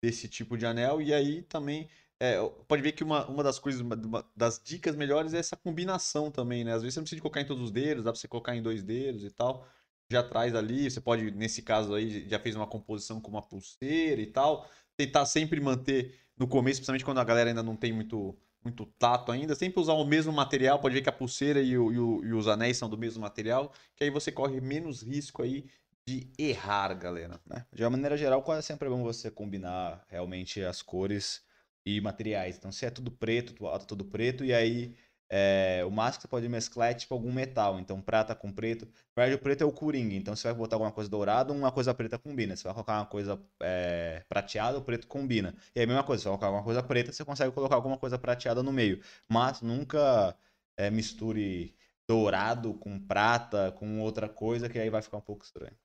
desse 0.02 0.28
tipo 0.28 0.58
de 0.58 0.66
anel 0.66 1.00
e 1.00 1.14
aí 1.14 1.42
também 1.42 1.88
é, 2.24 2.38
pode 2.68 2.80
ver 2.80 2.92
que 2.92 3.02
uma, 3.02 3.26
uma 3.26 3.42
das 3.42 3.58
coisas, 3.58 3.80
uma, 3.80 4.24
das 4.36 4.62
dicas 4.62 4.94
melhores 4.94 5.34
é 5.34 5.38
essa 5.38 5.56
combinação 5.56 6.30
também, 6.30 6.62
né? 6.62 6.72
Às 6.72 6.80
vezes 6.80 6.94
você 6.94 7.00
não 7.00 7.04
precisa 7.04 7.20
colocar 7.20 7.40
em 7.40 7.44
todos 7.44 7.64
os 7.64 7.72
dedos, 7.72 8.04
dá 8.04 8.12
pra 8.12 8.20
você 8.20 8.28
colocar 8.28 8.54
em 8.54 8.62
dois 8.62 8.84
dedos 8.84 9.24
e 9.24 9.30
tal. 9.30 9.66
Já 10.08 10.22
traz 10.22 10.54
ali, 10.54 10.88
você 10.88 11.00
pode, 11.00 11.32
nesse 11.32 11.62
caso 11.62 11.92
aí, 11.92 12.28
já 12.28 12.38
fez 12.38 12.54
uma 12.54 12.64
composição 12.64 13.20
com 13.20 13.28
uma 13.28 13.42
pulseira 13.42 14.22
e 14.22 14.26
tal. 14.26 14.70
Tentar 14.96 15.26
sempre 15.26 15.60
manter 15.60 16.14
no 16.38 16.46
começo, 16.46 16.78
principalmente 16.78 17.04
quando 17.04 17.18
a 17.18 17.24
galera 17.24 17.50
ainda 17.50 17.62
não 17.62 17.74
tem 17.74 17.92
muito, 17.92 18.38
muito 18.62 18.86
tato 19.00 19.32
ainda, 19.32 19.56
sempre 19.56 19.80
usar 19.80 19.94
o 19.94 20.04
mesmo 20.04 20.32
material. 20.32 20.78
Pode 20.78 20.94
ver 20.94 21.02
que 21.02 21.08
a 21.08 21.12
pulseira 21.12 21.60
e, 21.60 21.76
o, 21.76 21.92
e, 21.92 21.98
o, 21.98 22.24
e 22.24 22.32
os 22.32 22.46
anéis 22.46 22.76
são 22.76 22.88
do 22.88 22.96
mesmo 22.96 23.20
material, 23.20 23.72
que 23.96 24.04
aí 24.04 24.10
você 24.10 24.30
corre 24.30 24.60
menos 24.60 25.02
risco 25.02 25.42
aí 25.42 25.66
de 26.06 26.30
errar, 26.38 26.94
galera. 26.94 27.40
Né? 27.44 27.66
De 27.72 27.82
uma 27.82 27.90
maneira 27.90 28.16
geral, 28.16 28.44
quase 28.44 28.64
sempre 28.64 28.86
é 28.86 28.90
bom 28.92 29.02
você 29.02 29.28
combinar 29.28 30.04
realmente 30.08 30.62
as 30.62 30.82
cores 30.82 31.42
e 31.84 32.00
materiais. 32.00 32.56
Então, 32.56 32.72
se 32.72 32.86
é 32.86 32.90
tudo 32.90 33.10
preto, 33.10 33.54
tu 33.54 33.86
tudo 33.86 34.04
preto, 34.04 34.44
e 34.44 34.52
aí 34.54 34.94
é, 35.34 35.82
o 35.86 35.90
máximo 35.90 36.18
que 36.18 36.22
você 36.22 36.28
pode 36.28 36.48
mesclar 36.48 36.90
é 36.90 36.94
tipo 36.94 37.14
algum 37.14 37.32
metal. 37.32 37.80
Então, 37.80 38.02
prata 38.02 38.34
com 38.34 38.52
preto. 38.52 38.84
Na 39.16 39.22
verdade, 39.22 39.40
o 39.40 39.42
preto 39.42 39.62
é 39.62 39.66
o 39.66 39.72
coringa. 39.72 40.14
Então, 40.14 40.36
você 40.36 40.46
vai 40.48 40.54
botar 40.54 40.76
alguma 40.76 40.92
coisa 40.92 41.08
dourada, 41.08 41.54
uma 41.54 41.72
coisa 41.72 41.94
preta 41.94 42.18
combina. 42.18 42.54
Você 42.54 42.64
vai 42.64 42.74
colocar 42.74 42.98
uma 42.98 43.06
coisa 43.06 43.42
é, 43.62 44.22
prateada, 44.28 44.76
o 44.76 44.82
preto 44.82 45.06
combina. 45.06 45.54
E 45.74 45.80
aí, 45.80 45.84
a 45.84 45.86
mesma 45.86 46.04
coisa, 46.04 46.22
você 46.22 46.28
vai 46.28 46.36
colocar 46.38 46.46
alguma 46.48 46.64
coisa 46.64 46.82
preta, 46.82 47.12
você 47.12 47.24
consegue 47.24 47.50
colocar 47.54 47.76
alguma 47.76 47.96
coisa 47.96 48.18
prateada 48.18 48.62
no 48.62 48.72
meio. 48.72 49.02
Mas 49.26 49.62
nunca 49.62 50.36
é, 50.76 50.90
misture 50.90 51.74
dourado 52.06 52.74
com 52.74 52.98
prata, 53.00 53.72
com 53.72 54.00
outra 54.00 54.28
coisa, 54.28 54.68
que 54.68 54.78
aí 54.78 54.90
vai 54.90 55.00
ficar 55.00 55.16
um 55.16 55.22
pouco 55.22 55.44
estranho. 55.44 55.76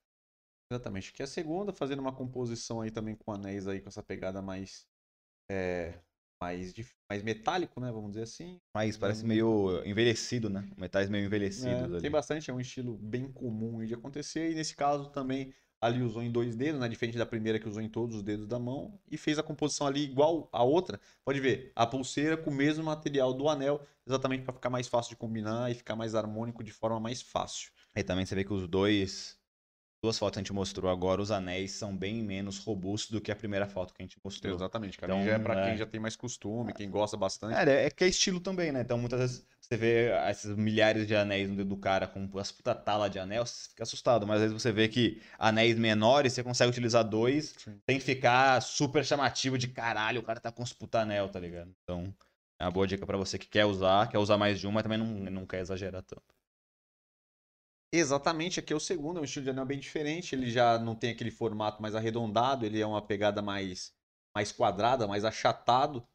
Exatamente. 0.69 1.13
Que 1.13 1.21
é 1.21 1.25
a 1.25 1.27
segunda, 1.27 1.71
fazendo 1.71 1.99
uma 1.99 2.11
composição 2.13 2.81
aí 2.81 2.91
também 2.91 3.15
com 3.15 3.31
anéis 3.31 3.65
aí, 3.67 3.79
com 3.79 3.87
essa 3.87 4.03
pegada 4.03 4.41
mais 4.41 4.85
é, 5.49 5.93
mais, 6.41 6.73
mais 7.09 7.23
metálico, 7.23 7.79
né? 7.79 7.91
Vamos 7.91 8.11
dizer 8.11 8.23
assim. 8.23 8.59
Mas 8.73 8.97
parece 8.97 9.23
hum. 9.23 9.27
meio 9.27 9.81
envelhecido, 9.85 10.49
né? 10.49 10.67
Metais 10.77 11.09
meio 11.09 11.25
envelhecidos 11.25 11.81
é, 11.81 11.83
ali. 11.83 12.01
Tem 12.01 12.11
bastante, 12.11 12.49
é 12.49 12.53
um 12.53 12.59
estilo 12.59 12.97
bem 12.97 13.31
comum 13.31 13.83
de 13.85 13.93
acontecer. 13.93 14.51
E 14.51 14.55
nesse 14.55 14.75
caso 14.75 15.09
também 15.09 15.53
ali 15.79 16.01
usou 16.01 16.23
em 16.23 16.31
dois 16.31 16.55
dedos, 16.55 16.79
né? 16.79 16.87
Diferente 16.87 17.17
da 17.17 17.25
primeira 17.25 17.59
que 17.59 17.67
usou 17.67 17.81
em 17.81 17.89
todos 17.89 18.15
os 18.15 18.23
dedos 18.23 18.47
da 18.47 18.59
mão. 18.59 18.99
E 19.09 19.17
fez 19.17 19.37
a 19.39 19.43
composição 19.43 19.87
ali 19.87 20.03
igual 20.03 20.49
a 20.51 20.63
outra. 20.63 20.99
Pode 21.23 21.39
ver, 21.39 21.71
a 21.75 21.85
pulseira 21.85 22.37
com 22.37 22.49
o 22.49 22.53
mesmo 22.53 22.83
material 22.83 23.33
do 23.33 23.49
anel, 23.49 23.81
exatamente 24.05 24.43
para 24.43 24.53
ficar 24.53 24.69
mais 24.69 24.87
fácil 24.87 25.11
de 25.11 25.15
combinar 25.17 25.71
e 25.71 25.75
ficar 25.75 25.95
mais 25.95 26.15
harmônico 26.15 26.63
de 26.63 26.71
forma 26.71 26.99
mais 26.99 27.21
fácil. 27.21 27.71
E 27.95 28.03
também 28.03 28.25
você 28.25 28.35
vê 28.35 28.43
que 28.43 28.53
os 28.53 28.67
dois 28.67 29.36
duas 30.07 30.17
fotos 30.17 30.35
que 30.35 30.39
a 30.39 30.43
gente 30.43 30.53
mostrou 30.53 30.89
agora, 30.89 31.21
os 31.21 31.31
anéis 31.31 31.71
são 31.71 31.95
bem 31.95 32.23
menos 32.23 32.59
robustos 32.59 33.11
do 33.11 33.19
que 33.19 33.31
a 33.31 33.35
primeira 33.35 33.67
foto 33.67 33.93
que 33.93 34.01
a 34.01 34.05
gente 34.05 34.17
mostrou. 34.23 34.55
Exatamente, 34.55 34.97
cara. 34.97 35.13
Então, 35.13 35.25
já 35.25 35.33
é 35.33 35.39
pra 35.39 35.59
é... 35.59 35.67
quem 35.67 35.77
já 35.77 35.85
tem 35.85 35.99
mais 35.99 36.15
costume, 36.15 36.73
quem 36.73 36.89
gosta 36.89 37.17
bastante. 37.17 37.53
É, 37.53 37.85
é 37.85 37.89
que 37.89 38.03
é 38.03 38.07
estilo 38.07 38.39
também, 38.39 38.71
né? 38.71 38.81
Então 38.81 38.97
muitas 38.97 39.19
vezes 39.19 39.45
você 39.59 39.75
vê 39.75 40.09
esses 40.29 40.55
milhares 40.55 41.05
de 41.05 41.15
anéis 41.15 41.49
no 41.49 41.57
dedo 41.57 41.69
do 41.69 41.77
cara 41.77 42.07
com 42.07 42.29
as 42.39 42.51
puta 42.51 42.73
tala 42.73 43.09
de 43.09 43.19
anel, 43.19 43.45
você 43.45 43.69
fica 43.69 43.83
assustado. 43.83 44.25
Mas 44.25 44.37
às 44.37 44.41
vezes 44.43 44.61
você 44.61 44.71
vê 44.71 44.87
que 44.87 45.21
anéis 45.37 45.77
menores, 45.77 46.33
você 46.33 46.43
consegue 46.43 46.69
utilizar 46.69 47.03
dois 47.03 47.53
Sim. 47.57 47.77
sem 47.85 47.99
ficar 47.99 48.61
super 48.61 49.03
chamativo 49.03 49.57
de 49.57 49.67
caralho, 49.67 50.21
o 50.21 50.23
cara 50.23 50.39
tá 50.39 50.51
com 50.51 50.63
os 50.63 50.71
puta 50.71 51.01
anel, 51.01 51.27
tá 51.27 51.39
ligado? 51.39 51.69
Então, 51.83 52.13
é 52.59 52.63
uma 52.63 52.71
boa 52.71 52.87
dica 52.87 53.05
para 53.05 53.17
você 53.17 53.37
que 53.37 53.47
quer 53.47 53.65
usar, 53.65 54.07
quer 54.07 54.19
usar 54.19 54.37
mais 54.37 54.59
de 54.59 54.67
um, 54.67 54.71
mas 54.71 54.83
também 54.83 54.97
não, 54.97 55.05
não 55.05 55.45
quer 55.45 55.59
exagerar 55.59 56.01
tanto. 56.01 56.36
Exatamente, 57.99 58.59
aqui 58.59 58.71
é 58.71 58.75
o 58.75 58.79
segundo, 58.79 59.17
é 59.17 59.21
um 59.21 59.25
estilo 59.25 59.45
de 59.45 59.49
anel 59.49 59.65
bem 59.65 59.79
diferente. 59.79 60.35
Ele 60.35 60.49
já 60.51 60.77
não 60.77 60.95
tem 60.95 61.11
aquele 61.11 61.31
formato 61.31 61.81
mais 61.81 61.95
arredondado, 61.95 62.65
ele 62.65 62.79
é 62.79 62.85
uma 62.85 63.01
pegada 63.01 63.41
mais, 63.41 63.93
mais 64.35 64.51
quadrada, 64.51 65.07
mais 65.07 65.25
achatado. 65.25 66.05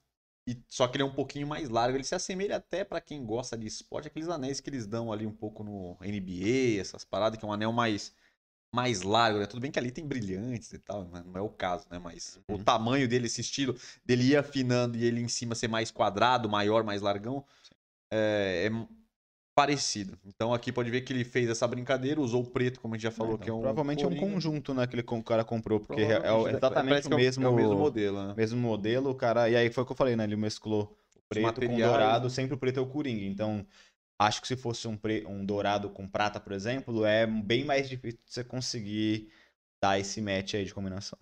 E, 0.47 0.61
só 0.69 0.89
que 0.89 0.97
ele 0.97 1.03
é 1.03 1.07
um 1.07 1.15
pouquinho 1.15 1.47
mais 1.47 1.69
largo. 1.69 1.97
Ele 1.97 2.05
se 2.05 2.15
assemelha 2.15 2.57
até 2.57 2.85
para 2.85 3.01
quem 3.01 3.25
gosta 3.25 3.57
de 3.57 3.67
esporte, 3.67 4.09
aqueles 4.09 4.29
anéis 4.29 4.61
que 4.61 4.71
eles 4.71 4.87
dão 4.87 5.13
ali 5.13 5.27
um 5.27 5.35
pouco 5.35 5.65
no 5.65 5.97
NBA, 6.01 6.81
essas 6.81 7.05
paradas, 7.05 7.39
que 7.39 7.45
é 7.45 7.49
um 7.49 7.53
anel 7.53 7.73
mais, 7.73 8.15
mais 8.75 9.03
largo, 9.03 9.39
né? 9.39 9.47
Tudo 9.47 9.61
bem 9.61 9.71
que 9.71 9.79
ali 9.79 9.91
tem 9.91 10.07
brilhantes 10.07 10.73
e 10.73 10.79
tal, 10.79 11.05
não 11.05 11.37
é 11.37 11.41
o 11.41 11.49
caso, 11.49 11.87
né? 11.91 11.99
Mas 11.99 12.41
uhum. 12.49 12.57
o 12.57 12.65
tamanho 12.65 13.09
dele, 13.09 13.27
esse 13.27 13.41
estilo, 13.41 13.77
dele 14.05 14.25
ir 14.25 14.37
afinando 14.37 14.97
e 14.97 15.05
ele 15.05 15.21
em 15.21 15.29
cima 15.29 15.55
ser 15.55 15.69
mais 15.69 15.91
quadrado, 15.91 16.49
maior, 16.49 16.85
mais 16.85 17.03
largão, 17.03 17.45
é, 18.11 18.67
é 18.67 19.02
parecido. 19.55 20.19
Então 20.25 20.53
aqui 20.53 20.73
pode 20.73 20.91
ver 20.91 21.03
que 21.03 21.13
ele 21.13 21.25
fez 21.25 21.49
essa 21.49 21.67
brincadeira, 21.67 22.21
usou 22.21 22.43
o 22.43 22.47
preto, 22.47 22.81
como 22.81 22.95
a 22.95 22.97
gente 22.97 23.05
já 23.05 23.11
falou, 23.11 23.35
então, 23.35 23.45
que 23.45 23.51
é 23.51 23.53
um. 23.53 23.61
Provavelmente 23.61 24.05
coringa. 24.05 24.23
é 24.23 24.25
um 24.25 24.33
conjunto, 24.33 24.75
né, 24.75 24.87
que 24.87 24.95
ele, 24.95 25.05
o 25.07 25.23
cara 25.23 25.45
comprou, 25.45 25.81
porque 25.81 26.03
é, 26.03 26.13
é 26.13 26.55
exatamente 26.57 27.07
o 27.07 27.17
mesmo, 27.17 27.45
é 27.45 27.49
o 27.49 27.55
mesmo 27.55 27.77
modelo. 27.77 28.29
Né? 28.29 28.35
Mesmo 28.37 28.61
modelo, 28.61 29.11
o 29.11 29.15
cara. 29.15 29.49
E 29.49 29.57
aí 29.57 29.71
foi 29.71 29.83
o 29.83 29.87
que 29.87 29.93
eu 29.93 29.97
falei, 29.97 30.17
né? 30.17 30.25
Ele 30.25 30.37
mesclou 30.37 30.97
o 31.17 31.21
preto 31.29 31.61
com 31.61 31.79
dourado, 31.79 32.31
sempre 32.31 32.55
o 32.55 32.59
preto 32.59 32.79
é 32.79 32.83
o 32.83 32.87
coringa. 32.87 33.25
Então. 33.25 33.67
Acho 34.21 34.41
que 34.41 34.47
se 34.47 34.57
fosse 34.57 34.87
um, 34.87 34.97
pre... 34.97 35.27
um 35.27 35.45
dourado 35.45 35.91
com 35.91 36.07
prata, 36.07 36.39
por 36.39 36.53
exemplo, 36.53 37.05
é 37.05 37.27
bem 37.27 37.65
mais 37.65 37.89
difícil 37.89 38.21
você 38.25 38.45
conseguir 38.45 39.33
dar 39.83 39.99
esse 39.99 40.21
match 40.21 40.55
aí 40.55 40.65
de 40.65 40.73
combinação. 40.73 41.19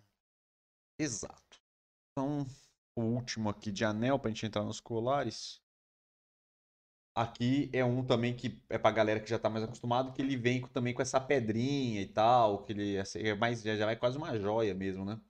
Exato. 1.00 1.58
Então, 2.12 2.46
o 2.94 3.00
último 3.00 3.48
aqui 3.48 3.72
de 3.72 3.86
anel 3.86 4.18
pra 4.18 4.30
gente 4.30 4.44
entrar 4.44 4.64
nos 4.64 4.80
colares. 4.80 5.62
Aqui 7.20 7.68
é 7.74 7.84
um 7.84 8.02
também 8.02 8.34
que 8.34 8.58
é 8.70 8.78
pra 8.78 8.90
galera 8.90 9.20
que 9.20 9.28
já 9.28 9.38
tá 9.38 9.50
mais 9.50 9.62
acostumado, 9.62 10.10
que 10.10 10.22
ele 10.22 10.38
vem 10.38 10.62
também 10.68 10.94
com 10.94 11.02
essa 11.02 11.20
pedrinha 11.20 12.00
e 12.00 12.06
tal, 12.06 12.62
que 12.64 12.72
ele 12.72 12.98
assim, 12.98 13.18
é 13.18 13.34
mais, 13.34 13.60
já, 13.62 13.76
já 13.76 13.90
é 13.90 13.94
quase 13.94 14.16
uma 14.16 14.38
joia 14.38 14.72
mesmo, 14.72 15.04
né? 15.04 15.20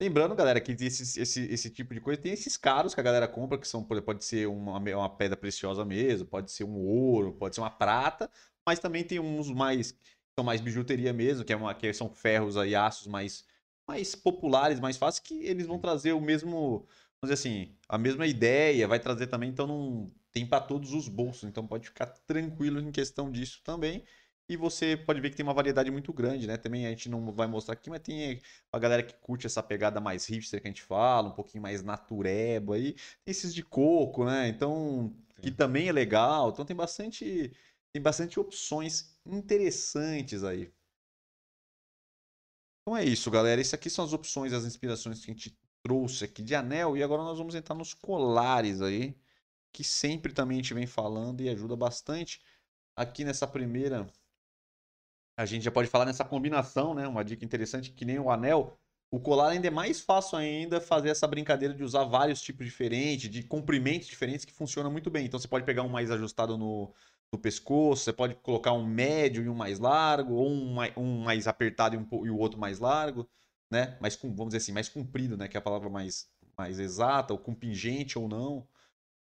Lembrando, 0.00 0.34
galera, 0.34 0.62
que 0.62 0.72
esse, 0.72 1.20
esse, 1.20 1.42
esse 1.44 1.68
tipo 1.68 1.92
de 1.92 2.00
coisa 2.00 2.22
tem 2.22 2.32
esses 2.32 2.56
caros 2.56 2.94
que 2.94 3.00
a 3.00 3.02
galera 3.02 3.28
compra, 3.28 3.58
que 3.58 3.68
são, 3.68 3.84
pode 3.84 4.24
ser 4.24 4.48
uma, 4.48 4.78
uma 4.78 5.10
pedra 5.14 5.36
preciosa 5.36 5.84
mesmo, 5.84 6.26
pode 6.26 6.50
ser 6.50 6.64
um 6.64 6.74
ouro, 6.74 7.34
pode 7.34 7.54
ser 7.54 7.60
uma 7.60 7.70
prata, 7.70 8.30
mas 8.66 8.78
também 8.78 9.04
tem 9.04 9.20
uns 9.20 9.50
mais, 9.50 9.92
que 9.92 9.98
são 10.34 10.42
mais 10.42 10.62
bijuteria 10.62 11.12
mesmo, 11.12 11.44
que, 11.44 11.52
é 11.52 11.56
uma, 11.56 11.74
que 11.74 11.92
são 11.92 12.08
ferros 12.08 12.56
aí, 12.56 12.74
aços 12.74 13.08
mais, 13.08 13.44
mais 13.86 14.14
populares, 14.14 14.80
mais 14.80 14.96
fáceis, 14.96 15.20
que 15.20 15.34
eles 15.44 15.66
vão 15.66 15.78
trazer 15.78 16.14
o 16.14 16.20
mesmo, 16.20 16.88
vamos 17.20 17.24
dizer 17.24 17.34
assim, 17.34 17.76
a 17.86 17.98
mesma 17.98 18.26
ideia, 18.26 18.88
vai 18.88 18.98
trazer 18.98 19.26
também, 19.26 19.50
então 19.50 19.66
não 19.66 20.10
tem 20.34 20.44
para 20.44 20.60
todos 20.60 20.92
os 20.92 21.08
bolsos, 21.08 21.44
então 21.44 21.66
pode 21.66 21.86
ficar 21.86 22.06
tranquilo 22.06 22.80
em 22.80 22.90
questão 22.90 23.30
disso 23.30 23.62
também. 23.62 24.04
E 24.48 24.56
você 24.56 24.96
pode 24.96 25.20
ver 25.20 25.30
que 25.30 25.36
tem 25.36 25.44
uma 25.44 25.54
variedade 25.54 25.90
muito 25.90 26.12
grande, 26.12 26.46
né? 26.46 26.58
Também 26.58 26.86
a 26.86 26.90
gente 26.90 27.08
não 27.08 27.32
vai 27.32 27.46
mostrar 27.46 27.74
aqui, 27.74 27.88
mas 27.88 28.00
tem 28.00 28.40
a 28.70 28.78
galera 28.78 29.02
que 29.02 29.14
curte 29.14 29.46
essa 29.46 29.62
pegada 29.62 30.00
mais 30.00 30.26
hipster 30.26 30.60
que 30.60 30.66
a 30.68 30.70
gente 30.70 30.82
fala, 30.82 31.28
um 31.28 31.34
pouquinho 31.34 31.62
mais 31.62 31.82
natureba 31.82 32.74
aí. 32.74 32.92
Tem 33.24 33.32
esses 33.32 33.54
de 33.54 33.62
coco, 33.62 34.24
né? 34.26 34.48
Então, 34.48 35.14
que 35.40 35.50
também 35.50 35.88
é 35.88 35.92
legal. 35.92 36.50
Então 36.50 36.64
tem 36.64 36.76
bastante 36.76 37.52
tem 37.92 38.02
bastante 38.02 38.40
opções 38.40 39.16
interessantes 39.24 40.42
aí. 40.44 40.70
Então 42.82 42.96
é 42.96 43.04
isso, 43.04 43.30
galera. 43.30 43.60
Essas 43.60 43.74
aqui 43.74 43.88
são 43.88 44.04
as 44.04 44.12
opções, 44.12 44.52
as 44.52 44.64
inspirações 44.64 45.24
que 45.24 45.30
a 45.30 45.34
gente 45.34 45.56
trouxe 45.82 46.24
aqui 46.24 46.42
de 46.42 46.54
anel. 46.54 46.96
E 46.96 47.02
agora 47.02 47.22
nós 47.22 47.38
vamos 47.38 47.54
entrar 47.54 47.74
nos 47.74 47.94
colares 47.94 48.82
aí 48.82 49.16
que 49.74 49.82
sempre 49.82 50.32
também 50.32 50.58
a 50.58 50.62
gente 50.62 50.72
vem 50.72 50.86
falando 50.86 51.40
e 51.40 51.48
ajuda 51.48 51.74
bastante. 51.74 52.40
Aqui 52.96 53.24
nessa 53.24 53.44
primeira, 53.44 54.06
a 55.36 55.44
gente 55.44 55.64
já 55.64 55.70
pode 55.70 55.88
falar 55.88 56.04
nessa 56.04 56.24
combinação, 56.24 56.94
né? 56.94 57.08
Uma 57.08 57.24
dica 57.24 57.44
interessante, 57.44 57.90
que 57.90 58.04
nem 58.04 58.20
o 58.20 58.30
anel. 58.30 58.78
O 59.10 59.18
colar 59.18 59.50
ainda 59.50 59.66
é 59.66 59.70
mais 59.70 60.00
fácil 60.00 60.38
ainda 60.38 60.80
fazer 60.80 61.08
essa 61.08 61.26
brincadeira 61.26 61.74
de 61.74 61.82
usar 61.82 62.04
vários 62.04 62.40
tipos 62.40 62.64
diferentes, 62.64 63.28
de 63.28 63.42
comprimentos 63.42 64.06
diferentes, 64.06 64.44
que 64.44 64.52
funciona 64.52 64.88
muito 64.88 65.10
bem. 65.10 65.26
Então 65.26 65.40
você 65.40 65.48
pode 65.48 65.64
pegar 65.64 65.82
um 65.82 65.88
mais 65.88 66.08
ajustado 66.08 66.56
no, 66.56 66.94
no 67.32 67.38
pescoço, 67.38 68.04
você 68.04 68.12
pode 68.12 68.36
colocar 68.36 68.72
um 68.72 68.86
médio 68.86 69.42
e 69.42 69.48
um 69.48 69.54
mais 69.56 69.80
largo, 69.80 70.34
ou 70.34 70.48
um, 70.48 70.76
um 70.96 71.24
mais 71.24 71.48
apertado 71.48 71.96
e, 71.96 71.98
um, 71.98 72.26
e 72.26 72.30
o 72.30 72.38
outro 72.38 72.60
mais 72.60 72.78
largo, 72.78 73.28
né? 73.68 73.98
Mas 74.00 74.14
vamos 74.14 74.46
dizer 74.46 74.58
assim, 74.58 74.72
mais 74.72 74.88
comprido, 74.88 75.36
né? 75.36 75.48
Que 75.48 75.56
é 75.56 75.58
a 75.58 75.62
palavra 75.62 75.90
mais, 75.90 76.28
mais 76.56 76.78
exata, 76.78 77.32
ou 77.32 77.40
com 77.40 77.52
pingente 77.52 78.16
ou 78.16 78.28
não. 78.28 78.68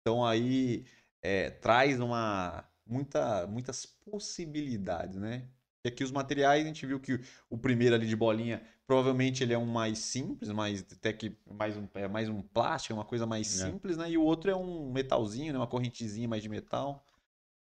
Então 0.02 0.26
aí 0.26 0.86
é, 1.22 1.50
traz 1.50 2.00
uma, 2.00 2.64
muita, 2.86 3.46
muitas 3.48 3.86
possibilidades, 3.86 5.18
né? 5.18 5.48
E 5.86 5.88
aqui 5.88 6.04
os 6.04 6.12
materiais, 6.12 6.66
a 6.66 6.68
gente 6.68 6.86
viu 6.86 7.00
que 7.00 7.22
o 7.50 7.58
primeiro 7.58 7.96
ali 7.96 8.06
de 8.06 8.16
bolinha, 8.16 8.62
provavelmente 8.86 9.44
ele 9.44 9.54
é 9.54 9.58
um 9.58 9.66
mais 9.66 10.00
simples, 10.00 10.50
mais 10.50 10.82
até 10.92 11.14
que 11.14 11.38
mais 11.50 11.78
um, 11.78 11.88
é 11.94 12.08
mais 12.08 12.28
um 12.28 12.42
plástico, 12.42 12.94
é 12.94 12.96
uma 12.96 13.06
coisa 13.06 13.26
mais 13.26 13.62
é. 13.62 13.68
simples, 13.68 13.96
né? 13.96 14.12
E 14.12 14.18
o 14.18 14.24
outro 14.24 14.52
é 14.52 14.56
um 14.56 14.92
metalzinho, 14.92 15.54
né? 15.54 15.60
uma 15.60 15.68
correntezinha 15.68 16.28
mais 16.28 16.44
de 16.44 16.50
metal, 16.50 17.06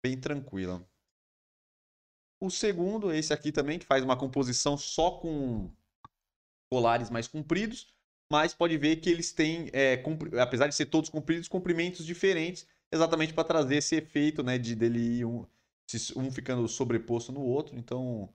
bem 0.04 0.20
tranquila. 0.20 0.88
O 2.40 2.52
segundo, 2.52 3.12
esse 3.12 3.34
aqui 3.34 3.52
também, 3.52 3.80
que 3.80 3.86
faz 3.86 4.04
uma 4.04 4.18
composição 4.18 4.78
só 4.78 5.12
com 5.12 5.72
colares 6.70 7.10
mais 7.10 7.28
compridos, 7.28 7.93
mas 8.34 8.52
pode 8.52 8.76
ver 8.80 8.96
que 8.96 9.12
eles 9.12 9.32
têm, 9.32 9.70
é, 9.72 10.04
apesar 10.42 10.66
de 10.66 10.74
ser 10.74 10.88
todos 10.88 11.08
compridos, 11.08 11.48
comprimentos 11.48 12.04
diferentes, 12.04 12.66
exatamente 12.92 13.32
para 13.32 13.44
trazer 13.44 13.76
esse 13.76 13.96
efeito 13.96 14.42
né, 14.42 14.58
de 14.58 14.74
dele 14.74 15.24
um, 15.24 15.46
um 16.16 16.32
ficando 16.32 16.68
sobreposto 16.68 17.32
no 17.32 17.42
outro. 17.42 17.78
Então 17.78 18.28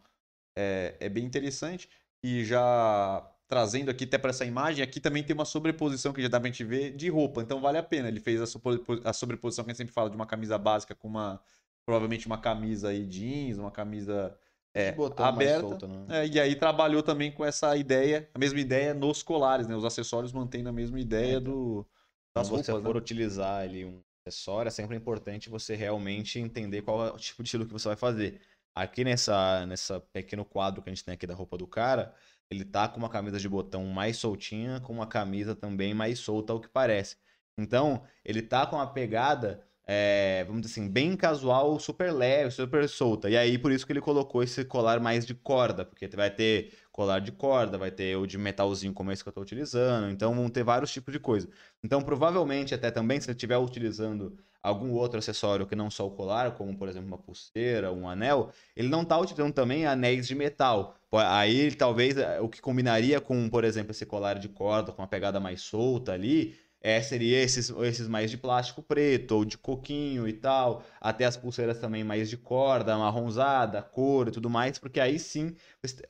é, 0.57 0.94
é 1.01 1.09
bem 1.09 1.24
interessante. 1.24 1.88
E 2.22 2.44
já 2.44 3.28
trazendo 3.49 3.90
aqui 3.90 4.05
até 4.05 4.16
para 4.18 4.30
essa 4.30 4.44
imagem, 4.44 4.84
aqui 4.84 5.01
também 5.01 5.24
tem 5.24 5.34
uma 5.34 5.44
sobreposição 5.44 6.12
que 6.12 6.22
já 6.22 6.28
dá 6.28 6.38
pra 6.38 6.49
gente 6.49 6.62
ver 6.62 6.94
de 6.94 7.09
roupa, 7.09 7.42
então 7.42 7.61
vale 7.61 7.78
a 7.78 7.82
pena. 7.82 8.07
Ele 8.07 8.20
fez 8.20 8.40
a 8.40 9.12
sobreposição 9.12 9.64
que 9.64 9.70
a 9.70 9.72
gente 9.72 9.78
sempre 9.78 9.94
fala 9.94 10.11
de 10.11 10.14
uma 10.14 10.26
camisa 10.26 10.57
básica 10.57 10.94
com 10.94 11.09
uma, 11.09 11.40
provavelmente 11.84 12.24
uma 12.28 12.38
camisa 12.38 12.90
aí 12.90 13.05
jeans, 13.05 13.59
uma 13.59 13.72
camisa 13.72 14.32
é, 14.74 14.94
aberta. 15.16 15.60
Solta, 15.60 15.86
né? 15.86 16.06
é, 16.10 16.26
e 16.26 16.40
aí 16.40 16.54
trabalhou 16.54 17.02
também 17.02 17.32
com 17.32 17.44
essa 17.44 17.76
ideia, 17.76 18.28
a 18.34 18.38
mesma 18.38 18.60
ideia 18.60 18.94
nos 18.94 19.22
colares, 19.22 19.66
né? 19.66 19.74
Os 19.74 19.84
acessórios 19.84 20.32
mantêm 20.32 20.66
a 20.66 20.72
mesma 20.72 21.00
ideia 21.00 21.36
é, 21.36 21.40
do. 21.40 21.86
Das 22.34 22.48
Quando 22.48 22.64
você 22.64 22.72
for 22.72 22.94
né? 22.94 23.00
utilizar 23.00 23.62
ali 23.62 23.84
um 23.84 24.02
acessório, 24.26 24.68
é 24.68 24.70
sempre 24.70 24.96
importante 24.96 25.48
você 25.48 25.74
realmente 25.74 26.38
entender 26.38 26.82
qual 26.82 27.06
é 27.06 27.10
o 27.10 27.16
tipo 27.16 27.42
de 27.42 27.48
estilo 27.48 27.66
que 27.66 27.72
você 27.72 27.88
vai 27.88 27.96
fazer. 27.96 28.40
Aqui 28.74 29.02
nessa, 29.02 29.66
nessa 29.66 29.98
pequeno 30.12 30.44
quadro 30.44 30.82
que 30.82 30.88
a 30.88 30.94
gente 30.94 31.04
tem 31.04 31.14
aqui 31.14 31.26
da 31.26 31.34
roupa 31.34 31.56
do 31.56 31.66
cara, 31.66 32.14
ele 32.50 32.64
tá 32.64 32.88
com 32.88 32.98
uma 32.98 33.08
camisa 33.08 33.40
de 33.40 33.48
botão 33.48 33.84
mais 33.86 34.16
soltinha, 34.18 34.80
com 34.80 34.92
uma 34.92 35.06
camisa 35.06 35.56
também 35.56 35.92
mais 35.94 36.20
solta, 36.20 36.52
ao 36.52 36.60
que 36.60 36.68
parece. 36.68 37.16
Então, 37.58 38.04
ele 38.24 38.40
tá 38.40 38.66
com 38.66 38.76
uma 38.76 38.86
pegada 38.86 39.66
é, 39.91 40.45
vamos 40.47 40.61
dizer 40.61 40.80
assim, 40.80 40.91
bem 40.91 41.16
casual, 41.16 41.80
super 41.80 42.12
leve, 42.12 42.51
super 42.51 42.86
solta. 42.86 43.30
E 43.30 43.39
aí, 43.39 43.57
por 43.57 43.72
isso 43.72 43.86
que 43.86 43.93
ele 43.93 44.03
colocou 44.03 44.43
esse 44.43 44.62
colar 44.62 45.01
mais 45.01 45.24
de 45.24 45.32
corda, 45.34 45.82
porque 45.82 46.07
vai 46.09 46.30
ter 46.30 46.74
colar 46.93 47.20
de 47.20 47.32
corda, 47.32 47.78
vai 47.78 47.91
ter 47.91 48.14
o 48.16 48.26
de 48.26 48.36
metalzinho 48.36 48.93
como 48.93 49.11
esse 49.11 49.22
que 49.22 49.28
eu 49.28 49.30
estou 49.30 49.43
utilizando, 49.43 50.11
então 50.11 50.34
vão 50.34 50.51
ter 50.51 50.62
vários 50.62 50.93
tipos 50.93 51.11
de 51.11 51.18
coisa. 51.18 51.49
Então, 51.82 52.03
provavelmente, 52.03 52.74
até 52.74 52.91
também, 52.91 53.18
se 53.18 53.26
você 53.26 53.32
estiver 53.32 53.57
utilizando 53.57 54.36
algum 54.62 54.93
outro 54.93 55.18
acessório 55.18 55.66
que 55.66 55.74
não 55.74 55.91
só 55.91 56.07
o 56.07 56.11
colar, 56.11 56.51
como, 56.53 56.76
por 56.76 56.89
exemplo, 56.89 57.09
uma 57.09 57.16
pulseira, 57.16 57.91
um 57.91 58.07
anel, 58.07 58.53
ele 58.76 58.89
não 58.89 59.03
está 59.03 59.16
utilizando 59.18 59.55
também 59.55 59.86
anéis 59.86 60.26
de 60.26 60.34
metal. 60.34 60.97
Aí, 61.12 61.74
talvez, 61.74 62.18
é, 62.18 62.41
o 62.41 62.49
que 62.49 62.61
combinaria 62.61 63.20
com, 63.20 63.49
por 63.49 63.64
exemplo, 63.64 63.93
esse 63.93 64.05
colar 64.05 64.39
de 64.39 64.49
corda, 64.49 64.93
com 64.93 65.01
uma 65.01 65.09
pegada 65.09 65.41
mais 65.41 65.62
solta 65.62 66.12
ali, 66.12 66.57
é, 66.80 67.00
seria 67.02 67.42
esses, 67.42 67.70
esses 67.70 68.08
mais 68.08 68.30
de 68.30 68.38
plástico 68.38 68.82
preto 68.82 69.32
ou 69.32 69.44
de 69.44 69.58
coquinho 69.58 70.28
e 70.28 70.32
tal, 70.32 70.84
até 71.00 71.24
as 71.24 71.36
pulseiras 71.36 71.78
também 71.78 72.04
mais 72.04 72.30
de 72.30 72.36
corda, 72.36 72.96
marronzada, 72.96 73.82
cor 73.82 74.28
e 74.28 74.30
tudo 74.30 74.48
mais, 74.48 74.78
porque 74.78 75.00
aí 75.00 75.18
sim 75.18 75.56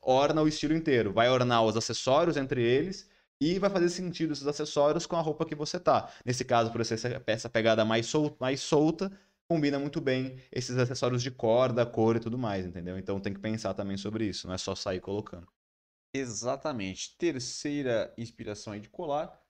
orna 0.02 0.42
o 0.42 0.48
estilo 0.48 0.74
inteiro, 0.74 1.12
vai 1.12 1.28
ornar 1.28 1.64
os 1.64 1.76
acessórios 1.76 2.36
entre 2.36 2.62
eles 2.62 3.08
e 3.40 3.58
vai 3.58 3.70
fazer 3.70 3.88
sentido 3.88 4.32
esses 4.32 4.46
acessórios 4.46 5.06
com 5.06 5.16
a 5.16 5.20
roupa 5.20 5.46
que 5.46 5.54
você 5.54 5.78
tá. 5.78 6.10
Nesse 6.24 6.44
caso, 6.44 6.70
por 6.72 6.84
ser 6.84 7.22
essa 7.26 7.48
pegada 7.48 7.84
mais, 7.84 8.06
sol, 8.06 8.36
mais 8.40 8.60
solta, 8.60 9.10
combina 9.48 9.78
muito 9.78 10.00
bem 10.00 10.36
esses 10.52 10.76
acessórios 10.76 11.22
de 11.22 11.30
corda, 11.30 11.86
cor 11.86 12.16
e 12.16 12.20
tudo 12.20 12.36
mais, 12.36 12.66
entendeu? 12.66 12.98
Então 12.98 13.20
tem 13.20 13.32
que 13.32 13.40
pensar 13.40 13.74
também 13.74 13.96
sobre 13.96 14.26
isso, 14.26 14.46
não 14.46 14.54
é 14.54 14.58
só 14.58 14.74
sair 14.74 15.00
colocando. 15.00 15.46
Exatamente. 16.12 17.16
Terceira 17.16 18.12
inspiração 18.18 18.72
aí 18.72 18.80
de 18.80 18.88
colar. 18.88 19.40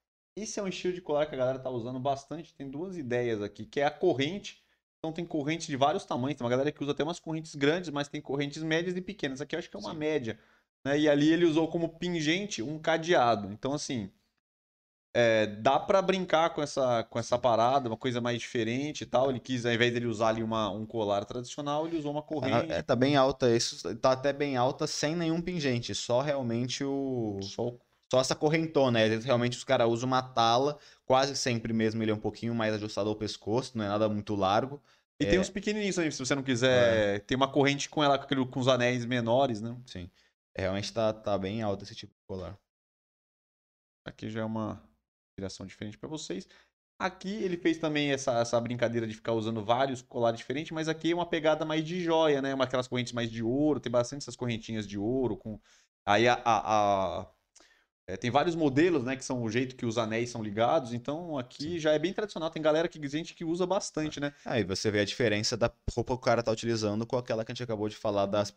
Esse 0.43 0.61
é 0.61 0.62
um 0.62 0.68
estilo 0.68 0.95
de 0.95 1.01
colar 1.01 1.26
que 1.26 1.34
a 1.34 1.39
galera 1.39 1.59
tá 1.59 1.68
usando 1.68 1.99
bastante. 1.99 2.55
Tem 2.55 2.70
duas 2.70 2.97
ideias 2.97 3.43
aqui, 3.43 3.66
que 3.66 3.80
é 3.80 3.84
a 3.84 3.91
corrente. 3.91 4.62
Então 4.99 5.12
tem 5.12 5.24
correntes 5.24 5.66
de 5.66 5.76
vários 5.76 6.05
tamanhos. 6.05 6.36
Tem 6.36 6.45
uma 6.45 6.51
galera 6.51 6.70
que 6.70 6.82
usa 6.82 6.93
até 6.93 7.03
umas 7.03 7.20
correntes 7.20 7.55
grandes, 7.55 7.91
mas 7.91 8.09
tem 8.09 8.20
correntes 8.20 8.62
médias 8.62 8.97
e 8.97 9.01
pequenas. 9.01 9.41
Aqui 9.41 9.55
eu 9.55 9.59
acho 9.59 9.68
que 9.68 9.76
é 9.76 9.80
uma 9.80 9.93
Sim. 9.93 9.99
média. 9.99 10.39
Né? 10.84 11.01
E 11.01 11.09
ali 11.09 11.30
ele 11.30 11.45
usou 11.45 11.68
como 11.68 11.89
pingente 11.89 12.62
um 12.62 12.78
cadeado. 12.78 13.51
Então, 13.53 13.72
assim, 13.72 14.11
é, 15.14 15.47
dá 15.47 15.78
para 15.78 16.01
brincar 16.01 16.51
com 16.51 16.62
essa, 16.62 17.03
com 17.05 17.18
essa 17.18 17.39
parada, 17.39 17.89
uma 17.89 17.97
coisa 17.97 18.20
mais 18.20 18.39
diferente 18.39 19.03
e 19.03 19.07
tal. 19.07 19.30
Ele 19.30 19.41
quis, 19.41 19.66
ao 19.66 19.72
invés 19.72 19.93
dele 19.93 20.07
usar 20.07 20.28
ali 20.28 20.43
uma, 20.43 20.70
um 20.70 20.86
colar 20.86 21.24
tradicional, 21.24 21.86
ele 21.86 21.99
usou 21.99 22.12
uma 22.12 22.22
corrente. 22.22 22.70
É, 22.70 22.82
tá 22.82 22.95
bem 22.95 23.16
alta, 23.16 23.55
isso 23.55 23.97
tá 23.97 24.12
até 24.12 24.32
bem 24.32 24.57
alta 24.57 24.86
sem 24.86 25.16
nenhum 25.16 25.41
pingente, 25.41 25.95
só 25.95 26.20
realmente 26.20 26.84
o. 26.84 27.41
Só, 27.43 27.72
só 28.11 28.20
essa 28.20 28.34
correntona. 28.34 29.09
Né? 29.09 29.16
Realmente 29.18 29.56
os 29.56 29.64
caras 29.64 29.88
usam 29.88 30.06
uma 30.06 30.22
tala, 30.22 30.78
quase 31.04 31.36
sempre 31.36 31.72
mesmo 31.72 32.02
ele 32.02 32.11
é 32.11 32.14
um 32.14 32.20
pouquinho 32.20 32.54
mais 32.54 32.74
ajustado 32.74 33.09
ao 33.09 33.16
pescoço, 33.16 33.76
não 33.76 33.84
é 33.84 33.88
nada 33.88 34.09
muito 34.09 34.34
largo. 34.34 34.82
E 35.20 35.24
é... 35.24 35.30
tem 35.30 35.38
uns 35.38 35.50
pequenininhos 35.50 35.98
aí, 35.98 36.11
se 36.11 36.18
você 36.18 36.34
não 36.34 36.42
quiser. 36.42 37.16
É. 37.16 37.18
Tem 37.18 37.36
uma 37.36 37.50
corrente 37.50 37.88
com 37.88 38.02
ela 38.02 38.18
com, 38.18 38.46
com 38.46 38.61
os 38.61 38.68
anéis 38.68 39.04
menores, 39.04 39.61
né? 39.61 39.76
Sim. 39.86 40.11
Realmente 40.56 40.92
tá, 40.92 41.12
tá 41.12 41.36
bem 41.38 41.62
alto 41.62 41.84
esse 41.84 41.94
tipo 41.94 42.12
de 42.12 42.20
colar. 42.26 42.59
Aqui 44.04 44.30
já 44.30 44.40
é 44.40 44.44
uma 44.44 44.82
inspiração 45.30 45.66
diferente 45.66 45.98
para 45.98 46.09
vocês. 46.09 46.48
Aqui 47.00 47.32
ele 47.44 47.56
fez 47.56 47.78
também 47.78 48.11
essa, 48.11 48.40
essa 48.40 48.61
brincadeira 48.61 49.06
de 49.06 49.14
ficar 49.14 49.32
usando 49.32 49.64
vários 49.64 50.02
colares 50.02 50.40
diferentes, 50.40 50.72
mas 50.72 50.88
aqui 50.88 51.12
é 51.12 51.14
uma 51.14 51.28
pegada 51.28 51.64
mais 51.64 51.84
de 51.84 52.02
joia, 52.02 52.42
né? 52.42 52.52
Uma, 52.52 52.64
aquelas 52.64 52.88
correntes 52.88 53.12
mais 53.12 53.30
de 53.30 53.40
ouro, 53.40 53.78
tem 53.78 53.90
bastante 53.90 54.22
essas 54.22 54.34
correntinhas 54.34 54.86
de 54.86 54.98
ouro. 54.98 55.36
com 55.36 55.61
Aí 56.04 56.26
a, 56.26 56.34
a, 56.44 57.20
a... 57.20 57.26
É, 58.09 58.16
tem 58.16 58.30
vários 58.30 58.56
modelos, 58.56 59.04
né? 59.04 59.14
Que 59.14 59.24
são 59.24 59.42
o 59.42 59.50
jeito 59.50 59.76
que 59.76 59.84
os 59.84 59.98
anéis 59.98 60.30
são 60.30 60.42
ligados. 60.42 60.92
Então 60.94 61.38
aqui 61.38 61.72
Sim. 61.72 61.78
já 61.78 61.92
é 61.92 61.98
bem 61.98 62.12
tradicional. 62.12 62.50
Tem 62.50 62.62
galera 62.62 62.88
que 62.88 63.06
gente 63.09 63.34
que 63.34 63.44
usa 63.44 63.66
bastante, 63.66 64.18
né? 64.18 64.32
Aí 64.44 64.64
você 64.64 64.90
vê 64.90 65.00
a 65.00 65.04
diferença 65.04 65.56
da 65.56 65.70
roupa 65.94 66.14
que 66.14 66.18
o 66.18 66.24
cara 66.24 66.42
tá 66.42 66.50
utilizando 66.50 67.06
com 67.06 67.16
aquela 67.16 67.44
que 67.44 67.52
a 67.52 67.54
gente 67.54 67.62
acabou 67.62 67.88
de 67.88 67.96
falar 67.96 68.26
das. 68.26 68.52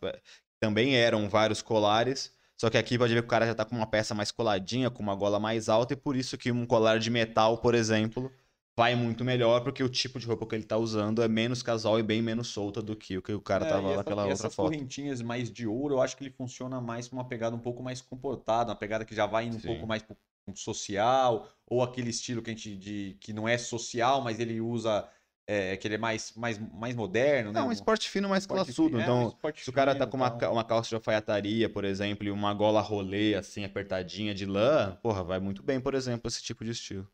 Também 0.60 0.96
eram 0.96 1.30
vários 1.30 1.62
colares 1.62 2.34
só 2.62 2.70
que 2.70 2.78
aqui 2.78 2.96
pode 2.96 3.12
ver 3.12 3.22
que 3.22 3.26
o 3.26 3.28
cara 3.28 3.48
já 3.48 3.56
tá 3.56 3.66
com 3.66 3.76
uma 3.76 3.88
peça 3.88 4.14
mais 4.14 4.30
coladinha, 4.30 4.92
com 4.92 5.02
uma 5.02 5.16
gola 5.16 5.40
mais 5.40 5.68
alta, 5.68 5.94
e 5.94 5.96
por 5.96 6.16
isso 6.16 6.38
que 6.38 6.52
um 6.52 6.64
colar 6.64 7.00
de 7.00 7.10
metal, 7.10 7.58
por 7.58 7.74
exemplo, 7.74 8.32
vai 8.78 8.96
muito 8.96 9.24
melhor, 9.24 9.62
porque 9.62 9.84
o 9.84 9.90
tipo 9.90 10.20
de 10.20 10.26
roupa 10.26 10.46
que 10.46 10.56
ele 10.56 10.64
tá 10.64 10.78
usando 10.78 11.22
é 11.22 11.28
menos 11.28 11.62
casual 11.62 12.00
e 12.00 12.04
bem 12.04 12.22
menos 12.22 12.48
solta 12.48 12.82
do 12.82 12.96
que 12.96 13.18
o 13.18 13.22
que 13.22 13.34
o 13.34 13.42
cara 13.42 13.66
é, 13.66 13.70
tava 13.70 13.96
naquela 13.96 14.24
outra 14.24 14.34
essas 14.34 14.56
foto. 14.56 14.72
correntinhas 14.72 15.22
mais 15.22 15.52
de 15.52 15.68
ouro, 15.68 15.96
eu 15.96 16.02
acho 16.02 16.16
que 16.16 16.24
ele 16.24 16.32
funciona 16.32 16.80
mais 16.80 17.08
com 17.08 17.16
uma 17.16 17.28
pegada 17.28 17.56
um 17.56 17.60
pouco 17.60 17.84
mais 17.84 18.02
comportada, 18.02 18.72
uma 18.72 18.76
pegada 18.76 19.06
que 19.06 19.14
já 19.14 19.26
vai 19.26 19.46
indo 19.46 19.58
um 19.58 19.62
pouco 19.62 19.86
mais 19.86 20.02
pro 20.02 20.16
social, 20.56 21.48
ou 21.68 21.82
aquele 21.84 22.10
estilo 22.10 22.42
que 22.42 22.50
a 22.50 22.54
gente 22.54 22.76
de 22.76 23.18
que 23.20 23.32
não 23.32 23.48
é 23.48 23.58
social, 23.58 24.22
mas 24.22 24.40
ele 24.40 24.60
usa 24.60 25.08
é, 25.48 25.76
que 25.78 25.88
ele 25.88 25.96
é 25.96 25.98
mais, 25.98 26.34
mais, 26.36 26.58
mais 26.58 26.96
moderno, 26.96 27.52
né? 27.52 27.60
É 27.60 27.64
um 27.64 27.72
esporte 27.72 28.10
fino 28.10 28.30
mais 28.30 28.44
esporte 28.44 28.66
classudo. 28.66 28.90
Fino, 28.90 29.02
então, 29.02 29.38
é 29.44 29.48
um 29.48 29.54
se 29.56 29.70
o 29.70 29.74
cara 29.74 29.94
tá 29.96 30.08
com 30.08 30.18
uma, 30.18 30.30
uma 30.50 30.64
calça 30.64 30.90
de 30.90 30.96
alfaiataria, 30.96 31.70
por 31.70 31.84
exemplo, 31.84 32.26
e 32.26 32.32
uma 32.32 32.54
gola 32.54 32.82
rolê, 32.82 33.36
assim, 33.36 33.64
apertadinha 33.64 34.34
de 34.34 34.46
lã, 34.46 34.98
porra, 35.02 35.24
vai 35.24 35.40
muito 35.40 35.62
bem, 35.62 35.80
por 35.80 35.94
exemplo, 35.94 36.28
esse 36.28 36.42
tipo 36.42 36.64
de 36.64 36.72
estilo. 36.72 37.08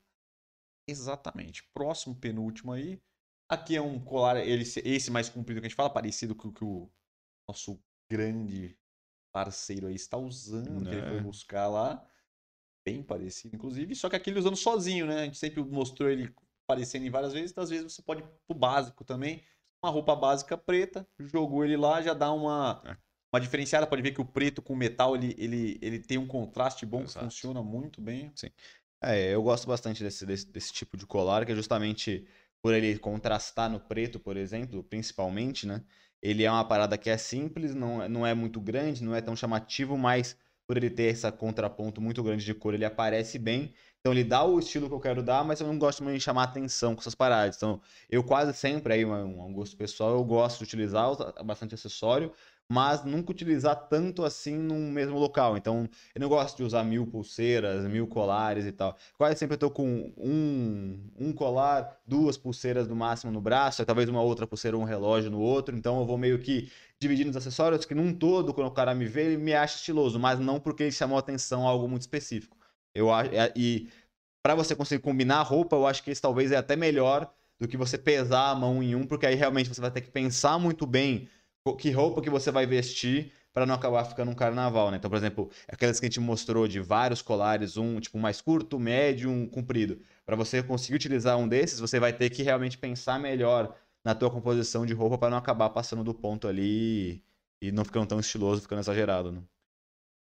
Exatamente. 0.88 1.63
Próximo, 1.73 2.15
penúltimo 2.15 2.71
aí. 2.71 3.01
Aqui 3.49 3.75
é 3.75 3.81
um 3.81 3.99
colar, 3.99 4.38
ele, 4.38 4.63
esse 4.63 5.09
mais 5.09 5.29
comprido 5.29 5.61
que 5.61 5.67
a 5.67 5.69
gente 5.69 5.75
fala, 5.75 5.89
parecido 5.89 6.35
com 6.35 6.49
o 6.49 6.53
que 6.53 6.63
o 6.63 6.89
nosso 7.47 7.79
grande 8.09 8.77
parceiro 9.33 9.88
aí 9.88 9.95
está 9.95 10.17
usando, 10.17 10.83
que 10.83 10.95
ele 10.95 11.07
foi 11.07 11.17
é. 11.17 11.21
buscar 11.21 11.67
lá. 11.67 12.05
Bem 12.85 13.03
parecido, 13.03 13.55
inclusive. 13.55 13.95
Só 13.95 14.09
que 14.09 14.15
aqui 14.15 14.29
ele 14.29 14.39
usando 14.39 14.55
sozinho, 14.55 15.05
né? 15.05 15.21
A 15.21 15.25
gente 15.25 15.38
sempre 15.38 15.61
mostrou 15.63 16.09
ele 16.09 16.33
aparecendo 16.67 17.05
em 17.05 17.09
várias 17.09 17.33
vezes, 17.33 17.57
às 17.57 17.69
vezes 17.69 17.93
você 17.93 18.01
pode 18.01 18.21
ir 18.21 18.27
pro 18.45 18.57
básico 18.57 19.03
também. 19.03 19.43
Uma 19.83 19.91
roupa 19.91 20.15
básica 20.15 20.57
preta, 20.57 21.07
jogou 21.19 21.63
ele 21.63 21.77
lá, 21.77 22.01
já 22.01 22.13
dá 22.13 22.31
uma, 22.31 22.81
é. 22.85 22.97
uma 23.33 23.39
diferenciada. 23.39 23.88
Pode 23.88 24.01
ver 24.01 24.11
que 24.11 24.21
o 24.21 24.25
preto 24.25 24.61
com 24.61 24.75
metal 24.75 25.15
ele, 25.15 25.35
ele, 25.38 25.77
ele 25.81 25.99
tem 25.99 26.17
um 26.17 26.27
contraste 26.27 26.85
bom, 26.85 27.03
Exato. 27.03 27.25
funciona 27.25 27.61
muito 27.61 28.01
bem. 28.01 28.31
Sim. 28.35 28.49
É, 29.01 29.33
eu 29.33 29.43
gosto 29.43 29.67
bastante 29.67 30.03
desse, 30.03 30.25
desse, 30.25 30.51
desse 30.51 30.73
tipo 30.73 30.97
de 30.97 31.05
colar, 31.05 31.45
que 31.45 31.51
é 31.51 31.55
justamente 31.55 32.27
por 32.61 32.73
ele 32.73 32.97
contrastar 32.97 33.69
no 33.69 33.79
preto, 33.79 34.19
por 34.19 34.35
exemplo, 34.35 34.83
principalmente, 34.83 35.67
né? 35.67 35.83
Ele 36.21 36.43
é 36.43 36.51
uma 36.51 36.67
parada 36.67 36.97
que 36.97 37.09
é 37.09 37.17
simples, 37.17 37.75
não, 37.75 38.01
é, 38.01 38.09
não 38.09 38.25
é 38.25 38.33
muito 38.33 38.59
grande, 38.59 39.03
não 39.03 39.13
é 39.13 39.21
tão 39.21 39.35
chamativo, 39.35 39.95
mas 39.97 40.35
por 40.65 40.75
ele 40.77 40.89
ter 40.89 41.03
esse 41.03 41.31
contraponto 41.31 42.01
muito 42.01 42.21
grande 42.23 42.43
de 42.43 42.53
cor, 42.55 42.73
ele 42.73 42.83
aparece 42.85 43.37
bem. 43.37 43.73
Então 43.99 44.11
ele 44.11 44.23
dá 44.23 44.43
o 44.43 44.57
estilo 44.59 44.87
que 44.89 44.95
eu 44.95 44.99
quero 44.99 45.21
dar, 45.23 45.43
mas 45.45 45.61
eu 45.61 45.67
não 45.67 45.77
gosto 45.77 46.03
muito 46.03 46.17
de 46.17 46.23
chamar 46.23 46.43
atenção 46.43 46.95
com 46.95 47.01
essas 47.01 47.15
paradas. 47.15 47.55
Então 47.55 47.79
eu 48.09 48.23
quase 48.23 48.53
sempre, 48.53 48.93
aí 48.93 49.05
um, 49.05 49.45
um 49.45 49.53
gosto 49.53 49.77
pessoal, 49.77 50.11
eu 50.15 50.23
gosto 50.25 50.57
de 50.59 50.63
utilizar 50.65 51.07
bastante 51.45 51.75
acessório, 51.75 52.33
mas 52.70 53.03
nunca 53.05 53.32
utilizar 53.32 53.76
tanto 53.88 54.26
assim 54.26 54.57
num 54.57 54.91
mesmo 54.91 55.18
local. 55.18 55.57
Então, 55.57 55.88
eu 56.13 56.22
não 56.22 56.28
gosto 56.28 56.57
de 56.57 56.63
usar 56.63 56.84
mil 56.84 57.07
pulseiras, 57.07 57.86
mil 57.86 58.07
colares 58.07 58.65
e 58.65 58.72
tal. 58.72 58.97
Quase 59.18 59.39
sempre 59.39 59.55
eu 59.55 59.59
tô 59.59 59.72
com 59.72 60.11
um, 60.18 60.99
um 61.18 61.32
colar, 61.32 61.99
duas 62.05 62.38
pulseiras 62.38 62.88
no 62.88 62.95
máximo 62.95 63.32
no 63.32 63.39
braço, 63.39 63.86
talvez 63.86 64.09
uma 64.09 64.22
outra 64.22 64.45
pulseira, 64.45 64.78
um 64.78 64.84
relógio 64.84 65.32
no 65.32 65.39
outro. 65.39 65.76
Então, 65.76 65.99
eu 65.99 66.05
vou 66.05 66.18
meio 66.18 66.39
que 66.39 66.70
dividindo 66.99 67.30
os 67.30 67.38
acessórios, 67.38 67.86
que 67.86 67.95
num 67.95 68.13
todo, 68.13 68.53
quando 68.53 68.68
o 68.68 68.72
cara 68.72 68.93
me 68.93 69.05
vê, 69.05 69.26
ele 69.26 69.38
me 69.38 69.53
acha 69.53 69.76
estiloso, 69.76 70.20
mas 70.20 70.39
não 70.39 70.59
porque 70.59 70.84
ele 70.84 70.91
chamou 70.91 71.18
atenção 71.18 71.65
a 71.65 71.70
algo 71.70 71.88
muito 71.88 72.01
específico. 72.01 72.57
Eu 72.93 73.11
acho 73.11 73.30
e 73.55 73.88
para 74.43 74.55
você 74.55 74.76
conseguir 74.76 75.01
combinar 75.01 75.39
a 75.39 75.43
roupa, 75.43 75.76
eu 75.76 75.86
acho 75.86 76.03
que 76.03 76.09
esse 76.09 76.22
talvez 76.22 76.51
é 76.51 76.57
até 76.57 76.76
melhor 76.76 77.32
do 77.59 77.68
que 77.68 77.78
você 77.78 77.97
pesar 77.97 78.51
a 78.51 78.55
mão 78.55 78.82
em 78.82 78.95
um, 78.95 79.05
porque 79.05 79.26
aí 79.26 79.36
realmente 79.36 79.70
você 79.70 79.82
vai 79.82 79.91
ter 79.91 80.01
que 80.01 80.09
pensar 80.09 80.57
muito 80.59 80.86
bem 80.86 81.28
que 81.76 81.91
roupa 81.91 82.22
que 82.22 82.30
você 82.30 82.51
vai 82.51 82.65
vestir 82.65 83.32
para 83.53 83.65
não 83.65 83.74
acabar 83.74 84.05
ficando 84.05 84.30
um 84.30 84.36
carnaval, 84.36 84.91
né? 84.91 84.97
Então, 84.97 85.09
por 85.09 85.18
exemplo, 85.18 85.49
aquelas 85.68 85.99
que 85.99 86.05
a 86.05 86.09
gente 86.09 86.20
mostrou 86.20 86.68
de 86.68 86.80
vários 86.80 87.22
colares, 87.22 87.76
um 87.76 87.99
tipo 87.99 88.18
mais 88.20 88.39
curto, 88.39 88.80
médio, 88.80 89.32
um 89.32 89.47
comprido. 89.47 89.99
Para 90.26 90.36
você 90.36 90.61
conseguir 90.61 90.95
utilizar 90.95 91.38
um 91.38 91.47
desses, 91.47 91.80
você 91.80 91.99
vai 91.99 92.13
ter 92.13 92.30
que 92.30 92.43
realmente 92.43 92.78
pensar 92.78 93.20
melhor 93.20 93.76
na 94.05 94.13
tua 94.13 94.30
composição 94.30 94.86
de 94.86 94.93
roupa 94.93 95.18
para 95.18 95.30
não 95.32 95.38
acabar 95.38 95.70
passando 95.72 96.03
do 96.03 96.13
ponto 96.13 96.47
ali 96.47 97.24
e 97.61 97.72
não 97.72 97.84
ficando 97.84 98.05
tão 98.05 98.20
estiloso, 98.20 98.61
ficando 98.61 98.80
exagerado, 98.80 99.32
né? 99.32 99.41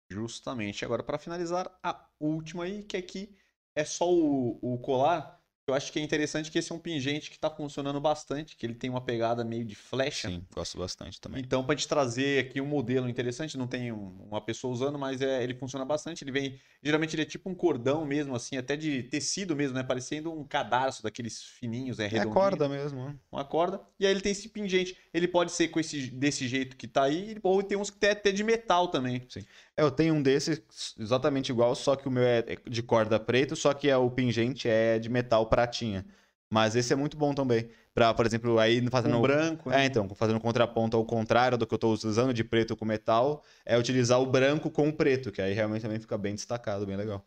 Justamente. 0.09 0.83
Agora, 0.85 1.03
para 1.03 1.19
finalizar, 1.19 1.69
a 1.83 2.07
última 2.19 2.63
aí, 2.63 2.83
que 2.83 2.97
aqui 2.97 3.35
é 3.75 3.83
só 3.85 4.11
o, 4.11 4.57
o 4.61 4.77
colar. 4.79 5.38
Eu 5.69 5.75
acho 5.75 5.91
que 5.91 5.99
é 5.99 6.01
interessante 6.01 6.49
que 6.49 6.57
esse 6.57 6.71
é 6.71 6.75
um 6.75 6.79
pingente 6.79 7.29
que 7.29 7.35
está 7.35 7.49
funcionando 7.49 7.99
bastante, 8.01 8.55
que 8.55 8.65
ele 8.65 8.73
tem 8.73 8.89
uma 8.89 9.01
pegada 9.01 9.43
meio 9.43 9.63
de 9.63 9.75
flecha. 9.75 10.27
Sim, 10.27 10.43
gosto 10.53 10.77
bastante 10.77 11.21
também. 11.21 11.41
Então, 11.41 11.63
para 11.63 11.75
te 11.75 11.87
trazer 11.87 12.45
aqui 12.45 12.59
um 12.59 12.65
modelo 12.65 13.07
interessante, 13.07 13.57
não 13.57 13.67
tem 13.67 13.91
uma 13.91 14.41
pessoa 14.41 14.73
usando, 14.73 14.97
mas 14.97 15.21
é, 15.21 15.43
ele 15.43 15.53
funciona 15.53 15.85
bastante. 15.85 16.23
Ele 16.23 16.31
vem, 16.31 16.59
geralmente 16.81 17.15
ele 17.15 17.21
é 17.21 17.25
tipo 17.25 17.49
um 17.49 17.55
cordão 17.55 18.05
mesmo, 18.05 18.35
assim, 18.35 18.57
até 18.57 18.75
de 18.75 19.03
tecido 19.03 19.55
mesmo, 19.55 19.75
né? 19.75 19.83
Parecendo 19.83 20.31
um 20.31 20.43
cadarço 20.43 21.03
daqueles 21.03 21.43
fininhos, 21.43 21.99
é 21.99 22.07
redondinho. 22.07 22.31
É 22.31 22.33
corda 22.33 22.67
mesmo. 22.67 23.05
Né? 23.05 23.15
Uma 23.31 23.45
corda. 23.45 23.81
E 23.99 24.05
aí 24.05 24.11
ele 24.11 24.21
tem 24.21 24.31
esse 24.31 24.49
pingente. 24.49 24.97
Ele 25.13 25.27
pode 25.27 25.51
ser 25.51 25.67
com 25.67 25.79
esse, 25.79 26.07
desse 26.07 26.47
jeito 26.47 26.75
que 26.75 26.87
tá 26.87 27.03
aí, 27.03 27.37
ou 27.43 27.61
tem 27.61 27.77
uns 27.77 27.89
que 27.89 27.97
tem 27.97 28.09
até 28.09 28.31
de 28.31 28.43
metal 28.43 28.87
também. 28.87 29.23
Sim. 29.29 29.45
É, 29.79 29.81
eu 29.81 29.89
tenho 29.89 30.13
um 30.13 30.21
desses 30.21 30.61
exatamente 30.99 31.49
igual, 31.49 31.73
só 31.73 31.95
que 31.95 32.07
o 32.07 32.11
meu 32.11 32.23
é 32.23 32.43
de 32.67 32.83
corda 32.83 33.17
preto, 33.17 33.55
só 33.55 33.73
que 33.73 33.89
é, 33.89 33.95
o 33.95 34.11
pingente 34.11 34.67
é 34.67 34.99
de 34.99 35.07
metal 35.09 35.47
pratinha. 35.47 36.05
Mas 36.51 36.75
esse 36.75 36.91
é 36.91 36.95
muito 36.95 37.15
bom 37.15 37.33
também. 37.33 37.69
Pra, 37.93 38.13
por 38.13 38.25
exemplo, 38.25 38.59
aí 38.59 38.85
fazendo. 38.89 39.17
Um 39.17 39.21
branco. 39.21 39.71
É, 39.71 39.85
então, 39.85 40.09
fazendo 40.09 40.39
contraponto 40.39 40.97
ao 40.97 41.05
contrário 41.05 41.57
do 41.57 41.65
que 41.65 41.73
eu 41.73 41.77
estou 41.77 41.93
usando 41.93 42.33
de 42.33 42.43
preto 42.43 42.75
com 42.75 42.85
metal, 42.85 43.43
é 43.65 43.77
utilizar 43.77 44.19
o 44.19 44.25
branco 44.25 44.69
com 44.69 44.89
o 44.89 44.93
preto, 44.93 45.31
que 45.31 45.41
aí 45.41 45.53
realmente 45.53 45.83
também 45.83 45.99
fica 45.99 46.17
bem 46.17 46.33
destacado, 46.33 46.85
bem 46.85 46.97
legal. 46.97 47.23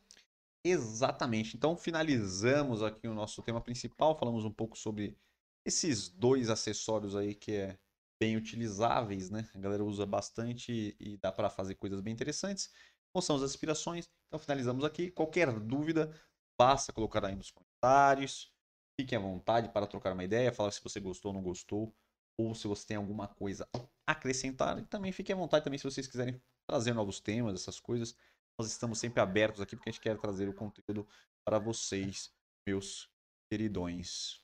Exatamente. 0.64 1.56
Então, 1.56 1.76
finalizamos 1.76 2.82
aqui 2.82 3.08
o 3.08 3.14
nosso 3.14 3.42
tema 3.42 3.60
principal. 3.60 4.18
Falamos 4.18 4.44
um 4.44 4.50
pouco 4.50 4.76
sobre 4.76 5.16
esses 5.64 6.08
dois 6.08 6.50
acessórios 6.50 7.14
aí 7.14 7.34
que 7.34 7.52
é 7.52 7.78
bem 8.22 8.36
utilizáveis, 8.36 9.30
né? 9.30 9.48
A 9.54 9.58
galera 9.58 9.84
usa 9.84 10.06
bastante 10.06 10.96
e 11.00 11.16
dá 11.16 11.32
para 11.32 11.50
fazer 11.50 11.74
coisas 11.74 12.00
bem 12.00 12.12
interessantes. 12.12 12.70
Quais 13.12 13.24
são 13.24 13.36
as 13.36 13.42
aspirações? 13.42 14.08
Então 14.28 14.38
finalizamos 14.38 14.84
aqui. 14.84 15.10
Qualquer 15.10 15.52
dúvida, 15.58 16.14
basta 16.56 16.92
colocar 16.92 17.24
aí 17.24 17.34
nos 17.34 17.50
comentários 17.50 17.72
comentários. 17.82 18.52
Fiquem 18.98 19.18
à 19.18 19.20
vontade 19.20 19.68
para 19.70 19.86
trocar 19.86 20.12
uma 20.12 20.22
ideia, 20.22 20.52
falar 20.52 20.70
se 20.70 20.82
você 20.82 21.00
gostou 21.00 21.30
ou 21.30 21.34
não 21.34 21.42
gostou, 21.42 21.92
ou 22.38 22.54
se 22.54 22.68
você 22.68 22.86
tem 22.86 22.96
alguma 22.96 23.26
coisa 23.26 23.68
a 23.74 24.12
acrescentar. 24.12 24.78
E 24.78 24.86
também 24.86 25.10
fiquem 25.10 25.34
à 25.34 25.36
vontade 25.36 25.64
também 25.64 25.78
se 25.78 25.84
vocês 25.84 26.06
quiserem 26.06 26.40
trazer 26.66 26.94
novos 26.94 27.18
temas, 27.18 27.54
essas 27.54 27.80
coisas. 27.80 28.14
Nós 28.58 28.70
estamos 28.70 28.98
sempre 28.98 29.20
abertos 29.20 29.60
aqui 29.60 29.74
porque 29.74 29.88
a 29.88 29.92
gente 29.92 30.00
quer 30.00 30.18
trazer 30.18 30.48
o 30.48 30.54
conteúdo 30.54 31.06
para 31.44 31.58
vocês, 31.58 32.32
meus 32.66 33.10
queridões. 33.50 34.40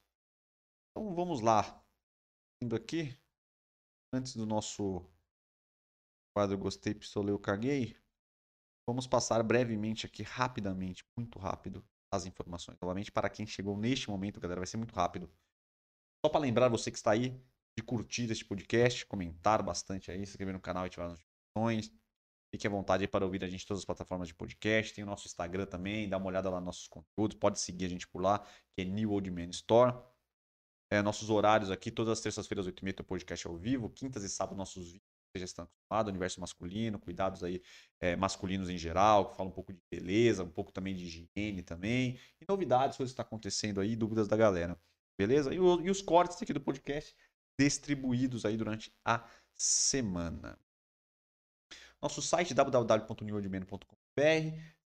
Então 0.91 1.15
vamos 1.15 1.41
lá. 1.41 1.85
Indo 2.61 2.75
aqui, 2.75 3.17
antes 4.13 4.35
do 4.37 4.47
nosso 4.47 5.05
quadro 6.35 6.57
Gostei, 6.57 6.95
Pistolei, 6.95 7.33
eu 7.33 7.39
Caguei, 7.39 7.97
vamos 8.87 9.07
passar 9.07 9.43
brevemente 9.43 10.07
aqui, 10.07 10.23
rapidamente, 10.23 11.05
muito 11.17 11.39
rápido, 11.39 11.85
as 12.13 12.27
informações. 12.27 12.79
Novamente, 12.81 13.13
para 13.13 13.29
quem 13.29 13.47
chegou 13.47 13.77
neste 13.77 14.09
momento, 14.09 14.41
galera, 14.41 14.61
vai 14.61 14.67
ser 14.67 14.77
muito 14.77 14.95
rápido. 14.95 15.31
Só 16.25 16.31
para 16.31 16.41
lembrar 16.41 16.69
você 16.69 16.91
que 16.91 16.97
está 16.97 17.13
aí 17.13 17.41
de 17.77 17.83
curtir 17.83 18.31
este 18.31 18.45
podcast, 18.45 19.07
comentar 19.07 19.63
bastante 19.63 20.11
aí, 20.11 20.19
se 20.19 20.33
inscrever 20.33 20.55
no 20.55 20.61
canal 20.61 20.85
e 20.85 20.87
ativar 20.87 21.07
as 21.07 21.13
notificações. 21.13 21.93
Fique 22.51 22.67
à 22.67 22.71
vontade 22.71 23.07
para 23.07 23.25
ouvir 23.25 23.45
a 23.45 23.49
gente 23.49 23.63
em 23.65 23.67
todas 23.67 23.83
as 23.83 23.85
plataformas 23.85 24.29
de 24.29 24.35
podcast. 24.35 24.95
Tem 24.95 25.05
o 25.05 25.07
nosso 25.07 25.27
Instagram 25.27 25.67
também, 25.67 26.09
dá 26.09 26.17
uma 26.17 26.27
olhada 26.27 26.49
lá 26.49 26.57
nos 26.57 26.67
nossos 26.67 26.89
conteúdos. 26.89 27.37
Pode 27.37 27.61
seguir 27.61 27.85
a 27.85 27.89
gente 27.89 28.09
por 28.09 28.23
lá, 28.23 28.41
que 28.73 28.83
é 28.83 28.85
New 28.85 29.13
Old 29.13 29.31
Man 29.31 29.51
Store. 29.51 29.95
É, 30.91 31.03
nossos 31.03 31.29
horários 31.29 31.71
aqui, 31.71 31.91
todas 31.91 32.13
as 32.13 32.21
terças-feiras, 32.21 32.67
8h30, 32.67 32.95
tem 32.95 32.95
o 33.01 33.05
podcast 33.05 33.47
ao 33.47 33.57
vivo. 33.57 33.91
Quintas 33.91 34.23
e 34.23 34.29
sábados, 34.29 34.57
nossos 34.57 34.85
vídeos, 34.87 35.03
já 35.37 35.45
estão 35.45 35.65
acostumados, 35.65 36.11
universo 36.11 36.41
masculino, 36.41 36.99
cuidados 36.99 37.45
aí 37.45 37.63
é, 38.01 38.17
masculinos 38.17 38.71
em 38.71 38.79
geral, 38.79 39.31
que 39.31 39.37
fala 39.37 39.49
um 39.49 39.53
pouco 39.53 39.73
de 39.73 39.81
beleza, 39.91 40.43
um 40.43 40.51
pouco 40.51 40.73
também 40.73 40.95
de 40.95 41.05
higiene 41.05 41.63
também. 41.63 42.19
E 42.41 42.45
novidades, 42.49 42.97
coisas 42.97 43.13
que 43.13 43.15
estão 43.15 43.25
tá 43.25 43.29
acontecendo 43.29 43.81
aí, 43.81 43.95
dúvidas 43.95 44.27
da 44.27 44.37
galera. 44.37 44.81
Beleza? 45.19 45.53
E, 45.53 45.61
o, 45.61 45.81
e 45.81 45.91
os 45.91 46.01
cortes 46.01 46.41
aqui 46.41 46.53
do 46.53 46.61
podcast 46.61 47.15
distribuídos 47.59 48.45
aí 48.45 48.57
durante 48.57 48.93
a 49.05 49.29
semana. 49.55 50.59
Nosso 52.01 52.23
site 52.23 52.55
www.newoldman.com.br. 52.55 53.83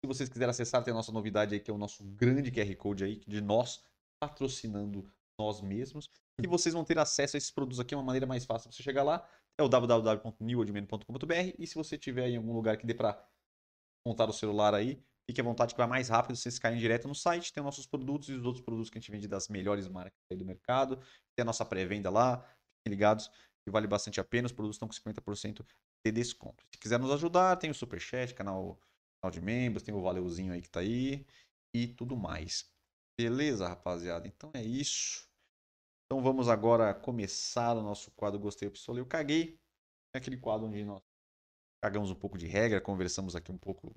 Se 0.00 0.06
vocês 0.06 0.28
quiserem 0.28 0.50
acessar, 0.50 0.82
tem 0.84 0.92
a 0.92 0.94
nossa 0.94 1.12
novidade 1.12 1.54
aí, 1.54 1.60
que 1.60 1.70
é 1.70 1.74
o 1.74 1.78
nosso 1.78 2.04
grande 2.04 2.50
QR 2.50 2.74
Code 2.76 3.04
aí, 3.04 3.20
de 3.26 3.40
nós 3.40 3.82
patrocinando 4.20 5.10
nós 5.40 5.60
mesmos. 5.62 6.10
E 6.42 6.46
vocês 6.46 6.74
vão 6.74 6.84
ter 6.84 6.98
acesso 6.98 7.36
a 7.36 7.38
esses 7.38 7.50
produtos 7.50 7.80
aqui, 7.80 7.94
é 7.94 7.96
uma 7.96 8.04
maneira 8.04 8.26
mais 8.26 8.44
fácil 8.44 8.68
de 8.70 8.76
você 8.76 8.82
chegar 8.82 9.02
lá. 9.02 9.26
É 9.58 9.62
o 9.62 9.68
www.newoldman.com.br. 9.68 11.54
E 11.58 11.66
se 11.66 11.74
você 11.74 11.96
tiver 11.98 12.28
em 12.28 12.36
algum 12.36 12.52
lugar 12.52 12.76
que 12.76 12.86
dê 12.86 12.94
para 12.94 13.18
montar 14.06 14.28
o 14.28 14.32
celular 14.32 14.74
aí, 14.74 15.02
fique 15.26 15.40
à 15.40 15.44
vontade 15.44 15.74
que 15.74 15.78
vai 15.78 15.86
mais 15.86 16.08
rápido, 16.08 16.36
vocês 16.36 16.58
caem 16.58 16.78
direto 16.78 17.06
no 17.08 17.14
site, 17.14 17.52
tem 17.52 17.60
os 17.62 17.64
nossos 17.64 17.86
produtos 17.86 18.28
e 18.28 18.32
os 18.32 18.44
outros 18.44 18.64
produtos 18.64 18.90
que 18.90 18.98
a 18.98 19.00
gente 19.00 19.10
vende 19.10 19.28
das 19.28 19.48
melhores 19.48 19.88
marcas 19.88 20.18
aí 20.30 20.36
do 20.36 20.44
mercado. 20.44 20.96
Tem 21.36 21.42
a 21.42 21.44
nossa 21.44 21.64
pré-venda 21.64 22.10
lá, 22.10 22.38
fiquem 22.78 22.90
ligados, 22.90 23.28
que 23.64 23.70
vale 23.70 23.86
bastante 23.86 24.20
a 24.20 24.24
pena, 24.24 24.46
os 24.46 24.52
produtos 24.52 24.76
estão 24.76 24.88
com 24.88 24.94
50% 24.94 25.64
de 26.04 26.12
desconto. 26.12 26.64
Se 26.72 26.80
quiser 26.80 26.98
nos 26.98 27.10
ajudar, 27.12 27.56
tem 27.56 27.70
o 27.70 27.74
Superchat, 27.74 28.34
canal, 28.34 28.78
canal 29.20 29.30
de 29.30 29.40
membros, 29.40 29.82
tem 29.82 29.94
o 29.94 30.02
Valeuzinho 30.02 30.52
aí 30.52 30.62
que 30.62 30.70
tá 30.70 30.80
aí 30.80 31.26
e 31.74 31.86
tudo 31.86 32.16
mais. 32.16 32.68
Beleza, 33.18 33.68
rapaziada? 33.68 34.26
Então 34.26 34.50
é 34.54 34.64
isso. 34.64 35.29
Então 36.10 36.20
vamos 36.20 36.48
agora 36.48 36.92
começar 36.92 37.72
o 37.76 37.82
nosso 37.84 38.10
quadro 38.10 38.40
Gostei, 38.40 38.68
Pistolei, 38.68 39.00
eu 39.00 39.06
Caguei. 39.06 39.56
É 40.12 40.18
aquele 40.18 40.36
quadro 40.36 40.66
onde 40.66 40.84
nós 40.84 41.00
cagamos 41.80 42.10
um 42.10 42.16
pouco 42.16 42.36
de 42.36 42.48
regra, 42.48 42.80
conversamos 42.80 43.36
aqui 43.36 43.52
um 43.52 43.56
pouco 43.56 43.94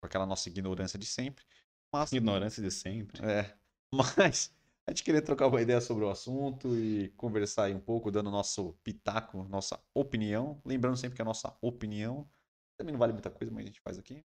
com 0.00 0.06
aquela 0.06 0.24
nossa 0.24 0.48
ignorância 0.48 0.96
de 0.96 1.04
sempre. 1.04 1.44
Mas, 1.92 2.12
ignorância 2.12 2.62
de 2.62 2.70
sempre. 2.70 3.20
É. 3.26 3.58
Mas 3.92 4.54
a 4.86 4.92
gente 4.92 5.02
queria 5.02 5.20
trocar 5.20 5.48
uma 5.48 5.60
ideia 5.60 5.80
sobre 5.80 6.04
o 6.04 6.10
assunto 6.10 6.76
e 6.76 7.08
conversar 7.16 7.64
aí 7.64 7.74
um 7.74 7.80
pouco, 7.80 8.08
dando 8.12 8.30
nosso 8.30 8.74
pitaco, 8.84 9.42
nossa 9.48 9.82
opinião. 9.92 10.62
Lembrando 10.64 10.96
sempre 10.96 11.16
que 11.16 11.22
a 11.22 11.24
nossa 11.24 11.58
opinião 11.60 12.30
também 12.78 12.92
não 12.92 13.00
vale 13.00 13.12
muita 13.12 13.32
coisa, 13.32 13.52
mas 13.52 13.64
a 13.64 13.66
gente 13.66 13.80
faz 13.80 13.98
aqui. 13.98 14.24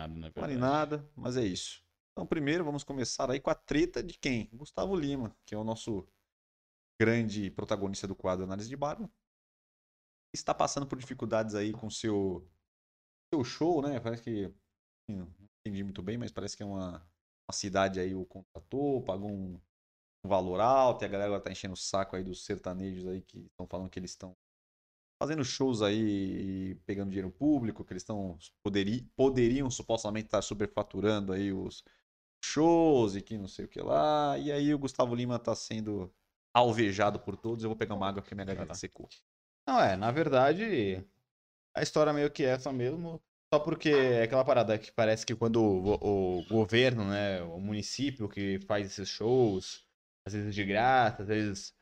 Nada, 0.00 0.14
não 0.16 0.32
vale 0.34 0.56
nada, 0.56 1.08
mas 1.14 1.36
é 1.36 1.44
isso. 1.44 1.85
Então, 2.16 2.26
primeiro, 2.26 2.64
vamos 2.64 2.82
começar 2.82 3.30
aí 3.30 3.38
com 3.38 3.50
a 3.50 3.54
treta 3.54 4.02
de 4.02 4.18
quem? 4.18 4.48
Gustavo 4.54 4.96
Lima, 4.96 5.36
que 5.44 5.54
é 5.54 5.58
o 5.58 5.62
nosso 5.62 6.08
grande 6.98 7.50
protagonista 7.50 8.08
do 8.08 8.16
quadro 8.16 8.42
Análise 8.42 8.70
de 8.70 8.76
Barba. 8.76 9.10
Está 10.34 10.54
passando 10.54 10.86
por 10.86 10.96
dificuldades 10.96 11.54
aí 11.54 11.74
com 11.74 11.90
seu 11.90 12.48
seu 13.30 13.44
show, 13.44 13.82
né? 13.82 14.00
Parece 14.00 14.22
que 14.22 14.50
não 15.06 15.30
entendi 15.60 15.84
muito 15.84 16.02
bem, 16.02 16.16
mas 16.16 16.32
parece 16.32 16.56
que 16.56 16.62
é 16.62 16.66
uma 16.66 17.06
uma 17.46 17.52
cidade 17.52 18.00
aí 18.00 18.14
o 18.14 18.24
contratou, 18.24 19.04
pagou 19.04 19.30
um, 19.30 19.60
um 20.24 20.28
valor 20.28 20.58
alto, 20.58 21.02
e 21.02 21.04
a 21.04 21.08
galera 21.08 21.38
tá 21.38 21.52
enchendo 21.52 21.74
o 21.74 21.76
saco 21.76 22.16
aí 22.16 22.24
dos 22.24 22.46
sertanejos 22.46 23.06
aí 23.06 23.20
que 23.20 23.40
estão 23.40 23.66
falando 23.68 23.90
que 23.90 23.98
eles 23.98 24.12
estão 24.12 24.34
fazendo 25.22 25.44
shows 25.44 25.82
aí 25.82 26.70
e 26.70 26.74
pegando 26.86 27.10
dinheiro 27.10 27.30
público, 27.30 27.84
que 27.84 27.92
eles 27.92 28.02
estão 28.02 28.38
poderi, 28.62 29.02
poderiam 29.14 29.70
supostamente 29.70 30.26
estar 30.26 30.40
superfaturando 30.40 31.32
aí 31.32 31.52
os 31.52 31.84
shows 32.46 33.16
e 33.16 33.22
que 33.22 33.36
não 33.36 33.48
sei 33.48 33.64
o 33.64 33.68
que 33.68 33.80
lá. 33.80 34.38
E 34.38 34.50
aí 34.52 34.72
o 34.72 34.78
Gustavo 34.78 35.14
Lima 35.14 35.38
tá 35.38 35.54
sendo 35.54 36.12
alvejado 36.54 37.18
por 37.20 37.36
todos. 37.36 37.64
Eu 37.64 37.70
vou 37.70 37.76
pegar 37.76 37.94
uma 37.94 38.08
água 38.08 38.22
porque 38.22 38.34
minha 38.34 38.44
garganta 38.44 38.74
secou. 38.74 39.08
Não, 39.66 39.80
é, 39.80 39.96
na 39.96 40.10
verdade, 40.10 41.04
a 41.74 41.82
história 41.82 42.12
meio 42.12 42.30
que 42.30 42.44
é 42.44 42.50
essa 42.50 42.72
mesmo. 42.72 43.20
Só 43.52 43.60
porque 43.60 43.90
é 43.90 44.22
aquela 44.22 44.44
parada 44.44 44.76
que 44.78 44.90
parece 44.90 45.24
que 45.24 45.34
quando 45.34 45.62
o, 45.62 46.38
o, 46.40 46.44
governo, 46.48 47.04
né, 47.04 47.42
o 47.42 47.60
município 47.60 48.28
que 48.28 48.58
faz 48.66 48.86
esses 48.86 49.08
shows, 49.08 49.86
às 50.26 50.32
vezes 50.32 50.54
de 50.54 50.64
graça, 50.64 51.22
às 51.22 51.28
vezes 51.28 51.74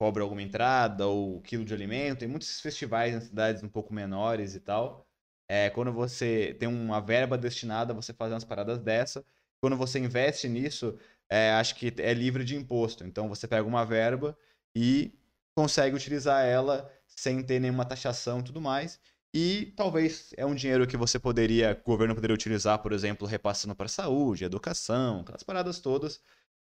cobra 0.00 0.22
alguma 0.22 0.42
entrada 0.42 1.06
ou 1.06 1.40
quilo 1.42 1.64
de 1.64 1.74
alimento, 1.74 2.20
tem 2.20 2.28
muitos 2.28 2.60
festivais 2.60 3.14
em 3.14 3.20
cidades 3.20 3.62
um 3.62 3.68
pouco 3.68 3.92
menores 3.92 4.54
e 4.54 4.60
tal. 4.60 5.06
É, 5.48 5.70
quando 5.70 5.92
você 5.92 6.54
tem 6.58 6.68
uma 6.68 7.00
verba 7.00 7.38
destinada 7.38 7.92
a 7.92 7.96
você 7.96 8.12
fazer 8.12 8.34
umas 8.34 8.44
paradas 8.44 8.78
dessa, 8.78 9.24
quando 9.60 9.76
você 9.76 9.98
investe 9.98 10.48
nisso, 10.48 10.98
é, 11.30 11.52
acho 11.52 11.74
que 11.74 11.92
é 11.98 12.14
livre 12.14 12.44
de 12.44 12.56
imposto. 12.56 13.04
Então 13.04 13.28
você 13.28 13.46
pega 13.46 13.66
uma 13.66 13.84
verba 13.84 14.36
e 14.74 15.12
consegue 15.56 15.96
utilizar 15.96 16.44
ela 16.44 16.90
sem 17.06 17.42
ter 17.42 17.60
nenhuma 17.60 17.84
taxação 17.84 18.40
e 18.40 18.44
tudo 18.44 18.60
mais. 18.60 19.00
E 19.34 19.72
talvez 19.76 20.32
é 20.36 20.46
um 20.46 20.54
dinheiro 20.54 20.86
que 20.86 20.96
você 20.96 21.18
poderia, 21.18 21.78
o 21.80 21.84
governo 21.84 22.14
poderia 22.14 22.34
utilizar, 22.34 22.78
por 22.78 22.92
exemplo, 22.92 23.26
repassando 23.26 23.74
para 23.74 23.88
saúde, 23.88 24.44
educação, 24.44 25.20
aquelas 25.20 25.42
paradas 25.42 25.80
todas. 25.80 26.20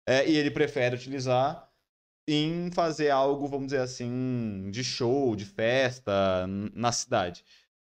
É, 0.07 0.27
e 0.27 0.35
ele 0.35 0.51
prefere 0.51 0.95
utilizar 0.95 1.69
em 2.27 2.71
fazer 2.71 3.09
algo, 3.09 3.47
vamos 3.47 3.67
dizer 3.67 3.81
assim, 3.81 4.69
de 4.71 4.83
show, 4.83 5.35
de 5.35 5.45
festa 5.45 6.45
na 6.73 6.91
cidade. 6.91 7.43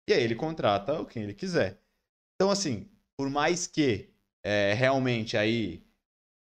E 0.09 0.13
aí 0.13 0.23
ele 0.23 0.35
contrata 0.35 1.05
quem 1.07 1.23
ele 1.23 1.35
quiser. 1.35 1.81
Então, 2.35 2.51
assim, 2.51 2.89
por 3.17 3.31
mais 3.31 3.67
que 3.67 4.14
é, 4.45 4.75
realmente 4.75 5.37
aí 5.37 5.83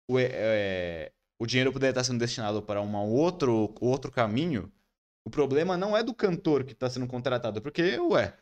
o, 0.08 0.18
é, 0.20 1.12
o 1.40 1.46
dinheiro 1.46 1.74
poderia 1.74 1.92
estar 1.92 2.04
sendo 2.04 2.20
destinado 2.20 2.62
para 2.62 2.82
um 2.82 2.96
outro, 2.96 3.74
outro 3.82 4.12
caminho, 4.12 4.72
o 5.26 5.30
problema 5.30 5.76
não 5.76 5.98
é 5.98 6.04
do 6.04 6.14
cantor 6.14 6.64
que 6.64 6.74
está 6.74 6.90
sendo 6.90 7.08
contratado, 7.08 7.62
porque, 7.62 8.00
ué, 8.00 8.34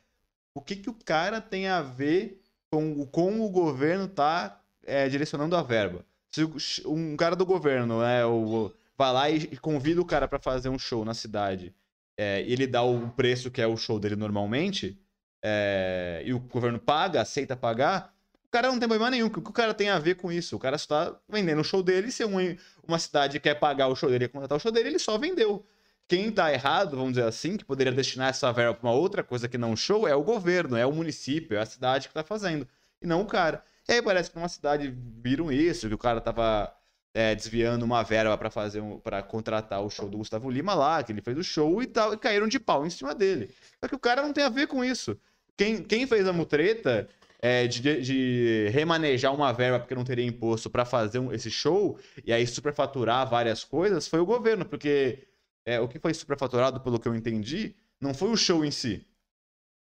o 0.53 0.61
que, 0.61 0.75
que 0.75 0.89
o 0.89 0.93
cara 0.93 1.41
tem 1.41 1.67
a 1.67 1.81
ver 1.81 2.41
com 2.71 3.05
como 3.07 3.45
o 3.45 3.49
governo 3.49 4.05
está 4.05 4.61
é, 4.83 5.09
direcionando 5.09 5.55
a 5.55 5.63
verba? 5.63 6.05
Se 6.31 6.43
um 6.85 7.15
cara 7.15 7.35
do 7.35 7.45
governo 7.45 8.01
né, 8.01 8.25
o, 8.25 8.71
vai 8.97 9.13
lá 9.13 9.29
e 9.29 9.57
convida 9.57 10.01
o 10.01 10.05
cara 10.05 10.27
para 10.27 10.39
fazer 10.39 10.69
um 10.69 10.77
show 10.77 11.03
na 11.03 11.13
cidade 11.13 11.73
é, 12.17 12.43
e 12.43 12.53
ele 12.53 12.67
dá 12.67 12.83
o 12.83 13.09
preço 13.09 13.51
que 13.51 13.61
é 13.61 13.67
o 13.67 13.77
show 13.77 13.99
dele 13.99 14.15
normalmente, 14.15 14.99
é, 15.43 16.23
e 16.25 16.33
o 16.33 16.39
governo 16.39 16.79
paga, 16.79 17.21
aceita 17.21 17.55
pagar, 17.55 18.14
cara 18.55 18.69
não 18.69 18.79
tem 18.79 18.87
problema 18.87 19.11
nenhum. 19.11 19.27
O 19.27 19.29
que 19.29 19.39
o 19.39 19.51
cara 19.51 19.73
tem 19.73 19.89
a 19.89 19.99
ver 19.99 20.15
com 20.15 20.31
isso? 20.31 20.55
O 20.55 20.59
cara 20.59 20.77
só 20.77 20.83
está 20.83 21.19
vendendo 21.27 21.59
o 21.59 21.63
show 21.63 21.83
dele. 21.83 22.09
Se 22.09 22.23
uma, 22.23 22.39
uma 22.87 22.97
cidade 22.97 23.37
quer 23.39 23.55
pagar 23.55 23.87
o 23.87 23.95
show 23.95 24.09
dele 24.09 24.25
e 24.25 24.27
contratar 24.29 24.57
o 24.57 24.61
show 24.61 24.71
dele, 24.71 24.89
ele 24.89 24.99
só 24.99 25.17
vendeu. 25.17 25.65
Quem 26.07 26.29
está 26.29 26.53
errado, 26.53 26.95
vamos 26.95 27.13
dizer 27.13 27.25
assim, 27.25 27.57
que 27.57 27.65
poderia 27.65 27.91
destinar 27.91 28.29
essa 28.29 28.51
verba 28.53 28.75
para 28.75 28.87
uma 28.87 28.95
outra 28.95 29.23
coisa 29.23 29.49
que 29.49 29.57
não 29.57 29.75
show, 29.75 30.07
é 30.07 30.15
o 30.15 30.23
governo, 30.23 30.77
é 30.77 30.85
o 30.85 30.91
município, 30.91 31.57
é 31.57 31.61
a 31.61 31.65
cidade 31.65 32.07
que 32.07 32.11
está 32.11 32.23
fazendo, 32.23 32.67
e 33.01 33.07
não 33.07 33.21
o 33.21 33.25
cara. 33.25 33.63
E 33.89 33.93
aí 33.93 34.01
parece 34.01 34.29
que 34.29 34.35
numa 34.35 34.47
cidade 34.47 34.95
viram 35.21 35.51
isso, 35.51 35.87
que 35.87 35.95
o 35.95 35.97
cara 35.97 36.19
estava 36.19 36.71
é, 37.11 37.33
desviando 37.33 37.83
uma 37.83 38.03
verba 38.03 38.37
para 38.37 38.51
fazer 38.51 38.81
um, 38.81 38.99
para 38.99 39.23
contratar 39.23 39.81
o 39.81 39.89
show 39.89 40.07
do 40.07 40.19
Gustavo 40.19 40.49
Lima 40.49 40.75
lá, 40.75 41.01
que 41.01 41.11
ele 41.11 41.21
fez 41.21 41.37
o 41.37 41.43
show 41.43 41.81
e 41.81 41.87
tal, 41.87 42.13
e 42.13 42.17
caíram 42.17 42.47
de 42.47 42.59
pau 42.59 42.85
em 42.85 42.89
cima 42.91 43.15
dele. 43.15 43.49
Só 43.81 43.87
que 43.87 43.95
o 43.95 43.99
cara 43.99 44.21
não 44.21 44.31
tem 44.31 44.43
a 44.43 44.49
ver 44.49 44.67
com 44.67 44.85
isso. 44.85 45.17
Quem, 45.57 45.81
quem 45.81 46.05
fez 46.05 46.27
a 46.27 46.33
mutreta 46.33 47.09
é, 47.45 47.67
de, 47.67 48.01
de, 48.01 48.69
remanejar 48.71 49.31
uma 49.31 49.53
verba 49.53 49.79
porque 49.79 49.93
não 49.93 50.03
teria 50.03 50.25
imposto 50.25 50.67
para 50.67 50.83
fazer 50.83 51.19
um, 51.19 51.31
esse 51.31 51.51
show 51.51 51.99
e 52.25 52.33
aí 52.33 52.47
superfaturar 52.47 53.29
várias 53.29 53.63
coisas 53.63 54.07
foi 54.07 54.19
o 54.19 54.25
governo, 54.25 54.65
porque 54.65 55.27
é, 55.63 55.79
o 55.79 55.87
que 55.87 55.99
foi 55.99 56.11
superfaturado, 56.15 56.81
pelo 56.81 56.99
que 56.99 57.07
eu 57.07 57.13
entendi, 57.13 57.75
não 58.01 58.15
foi 58.15 58.29
o 58.29 58.35
show 58.35 58.65
em 58.65 58.71
si. 58.71 59.05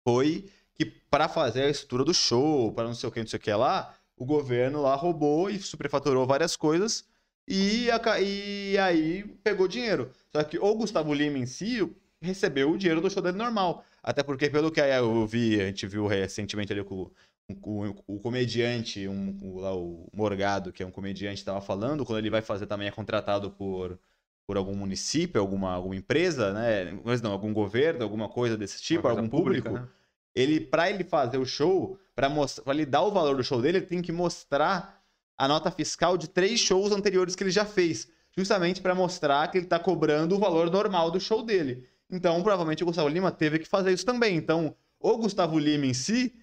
Foi 0.04 0.50
que 0.74 0.84
para 0.84 1.30
fazer 1.30 1.66
a 1.66 1.70
estrutura 1.70 2.04
do 2.04 2.12
show, 2.14 2.74
para 2.74 2.86
não 2.88 2.96
sei 2.96 3.08
o 3.08 3.12
que, 3.12 3.20
não 3.20 3.28
sei 3.28 3.38
o 3.38 3.42
que 3.42 3.54
lá, 3.54 3.94
o 4.18 4.26
governo 4.26 4.82
lá 4.82 4.96
roubou 4.96 5.48
e 5.48 5.60
superfaturou 5.60 6.26
várias 6.26 6.56
coisas 6.56 7.08
e, 7.48 7.88
a- 7.92 8.20
e 8.20 8.80
aí 8.80 9.26
pegou 9.44 9.68
dinheiro. 9.68 10.12
Só 10.36 10.44
que 10.44 10.58
o 10.58 10.76
Gustavo 10.76 11.14
Lima 11.14 11.38
em 11.38 11.46
si 11.46 11.88
recebeu 12.20 12.72
o 12.72 12.78
dinheiro 12.80 13.00
do 13.00 13.12
show 13.12 13.22
dele 13.22 13.38
normal. 13.38 13.86
Até 14.02 14.24
porque, 14.24 14.50
pelo 14.50 14.72
que 14.72 14.80
eu 14.82 15.28
vi, 15.28 15.62
a 15.62 15.66
gente 15.68 15.86
viu 15.86 16.08
recentemente 16.08 16.74
ali 16.74 16.84
com, 16.84 17.12
com 17.62 17.94
o 18.08 18.20
comediante, 18.20 19.08
um, 19.08 19.38
o, 19.42 19.60
lá, 19.60 19.76
o 19.76 20.08
Morgado, 20.14 20.72
que 20.72 20.82
é 20.82 20.86
um 20.86 20.92
comediante, 20.92 21.40
estava 21.40 21.62
falando, 21.62 22.06
quando 22.06 22.20
ele 22.20 22.30
vai 22.30 22.42
fazer 22.42 22.66
também 22.66 22.88
é 22.88 22.92
contratado 22.92 23.52
por, 23.52 24.00
por 24.48 24.56
algum 24.56 24.76
município, 24.76 25.42
alguma, 25.42 25.74
alguma 25.74 25.96
empresa, 25.96 26.54
né? 26.54 26.98
Mas 27.04 27.22
não, 27.22 27.32
algum 27.32 27.54
governo, 27.54 28.04
alguma 28.04 28.30
coisa 28.30 28.58
desse 28.58 28.82
tipo, 28.82 29.04
coisa 29.04 29.18
algum 29.18 29.30
pública, 29.30 29.70
público. 29.70 29.88
né? 29.88 29.92
Ele, 30.34 30.62
para 30.62 30.90
ele 30.90 31.04
fazer 31.04 31.38
o 31.38 31.46
show, 31.46 32.00
para 32.16 32.32
ele 32.68 32.86
dar 32.86 33.04
o 33.04 33.12
valor 33.12 33.36
do 33.36 33.44
show 33.44 33.62
dele, 33.62 33.80
ele 33.80 33.86
tem 33.86 34.02
que 34.02 34.12
mostrar 34.12 35.02
a 35.38 35.48
nota 35.48 35.70
fiscal 35.70 36.18
de 36.18 36.30
três 36.30 36.60
shows 36.60 36.92
anteriores 36.92 37.36
que 37.36 37.44
ele 37.44 37.52
já 37.52 37.66
fez, 37.66 38.08
justamente 38.36 38.82
para 38.82 38.96
mostrar 38.96 39.50
que 39.52 39.58
ele 39.58 39.68
tá 39.68 39.78
cobrando 39.78 40.36
o 40.36 40.40
valor 40.40 40.72
normal 40.72 41.12
do 41.12 41.20
show 41.20 41.44
dele. 41.44 41.86
Então, 42.10 42.42
provavelmente 42.42 42.84
o 42.84 42.86
Gustavo 42.86 43.10
Lima 43.10 43.32
teve 43.32 43.60
que 43.60 43.68
fazer 43.68 43.92
isso 43.92 44.06
também. 44.06 44.36
Então, 44.36 44.76
o 45.00 45.18
Gustavo 45.18 45.60
Lima 45.60 45.86
em 45.86 45.94
si 45.94 46.34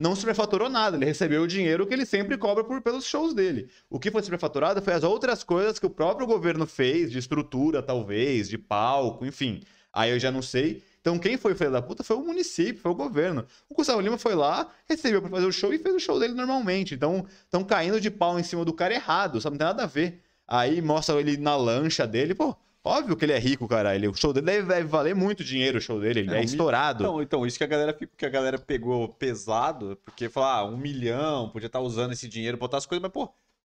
não 0.00 0.16
superfaturou 0.16 0.70
nada, 0.70 0.96
ele 0.96 1.04
recebeu 1.04 1.42
o 1.42 1.46
dinheiro 1.46 1.86
que 1.86 1.92
ele 1.92 2.06
sempre 2.06 2.38
cobra 2.38 2.64
por, 2.64 2.80
pelos 2.80 3.04
shows 3.04 3.34
dele. 3.34 3.68
O 3.90 4.00
que 4.00 4.10
foi 4.10 4.22
superfaturado 4.22 4.80
foi 4.80 4.94
as 4.94 5.04
outras 5.04 5.44
coisas 5.44 5.78
que 5.78 5.84
o 5.84 5.90
próprio 5.90 6.26
governo 6.26 6.66
fez, 6.66 7.12
de 7.12 7.18
estrutura, 7.18 7.82
talvez, 7.82 8.48
de 8.48 8.56
palco, 8.56 9.26
enfim. 9.26 9.62
Aí 9.92 10.10
eu 10.10 10.18
já 10.18 10.30
não 10.30 10.40
sei. 10.40 10.82
Então, 11.02 11.18
quem 11.18 11.36
foi 11.36 11.54
filho 11.54 11.70
da 11.70 11.82
puta 11.82 12.02
foi 12.02 12.16
o 12.16 12.20
município, 12.20 12.80
foi 12.80 12.90
o 12.90 12.94
governo. 12.94 13.44
O 13.68 13.74
Gustavo 13.74 14.00
Lima 14.00 14.16
foi 14.16 14.34
lá, 14.34 14.70
recebeu 14.88 15.20
pra 15.20 15.30
fazer 15.30 15.46
o 15.46 15.52
show 15.52 15.72
e 15.72 15.78
fez 15.78 15.94
o 15.94 16.00
show 16.00 16.18
dele 16.18 16.32
normalmente. 16.32 16.94
Então, 16.94 17.26
estão 17.44 17.62
caindo 17.62 18.00
de 18.00 18.10
pau 18.10 18.38
em 18.38 18.42
cima 18.42 18.64
do 18.64 18.72
cara 18.72 18.94
errado, 18.94 19.38
sabe? 19.38 19.54
Não 19.54 19.58
tem 19.58 19.66
nada 19.66 19.82
a 19.82 19.86
ver. 19.86 20.22
Aí 20.48 20.80
mostra 20.80 21.20
ele 21.20 21.36
na 21.36 21.56
lancha 21.56 22.06
dele, 22.06 22.34
pô. 22.34 22.56
Óbvio 22.82 23.16
que 23.16 23.24
ele 23.24 23.32
é 23.32 23.38
rico, 23.38 23.68
cara. 23.68 23.94
Ele, 23.94 24.08
o 24.08 24.14
show 24.14 24.32
dele 24.32 24.46
deve, 24.46 24.68
deve 24.68 24.88
valer 24.88 25.14
muito 25.14 25.44
dinheiro, 25.44 25.78
o 25.78 25.80
show 25.80 26.00
dele. 26.00 26.20
Ele 26.20 26.30
É, 26.30 26.38
é, 26.38 26.40
um 26.40 26.44
estourado. 26.44 27.04
Então, 27.04 27.22
então, 27.22 27.46
isso 27.46 27.58
que 27.58 27.64
a 27.64 27.66
galera 27.66 27.92
que 27.92 28.26
a 28.26 28.30
galera 28.30 28.58
pegou 28.58 29.08
pesado, 29.08 29.98
porque 30.04 30.28
falar, 30.28 30.58
ah, 30.58 30.64
um 30.64 30.76
milhão, 30.76 31.50
podia 31.50 31.66
estar 31.66 31.80
usando 31.80 32.12
esse 32.12 32.26
dinheiro 32.26 32.56
pra 32.56 32.64
outras 32.64 32.86
coisas, 32.86 33.02
mas, 33.02 33.12
pô, 33.12 33.30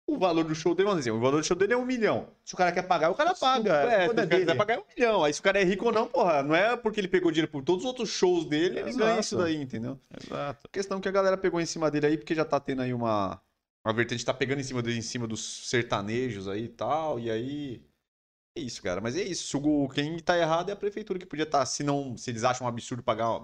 o 0.07 0.17
valor 0.17 0.43
do 0.43 0.53
show 0.53 0.75
dele, 0.75 0.87
vamos 0.87 1.01
dizer, 1.01 1.11
o 1.11 1.19
valor 1.19 1.41
do 1.41 1.45
show 1.45 1.57
dele 1.57 1.73
é 1.73 1.77
um 1.77 1.85
milhão. 1.85 2.27
Se 2.43 2.53
o 2.53 2.57
cara 2.57 2.71
quer 2.71 2.83
pagar, 2.83 3.09
o 3.09 3.15
cara 3.15 3.33
paga. 3.33 3.73
É, 3.91 4.05
se 4.05 4.11
o 4.11 4.15
cara 4.15 4.27
quiser 4.27 4.55
pagar 4.55 4.75
é 4.75 4.79
um 4.79 4.83
milhão. 4.95 5.23
Aí 5.23 5.33
se 5.33 5.39
o 5.39 5.43
cara 5.43 5.59
é 5.59 5.63
rico 5.63 5.85
ou 5.85 5.91
não, 5.91 6.07
porra, 6.07 6.43
não 6.43 6.55
é 6.55 6.75
porque 6.75 6.99
ele 6.99 7.07
pegou 7.07 7.31
dinheiro 7.31 7.51
por 7.51 7.63
todos 7.63 7.83
os 7.83 7.87
outros 7.87 8.09
shows 8.09 8.45
dele, 8.45 8.79
ele 8.79 8.89
Exato. 8.89 9.05
ganha 9.05 9.19
isso 9.19 9.37
daí, 9.37 9.55
entendeu? 9.55 9.99
Exato. 10.15 10.67
A 10.67 10.69
questão 10.71 11.01
que 11.01 11.09
a 11.09 11.11
galera 11.11 11.37
pegou 11.37 11.59
em 11.59 11.65
cima 11.65 11.89
dele 11.89 12.05
aí, 12.07 12.17
porque 12.17 12.35
já 12.35 12.45
tá 12.45 12.59
tendo 12.59 12.81
aí 12.81 12.93
uma. 12.93 13.41
Uma 13.83 13.93
vertente 13.93 14.25
tá 14.25 14.33
pegando 14.33 14.59
em 14.59 14.63
cima 14.63 14.81
dele, 14.81 14.97
em 14.97 15.03
cima 15.03 15.27
dos 15.27 15.69
sertanejos 15.69 16.47
aí 16.47 16.65
e 16.65 16.69
tal, 16.69 17.19
e 17.19 17.29
aí. 17.29 17.81
É 18.57 18.61
isso, 18.61 18.81
cara. 18.81 19.01
Mas 19.01 19.15
é 19.15 19.23
isso. 19.23 19.57
O- 19.57 19.89
Quem 19.89 20.17
tá 20.19 20.37
errado 20.37 20.69
é 20.69 20.73
a 20.73 20.75
prefeitura 20.75 21.19
que 21.19 21.25
podia 21.25 21.43
estar. 21.43 21.65
se, 21.65 21.83
não, 21.83 22.15
se 22.17 22.29
eles 22.31 22.43
acham 22.43 22.65
um 22.65 22.69
absurdo 22.69 23.03
pagar 23.03 23.41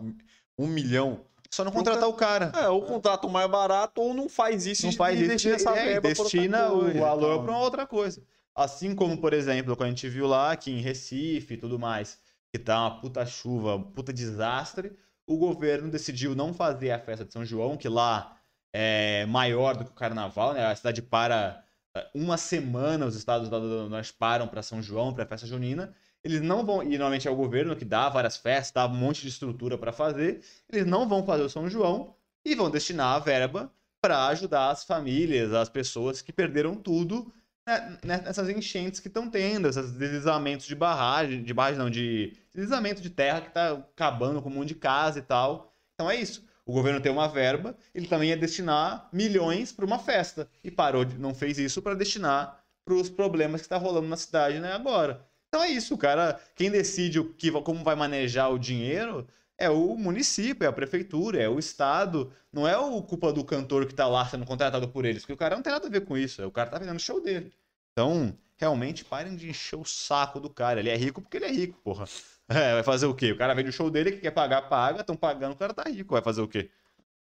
um 0.57 0.67
milhão. 0.67 1.25
Só 1.49 1.65
não 1.65 1.71
contratar 1.71 2.07
o 2.07 2.13
cara. 2.13 2.51
É, 2.55 2.69
ou 2.69 2.81
contrata 2.83 3.27
o 3.27 3.29
mais 3.29 3.49
barato, 3.49 3.99
ou 4.01 4.13
não 4.13 4.29
faz 4.29 4.65
isso 4.65 4.85
não 4.85 4.93
faz 4.93 5.19
isso. 5.19 5.29
destina 5.29 5.55
essa 5.55 5.71
é, 5.77 5.99
destina 5.99 6.71
o 6.71 6.93
valor 6.97 7.35
tal. 7.35 7.43
para 7.43 7.51
uma 7.51 7.59
outra 7.61 7.85
coisa. 7.85 8.23
Assim 8.55 8.95
como, 8.95 9.17
por 9.17 9.33
exemplo, 9.33 9.75
quando 9.75 9.87
a 9.87 9.89
gente 9.89 10.07
viu 10.07 10.27
lá 10.27 10.51
aqui 10.53 10.71
em 10.71 10.79
Recife 10.81 11.55
e 11.55 11.57
tudo 11.57 11.77
mais, 11.77 12.19
que 12.53 12.59
tá 12.59 12.79
uma 12.79 13.01
puta 13.01 13.25
chuva, 13.25 13.75
um 13.75 13.83
puta 13.83 14.13
desastre, 14.13 14.93
o 15.27 15.37
governo 15.37 15.89
decidiu 15.91 16.33
não 16.35 16.53
fazer 16.53 16.91
a 16.91 16.99
festa 16.99 17.25
de 17.25 17.33
São 17.33 17.43
João, 17.45 17.75
que 17.75 17.89
lá 17.89 18.37
é 18.73 19.25
maior 19.25 19.75
do 19.75 19.83
que 19.83 19.91
o 19.91 19.95
carnaval, 19.95 20.53
né? 20.53 20.65
A 20.65 20.75
cidade 20.75 21.01
para 21.01 21.63
uma 22.13 22.37
semana, 22.37 23.05
os 23.05 23.15
estados 23.15 23.49
do 23.49 23.89
norte 23.89 24.13
param 24.13 24.47
para 24.47 24.63
São 24.63 24.81
João, 24.81 25.13
para 25.13 25.25
festa 25.25 25.45
junina. 25.45 25.93
Eles 26.23 26.41
não 26.41 26.65
vão, 26.65 26.83
e 26.83 26.89
normalmente 26.89 27.27
é 27.27 27.31
o 27.31 27.35
governo 27.35 27.75
que 27.75 27.83
dá 27.83 28.07
várias 28.09 28.37
festas, 28.37 28.71
dá 28.71 28.85
um 28.85 28.95
monte 28.95 29.21
de 29.21 29.29
estrutura 29.29 29.77
para 29.77 29.91
fazer. 29.91 30.43
Eles 30.71 30.85
não 30.85 31.07
vão 31.07 31.25
fazer 31.25 31.43
o 31.43 31.49
São 31.49 31.69
João 31.69 32.15
e 32.45 32.55
vão 32.55 32.69
destinar 32.69 33.15
a 33.15 33.19
verba 33.19 33.71
para 34.01 34.27
ajudar 34.27 34.71
as 34.71 34.83
famílias, 34.83 35.53
as 35.53 35.69
pessoas 35.69 36.21
que 36.21 36.31
perderam 36.31 36.75
tudo 36.75 37.31
né, 37.67 37.97
nessas 38.03 38.49
enchentes 38.49 38.99
que 38.99 39.07
estão 39.07 39.29
tendo, 39.29 39.67
esses 39.67 39.91
deslizamentos 39.91 40.65
de 40.65 40.75
barragem, 40.75 41.43
de 41.43 41.53
barragem 41.53 41.79
não, 41.79 41.89
de 41.89 42.35
deslizamento 42.53 43.01
de 43.01 43.09
terra 43.09 43.41
que 43.41 43.47
está 43.49 43.73
acabando 43.73 44.41
com 44.41 44.49
um 44.49 44.53
monte 44.53 44.69
de 44.69 44.75
casa 44.75 45.19
e 45.19 45.21
tal. 45.21 45.75
Então 45.93 46.09
é 46.09 46.15
isso. 46.15 46.43
O 46.71 46.73
governo 46.73 47.01
tem 47.01 47.11
uma 47.11 47.27
verba, 47.27 47.75
ele 47.93 48.07
também 48.07 48.29
ia 48.29 48.37
destinar 48.37 49.09
milhões 49.11 49.73
para 49.73 49.83
uma 49.83 49.99
festa 49.99 50.49
e 50.63 50.71
parou, 50.71 51.05
não 51.19 51.35
fez 51.35 51.59
isso 51.59 51.81
para 51.81 51.95
destinar 51.95 52.63
para 52.85 52.93
os 52.93 53.09
problemas 53.09 53.59
que 53.59 53.65
está 53.65 53.75
rolando 53.75 54.07
na 54.07 54.15
cidade 54.15 54.57
né, 54.57 54.71
agora. 54.71 55.21
Então 55.49 55.61
é 55.61 55.69
isso, 55.69 55.97
cara, 55.97 56.39
quem 56.55 56.71
decide 56.71 57.19
o 57.19 57.33
que, 57.33 57.51
como 57.51 57.83
vai 57.83 57.93
manejar 57.93 58.47
o 58.49 58.57
dinheiro 58.57 59.27
é 59.57 59.69
o 59.69 59.97
município, 59.97 60.63
é 60.63 60.67
a 60.69 60.71
prefeitura, 60.71 61.43
é 61.43 61.49
o 61.49 61.59
estado, 61.59 62.31
não 62.53 62.65
é 62.65 62.77
o 62.77 63.01
culpa 63.01 63.33
do 63.33 63.43
cantor 63.43 63.85
que 63.85 63.93
tá 63.93 64.07
lá 64.07 64.25
sendo 64.25 64.45
contratado 64.45 64.87
por 64.87 65.03
eles, 65.03 65.23
porque 65.23 65.33
o 65.33 65.37
cara 65.37 65.57
não 65.57 65.61
tem 65.61 65.73
nada 65.73 65.87
a 65.87 65.91
ver 65.91 66.05
com 66.05 66.17
isso, 66.17 66.41
o 66.47 66.51
cara 66.51 66.69
tá 66.69 66.79
fazendo 66.79 66.95
o 66.95 67.01
show 67.01 67.19
dele. 67.19 67.51
Então, 67.91 68.33
realmente, 68.55 69.03
parem 69.03 69.35
de 69.35 69.49
encher 69.49 69.75
o 69.75 69.83
saco 69.83 70.39
do 70.39 70.49
cara. 70.49 70.79
Ele 70.79 70.89
é 70.89 70.95
rico 70.95 71.21
porque 71.21 71.35
ele 71.35 71.47
é 71.47 71.51
rico, 71.51 71.77
porra. 71.83 72.05
É, 72.49 72.73
vai 72.73 72.83
fazer 72.83 73.05
o 73.05 73.13
quê? 73.13 73.31
O 73.31 73.37
cara 73.37 73.53
vende 73.53 73.69
o 73.69 73.73
show 73.73 73.89
dele, 73.89 74.11
que 74.11 74.17
quer 74.19 74.31
pagar, 74.31 74.63
paga, 74.63 75.01
estão 75.01 75.15
pagando, 75.15 75.53
o 75.53 75.55
cara 75.55 75.73
tá 75.73 75.83
rico, 75.89 76.13
vai 76.13 76.21
fazer 76.21 76.41
o 76.41 76.47
quê? 76.47 76.69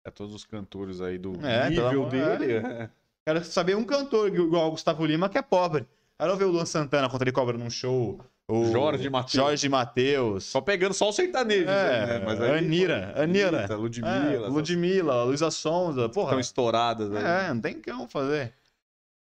É 0.04 0.10
todos 0.10 0.34
os 0.34 0.44
cantores 0.44 1.00
aí 1.00 1.16
do 1.16 1.32
É, 1.46 1.70
nível 1.70 2.06
dele. 2.08 2.52
é. 2.52 2.56
é. 2.82 2.90
Quero 3.26 3.42
saber 3.42 3.74
um 3.74 3.84
cantor 3.84 4.28
igual 4.28 4.68
o 4.68 4.70
Gustavo 4.72 5.06
Lima 5.06 5.30
que 5.30 5.38
é 5.38 5.42
pobre. 5.42 5.86
Quero 6.18 6.36
ver 6.36 6.44
o 6.44 6.50
Luan 6.50 6.66
Santana 6.66 7.08
quanto 7.08 7.22
ele 7.22 7.32
cobra 7.32 7.56
num 7.56 7.70
show. 7.70 8.20
O 8.46 8.66
Jorge 8.70 9.08
Mateus. 9.08 9.32
Jorge 9.32 9.68
Matheus. 9.70 10.44
Só 10.44 10.60
pegando 10.60 10.92
só 10.92 11.08
o 11.08 11.12
sertanejo. 11.12 11.70
É, 11.70 12.18
né? 12.18 12.22
Mas 12.26 12.38
aí- 12.42 12.58
Anira, 12.58 13.14
Anira. 13.16 13.58
Anitta, 13.60 13.72
É, 13.72 13.76
Ludmilla. 13.76 14.48
Ludmilla, 14.48 15.24
Luísa 15.24 15.50
Sonza, 15.50 16.06
porra. 16.10 16.26
Estão 16.28 16.40
estouradas 16.40 17.10
aí. 17.14 17.24
É, 17.24 17.54
não 17.54 17.60
tem 17.62 17.80
como 17.80 18.06
fazer. 18.06 18.52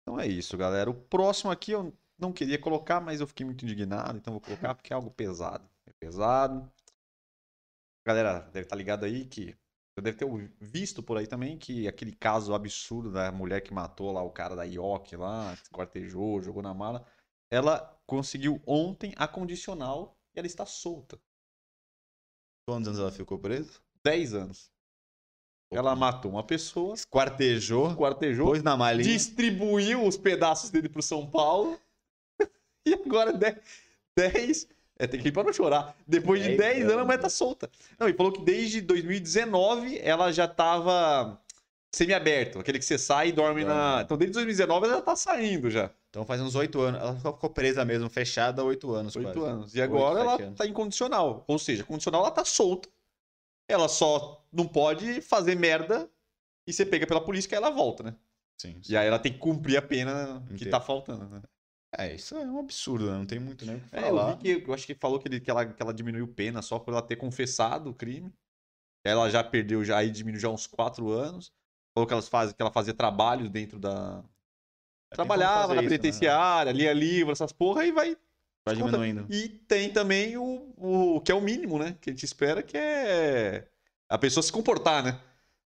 Então 0.01 0.19
é 0.19 0.25
isso, 0.25 0.57
galera. 0.57 0.89
O 0.89 0.95
próximo 0.95 1.51
aqui 1.51 1.71
eu 1.73 1.93
não 2.17 2.31
queria 2.31 2.57
colocar, 2.57 2.99
mas 2.99 3.21
eu 3.21 3.27
fiquei 3.27 3.45
muito 3.45 3.63
indignado, 3.63 4.17
então 4.17 4.33
vou 4.33 4.41
colocar 4.41 4.73
porque 4.73 4.91
é 4.91 4.95
algo 4.95 5.11
pesado. 5.11 5.63
Pesado. 6.01 6.69
A 8.03 8.09
galera 8.09 8.39
deve 8.39 8.65
estar 8.65 8.75
ligado 8.75 9.05
aí 9.05 9.25
que. 9.25 9.55
Você 9.93 10.01
deve 10.01 10.17
ter 10.17 10.25
visto 10.59 11.03
por 11.03 11.17
aí 11.17 11.27
também 11.27 11.57
que 11.57 11.85
aquele 11.87 12.13
caso 12.13 12.53
absurdo 12.53 13.11
da 13.11 13.29
mulher 13.29 13.61
que 13.61 13.73
matou 13.73 14.11
lá 14.11 14.23
o 14.23 14.31
cara 14.31 14.55
da 14.55 14.63
IOC 14.63 15.17
lá, 15.17 15.53
esquartejou, 15.53 16.41
jogou 16.41 16.63
na 16.63 16.73
mala. 16.73 17.05
Ela 17.51 18.01
conseguiu 18.07 18.61
ontem 18.65 19.13
a 19.17 19.27
condicional 19.27 20.17
e 20.33 20.39
ela 20.39 20.47
está 20.47 20.65
solta. 20.65 21.19
Quantos 22.65 22.87
anos 22.87 22.99
ela 23.01 23.11
ficou 23.11 23.37
presa? 23.37 23.79
10 24.01 24.33
anos. 24.33 24.71
Ela 25.69 25.93
matou 25.93 26.31
uma 26.31 26.43
pessoa, 26.43 26.95
Esquartejou, 26.95 27.89
esquartejou, 27.89 28.47
pôs 28.47 28.63
na 28.63 28.77
malinha. 28.77 29.03
distribuiu 29.03 30.05
os 30.05 30.15
pedaços 30.17 30.69
dele 30.69 30.89
pro 30.89 31.01
São 31.01 31.29
Paulo. 31.29 31.79
E 32.83 32.95
agora 32.95 33.31
10. 34.17 34.67
É, 35.01 35.07
tem 35.07 35.19
que 35.19 35.29
ir 35.29 35.31
pra 35.31 35.43
não 35.43 35.51
chorar. 35.51 35.95
Depois 36.07 36.43
de 36.43 36.49
10 36.49 36.59
10 36.59 36.85
anos, 36.89 36.97
a 37.01 37.05
mulher 37.05 37.17
tá 37.19 37.29
solta. 37.29 37.69
Não, 37.99 38.07
e 38.07 38.13
falou 38.13 38.31
que 38.31 38.43
desde 38.43 38.81
2019 38.81 39.99
ela 40.03 40.31
já 40.31 40.47
tava 40.47 41.41
semi-aberto. 41.91 42.59
Aquele 42.59 42.77
que 42.77 42.85
você 42.85 42.97
sai 42.99 43.29
e 43.29 43.31
dorme 43.31 43.63
na. 43.63 44.01
Então 44.05 44.15
desde 44.15 44.33
2019 44.33 44.87
ela 44.87 45.01
tá 45.01 45.15
saindo 45.15 45.71
já. 45.71 45.89
Então 46.11 46.23
faz 46.23 46.39
uns 46.39 46.53
oito 46.53 46.79
anos. 46.81 47.01
Ela 47.01 47.15
ficou 47.15 47.49
presa 47.49 47.83
mesmo, 47.83 48.09
fechada 48.09 48.61
há 48.61 48.65
oito 48.65 48.93
anos. 48.93 49.15
8 49.15 49.31
quase. 49.33 49.49
anos. 49.49 49.75
E 49.75 49.81
agora 49.81 50.19
Oito, 50.19 50.21
ela 50.21 50.31
sete 50.37 50.43
anos. 50.43 50.57
tá 50.57 50.67
incondicional. 50.67 51.43
Ou 51.47 51.57
seja, 51.57 51.83
condicional 51.83 52.21
ela 52.21 52.31
tá 52.31 52.45
solta. 52.45 52.87
Ela 53.67 53.87
só 53.87 54.45
não 54.51 54.67
pode 54.67 55.19
fazer 55.21 55.55
merda 55.55 56.07
e 56.67 56.73
ser 56.73 56.85
pega 56.85 57.07
pela 57.07 57.21
polícia 57.21 57.49
que 57.49 57.55
aí 57.55 57.61
ela 57.61 57.71
volta, 57.71 58.03
né? 58.03 58.15
Sim, 58.61 58.79
E 58.87 58.95
aí 58.95 59.07
ela 59.07 59.17
tem 59.17 59.33
que 59.33 59.39
cumprir 59.39 59.77
a 59.77 59.81
pena 59.81 60.43
que 60.47 60.53
Inteiro. 60.53 60.71
tá 60.71 60.79
faltando, 60.79 61.25
né? 61.27 61.41
É, 61.97 62.15
isso 62.15 62.35
é 62.35 62.45
um 62.45 62.59
absurdo, 62.59 63.11
né? 63.11 63.17
Não 63.17 63.25
tem 63.25 63.39
muito 63.39 63.65
nem 63.65 63.75
o 63.75 63.81
que 63.81 63.95
É, 63.95 64.01
falar. 64.01 64.31
eu 64.31 64.37
vi 64.37 64.61
que 64.61 64.69
eu 64.69 64.73
acho 64.73 64.85
que 64.85 64.95
falou 64.95 65.19
que, 65.19 65.27
ele, 65.27 65.39
que, 65.39 65.51
ela, 65.51 65.65
que 65.65 65.81
ela 65.81 65.93
diminuiu 65.93 66.27
pena 66.27 66.61
só 66.61 66.79
por 66.79 66.91
ela 66.93 67.01
ter 67.01 67.17
confessado 67.17 67.89
o 67.89 67.93
crime. 67.93 68.33
Ela 69.03 69.29
já 69.29 69.43
perdeu, 69.43 69.83
já 69.83 69.97
aí 69.97 70.09
diminuiu 70.09 70.39
já 70.39 70.49
uns 70.49 70.67
4 70.67 71.09
anos. 71.09 71.51
Falou 71.93 72.07
que, 72.07 72.13
elas 72.13 72.29
fazem, 72.29 72.55
que 72.55 72.61
ela 72.61 72.71
fazia 72.71 72.93
trabalhos 72.93 73.49
dentro 73.49 73.77
da. 73.77 74.23
É, 75.11 75.15
Trabalhava 75.15 75.73
na 75.73 75.81
né? 75.81 75.87
penitenciária, 75.87 76.71
lia 76.71 76.93
livro, 76.93 77.33
essas 77.33 77.51
porra, 77.51 77.85
e 77.85 77.91
vai. 77.91 78.17
Vai 78.63 78.75
diminuindo. 78.75 79.25
E 79.29 79.49
tem 79.49 79.91
também 79.91 80.37
o, 80.37 80.73
o 80.77 81.21
que 81.21 81.31
é 81.31 81.35
o 81.35 81.41
mínimo, 81.41 81.77
né? 81.79 81.97
Que 81.99 82.11
a 82.11 82.13
gente 82.13 82.23
espera, 82.23 82.61
que 82.61 82.77
é 82.77 83.67
a 84.07 84.17
pessoa 84.17 84.43
se 84.43 84.51
comportar, 84.51 85.03
né? 85.03 85.19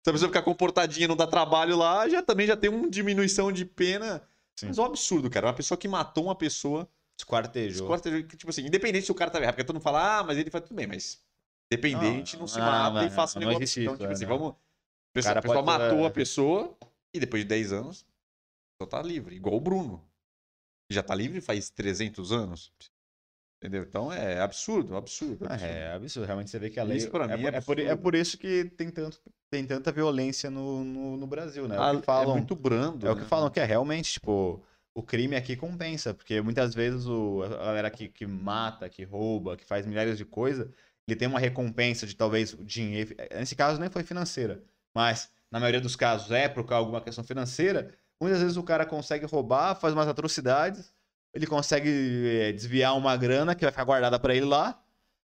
Se 0.05 0.11
a 0.11 0.13
pessoa 0.13 0.29
ficar 0.29 0.43
comportadinha 0.43 1.05
e 1.07 1.09
não 1.09 1.17
dá 1.17 1.27
trabalho 1.27 1.77
lá, 1.77 2.09
já 2.09 2.23
também 2.23 2.47
já 2.47 2.57
tem 2.57 2.69
uma 2.69 2.89
diminuição 2.91 3.51
de 3.51 3.65
pena. 3.65 4.23
Sim. 4.59 4.69
Mas 4.69 4.79
é 4.79 4.83
um 4.83 4.85
absurdo, 4.85 5.31
cara. 5.31 5.47
Uma 5.47 5.55
pessoa 5.55 5.79
que 5.79 5.89
matou 5.89 6.25
uma 6.25 6.35
pessoa. 6.35 6.89
Esquartejou. 7.19 7.87
Esquartejou, 7.87 8.23
tipo 8.23 8.51
assim, 8.51 8.67
independente 8.67 9.07
se 9.07 9.13
o 9.13 9.15
cara 9.15 9.31
tá 9.31 9.41
errado, 9.41 9.55
porque 9.55 9.65
todo 9.65 9.77
mundo 9.77 9.83
fala, 9.83 10.19
ah, 10.19 10.25
mas 10.25 10.39
ele 10.39 10.51
faz 10.51 10.65
tudo 10.65 10.77
bem, 10.77 10.87
mas 10.87 11.23
dependente 11.71 12.35
Não, 12.35 12.41
não, 12.41 12.47
se 12.47 12.59
não, 12.59 12.67
mata 12.67 13.01
não, 13.01 13.07
e 13.07 13.11
faça 13.11 13.39
um 13.39 13.43
não 13.43 13.49
negócio. 13.49 13.65
existe 13.65 13.81
então, 13.81 13.95
isso, 13.95 14.01
tipo 14.01 14.11
é, 14.11 14.15
assim, 14.15 14.27
não. 14.27 14.39
vamos. 14.39 14.55
A 15.15 15.43
pessoa, 15.43 15.63
matou 15.63 15.99
é. 16.01 16.07
a 16.07 16.11
pessoa, 16.11 16.77
E 17.13 17.21
depois 17.21 17.43
de 17.43 17.49
10 17.49 17.73
anos, 17.73 18.07
só 18.81 18.87
tá 18.87 19.03
livre. 19.03 19.37
Igual 19.37 19.57
o 19.57 19.61
Bruno. 19.61 20.03
Já 20.91 21.03
tá 21.03 21.15
livre 21.15 21.41
faz 21.41 21.71
300 21.71 22.33
anos. 22.33 22.73
Entendeu? 23.63 23.85
Então 23.85 24.13
é 24.13 24.41
absurdo, 24.41 24.97
absurdo. 24.97 25.45
absurdo. 25.47 25.73
É 25.73 25.93
absurdo. 25.93 26.27
Realmente 26.27 26.51
você 26.51 26.59
vê 26.59 26.69
que 26.69 26.81
a 26.81 26.83
lei. 26.83 26.97
Isso 26.99 27.11
pra 27.11 27.27
é, 27.27 27.37
mim 27.37 27.43
por- 27.45 27.55
é 27.55 27.57
é, 27.57 27.61
por, 27.61 27.79
é 27.79 27.97
por 27.97 28.15
isso 28.17 28.37
que 28.37 28.65
tem, 28.77 28.91
tanto, 28.91 29.21
tem 29.49 29.65
tanta 29.65 29.93
violência 29.93 30.51
no, 30.51 30.83
no, 30.83 31.17
no 31.17 31.27
Brasil, 31.29 31.69
né? 31.69 31.77
É 31.77 31.79
Ah, 31.79 31.93
o 31.93 32.01
que 32.01 32.07
falam, 32.07 32.33
é 32.33 32.39
muito 32.39 32.57
brando. 32.57 33.07
É 33.07 33.11
o 33.13 33.15
que 33.15 33.23
né? 33.23 33.29
falam 33.29 33.49
que 33.51 33.61
é 33.61 33.65
realmente, 33.65 34.15
tipo, 34.15 34.61
o 34.97 35.03
crime 35.03 35.37
aqui 35.37 35.55
compensa, 35.55 36.13
porque 36.13 36.41
muitas 36.41 36.75
vezes 36.75 37.07
o, 37.07 37.45
a 37.45 37.49
galera 37.49 37.89
que, 37.89 38.09
que 38.09 38.27
mata, 38.27 38.89
que 38.89 39.05
rouba, 39.05 39.57
que 39.57 39.65
faz 39.65 39.87
milhares 39.87 40.19
de 40.19 40.25
coisas, 40.25 40.69
ele 41.07 41.17
tem 41.17 41.29
uma 41.29 41.39
recompensa 41.39 42.05
de 42.05 42.17
talvez 42.17 42.57
dinheiro. 42.61 43.15
Nesse 43.33 43.55
caso 43.55 43.81
nem 43.81 43.89
foi 43.91 44.03
financeira, 44.03 44.61
mas 44.93 45.31
na 45.53 45.61
maioria 45.61 45.81
dos 45.81 45.95
casos 45.95 46.33
é 46.33 46.49
por 46.49 46.71
alguma 46.73 47.01
questão 47.01 47.23
financeira. 47.23 47.95
Muitas 48.21 48.41
vezes 48.41 48.57
o 48.57 48.63
cara 48.63 48.85
consegue 48.87 49.25
roubar, 49.27 49.75
faz 49.77 49.95
umas 49.95 50.09
atrocidades, 50.09 50.93
ele 51.35 51.47
consegue 51.47 51.89
eh, 51.91 52.53
desviar 52.53 52.97
uma 52.97 53.17
grana 53.17 53.55
que 53.55 53.63
vai 53.65 53.71
ficar 53.73 53.85
guardada 53.85 54.19
pra 54.19 54.35
ele 54.35 54.47
lá. 54.47 54.79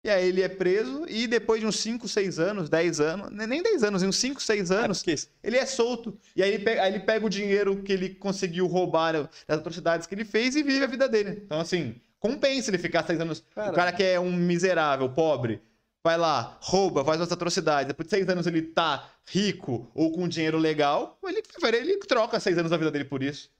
E 0.04 0.08
aí 0.08 0.28
ele 0.28 0.40
é 0.40 0.48
preso 0.48 1.04
e 1.08 1.26
depois 1.26 1.60
de 1.60 1.66
uns 1.66 1.76
5, 1.80 2.06
6 2.06 2.38
anos, 2.38 2.68
10 2.68 3.00
anos, 3.00 3.28
nem 3.48 3.60
10 3.60 3.82
anos, 3.82 4.02
uns 4.04 4.14
5, 4.16 4.40
6 4.40 4.70
É, 4.70 4.74
anos, 4.84 5.02
porque 5.02 5.20
ele 5.42 5.56
é 5.56 5.66
solto. 5.66 6.16
E 6.36 6.42
aí 6.44 6.54
ele, 6.54 6.62
pega, 6.62 6.82
aí 6.84 6.92
ele 6.94 7.00
pega 7.00 7.26
o 7.26 7.28
dinheiro 7.28 7.82
que 7.82 7.92
ele 7.92 8.10
conseguiu 8.10 8.68
roubar 8.68 9.14
né, 9.14 9.28
das 9.48 9.58
atrocidades 9.58 10.06
que 10.06 10.14
ele 10.14 10.24
fez 10.24 10.54
e 10.54 10.62
vive 10.62 10.84
a 10.84 10.86
vida 10.86 11.08
dele. 11.08 11.42
Então, 11.44 11.58
assim, 11.58 11.96
compensa 12.20 12.70
ele 12.70 12.78
ficar 12.78 13.04
seis 13.04 13.20
anos. 13.20 13.42
Cara- 13.52 13.72
O 13.72 13.74
cara 13.74 13.92
que 13.92 14.04
é 14.04 14.20
um 14.20 14.30
miserável, 14.30 15.08
pobre, 15.08 15.60
vai 16.04 16.16
lá, 16.16 16.56
rouba, 16.60 17.04
faz 17.04 17.20
as 17.20 17.32
atrocidades. 17.32 17.88
Depois 17.88 18.06
de 18.06 18.10
seis 18.10 18.28
anos 18.28 18.46
ele 18.46 18.62
tá 18.62 19.10
rico 19.26 19.90
ou 19.92 20.12
com 20.12 20.28
dinheiro 20.28 20.56
legal, 20.56 21.18
ele, 21.26 21.42
ele 21.78 21.96
troca 21.98 22.38
seis 22.38 22.56
anos 22.56 22.70
da 22.70 22.76
vida 22.76 22.92
dele 22.92 23.06
por 23.06 23.24
isso. 23.24 23.50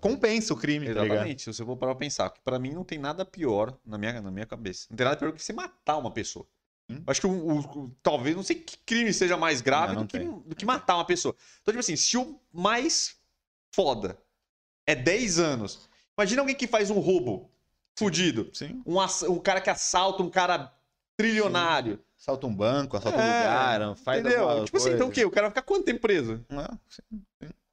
Compensa 0.00 0.52
o 0.52 0.56
crime, 0.56 0.86
tá? 0.92 1.04
Exatamente, 1.04 1.42
se 1.42 1.52
você 1.52 1.64
for 1.64 1.76
parar 1.76 1.94
pra 1.94 2.00
pensar, 2.00 2.30
que 2.30 2.40
pra 2.40 2.58
mim 2.58 2.72
não 2.72 2.82
tem 2.84 2.98
nada 2.98 3.24
pior 3.24 3.76
na 3.84 3.96
minha, 3.96 4.20
na 4.20 4.30
minha 4.30 4.46
cabeça. 4.46 4.86
Não 4.90 4.96
tem 4.96 5.04
nada 5.04 5.16
pior 5.16 5.32
que 5.32 5.42
você 5.42 5.52
matar 5.52 5.96
uma 5.96 6.10
pessoa. 6.10 6.46
Hum. 6.90 7.02
Acho 7.06 7.20
que 7.20 7.26
o, 7.26 7.58
o- 7.60 7.90
talvez, 8.02 8.34
não 8.34 8.42
sei 8.42 8.56
que 8.56 8.76
crime 8.78 9.12
seja 9.12 9.36
mais 9.36 9.60
grave 9.60 9.88
Não, 9.94 10.00
não 10.00 10.06
do, 10.06 10.08
que, 10.08 10.18
do 10.18 10.56
que 10.56 10.64
matar 10.64 10.96
uma 10.96 11.04
pessoa. 11.04 11.34
Então, 11.62 11.72
tipo 11.72 11.80
assim, 11.80 11.96
se 11.96 12.16
o 12.16 12.40
mais 12.52 13.16
foda 13.74 14.18
é 14.86 14.94
10 14.94 15.38
anos, 15.38 15.88
imagina 16.18 16.42
alguém 16.42 16.54
que 16.56 16.66
faz 16.66 16.90
um 16.90 16.98
roubo 16.98 17.50
fudido. 17.98 18.50
Sim. 18.54 18.82
Um, 18.86 18.98
um 19.32 19.38
cara 19.38 19.60
que 19.60 19.70
assalta 19.70 20.22
um 20.22 20.30
cara 20.30 20.72
trilionário. 21.16 22.00
Assalta 22.18 22.46
um 22.46 22.54
banco, 22.54 22.96
assalta 22.96 23.18
um 23.18 23.20
É, 23.20 23.24
lugar, 23.38 23.96
faz 23.96 24.20
Entendeu? 24.20 24.64
Tipo 24.64 24.76
assim, 24.78 24.88
então 24.90 25.06
o 25.06 25.10
coisa. 25.10 25.12
quê? 25.12 25.24
O 25.24 25.30
cara 25.30 25.46
vai 25.46 25.50
ficar 25.50 25.62
quanto 25.62 25.84
tempo 25.84 26.00
preso? 26.00 26.44
Não, 26.48 26.80
sim. 26.88 27.22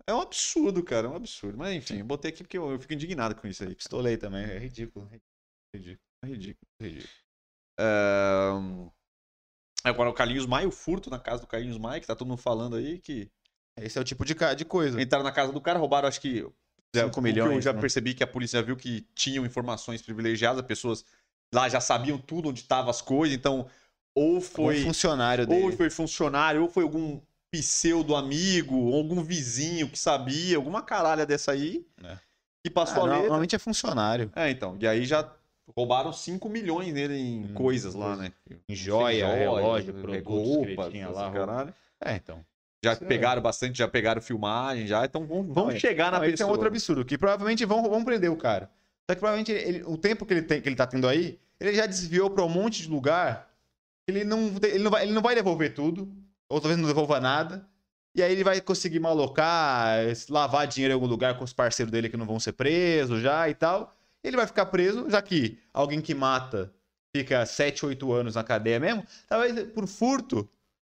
É 0.07 0.13
um 0.13 0.21
absurdo, 0.21 0.83
cara, 0.83 1.07
é 1.07 1.09
um 1.09 1.15
absurdo. 1.15 1.57
Mas 1.57 1.75
enfim, 1.75 1.99
eu 1.99 2.05
botei 2.05 2.29
aqui 2.31 2.43
porque 2.43 2.57
eu, 2.57 2.71
eu 2.71 2.79
fico 2.79 2.93
indignado 2.93 3.35
com 3.35 3.47
isso 3.47 3.63
aí. 3.63 3.73
Pistolei 3.73 4.17
também, 4.17 4.43
é 4.43 4.57
ridículo. 4.57 5.09
Ridículo. 5.73 5.99
É 6.23 6.27
ridículo, 6.27 6.67
é 6.79 6.85
ridículo. 6.85 7.23
Agora 9.83 10.09
o 10.09 10.13
Carlinhos 10.13 10.45
Maia, 10.45 10.67
o 10.67 10.71
furto 10.71 11.09
na 11.09 11.19
casa 11.19 11.41
do 11.41 11.47
Carlinhos 11.47 11.77
Maia, 11.77 11.99
que 11.99 12.07
tá 12.07 12.15
todo 12.15 12.27
mundo 12.27 12.37
falando 12.41 12.77
aí, 12.77 12.99
que 12.99 13.29
Esse 13.77 13.97
é 13.97 14.01
o 14.01 14.03
tipo 14.03 14.23
de, 14.23 14.33
ca- 14.33 14.53
de 14.53 14.63
coisa. 14.63 15.01
entraram 15.01 15.25
na 15.25 15.31
casa 15.31 15.51
do 15.51 15.59
cara, 15.59 15.77
roubaram, 15.79 16.07
acho 16.07 16.21
que. 16.21 16.41
já- 16.95 17.05
5 17.05 17.07
o 17.07 17.11
que 17.11 17.19
Eu 17.19 17.23
milhões, 17.23 17.65
já 17.65 17.73
né? 17.73 17.81
percebi 17.81 18.13
que 18.13 18.23
a 18.23 18.27
polícia 18.27 18.61
viu 18.61 18.77
que 18.77 19.01
tinham 19.13 19.45
informações 19.45 20.01
privilegiadas, 20.01 20.61
as 20.61 20.67
pessoas 20.67 21.05
lá 21.53 21.67
já 21.67 21.81
sabiam 21.81 22.17
tudo 22.17 22.49
onde 22.49 22.61
estavam 22.61 22.89
as 22.89 23.01
coisas, 23.01 23.35
então 23.37 23.69
ou 24.15 24.39
Foi 24.39 24.63
foi, 24.63 24.79
um 24.81 24.85
funcionário 24.85 25.45
ou 25.45 25.49
dele. 25.49 25.75
foi 25.75 25.89
funcionário, 25.89 26.61
ou 26.61 26.69
foi 26.69 26.83
algum 26.83 27.19
pseudo 27.61 28.15
amigo, 28.15 28.75
ou 28.75 28.95
algum 28.95 29.23
vizinho 29.23 29.87
que 29.87 29.97
sabia, 29.99 30.57
alguma 30.57 30.81
caralha 30.81 31.23
dessa 31.23 31.51
aí, 31.51 31.85
É. 32.03 32.15
que 32.63 32.69
Ah, 32.69 32.71
passou 32.71 33.03
a 33.03 33.05
letra. 33.05 33.21
normalmente 33.21 33.55
é 33.55 33.59
funcionário. 33.59 34.31
É, 34.35 34.49
então. 34.49 34.75
E 34.79 34.87
aí 34.87 35.05
já 35.05 35.29
roubaram 35.77 36.11
5 36.11 36.49
milhões 36.49 36.91
nele 36.91 37.15
em 37.15 37.45
Hum, 37.45 37.53
coisas 37.53 37.93
lá, 37.93 38.15
né? 38.15 38.31
Em 38.67 38.75
joia, 38.75 39.25
Joias, 39.27 39.37
relógio, 39.39 39.93
produtos 39.93 40.65
que 40.65 40.89
tinha 40.91 41.05
essa 41.09 41.13
lá. 41.27 41.31
caralho. 41.31 41.73
É, 42.03 42.15
então. 42.15 42.43
Já 42.83 42.93
Isso 42.93 43.03
é- 43.03 43.07
pegaram 43.07 43.41
bastante, 43.41 43.77
já 43.77 43.87
pegaram 43.87 44.21
filmagem, 44.21 44.87
já. 44.87 45.05
Então 45.05 45.25
vão, 45.25 45.43
vão 45.43 45.65
Não, 45.65 45.71
é- 45.71 45.79
chegar 45.79 46.11
na 46.11 46.17
Não, 46.17 46.25
esse 46.25 46.33
é 46.33 46.37
pessoa. 46.37 46.49
um 46.49 46.51
outro 46.53 46.67
absurdo, 46.67 47.05
que 47.05 47.17
provavelmente 47.19 47.63
vão, 47.65 47.83
vão 47.83 48.03
prender 48.03 48.31
o 48.31 48.35
cara. 48.35 48.69
Só 49.09 49.13
que 49.15 49.19
provavelmente 49.19 49.51
ele- 49.51 49.83
o 49.85 49.95
tempo 49.95 50.25
que 50.25 50.33
ele, 50.33 50.41
tem, 50.41 50.59
que 50.59 50.67
ele 50.67 50.75
tá 50.75 50.87
tendo 50.87 51.07
aí, 51.07 51.39
ele 51.59 51.73
já 51.75 51.85
desviou 51.85 52.29
pra 52.31 52.43
um 52.43 52.49
monte 52.49 52.81
de 52.81 52.89
lugar. 52.89 53.47
Ele 54.07 54.23
não, 54.25 54.51
ele 54.63 54.79
não, 54.79 54.91
vai, 54.91 55.03
ele 55.03 55.13
não 55.13 55.21
vai 55.21 55.33
devolver 55.35 55.73
tudo, 55.73 56.11
ou 56.53 56.61
talvez 56.61 56.79
não 56.79 56.87
devolva 56.87 57.19
nada. 57.19 57.67
E 58.15 58.21
aí 58.21 58.31
ele 58.31 58.43
vai 58.43 58.61
conseguir 58.61 58.99
malocar, 58.99 59.97
lavar 60.29 60.67
dinheiro 60.67 60.91
em 60.91 60.95
algum 60.95 61.07
lugar 61.07 61.37
com 61.37 61.43
os 61.43 61.51
parceiros 61.51 61.91
dele 61.91 62.09
que 62.09 62.17
não 62.17 62.27
vão 62.27 62.39
ser 62.39 62.53
presos 62.53 63.21
já 63.21 63.49
e 63.49 63.55
tal. 63.55 63.91
Ele 64.23 64.37
vai 64.37 64.45
ficar 64.45 64.67
preso, 64.67 65.09
já 65.09 65.21
que 65.21 65.57
alguém 65.73 65.99
que 65.99 66.13
mata 66.13 66.71
fica 67.15 67.43
7, 67.45 67.85
8 67.87 68.13
anos 68.13 68.35
na 68.35 68.43
cadeia 68.43 68.79
mesmo. 68.79 69.03
Talvez 69.27 69.67
por 69.71 69.87
furto 69.87 70.47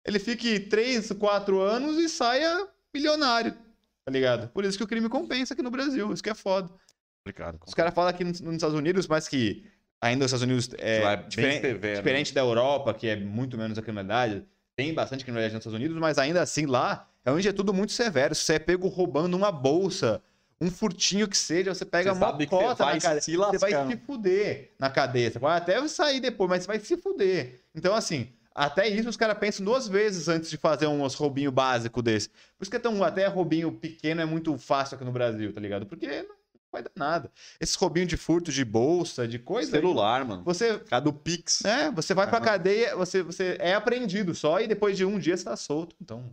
ele 0.07 0.19
fique 0.19 0.61
3, 0.61 1.13
4 1.13 1.61
anos 1.61 1.99
e 1.99 2.09
saia 2.09 2.69
milionário, 2.95 3.53
tá 4.05 4.13
ligado? 4.13 4.49
Por 4.49 4.65
isso 4.65 4.79
que 4.79 4.85
o 4.85 4.87
crime 4.87 5.09
compensa 5.09 5.55
aqui 5.55 5.63
no 5.63 5.71
Brasil, 5.71 6.13
isso 6.13 6.23
que 6.23 6.31
é 6.31 6.35
foda. 6.35 6.71
complicado. 7.19 7.59
Os 7.67 7.75
caras 7.75 7.93
falam 7.93 8.11
aqui 8.11 8.25
nos, 8.25 8.41
Estados 8.41 8.77
Unidos, 8.77 9.07
mas 9.07 9.29
que 9.29 9.67
ainda 10.01 10.25
os 10.25 10.33
Estados 10.33 10.45
Unidos 10.45 10.71
é, 10.79 11.03
é 11.03 11.17
bem 11.17 11.29
diferente, 11.29 11.61
severo, 11.61 11.97
diferente 11.97 12.35
da 12.35 12.41
Europa, 12.41 12.95
que 12.95 13.09
é 13.09 13.17
muito 13.17 13.59
menos 13.59 13.77
a 13.77 13.83
criminalidade, 13.83 14.47
tem 14.79 14.95
bastante 14.95 15.25
criminalidade 15.25 15.55
nos 15.55 15.63
Estados 15.63 15.77
Unidos, 15.77 16.01
mas 16.01 16.19
ainda 16.19 16.41
assim 16.41 16.65
lá 16.65 17.09
é 17.25 17.33
onde 17.33 17.49
é 17.49 17.53
tudo 17.53 17.75
muito 17.75 17.93
severo. 17.93 18.33
Se 18.33 18.43
você 18.43 18.55
é 18.55 18.59
pego 18.61 18.87
roubando 18.87 19.37
uma 19.37 19.51
bolsa, 19.51 20.23
um 20.61 20.71
furtinho 20.71 21.27
que 21.27 21.37
seja, 21.37 21.75
você 21.75 21.85
pega 21.85 22.15
Você 22.15 22.19
uma 22.25 22.47
cota 22.47 22.85
vai 22.85 22.95
na 22.95 23.01
cadeia. 23.01 23.21
se 23.21 23.37
Você 23.37 23.59
vai 23.59 23.87
se 23.89 23.97
fuder 23.97 24.71
na 24.79 24.89
cadeia. 24.89 25.33
Você 25.33 25.41
pode 25.41 25.57
até 25.57 25.89
sair 25.89 26.21
depois, 26.21 26.49
mas 26.49 26.63
você 26.63 26.69
vai 26.69 26.79
se 26.79 26.97
fuder. 26.97 27.61
Então, 27.75 27.93
assim, 27.93 28.29
até 28.55 28.87
isso 28.87 29.09
os 29.09 29.17
caras 29.17 29.37
pensam 29.39 29.65
duas 29.65 29.89
vezes 29.89 30.29
antes 30.29 30.49
de 30.49 30.57
fazer 30.57 30.87
uns 30.87 31.15
roubinho 31.15 31.51
básico 31.51 32.01
desse. 32.01 32.29
Por 32.29 32.63
isso 32.63 32.71
que 32.71 32.77
é 32.77 32.81
tão, 32.81 33.03
até 33.03 33.27
roubinho 33.27 33.73
pequeno 33.73 34.21
é 34.21 34.25
muito 34.25 34.57
fácil 34.59 34.95
aqui 34.95 35.05
no 35.05 35.11
Brasil, 35.11 35.53
tá 35.53 35.61
ligado? 35.61 35.87
Porque 35.87 36.25
vai 36.73 36.83
dar 36.83 36.91
nada. 36.97 37.31
Esses 37.61 37.75
roubinhos 37.75 38.09
de 38.09 38.17
furto 38.17 38.51
de 38.53 38.65
bolsa, 38.65 39.27
de 39.27 39.39
coisa. 39.39 39.77
aí, 39.77 39.81
Celular, 39.81 40.25
mano. 40.25 40.43
Você. 40.45 40.79
Cada 40.81 41.05
do 41.05 41.13
Pix. 41.13 41.65
É, 41.65 41.91
você 41.91 42.15
vai 42.15 42.29
pra 42.29 42.41
cadeia, 42.41 42.95
você, 42.97 43.23
você 43.23 43.57
é 43.61 43.75
apreendido 43.75 44.35
só 44.35 44.61
e 44.61 44.67
depois 44.67 44.97
de 44.97 45.05
um 45.05 45.19
dia 45.19 45.37
você 45.37 45.45
tá 45.45 45.57
solto. 45.57 45.95
Então, 46.01 46.29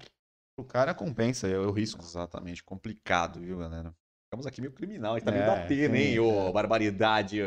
o 0.60 0.64
cara 0.64 0.94
compensa, 0.94 1.48
é 1.48 1.58
o 1.58 1.72
risco. 1.72 2.02
Exatamente. 2.04 2.64
Complicado, 2.64 3.40
viu, 3.40 3.58
galera? 3.58 3.94
Ficamos 4.28 4.46
aqui 4.48 4.62
meio 4.62 4.74
criminal. 4.74 5.14
A 5.14 5.18
gente 5.20 5.26
tá 5.26 5.32
meio 5.32 5.44
É, 5.44 5.48
batendo, 5.48 5.96
hein? 5.96 6.20
Ô, 6.20 6.48
é. 6.50 6.52
barbaridade. 6.52 7.40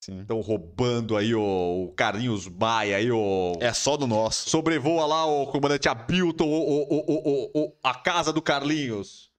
Estão 0.00 0.40
roubando 0.40 1.16
aí 1.16 1.32
ô, 1.32 1.84
o 1.84 1.92
Carlinhos 1.92 2.48
Maia 2.48 2.96
aí, 2.96 3.10
ô. 3.12 3.52
É 3.60 3.72
só 3.72 3.96
do 3.96 4.06
nosso. 4.06 4.50
Sobrevoa 4.50 5.06
lá 5.06 5.24
o 5.26 5.46
comandante 5.46 5.88
Abilton, 5.88 6.44
o, 6.44 6.82
o, 6.82 6.82
o, 6.88 7.02
o, 7.06 7.50
o- 7.66 7.76
a 7.84 7.94
casa 7.94 8.32
do 8.32 8.42
Carlinhos. 8.42 9.30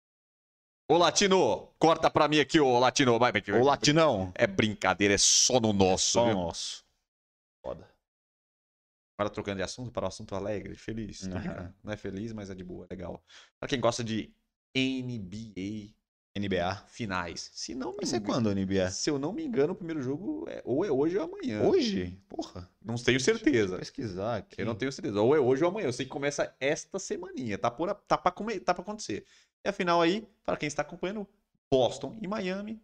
Ô, 0.89 0.97
Latino, 0.97 1.73
corta 1.79 2.11
pra 2.11 2.27
mim 2.27 2.39
aqui, 2.39 2.59
ô, 2.59 2.77
Latino. 2.77 3.17
Vai, 3.17 3.31
vai, 3.31 3.41
vai. 3.41 3.59
O 3.59 3.63
latinão. 3.63 4.31
É 4.35 4.45
brincadeira, 4.45 5.13
é 5.13 5.17
só 5.17 5.59
no 5.59 5.71
nosso, 5.71 6.11
Só 6.11 6.25
viu? 6.25 6.33
nosso. 6.35 6.85
Foda. 7.65 7.89
Agora 9.17 9.33
trocando 9.33 9.57
de 9.57 9.63
assunto 9.63 9.91
para 9.91 10.05
o 10.05 10.07
assunto 10.07 10.35
alegre, 10.35 10.75
feliz. 10.75 11.25
brincando. 11.25 11.73
Não 11.83 11.93
é 11.93 11.97
feliz, 11.97 12.33
mas 12.33 12.49
é 12.49 12.55
de 12.55 12.63
boa, 12.63 12.85
legal. 12.89 13.23
Pra 13.59 13.69
quem 13.69 13.79
gosta 13.79 14.03
de 14.03 14.33
NBA 14.75 15.93
NBA. 16.35 16.75
finais. 16.87 17.51
Se 17.53 17.75
não 17.75 17.93
Vai 17.95 18.05
ser 18.05 18.17
engano, 18.17 18.33
quando 18.33 18.47
o 18.47 18.55
NBA? 18.55 18.89
se 18.89 19.09
eu 19.09 19.19
não 19.19 19.31
me 19.31 19.43
engano, 19.45 19.73
o 19.73 19.75
primeiro 19.75 20.01
jogo 20.01 20.45
é, 20.49 20.61
ou 20.65 20.83
é 20.83 20.91
hoje 20.91 21.15
ou 21.17 21.21
é 21.23 21.25
amanhã. 21.25 21.61
Hoje? 21.63 22.17
Porra. 22.27 22.67
Não 22.83 22.95
tenho 22.95 23.17
Deixa 23.19 23.31
eu 23.31 23.37
certeza. 23.37 23.77
pesquisar 23.77 24.37
aqui. 24.37 24.59
Eu 24.61 24.65
não 24.65 24.73
tenho 24.75 24.91
certeza. 24.91 25.21
Ou 25.21 25.35
é 25.35 25.39
hoje 25.39 25.63
ou 25.63 25.69
amanhã. 25.69 25.85
Eu 25.87 25.93
sei 25.93 26.05
que 26.05 26.11
começa 26.11 26.53
esta 26.59 26.97
semaninha. 26.97 27.57
Tá, 27.57 27.69
por, 27.69 27.89
a- 27.89 27.93
tá, 27.95 28.17
pra, 28.17 28.31
come- 28.31 28.59
tá 28.59 28.73
pra 28.73 28.81
acontecer. 28.81 29.25
E 29.63 29.69
a 29.69 29.71
final 29.73 30.01
aí, 30.01 30.27
para 30.43 30.57
quem 30.57 30.67
está 30.67 30.81
acompanhando, 30.81 31.27
Boston 31.71 32.17
e 32.21 32.27
Miami. 32.27 32.81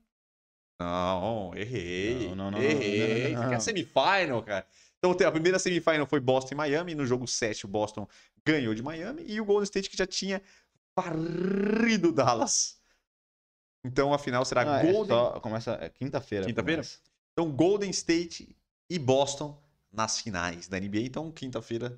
Não, 0.79 1.51
errei. 1.55 2.27
Não, 2.29 2.35
não, 2.35 2.51
não, 2.51 2.61
errei. 2.61 3.33
não, 3.33 3.33
não, 3.33 3.39
não. 3.41 3.45
aqui 3.47 3.55
é 3.55 3.59
semifinal, 3.59 4.41
cara. 4.43 4.65
Então 4.97 5.11
a 5.27 5.31
primeira 5.31 5.57
semifinal 5.59 6.05
foi 6.05 6.19
Boston 6.19 6.53
e 6.53 6.57
Miami. 6.57 6.93
No 6.95 7.05
jogo 7.05 7.27
7, 7.27 7.65
o 7.65 7.67
Boston 7.67 8.07
ganhou 8.45 8.73
de 8.73 8.81
Miami. 8.83 9.23
E 9.27 9.41
o 9.41 9.45
Golden 9.45 9.63
State 9.63 9.89
que 9.89 9.97
já 9.97 10.05
tinha 10.05 10.41
varrido 10.95 12.11
Dallas. 12.11 12.78
Então 13.83 14.13
a 14.13 14.17
final 14.19 14.43
será 14.45 14.61
Ah, 14.61 14.83
é 14.85 14.91
Golden 14.91 15.17
só- 15.17 15.39
começa 15.39 15.77
é 15.81 15.89
quinta-feira. 15.89 16.45
Quinta-feira? 16.45 16.81
então, 17.31 17.49
Golden 17.51 17.89
State 17.89 18.55
e 18.89 18.99
Boston 18.99 19.57
nas 19.91 20.19
finais 20.19 20.67
da 20.67 20.77
NBA. 20.79 20.99
Então, 21.01 21.31
quinta-feira 21.31 21.97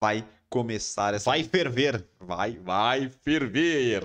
vai 0.00 0.26
começar 0.50 1.14
essa. 1.14 1.30
Vai 1.30 1.44
ferver. 1.44 2.04
vai, 2.20 2.58
vai 2.58 3.08
ferver. 3.08 4.02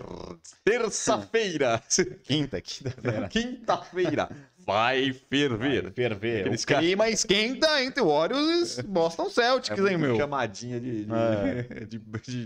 Terça-feira. 0.64 1.82
Quinta, 2.24 2.62
quinta-feira. 2.62 3.28
Quinta-feira. 3.30 4.30
Vai 4.68 5.14
ferver. 5.14 5.84
Vai 5.84 5.92
ferver. 5.92 6.40
Aqueles 6.42 6.64
O 6.64 6.68
clima 6.68 7.08
esquenta 7.10 7.82
entre 7.82 8.04
Warriors 8.04 8.78
e 8.78 8.84
Boston 8.84 9.30
Celtics, 9.30 9.80
hein, 9.86 9.98
meu? 9.98 10.18
Chamadinha 10.18 10.78
de, 10.80 11.06
de, 11.06 11.12
É. 11.14 11.86
de, 11.88 11.98
de, 11.98 12.46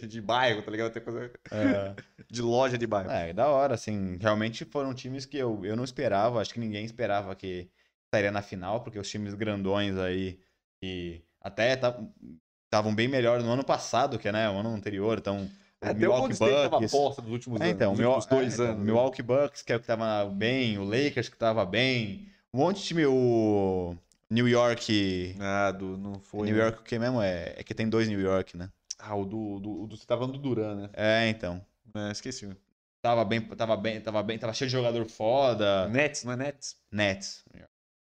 de- 0.00 0.06
de 0.08 0.20
bairro, 0.20 0.60
tá 0.62 0.70
ligado? 0.72 0.92
Tem 0.92 1.00
coisa- 1.02 1.30
É. 1.52 1.94
De 2.28 2.42
loja 2.42 2.76
de 2.76 2.86
bairro. 2.86 3.10
É, 3.10 3.32
da 3.32 3.46
hora, 3.46 3.74
assim. 3.74 4.18
Realmente 4.20 4.64
foram 4.64 4.92
times 4.92 5.24
que 5.24 5.38
eu, 5.38 5.64
eu 5.64 5.76
não 5.76 5.84
esperava, 5.84 6.40
acho 6.40 6.52
que 6.52 6.58
ninguém 6.60 6.84
esperava 6.84 7.34
que 7.36 7.68
estaria 8.06 8.32
na 8.32 8.42
final, 8.42 8.80
porque 8.82 8.98
os 8.98 9.08
times 9.08 9.32
grandões 9.34 9.96
aí, 9.96 10.40
que 10.82 11.22
até 11.40 11.74
estavam 11.74 12.92
bem 12.94 13.06
melhor 13.06 13.40
no 13.40 13.50
ano 13.52 13.64
passado, 13.64 14.18
que 14.18 14.30
né, 14.32 14.50
o 14.50 14.54
ano 14.58 14.74
anterior, 14.74 15.18
então. 15.18 15.48
Até 15.82 16.08
o 16.08 16.12
tava 16.12 16.22
Bucks- 16.28 16.38
nos 17.18 17.32
últimos 17.32 17.60
É, 17.60 17.64
anos. 17.64 17.74
então, 17.74 17.90
nos 17.90 17.98
meu, 17.98 18.10
últimos 18.10 18.26
dois 18.26 18.52
é, 18.52 18.54
então, 18.54 18.66
anos. 18.66 18.82
o 18.82 18.84
Milwaukee 18.84 19.22
Bucks, 19.22 19.62
que 19.62 19.72
é 19.72 19.76
o 19.76 19.80
que 19.80 19.86
tava 19.86 20.24
bem, 20.30 20.78
o 20.78 20.84
Lakers 20.84 21.28
que 21.28 21.36
tava 21.36 21.64
bem, 21.66 22.28
um 22.54 22.58
monte 22.58 22.80
de 22.80 22.84
time, 22.88 23.06
o 23.06 23.96
New 24.30 24.48
York. 24.48 25.36
Ah, 25.40 25.70
do, 25.72 25.96
não 25.98 26.20
foi. 26.20 26.46
New 26.46 26.56
né? 26.56 26.62
York 26.62 26.78
o 26.80 26.82
que 26.82 26.98
mesmo? 26.98 27.20
É, 27.20 27.54
é 27.56 27.62
que 27.64 27.74
tem 27.74 27.88
dois 27.88 28.08
New 28.08 28.20
York, 28.20 28.56
né? 28.56 28.70
Ah, 28.98 29.16
o 29.16 29.24
do, 29.24 29.58
do, 29.58 29.86
do. 29.88 29.96
Você 29.96 30.06
tava 30.06 30.20
falando 30.20 30.38
do 30.38 30.42
Duran, 30.48 30.74
né? 30.76 30.90
É, 30.92 31.28
então. 31.28 31.60
É, 31.94 32.12
esqueci. 32.12 32.48
Tava 33.02 33.24
bem, 33.24 33.40
tava 33.40 33.76
bem, 33.76 34.00
tava 34.00 34.22
bem, 34.22 34.38
tava 34.38 34.52
cheio 34.52 34.68
de 34.68 34.76
jogador 34.76 35.04
foda. 35.06 35.88
Nets, 35.88 36.22
não 36.22 36.32
é 36.34 36.36
Nets? 36.36 36.76
Nets. 36.92 37.44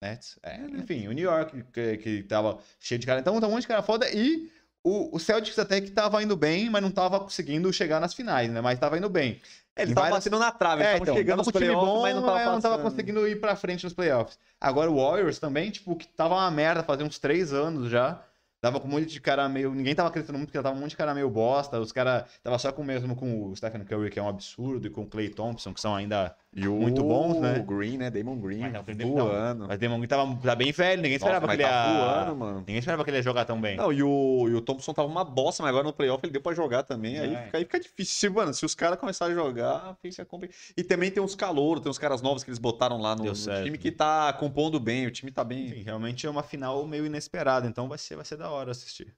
Nets. 0.02 0.38
É, 0.42 0.58
enfim, 0.78 1.08
o 1.08 1.12
New 1.12 1.24
York, 1.24 1.64
que, 1.72 1.96
que 1.96 2.22
tava 2.24 2.58
cheio 2.78 2.98
de 2.98 3.06
cara. 3.06 3.20
Então, 3.20 3.40
tá 3.40 3.46
um 3.46 3.50
monte 3.50 3.62
de 3.62 3.68
cara 3.68 3.82
foda. 3.82 4.06
E 4.10 4.50
o, 4.84 5.16
o 5.16 5.18
Celtics 5.18 5.58
até 5.58 5.80
que 5.80 5.90
tava 5.90 6.22
indo 6.22 6.36
bem, 6.36 6.68
mas 6.68 6.82
não 6.82 6.90
tava 6.90 7.18
conseguindo 7.18 7.72
chegar 7.72 7.98
nas 7.98 8.12
finais, 8.12 8.50
né? 8.50 8.60
Mas 8.60 8.78
tava 8.78 8.98
indo 8.98 9.08
bem. 9.08 9.40
É, 9.74 9.82
ele 9.82 9.94
tava 9.94 10.10
batendo 10.10 10.38
na 10.38 10.52
trave, 10.52 10.84
É, 10.84 10.98
então, 10.98 11.16
chegando 11.16 11.38
tava 11.38 11.52
com 11.52 11.58
time 11.58 11.74
bom, 11.74 12.02
mas 12.02 12.14
não 12.14 12.60
tava, 12.60 12.76
é, 12.76 12.82
conseguindo 12.82 13.26
ir 13.26 13.40
pra 13.40 13.56
frente 13.56 13.82
nos 13.82 13.94
playoffs. 13.94 14.38
Agora 14.60 14.90
o 14.90 14.96
Warriors 14.96 15.38
também, 15.38 15.70
tipo, 15.70 15.96
que 15.96 16.06
tava 16.06 16.34
uma 16.34 16.50
merda 16.50 16.82
fazia 16.82 17.04
uns 17.04 17.18
três 17.18 17.52
anos 17.52 17.90
já. 17.90 18.22
Tava 18.60 18.78
com 18.78 18.86
um 18.86 18.92
monte 18.92 19.06
de 19.06 19.20
cara 19.20 19.48
meio. 19.48 19.74
Ninguém 19.74 19.94
tava 19.94 20.08
acreditando 20.08 20.38
muito, 20.38 20.48
porque 20.48 20.62
tava 20.62 20.76
um 20.76 20.80
monte 20.80 20.90
de 20.90 20.96
cara 20.96 21.14
meio 21.14 21.28
bosta. 21.28 21.78
Os 21.80 21.92
caras. 21.92 22.24
Tava 22.42 22.58
só 22.58 22.72
com 22.72 22.82
mesmo 22.82 23.14
com 23.14 23.50
o 23.50 23.56
Stephen 23.56 23.84
Curry, 23.84 24.10
que 24.10 24.18
é 24.18 24.22
um 24.22 24.28
absurdo, 24.28 24.86
e 24.86 24.90
com 24.90 25.02
o 25.02 25.06
Clay 25.06 25.28
Thompson, 25.28 25.74
que 25.74 25.80
são 25.80 25.94
ainda. 25.94 26.34
E 26.56 26.68
o 26.68 26.74
Muito 26.74 27.02
bons, 27.02 27.40
né? 27.40 27.58
O 27.58 27.64
Green, 27.64 27.98
né? 27.98 28.10
Damon 28.10 28.38
Green, 28.38 28.60
Mas 28.60 28.72
não, 28.72 29.08
voando. 29.10 29.66
Mas 29.66 29.76
Demon 29.76 29.96
Green 29.98 30.06
tava 30.06 30.36
tá 30.36 30.54
bem 30.54 30.70
velho, 30.70 31.02
ninguém 31.02 31.18
Nossa, 31.18 31.24
esperava 31.26 31.46
mas 31.48 31.56
que 31.56 31.62
ele 31.62 31.68
tá 31.68 31.86
ia. 31.88 31.98
voando, 31.98 32.36
mano. 32.36 32.58
Ninguém 32.60 32.78
esperava 32.78 33.02
que 33.02 33.10
ele 33.10 33.16
ia 33.16 33.22
jogar 33.24 33.44
tão 33.44 33.60
bem. 33.60 33.76
Não, 33.76 33.92
e 33.92 34.04
o, 34.04 34.48
e 34.48 34.54
o 34.54 34.60
Thompson 34.60 34.94
tava 34.94 35.08
uma 35.08 35.24
bosta, 35.24 35.64
mas 35.64 35.70
agora 35.70 35.82
no 35.82 35.92
playoff 35.92 36.24
ele 36.24 36.32
deu 36.32 36.40
pra 36.40 36.54
jogar 36.54 36.84
também. 36.84 37.18
Aí, 37.18 37.34
É. 37.34 37.42
fica, 37.46 37.58
aí 37.58 37.64
fica 37.64 37.80
difícil. 37.80 38.14
Se, 38.14 38.28
Mano, 38.28 38.54
se 38.54 38.64
os 38.64 38.72
caras 38.72 39.00
começarem 39.00 39.34
a 39.34 39.36
jogar, 39.36 39.96
fica 40.00 40.24
complicado. 40.24 40.56
E 40.76 40.84
também 40.84 41.10
tem 41.10 41.20
uns 41.20 41.34
calouros, 41.34 41.82
tem 41.82 41.90
uns 41.90 41.98
caras 41.98 42.22
novos 42.22 42.44
que 42.44 42.50
eles 42.50 42.60
botaram 42.60 43.00
lá 43.00 43.16
no, 43.16 43.24
no 43.24 43.32
time 43.32 43.76
que 43.76 43.90
tá 43.90 44.32
compondo 44.34 44.78
bem. 44.78 45.06
O 45.06 45.10
time 45.10 45.32
tá 45.32 45.42
bem. 45.42 45.66
Enfim, 45.66 45.82
realmente 45.82 46.24
é 46.24 46.30
uma 46.30 46.44
final 46.44 46.86
meio 46.86 47.04
inesperada, 47.04 47.66
então 47.66 47.88
vai 47.88 47.98
ser, 47.98 48.14
vai 48.14 48.24
ser 48.24 48.36
da 48.36 48.48
hora 48.48 48.70
assistir. 48.70 49.12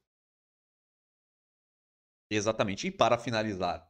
Exatamente. 2.30 2.86
E 2.86 2.90
para 2.90 3.18
finalizar 3.18 3.86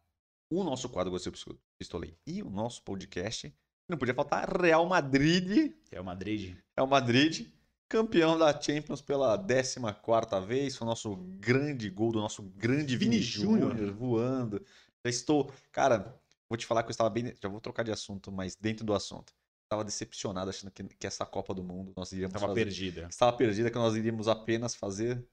o 0.50 0.62
nosso 0.62 0.88
quadro 0.88 1.10
Gostei 1.10 1.32
Pistolei 1.78 2.16
e 2.26 2.42
o 2.42 2.50
nosso 2.50 2.82
podcast, 2.82 3.52
não 3.88 3.98
podia 3.98 4.14
faltar 4.14 4.48
Real 4.48 4.86
Madrid. 4.86 5.74
Real 5.90 6.04
Madrid. 6.04 6.56
Real 6.76 6.86
Madrid, 6.86 7.48
campeão 7.88 8.36
da 8.38 8.58
Champions 8.60 9.00
pela 9.00 9.38
14 9.38 10.46
vez. 10.46 10.76
Foi 10.76 10.86
o 10.86 10.90
nosso 10.90 11.16
grande 11.16 11.88
gol 11.90 12.12
do 12.12 12.20
nosso 12.20 12.42
grande 12.42 12.96
Vini 12.96 13.18
Vini 13.18 13.22
Júnior 13.22 13.92
voando. 13.92 14.64
Já 15.04 15.10
estou. 15.10 15.52
Cara, 15.70 16.18
vou 16.48 16.56
te 16.56 16.66
falar 16.66 16.82
que 16.82 16.88
eu 16.88 16.92
estava 16.92 17.10
bem. 17.10 17.34
Já 17.40 17.48
vou 17.48 17.60
trocar 17.60 17.84
de 17.84 17.92
assunto, 17.92 18.32
mas 18.32 18.56
dentro 18.56 18.84
do 18.84 18.94
assunto. 18.94 19.32
Estava 19.64 19.84
decepcionado 19.84 20.48
achando 20.48 20.70
que, 20.70 20.84
que 20.84 21.06
essa 21.08 21.26
Copa 21.26 21.52
do 21.52 21.62
Mundo 21.62 21.92
nós 21.96 22.12
iríamos 22.12 22.34
Tava 22.34 22.48
fazer. 22.48 22.64
perdida. 22.64 23.06
Estava 23.08 23.36
perdida 23.36 23.68
que 23.70 23.76
nós 23.76 23.96
iríamos 23.96 24.28
apenas 24.28 24.76
fazer 24.76 25.24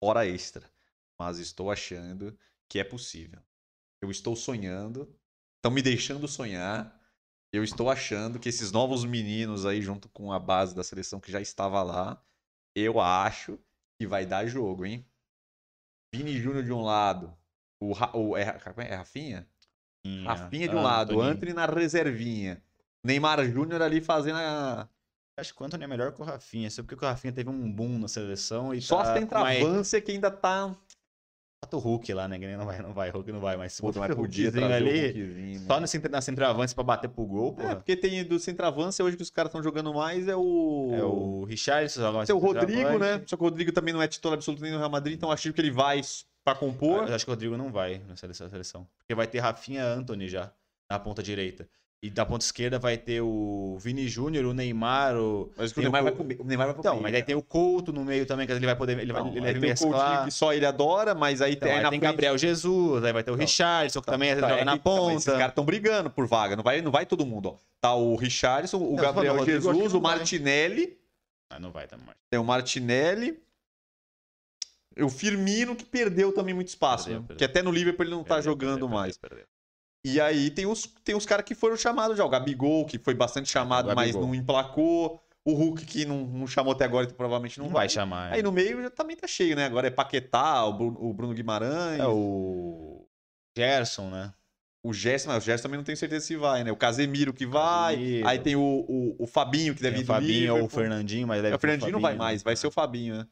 hora 0.00 0.26
extra. 0.26 0.70
Mas 1.18 1.38
estou 1.38 1.70
achando 1.70 2.38
que 2.68 2.78
é 2.78 2.84
possível. 2.84 3.40
Eu 4.02 4.10
estou 4.10 4.36
sonhando. 4.36 5.14
Estão 5.56 5.72
me 5.72 5.82
deixando 5.82 6.28
sonhar. 6.28 6.98
Eu 7.52 7.64
estou 7.64 7.90
achando 7.90 8.38
que 8.38 8.48
esses 8.48 8.70
novos 8.70 9.04
meninos 9.04 9.64
aí, 9.64 9.80
junto 9.80 10.08
com 10.10 10.32
a 10.32 10.38
base 10.38 10.74
da 10.74 10.84
seleção 10.84 11.18
que 11.18 11.32
já 11.32 11.40
estava 11.40 11.82
lá, 11.82 12.22
eu 12.74 13.00
acho 13.00 13.58
que 13.98 14.06
vai 14.06 14.26
dar 14.26 14.46
jogo, 14.46 14.84
hein? 14.84 15.06
Vini 16.14 16.38
Júnior 16.38 16.64
de 16.64 16.72
um 16.72 16.82
lado. 16.82 17.36
O, 17.80 17.92
Ra- 17.92 18.12
o 18.14 18.36
é, 18.36 18.42
é? 18.42 18.94
Rafinha? 18.94 19.48
Rafinha 20.24 20.68
de 20.68 20.76
um 20.76 20.82
lado. 20.82 21.20
Anthony 21.20 21.52
na 21.52 21.66
reservinha. 21.66 22.62
Neymar 23.04 23.44
Júnior 23.50 23.82
ali 23.82 24.00
fazendo 24.00 24.36
a. 24.36 24.88
Acho 25.36 25.54
que 25.54 25.62
o 25.62 25.66
Anthony 25.66 25.84
é 25.84 25.86
melhor 25.86 26.12
que 26.12 26.20
o 26.20 26.24
Rafinha. 26.24 26.70
Só 26.70 26.82
porque 26.82 26.94
o 26.96 27.08
Rafinha 27.08 27.32
teve 27.32 27.48
um 27.48 27.70
boom 27.70 27.98
na 27.98 28.08
seleção 28.08 28.74
e 28.74 28.82
Só 28.82 28.96
tá 28.96 29.02
a 29.02 29.20
centroavância 29.20 30.00
que 30.00 30.12
ainda 30.12 30.30
tá. 30.30 30.76
Bota 31.60 31.76
o 31.76 31.80
Hulk 31.80 32.14
lá, 32.14 32.28
né? 32.28 32.38
Não 32.56 32.64
vai, 32.64 32.78
não 32.80 32.92
vai, 32.94 33.10
Hulk 33.10 33.32
não 33.32 33.40
vai, 33.40 33.56
mas 33.56 33.72
se 33.72 33.82
Puta, 33.82 33.98
mas 33.98 34.10
o 34.10 34.14
Hulkzinho 34.14 34.64
ali, 34.72 35.06
Hulkzinho, 35.06 35.58
só 35.60 35.66
mano. 35.68 35.80
na, 35.80 35.86
centra- 35.88 36.10
na 36.10 36.20
centroavance 36.20 36.72
pra 36.74 36.84
bater 36.84 37.08
pro 37.10 37.26
gol. 37.26 37.56
É, 37.58 37.74
porque 37.74 37.96
tem 37.96 38.24
do 38.24 38.38
centroavância 38.38 39.04
hoje 39.04 39.16
que 39.16 39.22
os 39.24 39.30
caras 39.30 39.50
estão 39.50 39.60
jogando 39.62 39.92
mais 39.92 40.28
é 40.28 40.36
o. 40.36 40.90
É 40.94 41.02
o 41.02 41.44
Richarlison 41.44 42.00
joga 42.00 42.18
mais 42.18 42.26
Tem 42.28 42.36
o 42.36 42.38
Rodrigo, 42.38 42.98
né? 42.98 43.22
Só 43.26 43.36
que 43.36 43.42
o 43.42 43.46
Rodrigo 43.46 43.72
também 43.72 43.92
não 43.92 44.00
é 44.00 44.06
titular 44.06 44.34
absoluto 44.36 44.62
nem 44.62 44.70
no 44.70 44.78
Real 44.78 44.88
Madrid, 44.90 45.16
então 45.16 45.32
acho 45.32 45.52
que 45.52 45.60
ele 45.60 45.72
vai 45.72 46.00
pra 46.44 46.54
compor. 46.54 47.08
Eu 47.08 47.14
acho 47.14 47.24
que 47.24 47.30
o 47.30 47.34
Rodrigo 47.34 47.56
não 47.56 47.72
vai 47.72 47.98
nessa 48.06 48.20
seleção- 48.20 48.48
seleção. 48.48 48.86
Porque 48.98 49.14
vai 49.14 49.26
ter 49.26 49.40
Rafinha 49.40 49.84
Anthony 49.84 50.28
já, 50.28 50.52
na 50.88 50.98
ponta 51.00 51.22
direita. 51.24 51.68
E 52.00 52.08
da 52.10 52.24
ponta 52.24 52.44
esquerda 52.44 52.78
vai 52.78 52.96
ter 52.96 53.20
o 53.20 53.76
Vini 53.80 54.06
Júnior, 54.06 54.44
o 54.44 54.54
Neymar, 54.54 55.16
o. 55.16 55.50
Mas 55.56 55.76
o 55.76 55.80
Neymar, 55.80 56.00
o 56.00 56.04
vai 56.04 56.12
Co- 56.14 56.24
pro, 56.24 56.42
o 56.42 56.46
Neymar 56.46 56.66
vai 56.68 56.74
pro 56.74 56.80
Então, 56.80 56.92
meio, 56.94 57.02
mas 57.02 57.12
aí 57.16 57.22
tem 57.24 57.34
o 57.34 57.42
Couto 57.42 57.92
no 57.92 58.04
meio 58.04 58.24
também, 58.24 58.46
que 58.46 58.52
ele 58.52 58.64
vai 58.64 58.76
poder. 58.76 58.96
Ele 59.00 59.12
vai, 59.12 59.20
Não, 59.20 59.30
ele 59.32 59.40
vai 59.40 59.52
tem 59.54 59.58
o 59.72 59.76
Coutinho 59.76 59.90
mesclar. 59.90 60.24
que 60.26 60.30
só 60.30 60.52
ele 60.52 60.64
adora, 60.64 61.12
mas 61.12 61.42
aí 61.42 61.54
Então, 61.54 61.66
tem 61.66 61.76
aí 61.78 61.82
na 61.82 61.90
tem 61.90 61.98
frente- 61.98 62.12
Gabriel 62.12 62.38
Jesus, 62.38 63.02
aí 63.02 63.12
vai 63.12 63.24
ter 63.24 63.32
o 63.32 63.34
Richardson, 63.34 64.00
que 64.00 64.06
também 64.06 64.32
Tá, 64.36 64.48
joga 64.48 64.60
é 64.60 64.64
na 64.64 64.72
que- 64.74 64.78
tá, 64.78 64.84
ponta. 64.84 65.14
Esses 65.16 65.24
caras 65.32 65.48
estão 65.48 65.64
brigando 65.64 66.08
por 66.08 66.24
vaga, 66.28 66.54
não 66.54 66.62
vai, 66.62 66.80
não 66.80 66.92
vai 66.92 67.04
todo 67.04 67.26
mundo, 67.26 67.48
ó. 67.48 67.56
Tá 67.80 67.92
o 67.96 68.14
Richardson, 68.14 68.76
o 68.78 68.90
Não, 68.94 69.02
Gabriel 69.02 69.34
falando, 69.34 69.38
Rodrigo 69.40 69.60
Jesus, 69.60 69.90
o 69.92 69.94
não 69.96 70.00
vai. 70.00 70.16
Martinelli, 70.18 70.96
Ah, 71.50 71.58
não 71.58 71.72
vai 71.72 71.88
também. 71.88 72.06
tem 72.30 72.38
o 72.38 72.44
Martinelli, 72.44 73.40
o 75.00 75.08
Firmino 75.08 75.74
que 75.74 75.84
perdeu 75.84 76.32
também 76.32 76.54
muito 76.54 76.68
espaço, 76.68 77.06
Perdeu, 77.06 77.20
né? 77.22 77.26
perdeu. 77.26 77.38
Que 77.38 77.44
até 77.44 77.60
no 77.60 77.72
Liverpool 77.72 78.04
ele 78.04 78.12
não 78.14 78.22
tá 78.22 78.36
Perdeu, 78.36 78.52
jogando 78.52 78.70
perdeu, 78.80 78.88
mais. 78.88 79.18
E 80.04 80.20
aí 80.20 80.50
tem 80.50 80.66
os, 80.66 80.86
tem 81.04 81.14
os 81.14 81.26
caras 81.26 81.44
que 81.44 81.54
foram 81.54 81.76
chamados 81.76 82.16
já. 82.16 82.24
O 82.24 82.28
Gabigol, 82.28 82.86
que 82.86 82.98
foi 82.98 83.14
bastante 83.14 83.50
chamado, 83.50 83.90
o 83.90 83.94
mas 83.94 84.14
não 84.14 84.34
emplacou. 84.34 85.20
O 85.44 85.54
Hulk, 85.54 85.86
que 85.86 86.04
não, 86.04 86.26
não 86.26 86.46
chamou 86.46 86.72
até 86.74 86.84
agora, 86.84 87.04
então 87.06 87.16
provavelmente 87.16 87.58
não, 87.58 87.66
Não 87.66 87.72
vai 87.72 87.88
chamar. 87.88 88.32
Aí 88.32 88.42
no 88.42 88.52
meio 88.52 88.82
já 88.82 88.90
também 88.90 89.16
tá 89.16 89.26
cheio, 89.26 89.56
né? 89.56 89.64
Agora 89.64 89.86
é 89.86 89.90
Paquetá, 89.90 90.64
o 90.66 90.74
Bruno, 90.74 90.98
o 91.00 91.14
Bruno 91.14 91.32
Guimarães, 91.32 92.00
É 92.00 92.06
o... 92.06 92.10
o 92.12 93.08
Gerson, 93.56 94.10
né? 94.10 94.32
Gerson, 94.92 95.28
mas 95.28 95.42
o 95.42 95.46
Gerson 95.46 95.62
também 95.64 95.78
não 95.78 95.84
tenho 95.84 95.96
certeza 95.96 96.24
se 96.24 96.36
vai, 96.36 96.64
né? 96.64 96.72
O 96.72 96.76
Casemiro 96.76 97.32
que 97.32 97.46
vai. 97.46 97.96
Casemiro. 97.96 98.28
Aí 98.28 98.38
tem 98.38 98.56
o, 98.56 98.60
o, 98.60 99.16
o 99.18 99.26
Fabinho, 99.26 99.74
que 99.74 99.82
deve 99.82 99.96
Tem 99.96 100.02
ir 100.02 100.04
o 100.04 100.06
Fabinho 100.06 100.56
ou 100.56 100.64
o. 100.64 100.68
Fernandinho, 100.68 101.26
mas 101.26 101.42
deve 101.42 101.54
É, 101.54 101.56
o 101.56 101.60
Fernandinho 101.60 101.92
não 101.92 102.00
vai 102.00 102.14
mais, 102.14 102.42
né? 102.42 102.44
vai 102.44 102.56
ser 102.56 102.66
o 102.66 102.70
Fabinho, 102.70 103.16
né? 103.16 103.26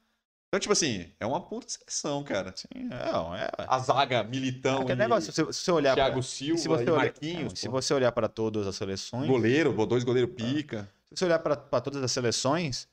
Então, 0.49 0.61
tipo 0.61 0.73
assim, 0.73 1.13
é 1.19 1.27
uma 1.27 1.41
puta 1.41 1.67
seleção, 1.69 2.23
cara. 2.23 2.53
Sim, 2.57 2.69
é, 2.91 3.13
não, 3.13 3.35
é. 3.35 3.49
A 3.59 3.79
zaga, 3.81 4.23
Militão, 4.23 4.83
Aquele 4.83 4.93
e 4.93 4.97
negócio, 4.97 5.33
se, 5.33 5.37
se 5.37 5.43
você 5.45 5.71
olhar 5.73 5.95
pra- 5.95 6.05
Thiago 6.05 6.23
Silva 6.23 6.59
se 6.61 6.69
você 6.69 6.85
e 6.85 6.91
olhar, 6.91 6.97
Marquinhos. 6.97 7.59
se 7.59 7.67
pô. 7.67 7.73
você 7.73 7.93
olhar 7.95 8.13
para 8.13 8.29
todas 8.29 8.67
as 8.67 8.77
seleções, 8.77 9.27
Goleiro, 9.27 9.73
dois 9.87 10.05
goleiros 10.05 10.35
pica. 10.35 10.89
se 11.09 11.17
você 11.17 11.25
olhar 11.25 11.41
para 11.41 11.57
todas 11.81 12.01
as 12.03 12.13
seleções, 12.13 12.89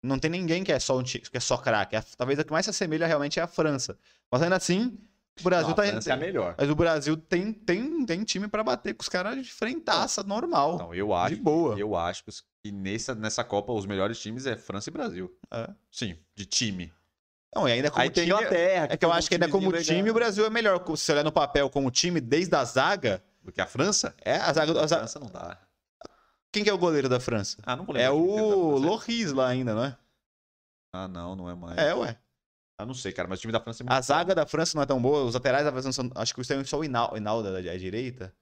não 0.00 0.18
tem 0.20 0.30
ninguém 0.30 0.62
que 0.62 0.70
é 0.70 0.78
só 0.78 0.96
um 0.96 1.02
que 1.02 1.36
é 1.36 1.40
só 1.40 1.56
craque. 1.56 1.96
A- 1.96 2.04
Talvez 2.16 2.38
a 2.38 2.44
que 2.44 2.52
mais 2.52 2.64
se 2.64 2.70
assemelha 2.70 3.06
realmente 3.08 3.40
é 3.40 3.42
a 3.42 3.48
França. 3.48 3.98
Mas 4.30 4.40
ainda 4.42 4.56
assim, 4.56 4.96
o 5.40 5.42
Brasil 5.44 5.68
Não, 5.68 5.74
tá 5.74 5.82
a 5.82 5.86
França 5.86 6.10
é 6.10 6.12
a 6.12 6.16
melhor. 6.16 6.54
Mas 6.58 6.70
o 6.70 6.74
Brasil 6.74 7.16
tem, 7.16 7.52
tem, 7.52 8.04
tem 8.06 8.24
time 8.24 8.48
pra 8.48 8.62
bater 8.64 8.94
com 8.94 9.02
os 9.02 9.08
caras 9.08 9.36
de 9.36 9.50
frentaça 9.52 10.22
normal. 10.22 10.78
Não, 10.78 10.94
eu 10.94 11.12
acho, 11.14 11.34
de 11.36 11.40
boa. 11.42 11.78
eu 11.78 11.94
acho 11.96 12.24
que 12.24 12.30
que 12.64 12.72
nessa, 12.72 13.14
nessa 13.14 13.44
Copa 13.44 13.72
os 13.72 13.86
melhores 13.86 14.18
times 14.20 14.44
é 14.44 14.56
França 14.56 14.90
e 14.90 14.92
Brasil. 14.92 15.32
É. 15.50 15.70
Sim, 15.92 16.18
de 16.34 16.44
time. 16.44 16.92
Não, 17.54 17.68
e 17.68 17.72
ainda 17.72 17.88
como 17.90 18.02
Aí 18.02 18.10
tem 18.10 18.24
time. 18.26 18.36
Inglaterra. 18.36 18.84
É 18.86 18.88
que 18.88 18.94
eu 18.94 18.98
tem 18.98 19.08
um 19.08 19.12
acho 19.12 19.28
que 19.28 19.34
ainda 19.36 19.48
como 19.48 19.72
time 19.72 19.94
legal. 20.00 20.10
o 20.10 20.14
Brasil 20.14 20.44
é 20.44 20.50
melhor. 20.50 20.78
Se 20.80 20.84
você 21.04 21.12
olhar 21.12 21.24
no 21.24 21.30
papel 21.32 21.70
como 21.70 21.90
time, 21.90 22.20
desde 22.20 22.54
a 22.56 22.64
zaga, 22.64 23.22
Do 23.44 23.52
que 23.52 23.60
a 23.60 23.66
França? 23.66 24.12
é 24.24 24.36
a 24.36 24.52
zaga. 24.52 24.72
a 24.78 24.82
A 24.82 24.86
zaga- 24.88 25.02
França 25.02 25.20
não 25.20 25.28
dá. 25.28 25.56
Quem 26.52 26.64
que 26.64 26.70
é 26.70 26.72
o 26.72 26.78
goleiro 26.78 27.08
da 27.08 27.20
França? 27.20 27.58
Ah, 27.64 27.76
não 27.76 27.84
vou 27.84 27.94
É 27.96 28.10
lembrar 28.10 28.14
o 28.14 28.26
time 28.26 28.40
o 28.42 28.70
França. 28.72 28.86
Loris 28.86 29.32
lá 29.32 29.48
ainda, 29.48 29.74
não 29.74 29.84
é? 29.84 29.96
Ah, 30.92 31.06
não, 31.06 31.36
não 31.36 31.48
é 31.48 31.54
mais. 31.54 31.78
É, 31.78 31.94
ué. 31.94 32.18
Ah, 32.80 32.86
não 32.86 32.94
sei, 32.94 33.10
cara, 33.12 33.28
mas 33.28 33.38
o 33.38 33.42
time 33.42 33.52
da 33.52 33.58
França 33.60 33.82
é 33.82 33.84
muito 33.84 33.92
A 33.92 34.00
zaga 34.00 34.34
da 34.34 34.46
França 34.46 34.76
não 34.76 34.82
é 34.82 34.86
tão 34.86 35.02
boa, 35.02 35.24
os 35.24 35.34
laterais 35.34 35.64
da 35.64 35.72
França 35.72 35.88
não 35.88 35.92
são. 35.92 36.10
Acho 36.14 36.32
que 36.34 36.46
tem 36.46 36.62
só 36.64 36.78
o 36.78 36.84
Hinal- 36.84 37.16
Hinaldo 37.16 37.50
da, 37.52 37.60
da 37.60 37.76
direita. 37.76 38.32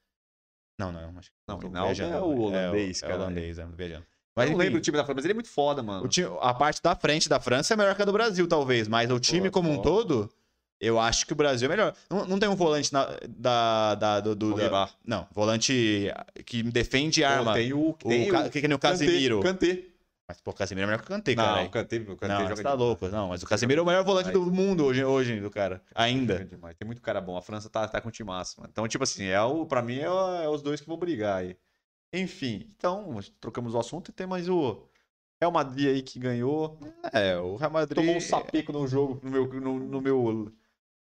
Não, 0.79 0.93
não. 0.93 1.19
Acho 1.19 1.31
que 1.31 1.37
Não, 1.49 1.59
Hinaldo 1.63 1.95
viajando. 1.95 2.17
é 2.17 2.21
o 2.21 2.39
holandês, 2.41 3.03
é, 3.03 3.07
o- 3.07 3.09
cara. 3.09 3.13
É 3.13 3.17
o 3.17 3.21
holandês, 3.23 3.59
é, 3.59 3.65
tô 3.65 3.71
viajando. 3.77 4.07
Mas 4.37 4.45
eu 4.47 4.53
não 4.53 4.59
lembro 4.59 4.79
o 4.79 4.83
time 4.83 4.99
da 4.99 5.05
França, 5.05 5.15
mas 5.17 5.25
ele 5.25 5.33
é 5.33 5.35
muito 5.35 5.49
foda, 5.49 5.83
mano. 5.83 6.05
o 6.05 6.09
time- 6.09 6.29
a 6.43 6.53
parte 6.53 6.83
da 6.83 6.95
frente 6.95 7.27
da 7.31 7.41
França 7.41 7.73
é 7.73 7.77
melhor 7.79 7.95
que 7.97 8.03
a 8.03 8.05
do 8.05 8.13
Brasil, 8.13 8.47
talvez, 8.47 8.87
mas 8.87 9.11
o 9.11 9.19
time 9.19 9.49
Pô, 9.49 9.53
como 9.55 9.71
um 9.73 9.81
todo 9.81 10.31
Eu 10.79 11.01
acho 11.01 11.25
que 11.27 11.33
o 11.33 11.37
Brasil 11.37 11.65
é 11.65 11.71
melhor. 11.71 11.95
Não, 12.11 12.27
não 12.27 12.39
tem 12.39 12.47
um 12.51 12.55
volante 12.55 12.93
na- 12.93 13.09
da, 13.27 13.95
da, 13.95 14.21
do, 14.21 14.35
do- 14.37 14.55
da-. 14.55 14.91
Não, 15.07 15.27
volante 15.33 16.13
que 16.45 16.63
defende 16.65 17.25
arma. 17.25 17.53
Pô, 17.53 17.59
tem 17.59 17.73
o, 17.73 17.89
o, 17.89 17.93
tem 17.95 18.29
Ca- 18.29 18.41
o 18.45 18.51
que, 18.51 18.61
que 18.61 18.69
nem 18.69 18.77
o 18.77 18.79
Casemiro. 18.79 19.41
Kanté. 19.41 19.85
Mas, 20.29 20.41
pô, 20.41 20.51
o 20.51 20.55
Casemiro 20.55 20.85
é 20.85 20.87
melhor 20.87 20.99
que 20.99 21.05
o 21.05 21.09
Kanté, 21.09 21.35
Não, 21.37 21.45
cara. 21.45 21.63
o 21.67 21.71
Kanté, 21.71 21.97
o 21.99 22.17
Kanté 22.17 22.29
Não, 22.29 22.49
joga 22.49 22.63
tá 22.63 22.73
louco. 22.75 23.07
Não, 23.09 23.29
mas 23.29 23.43
o 23.45 23.47
Casemiro 23.47 23.79
é 23.81 23.83
o 23.83 23.87
maior 23.87 24.03
volante 24.05 24.33
do 24.33 24.43
mundo 24.53 24.85
hoje, 24.85 25.05
hoje 25.05 25.41
do 25.41 25.51
cara. 25.51 25.81
Ainda. 25.95 26.45
demais. 26.45 26.75
Tem 26.77 26.85
muito 26.85 27.01
cara 27.01 27.21
bom. 27.21 27.37
A 27.37 27.43
França 27.43 27.71
tá, 27.71 27.87
tá 27.87 28.01
com 28.01 28.09
o 28.09 28.13
timaço, 28.13 28.59
mano. 28.61 28.69
Então, 28.73 28.89
tipo 28.89 29.05
assim, 29.05 29.27
é 29.27 29.41
o, 29.41 29.65
pra 29.67 29.83
mim 29.83 29.99
é, 30.01 30.11
o- 30.11 30.43
é 30.43 30.49
os 30.49 30.63
dois 30.63 30.81
que 30.81 30.87
vão 30.89 30.97
brigar 30.97 31.39
aí. 31.39 31.57
Enfim, 32.13 32.69
então, 32.77 33.19
trocamos 33.41 33.75
o 33.75 33.79
assunto 33.79 34.09
e 34.11 34.13
tem 34.13 34.27
mais 34.27 34.49
o 34.49 34.83
Real 35.41 35.53
Madrid 35.53 35.89
aí 35.89 36.03
que 36.03 36.19
ganhou. 36.19 36.77
É, 37.13 37.37
o 37.39 37.55
Real 37.57 37.71
Madrid. 37.71 37.95
Tomou 37.97 38.17
um 38.17 38.21
sapeco 38.21 38.73
no 38.73 38.87
jogo, 38.89 39.21
no 39.23 39.31
meu, 39.31 39.47
no, 39.61 39.79
no 39.79 40.01
meu, 40.01 40.53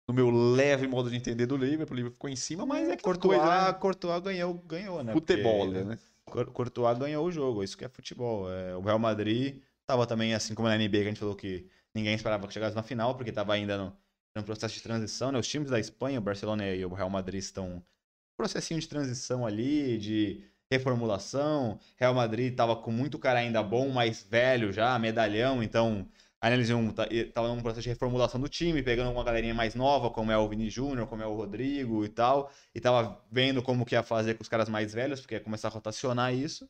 no 0.06 0.14
meu 0.14 0.30
leve 0.30 0.86
modo 0.86 1.08
de 1.08 1.16
entender 1.16 1.46
do 1.46 1.56
Liverpool. 1.56 1.94
O 1.94 1.96
Liverpool 1.96 2.16
ficou 2.16 2.28
em 2.30 2.36
cima, 2.36 2.66
mas 2.66 2.80
é 2.88 2.92
aquela 2.92 3.00
Courtois, 3.02 3.38
coisa, 3.40 3.64
né? 3.66 3.72
Courtois 3.74 4.22
ganhou, 4.22 4.54
ganhou, 4.66 5.02
né? 5.02 5.12
Futebol, 5.14 5.64
Porque- 5.66 5.84
né? 5.84 5.98
Cour- 6.26 6.50
Courtois 6.52 6.98
ganhou 6.98 7.26
o 7.26 7.32
jogo, 7.32 7.62
isso 7.62 7.76
que 7.76 7.84
é 7.84 7.88
futebol. 7.88 8.50
É, 8.50 8.76
o 8.76 8.80
Real 8.80 8.98
Madrid 8.98 9.62
tava 9.86 10.06
também, 10.06 10.34
assim 10.34 10.54
como 10.54 10.68
na 10.68 10.74
NBA, 10.76 11.00
que 11.02 11.06
a 11.06 11.10
gente 11.10 11.20
falou 11.20 11.36
que 11.36 11.68
ninguém 11.94 12.14
esperava 12.14 12.46
que 12.46 12.52
chegasse 12.54 12.74
na 12.76 12.82
final, 12.82 13.16
porque 13.16 13.32
tava 13.32 13.54
ainda 13.54 13.76
no, 13.78 13.96
no 14.36 14.42
processo 14.44 14.74
de 14.74 14.82
transição, 14.82 15.30
né? 15.32 15.38
Os 15.38 15.46
times 15.48 15.70
da 15.70 15.78
Espanha, 15.78 16.18
o 16.18 16.22
Barcelona 16.22 16.66
e 16.68 16.84
o 16.84 16.92
Real 16.94 17.10
Madrid 17.10 17.40
estão 17.40 17.84
processinho 18.36 18.80
de 18.80 18.88
transição 18.88 19.46
ali, 19.46 19.98
de 19.98 20.44
reformulação. 20.70 21.78
Real 21.96 22.14
Madrid 22.14 22.54
tava 22.54 22.76
com 22.76 22.90
muito 22.92 23.18
cara 23.18 23.40
ainda 23.40 23.62
bom, 23.62 23.90
mais 23.90 24.22
velho 24.22 24.72
já, 24.72 24.98
medalhão, 24.98 25.62
então 25.62 26.08
ainda 26.44 26.56
eles 26.56 26.68
iam, 26.68 26.90
tá- 26.90 27.08
tava 27.32 27.48
num 27.48 27.62
processo 27.62 27.82
de 27.82 27.88
reformulação 27.88 28.38
do 28.38 28.48
time, 28.48 28.82
pegando 28.82 29.10
uma 29.10 29.24
galerinha 29.24 29.54
mais 29.54 29.74
nova, 29.74 30.10
como 30.10 30.30
é 30.30 30.36
o 30.36 30.46
Vini 30.46 30.68
Júnior, 30.68 31.06
como 31.06 31.22
é 31.22 31.26
o 31.26 31.34
Rodrigo 31.34 32.04
e 32.04 32.08
tal, 32.08 32.50
e 32.74 32.80
tava 32.80 33.18
vendo 33.32 33.62
como 33.62 33.84
que 33.86 33.94
ia 33.94 34.02
fazer 34.02 34.34
com 34.34 34.42
os 34.42 34.48
caras 34.48 34.68
mais 34.68 34.92
velhos, 34.92 35.20
porque 35.20 35.34
ia 35.36 35.40
começar 35.40 35.68
a 35.68 35.70
rotacionar 35.70 36.34
isso. 36.34 36.68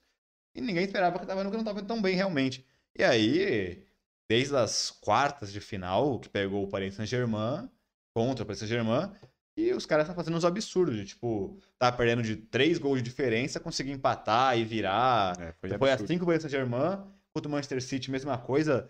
E 0.55 0.61
ninguém 0.61 0.85
esperava 0.85 1.19
que 1.19 1.27
tava 1.27 1.43
vendo 1.43 1.51
que 1.51 1.57
não 1.57 1.65
tava 1.65 1.83
tão 1.83 2.01
bem 2.01 2.15
realmente. 2.15 2.65
E 2.97 3.03
aí, 3.03 3.83
desde 4.31 4.55
as 4.55 4.93
quartas 4.93 5.53
de 5.53 5.61
final, 5.61 6.21
que 6.21 6.29
pegou 6.29 6.63
o 6.63 6.69
Paris 6.69 6.95
Saint-Germain 6.95 7.69
contra 8.15 8.45
o 8.45 8.47
Paris 8.47 8.61
Saint-Germain, 8.61 9.11
e 9.57 9.73
os 9.73 9.87
caras 9.87 10.05
estão 10.05 10.15
fazendo 10.15 10.37
uns 10.37 10.45
absurdos, 10.45 10.95
de, 10.97 11.05
tipo, 11.07 11.59
tá 11.79 11.91
perdendo 11.91 12.23
de 12.23 12.37
três 12.37 12.79
gols 12.79 12.99
de 12.99 13.05
diferença, 13.05 13.59
conseguir 13.59 13.91
empatar 13.91 14.57
e 14.57 14.65
virar. 14.65 15.37
É, 15.41 15.53
foi 15.53 15.69
Depois 15.71 15.91
absurdo. 15.93 16.05
assim 16.11 16.19
que 16.19 16.23
o 16.23 16.27
Paris 16.27 16.43
Saint-Germain, 16.43 17.03
contra 17.33 17.49
o 17.49 17.51
Manchester 17.51 17.83
City, 17.83 18.11
mesma 18.11 18.39
coisa. 18.39 18.89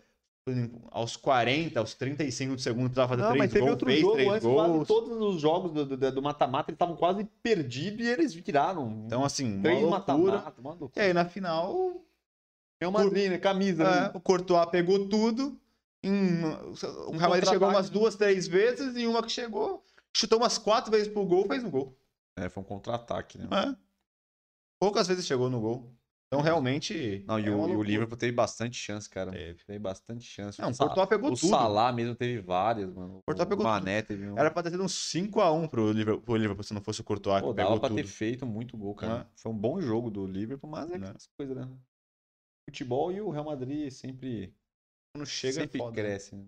Aos 0.90 1.16
40, 1.16 1.80
aos 1.80 1.94
35 1.94 2.54
do 2.56 2.60
segundo, 2.60 2.84
precisava 2.90 3.08
fazer 3.08 3.22
Não, 3.22 3.28
três 3.30 3.38
mas 3.44 3.50
teve 3.50 3.60
gols, 3.60 3.70
outro 3.72 3.86
fez 3.86 4.00
jogo 4.00 4.12
três 4.14 4.28
antes, 4.30 4.46
quase 4.46 4.72
gols. 4.74 4.88
todos 4.88 5.22
os 5.22 5.40
jogos 5.40 5.72
do- 5.72 5.86
do 5.96 6.12
do 6.12 6.22
mata-mata 6.22 6.70
eles 6.70 6.76
estavam 6.76 6.96
quase 6.96 7.24
perdidos 7.42 8.04
e 8.06 8.10
eles 8.10 8.34
viraram. 8.34 9.04
Então, 9.06 9.24
assim, 9.24 9.54
uma 9.54 9.62
três 9.62 9.88
mata-mata, 9.88 10.60
uma 10.60 10.78
E 10.94 11.00
aí, 11.00 11.14
na 11.14 11.24
final, 11.24 11.98
É 12.78 12.86
o 12.86 12.92
Madrid, 12.92 13.30
né? 13.30 13.38
Camisa, 13.38 13.82
É, 13.84 14.00
né? 14.02 14.10
o 14.12 14.20
Courtois 14.20 14.66
pegou 14.66 15.08
tudo. 15.08 15.58
Em, 16.02 16.44
o 16.44 17.16
Real 17.16 17.30
Madrid 17.30 17.48
chegou 17.48 17.68
umas 17.70 17.88
duas, 17.88 18.14
três 18.14 18.46
vezes 18.46 18.94
e 18.98 19.06
uma 19.06 19.22
que 19.22 19.32
chegou, 19.32 19.82
chutou 20.14 20.38
umas 20.38 20.58
quatro 20.58 20.90
vezes 20.90 21.08
pro 21.08 21.24
gol, 21.24 21.46
fez 21.46 21.64
um 21.64 21.70
gol. 21.70 21.96
É, 22.36 22.50
foi 22.50 22.62
um 22.62 22.66
contra-ataque, 22.66 23.38
né? 23.38 23.48
É. 23.50 23.74
Poucas 24.78 25.06
vezes 25.08 25.24
chegou 25.24 25.48
no 25.48 25.58
gol. 25.58 25.90
Então 26.34 26.42
realmente. 26.42 27.24
Não, 27.28 27.38
e, 27.38 27.46
é 27.46 27.50
o, 27.50 27.68
e 27.68 27.76
o. 27.76 27.82
Liverpool 27.82 28.16
teve 28.16 28.32
bastante 28.32 28.76
chance, 28.76 29.08
cara. 29.08 29.30
Teve. 29.30 29.64
Teve 29.64 29.78
bastante 29.78 30.24
chance. 30.24 30.60
Não, 30.60 30.70
o 30.70 30.76
Courtois 30.76 31.08
pegou 31.08 31.30
o 31.30 31.34
tudo. 31.34 31.48
Salah 31.48 31.92
mesmo 31.92 32.14
teve 32.14 32.40
várias, 32.40 32.92
mano. 32.92 33.20
O 33.26 33.46
pegou 33.46 33.64
Mané 33.64 34.02
teve 34.02 34.28
um. 34.28 34.38
Era 34.38 34.50
pra 34.50 34.62
ter 34.62 34.70
sido 34.70 34.82
uns 34.82 34.92
5x1 35.12 35.68
pro 35.68 35.92
Liverpool, 35.92 36.22
pro 36.22 36.36
Liverpool 36.36 36.64
se 36.64 36.74
não 36.74 36.80
fosse 36.82 37.00
o 37.00 37.04
Courtois 37.04 37.40
Pô, 37.40 37.50
que 37.50 37.56
dava 37.56 37.68
pegou 37.68 37.80
pra 37.80 37.88
tudo. 37.88 37.98
ter 37.98 38.06
feito 38.06 38.44
muito 38.44 38.76
gol, 38.76 38.94
cara. 38.94 39.18
Né? 39.20 39.30
Foi 39.36 39.52
um 39.52 39.58
bom 39.58 39.80
jogo 39.80 40.10
do 40.10 40.26
Liverpool, 40.26 40.68
mas 40.70 40.90
é 40.90 40.98
Né? 40.98 41.06
aquelas 41.06 41.26
coisas, 41.38 41.56
né? 41.56 41.78
Futebol 42.68 43.12
e 43.12 43.20
o 43.20 43.30
Real 43.30 43.44
Madrid 43.44 43.90
sempre, 43.90 44.54
Quando 45.14 45.26
chega 45.26 45.60
sempre 45.60 45.78
é 45.78 45.82
foda. 45.82 45.96
né? 45.96 46.02
cresce. 46.02 46.34
né? 46.34 46.46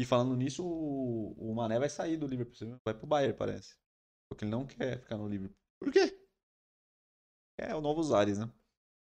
E 0.00 0.04
falando 0.04 0.36
nisso, 0.36 0.64
o, 0.64 1.32
o 1.38 1.54
Mané 1.54 1.78
vai 1.78 1.88
sair 1.88 2.16
do 2.16 2.26
Liverpool. 2.26 2.78
Vai 2.84 2.94
pro 2.94 3.06
Bayern, 3.06 3.36
parece. 3.36 3.76
Porque 4.30 4.44
ele 4.44 4.50
não 4.50 4.66
quer 4.66 5.00
ficar 5.00 5.16
no 5.16 5.28
Liverpool. 5.28 5.56
Por 5.80 5.92
quê? 5.92 6.16
É 7.60 7.74
o 7.74 7.80
Novos 7.80 8.12
Ares, 8.12 8.38
né? 8.38 8.48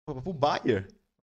Pro 0.05 0.33
Bayern? 0.33 0.87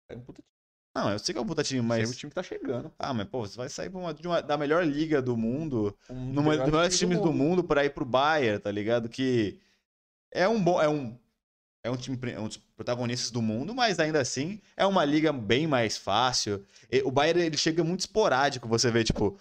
É 0.07 0.15
um 0.15 0.21
puta 0.21 0.41
time. 0.41 0.49
Não, 0.95 1.11
eu 1.11 1.19
sei 1.19 1.33
que 1.33 1.39
é 1.39 1.41
um 1.41 1.45
puta 1.45 1.63
time, 1.63 1.81
Mas... 1.81 1.99
mas. 2.01 2.11
o 2.11 2.15
time 2.15 2.29
que 2.29 2.35
tá 2.35 2.43
chegando. 2.43 2.91
Ah, 2.97 3.13
mas 3.13 3.27
pô, 3.27 3.45
você 3.45 3.55
vai 3.55 3.69
sair 3.69 3.89
uma, 3.89 4.13
de 4.13 4.27
uma- 4.27 4.41
da 4.41 4.57
melhor 4.57 4.85
liga 4.85 5.21
do 5.21 5.37
mundo, 5.37 5.95
Um 6.09 6.33
numa 6.33 6.55
dos 6.57 6.65
melhores 6.65 6.97
time 6.97 7.15
times 7.15 7.23
do 7.23 7.31
mundo 7.31 7.63
pra 7.63 7.85
ir 7.85 7.91
pro 7.91 8.05
Bayern, 8.05 8.59
tá 8.59 8.71
ligado? 8.71 9.07
Que 9.07 9.59
é 10.31 10.47
um 10.47 10.61
bom, 10.61 10.81
é 10.81 10.89
um 10.89 11.17
é 11.83 11.89
um 11.89 11.95
time 11.95 12.19
é 12.31 12.39
um 12.39 12.47
dos 12.47 12.57
protagonistas 12.57 13.31
do 13.31 13.41
mundo, 13.41 13.73
mas 13.73 13.99
ainda 13.99 14.19
assim 14.19 14.59
é 14.75 14.85
uma 14.85 15.05
liga 15.05 15.31
bem 15.31 15.65
mais 15.67 15.97
fácil. 15.97 16.65
E 16.91 17.01
o 17.03 17.11
Bayern 17.11 17.41
ele 17.41 17.57
chega 17.57 17.83
muito 17.83 18.01
esporádico, 18.01 18.67
você 18.67 18.91
vê, 18.91 19.03
tipo, 19.03 19.37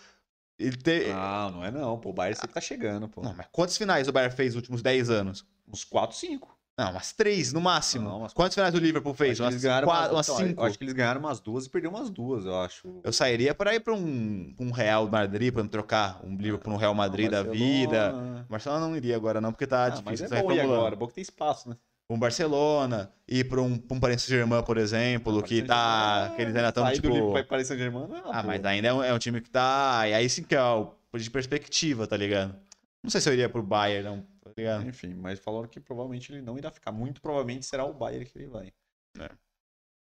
ele 0.58 0.76
te... 0.76 1.08
Não, 1.08 1.50
não 1.50 1.64
é 1.64 1.70
não. 1.70 1.98
Pô, 1.98 2.10
o 2.10 2.12
Bayern 2.12 2.36
sempre 2.36 2.54
tá 2.54 2.60
chegando, 2.60 3.08
pô. 3.08 3.22
Não, 3.22 3.34
mas 3.34 3.46
quantas 3.50 3.76
finais 3.76 4.06
o 4.06 4.12
Bayern 4.12 4.34
fez 4.34 4.54
nos 4.54 4.56
últimos 4.62 4.82
10 4.82 5.10
anos? 5.10 5.44
Uns 5.66 5.84
4, 5.84 6.16
5. 6.16 6.57
Não, 6.78 6.92
umas 6.92 7.12
três 7.12 7.52
no 7.52 7.60
máximo. 7.60 8.08
Não, 8.08 8.18
umas- 8.20 8.32
Quantas 8.32 8.54
finais 8.54 8.72
o 8.72 8.78
Liverpool 8.78 9.12
fez? 9.12 9.40
Umas, 9.40 9.60
quatro, 9.84 10.14
umas 10.14 10.28
eu 10.28 10.34
cinco. 10.36 10.62
acho 10.64 10.78
que 10.78 10.84
eles 10.84 10.94
ganharam 10.94 11.18
umas 11.18 11.40
duas 11.40 11.66
e 11.66 11.68
perderam 11.70 11.96
umas 11.96 12.08
duas, 12.08 12.44
eu 12.46 12.54
acho. 12.60 13.00
Eu 13.02 13.12
sairia 13.12 13.52
para 13.52 13.74
ir 13.74 13.80
para 13.80 13.92
um, 13.94 14.52
pra 14.56 14.64
um 14.64 14.70
Real 14.70 15.08
Madrid, 15.08 15.52
para 15.52 15.64
trocar 15.66 16.20
um 16.24 16.36
Liverpool 16.36 16.72
no 16.72 16.78
Real 16.78 16.94
Madrid 16.94 17.28
da 17.28 17.42
vida. 17.42 18.12
Barcelona. 18.12 18.46
Marcelo 18.48 18.80
não 18.80 18.96
iria 18.96 19.16
agora 19.16 19.40
não, 19.40 19.50
porque 19.50 19.66
tá 19.66 19.86
Ah, 19.86 19.90
mas 20.04 20.18
difícil. 20.20 20.26
é 20.26 20.28
tá 20.28 20.42
bom 20.42 20.52
ir 20.52 20.60
agora. 20.60 20.94
Bom 20.94 21.06
que 21.08 21.14
tem 21.14 21.22
espaço, 21.22 21.68
né? 21.68 21.76
Um 22.10 22.18
Barcelona, 22.18 23.10
ir 23.28 23.44
para 23.48 23.60
um, 23.60 23.76
pra 23.76 23.96
um 23.96 24.00
Paris 24.00 24.22
Saint-Germain, 24.22 24.62
por 24.62 24.78
exemplo, 24.78 25.42
que 25.42 25.60
tá... 25.62 26.32
Que 26.36 26.42
eles 26.42 26.56
ainda 26.56 26.68
estão, 26.68 26.90
tipo... 26.92 27.08
do 27.10 27.44
Paris 27.44 27.66
Saint-Germain, 27.66 28.06
não 28.08 28.16
é 28.16 28.22
Ah, 28.32 28.42
mas 28.42 28.60
boa. 28.60 28.70
ainda 28.72 28.88
é 28.88 28.92
um, 28.94 29.02
é 29.02 29.12
um 29.12 29.18
time 29.18 29.40
que 29.42 29.50
tá... 29.50 30.04
E 30.08 30.14
aí 30.14 30.26
sim 30.28 30.42
que 30.42 30.54
é 30.54 30.62
o 30.62 30.92
de 31.16 31.28
perspectiva, 31.30 32.06
tá 32.06 32.16
ligado? 32.16 32.54
Não 33.02 33.10
sei 33.10 33.20
se 33.20 33.28
eu 33.28 33.32
iria 33.34 33.48
pro 33.48 33.62
Bayern, 33.62 34.08
não, 34.08 34.24
ligado? 34.58 34.86
Enfim, 34.86 35.14
mas 35.14 35.38
falaram 35.38 35.68
que 35.68 35.80
provavelmente 35.80 36.32
ele 36.32 36.42
não 36.42 36.58
irá 36.58 36.70
ficar. 36.70 36.92
Muito 36.92 37.20
provavelmente 37.20 37.66
será 37.66 37.84
o 37.84 37.94
Bayern 37.94 38.26
que 38.26 38.38
ele 38.38 38.46
vai. 38.46 38.72
É. 39.18 39.30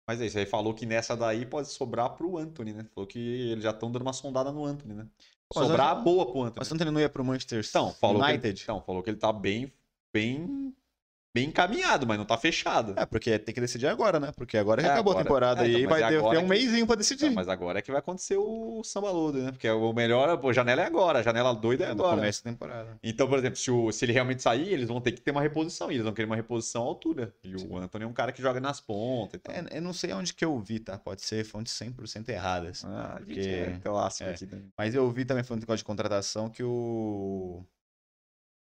Mas 0.07 0.19
é 0.19 0.25
isso, 0.25 0.37
aí 0.37 0.45
falou 0.45 0.73
que 0.73 0.85
nessa 0.85 1.15
daí 1.15 1.45
pode 1.45 1.69
sobrar 1.69 2.09
pro 2.11 2.37
Anthony, 2.37 2.73
né? 2.73 2.85
Falou 2.93 3.07
que 3.07 3.19
eles 3.19 3.63
já 3.63 3.71
estão 3.71 3.91
dando 3.91 4.01
uma 4.01 4.13
sondada 4.13 4.51
no 4.51 4.65
Anthony, 4.65 4.93
né? 4.93 5.07
Mas 5.55 5.67
Sobrar 5.67 6.03
boa 6.03 6.25
pro 6.25 6.41
Anthony. 6.41 6.59
Mas 6.59 6.71
ontem 6.71 6.83
ele 6.83 6.91
não 6.91 6.99
ia 6.99 7.09
pro 7.09 7.23
Manchester 7.23 7.63
Então, 7.67 7.91
falou 7.93 8.21
Que 8.21 8.31
ele, 8.31 8.33
United? 8.33 8.63
então, 8.63 8.81
falou 8.81 9.03
que 9.03 9.09
ele 9.09 9.17
tá 9.17 9.31
bem, 9.31 9.71
bem, 10.11 10.75
bem 11.35 11.47
encaminhado, 11.47 12.05
mas 12.05 12.17
não 12.17 12.25
tá 12.25 12.37
fechado. 12.37 12.93
É, 12.95 13.05
porque 13.07 13.39
tem 13.39 13.55
que 13.55 13.59
decidir 13.59 13.87
agora, 13.87 14.19
né? 14.19 14.31
Porque 14.35 14.55
agora 14.55 14.81
já 14.83 14.89
É, 14.89 14.91
acabou 14.91 15.13
agora. 15.13 15.21
a 15.21 15.23
temporada 15.25 15.65
É, 15.65 15.69
então, 15.71 15.89
mas 15.89 15.99
vai 16.01 16.11
ter, 16.13 16.21
ter 16.21 16.37
um 16.37 16.41
que- 16.41 16.47
mêsinho 16.47 16.85
pra 16.85 16.95
decidir. 16.95 17.25
Então, 17.25 17.35
mas 17.35 17.47
agora 17.47 17.79
é 17.79 17.81
que 17.81 17.89
vai 17.89 17.99
acontecer 17.99 18.37
o 18.37 18.83
samba 18.83 19.09
lodo, 19.09 19.39
né? 19.41 19.51
Porque 19.51 19.67
o 19.67 19.91
melhor, 19.93 20.37
pô, 20.37 20.53
janela 20.53 20.83
é 20.83 20.85
agora, 20.85 21.19
a 21.19 21.21
janela 21.23 21.51
doida 21.55 21.85
é 21.85 21.87
É, 21.87 21.91
agora. 21.91 22.17
começo 22.17 22.43
da 22.43 22.51
temporada. 22.51 22.99
Então, 23.01 23.27
por 23.27 23.39
exemplo, 23.39 23.57
se, 23.57 23.71
o- 23.71 23.91
se 23.91 24.05
ele 24.05 24.13
realmente 24.13 24.43
sair, 24.43 24.71
eles 24.71 24.87
vão 24.87 25.01
ter 25.01 25.11
que 25.11 25.21
ter 25.21 25.31
uma 25.31 25.41
reposição. 25.41 25.91
E 25.91 25.95
eles 25.95 26.03
vão 26.05 26.13
querer 26.13 26.27
uma 26.27 26.35
reposição 26.35 26.83
à 26.83 26.85
altura. 26.85 27.33
E 27.43 27.55
o 27.55 27.77
Anthony 27.77 28.03
é 28.03 28.07
um 28.07 28.13
cara 28.13 28.31
que 28.31 28.41
joga 28.41 28.59
nas 28.61 28.79
pontas 28.79 29.33
e 29.35 29.39
tal. 29.39 29.55
É, 29.55 29.65
eu 29.77 29.81
não 29.81 29.91
sei 29.93 30.13
onde 30.13 30.33
que 30.35 30.45
eu 30.45 30.59
vi, 30.59 30.79
tá? 30.79 30.99
Pode 30.99 31.23
ser 31.23 31.43
fontes 31.43 31.73
100% 31.73 32.29
erradas. 32.29 32.85
Ah, 32.85 33.15
a 33.15 33.19
gente 33.21 33.33
porque- 33.33 33.49
é 33.49 33.79
clássico 33.83 34.29
é. 34.29 34.33
aqui 34.33 34.45
também. 34.45 34.71
Mas 34.77 34.93
eu 34.93 35.09
vi 35.09 35.25
também 35.25 35.43
falando 35.43 35.65
de 35.65 35.83
contratação 35.83 36.47
que 36.47 36.61
o 36.63 37.65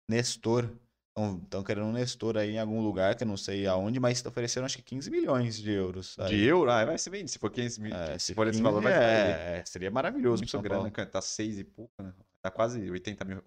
Nestor. 0.09 0.71
Estão 1.15 1.63
querendo 1.63 1.87
um 1.87 1.93
Nestor 1.93 2.39
aí 2.39 2.53
em 2.53 2.59
algum 2.59 2.81
lugar, 2.81 3.15
que 3.15 3.23
eu 3.23 3.29
não 3.29 3.37
sei 3.37 3.67
aonde, 3.67 4.01
mas 4.01 4.25
ofereceram 4.25 4.65
acho 4.65 4.77
que 4.79 4.83
15 4.83 5.11
milhões 5.11 5.59
de 5.59 5.71
euros. 5.71 6.17
aí. 6.19 6.29
De 6.31 6.43
euro? 6.45 6.71
Ah, 6.71 6.85
vai 6.87 6.97
ser 6.97 7.11
bem. 7.11 7.27
Se 7.27 7.39
for 7.39 7.51
15 7.51 7.81
mil, 7.83 7.95
É, 7.95 8.19
se 8.19 8.33
for 8.33 8.47
esse 8.47 8.53
15, 8.59 8.63
valor, 8.63 8.83
vai 8.83 8.93
bem. 8.95 9.03
é, 9.03 9.59
é, 9.59 9.65
seria 9.67 9.91
maravilhoso 9.91 10.43
Muito 10.43 10.61
grana. 10.63 10.91
Tá 10.91 11.21
6 11.21 11.59
e 11.59 11.65
pouco, 11.65 11.93
né? 12.03 12.15
Tá 12.41 12.51
quase 12.51 12.91
80, 12.91 13.25
mil, 13.27 13.43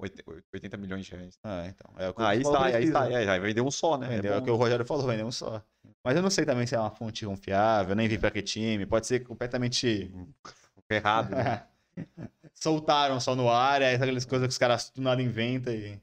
80 0.54 0.78
milhões 0.78 1.06
de 1.06 1.12
reais. 1.16 1.40
Ah, 1.44 1.66
então. 1.68 1.92
É 1.98 2.08
o 2.10 2.14
que 2.14 2.22
o 2.22 2.24
Ah, 2.24 2.30
aí 2.30 2.44
São 2.44 2.52
Paulo 2.54 2.70
sai, 2.70 2.76
aí 2.76 2.88
sai. 2.92 3.16
Aí 3.16 3.26
vai 3.26 3.40
vender 3.40 3.62
um 3.62 3.72
só, 3.72 3.98
né? 3.98 4.08
Vendeu, 4.10 4.34
é, 4.34 4.36
É 4.36 4.40
o 4.40 4.44
que 4.44 4.52
o 4.52 4.56
Rogério 4.56 4.86
falou, 4.86 5.08
vendeu 5.08 5.26
um 5.26 5.32
só. 5.32 5.62
Mas 6.04 6.16
eu 6.16 6.22
não 6.22 6.30
sei 6.30 6.46
também 6.46 6.68
se 6.68 6.76
é 6.76 6.80
uma 6.80 6.92
fonte 6.92 7.26
confiável, 7.26 7.96
nem 7.96 8.08
vi 8.08 8.20
pra 8.20 8.30
que 8.30 8.44
time. 8.44 8.86
Pode 8.86 9.08
ser 9.08 9.22
completamente. 9.22 10.14
Ferrado. 10.88 11.36
né? 11.36 11.64
Soltaram 12.54 13.20
só 13.20 13.36
no 13.36 13.50
ar, 13.50 13.82
aí 13.82 13.96
aquelas 13.96 14.24
coisas 14.24 14.48
que 14.48 14.52
os 14.52 14.58
caras 14.58 14.92
do 14.94 15.02
nada 15.02 15.20
inventam 15.22 15.74
e. 15.74 16.00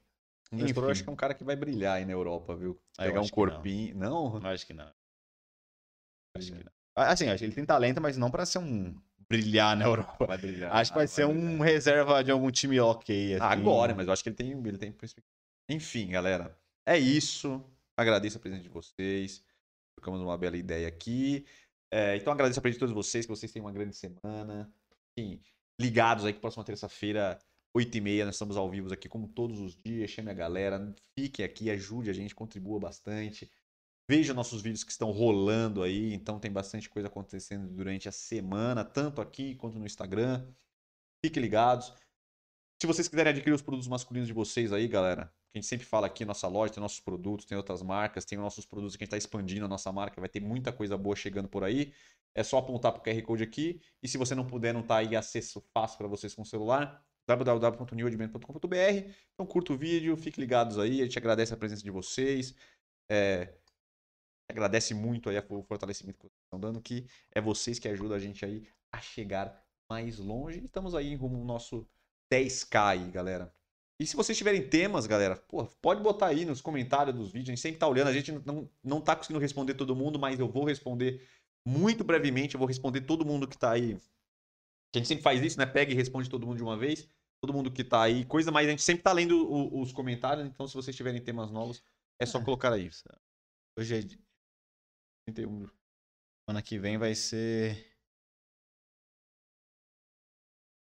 Nestor 0.52 0.84
eu 0.84 0.90
acho 0.90 1.02
que 1.02 1.08
é 1.08 1.12
um 1.12 1.16
cara 1.16 1.34
que 1.34 1.42
vai 1.44 1.56
brilhar 1.56 1.96
aí 1.96 2.04
na 2.04 2.12
Europa, 2.12 2.54
viu? 2.54 2.80
Ah, 2.98 3.04
eu 3.04 3.08
Pegar 3.10 3.20
um 3.20 3.24
que 3.24 3.30
não. 3.30 3.34
corpinho. 3.34 3.96
Não? 3.96 4.36
Acho 4.46 4.66
que 4.66 4.72
não. 4.74 4.92
Acho 6.36 6.52
que 6.52 6.64
não. 6.64 6.72
Assim, 6.96 7.28
acho 7.28 7.38
que 7.38 7.44
ele 7.44 7.54
tem 7.54 7.64
talento, 7.64 8.00
mas 8.00 8.16
não 8.16 8.30
pra 8.30 8.44
ser 8.44 8.58
um 8.58 8.94
brilhar 9.28 9.76
na 9.76 9.84
Europa. 9.86 10.26
Vai 10.26 10.38
brilhar. 10.38 10.74
Acho 10.74 10.90
que 10.92 10.96
vai 10.96 11.04
Ah, 11.04 11.08
ser 11.08 11.24
um 11.26 11.34
brilhar. 11.58 11.62
reserva 11.66 12.22
de 12.22 12.30
algum 12.30 12.50
time 12.50 12.78
ok. 12.80 13.34
Ah, 13.34 13.36
assim. 13.52 13.60
Agora, 13.60 13.94
mas 13.94 14.06
eu 14.06 14.12
acho 14.12 14.22
que 14.22 14.28
ele 14.28 14.36
tem, 14.36 14.50
ele 14.52 14.78
tem 14.78 14.92
perspectiva. 14.92 15.26
Enfim, 15.70 16.08
galera. 16.10 16.58
É 16.86 16.98
isso. 16.98 17.62
Agradeço 17.96 18.36
a 18.36 18.40
presença 18.40 18.62
de 18.62 18.68
vocês. 18.68 19.42
Trocamos 19.96 20.20
uma 20.20 20.36
bela 20.36 20.56
ideia 20.56 20.88
aqui. 20.88 21.46
É, 21.92 22.16
então 22.16 22.32
agradeço 22.32 22.58
a 22.58 22.62
presença 22.62 22.76
de 22.78 22.80
todos 22.80 22.94
vocês, 22.94 23.24
que 23.26 23.30
vocês 23.30 23.52
tenham 23.52 23.66
uma 23.66 23.72
grande 23.72 23.94
semana. 23.94 24.72
Enfim, 25.18 25.40
ligados 25.80 26.24
aí 26.24 26.32
que 26.32 26.40
próxima 26.40 26.64
terça-feira 26.64 27.38
8 27.74 27.97
e 27.97 28.01
meia, 28.01 28.24
nós 28.27 28.35
estamos 28.35 28.57
ao 28.57 28.70
vivo 28.70 28.93
aqui, 28.93 29.09
como 29.09 29.28
todos 29.28 29.59
os 29.61 29.74
dias. 29.74 30.11
Chame 30.11 30.31
a 30.31 30.35
galera, 30.35 30.94
fique 31.19 31.43
aqui, 31.43 31.70
ajude 31.70 32.11
a 32.11 32.12
gente, 32.12 32.35
contribua 32.35 32.78
bastante. 32.78 33.51
Veja 34.09 34.35
nossos 34.35 34.61
vídeos 34.61 34.85
que 34.85 34.90
estão 34.90 35.11
rolando 35.11 35.82
aí, 35.82 36.12
então 36.12 36.39
tem 36.39 36.51
bastante 36.51 36.90
coisa 36.90 37.09
acontecendo 37.09 37.69
durante 37.69 38.09
a 38.09 38.12
semana, 38.12 38.85
tanto 38.85 39.20
aqui 39.20 39.55
quanto 39.55 39.78
no 39.78 39.86
Instagram. 39.86 40.47
Fiquem 41.24 41.43
ligados. 41.43 41.94
Se 42.81 42.86
vocês 42.86 43.09
quiserem 43.09 43.31
adquirir 43.31 43.55
os 43.55 43.62
produtos 43.62 43.89
masculinos 43.89 44.27
de 44.27 44.35
vocês 44.35 44.73
aí, 44.73 44.89
galera, 44.89 45.32
que 45.53 45.59
a 45.59 45.61
gente 45.61 45.69
sempre 45.69 45.86
fala 45.86 46.09
aqui, 46.09 46.24
nossa 46.24 46.49
loja 46.49 46.73
tem 46.73 46.81
nossos 46.81 47.01
produtos, 47.01 47.47
tem 47.47 47.57
outras 47.57 47.81
marcas, 47.81 48.24
tem 48.24 48.36
nossos 48.36 48.66
produtos 48.66 48.97
que 48.97 49.05
a 49.05 49.07
gente 49.07 49.15
está 49.15 49.16
expandindo 49.16 49.65
a 49.65 49.69
nossa 49.69 49.93
marca, 49.93 50.20
vai 50.20 50.28
ter 50.28 50.40
muita 50.40 50.73
coisa 50.73 50.99
boa 50.99 51.15
chegando 51.15 51.49
por 51.49 51.62
aí. 51.62 51.94
É 52.35 52.43
só 52.43 52.59
apontar 52.59 52.93
para 52.93 53.01
o 53.01 53.05
QR 53.05 53.23
Code 53.23 53.43
aqui. 53.44 53.81
E 54.03 54.09
se 54.09 54.19
você 54.19 54.35
não 54.35 54.47
puder, 54.47 54.74
não 54.74 54.82
tá 54.82 54.97
aí 54.97 55.15
acesso 55.15 55.62
fácil 55.73 55.99
para 55.99 56.09
vocês 56.09 56.35
com 56.35 56.43
o 56.43 56.47
celular, 56.47 57.05
www.newordimento.com.br. 57.34 59.10
Então 59.34 59.46
curta 59.46 59.72
o 59.72 59.76
vídeo, 59.76 60.16
fiquem 60.16 60.42
ligados 60.42 60.78
aí. 60.78 61.00
A 61.00 61.04
gente 61.04 61.18
agradece 61.18 61.54
a 61.54 61.56
presença 61.56 61.82
de 61.82 61.90
vocês. 61.90 62.54
É, 63.10 63.54
agradece 64.48 64.94
muito 64.94 65.28
aí 65.28 65.38
o 65.48 65.62
fortalecimento 65.62 66.18
que 66.18 66.26
vocês 66.26 66.44
estão 66.44 66.60
dando, 66.60 66.80
que 66.80 67.06
é 67.34 67.40
vocês 67.40 67.78
que 67.78 67.88
ajudam 67.88 68.16
a 68.16 68.20
gente 68.20 68.44
aí 68.44 68.66
a 68.92 69.00
chegar 69.00 69.62
mais 69.90 70.18
longe. 70.18 70.64
Estamos 70.64 70.94
aí 70.94 71.14
rumo 71.14 71.38
ao 71.38 71.44
nosso 71.44 71.86
10k 72.32 72.86
aí, 72.86 73.10
galera. 73.10 73.52
E 74.00 74.06
se 74.06 74.16
vocês 74.16 74.36
tiverem 74.36 74.66
temas, 74.68 75.06
galera, 75.06 75.36
pode 75.80 76.02
botar 76.02 76.26
aí 76.26 76.44
nos 76.44 76.60
comentários 76.60 77.14
dos 77.14 77.30
vídeos. 77.30 77.50
A 77.50 77.52
gente 77.52 77.60
sempre 77.60 77.78
tá 77.78 77.86
olhando, 77.86 78.09
a 78.09 78.12
gente 78.12 78.32
não, 78.44 78.68
não 78.82 79.00
tá 79.00 79.14
conseguindo 79.14 79.40
responder 79.40 79.74
todo 79.74 79.94
mundo, 79.94 80.18
mas 80.18 80.40
eu 80.40 80.48
vou 80.48 80.64
responder 80.64 81.26
muito 81.64 82.02
brevemente. 82.02 82.54
Eu 82.54 82.59
vou 82.59 82.66
responder 82.66 83.02
todo 83.02 83.24
mundo 83.24 83.46
que 83.46 83.56
tá 83.56 83.70
aí. 83.70 83.96
A 84.94 84.98
gente 84.98 85.09
sempre 85.09 85.22
faz 85.22 85.40
isso, 85.42 85.59
né? 85.59 85.66
Pega 85.66 85.92
e 85.92 85.94
responde 85.94 86.28
todo 86.28 86.46
mundo 86.46 86.56
de 86.56 86.62
uma 86.62 86.76
vez. 86.76 87.09
Todo 87.43 87.52
mundo 87.52 87.73
que 87.73 87.82
tá 87.82 88.02
aí, 88.02 88.24
coisa, 88.24 88.52
mas 88.52 88.69
a 88.69 88.70
gente 88.70 88.82
sempre 88.82 89.02
tá 89.02 89.12
lendo 89.12 89.36
o, 89.51 89.82
os 89.82 89.93
comentários. 89.93 90.47
Então, 90.47 90.69
se 90.69 90.74
vocês 90.74 90.94
tiverem 90.94 91.20
temas 91.20 91.51
novos, 91.51 91.82
é 92.20 92.24
só 92.24 92.39
é. 92.39 92.44
colocar 92.44 92.73
aí. 92.73 92.89
Hoje 93.77 93.98
é 93.98 94.02
31. 95.27 95.69
Semana 96.47 96.62
que 96.62 96.78
vem 96.78 96.98
vai 96.98 97.16
ser. 97.16 97.93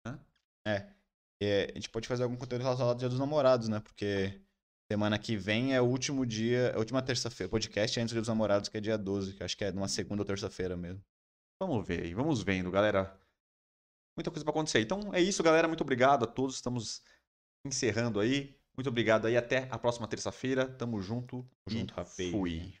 Hã? 0.07 0.19
É. 0.67 0.91
é. 1.39 1.71
A 1.71 1.73
gente 1.75 1.89
pode 1.89 2.07
fazer 2.07 2.23
algum 2.23 2.35
conteúdo 2.35 2.63
relacionado 2.63 2.93
ao 2.93 2.97
Dia 2.97 3.09
dos 3.09 3.19
Namorados, 3.19 3.69
né? 3.69 3.79
Porque 3.79 4.41
semana 4.91 5.19
que 5.19 5.37
vem 5.37 5.75
é 5.75 5.81
o 5.81 5.85
último 5.85 6.25
dia, 6.25 6.69
é 6.69 6.75
a 6.75 6.79
última 6.79 7.03
terça-feira. 7.03 7.51
Podcast 7.51 7.99
é 7.99 8.01
antes 8.01 8.11
do 8.11 8.15
Dia 8.15 8.21
dos 8.21 8.29
Namorados, 8.29 8.69
que 8.69 8.77
é 8.77 8.81
dia 8.81 8.97
12, 8.97 9.35
que 9.35 9.43
acho 9.43 9.55
que 9.55 9.65
é 9.65 9.71
numa 9.71 9.87
segunda 9.87 10.23
ou 10.23 10.25
terça-feira 10.25 10.75
mesmo. 10.75 11.03
Vamos 11.61 11.85
ver 11.87 12.03
aí, 12.05 12.13
vamos 12.15 12.41
vendo, 12.41 12.71
galera 12.71 13.18
muita 14.15 14.29
coisa 14.29 14.43
para 14.43 14.51
acontecer. 14.51 14.81
Então 14.81 15.13
é 15.13 15.21
isso, 15.21 15.43
galera. 15.43 15.67
Muito 15.67 15.81
obrigado 15.81 16.23
a 16.23 16.27
todos. 16.27 16.55
Estamos 16.55 17.01
encerrando 17.65 18.19
aí. 18.19 18.57
Muito 18.75 18.89
obrigado 18.89 19.27
aí. 19.27 19.35
Até 19.37 19.67
a 19.71 19.77
próxima 19.77 20.07
terça-feira. 20.07 20.67
Tamo 20.67 21.01
junto. 21.01 21.47
Tamo 21.65 21.79
junto. 21.79 21.93
Fui. 22.31 22.73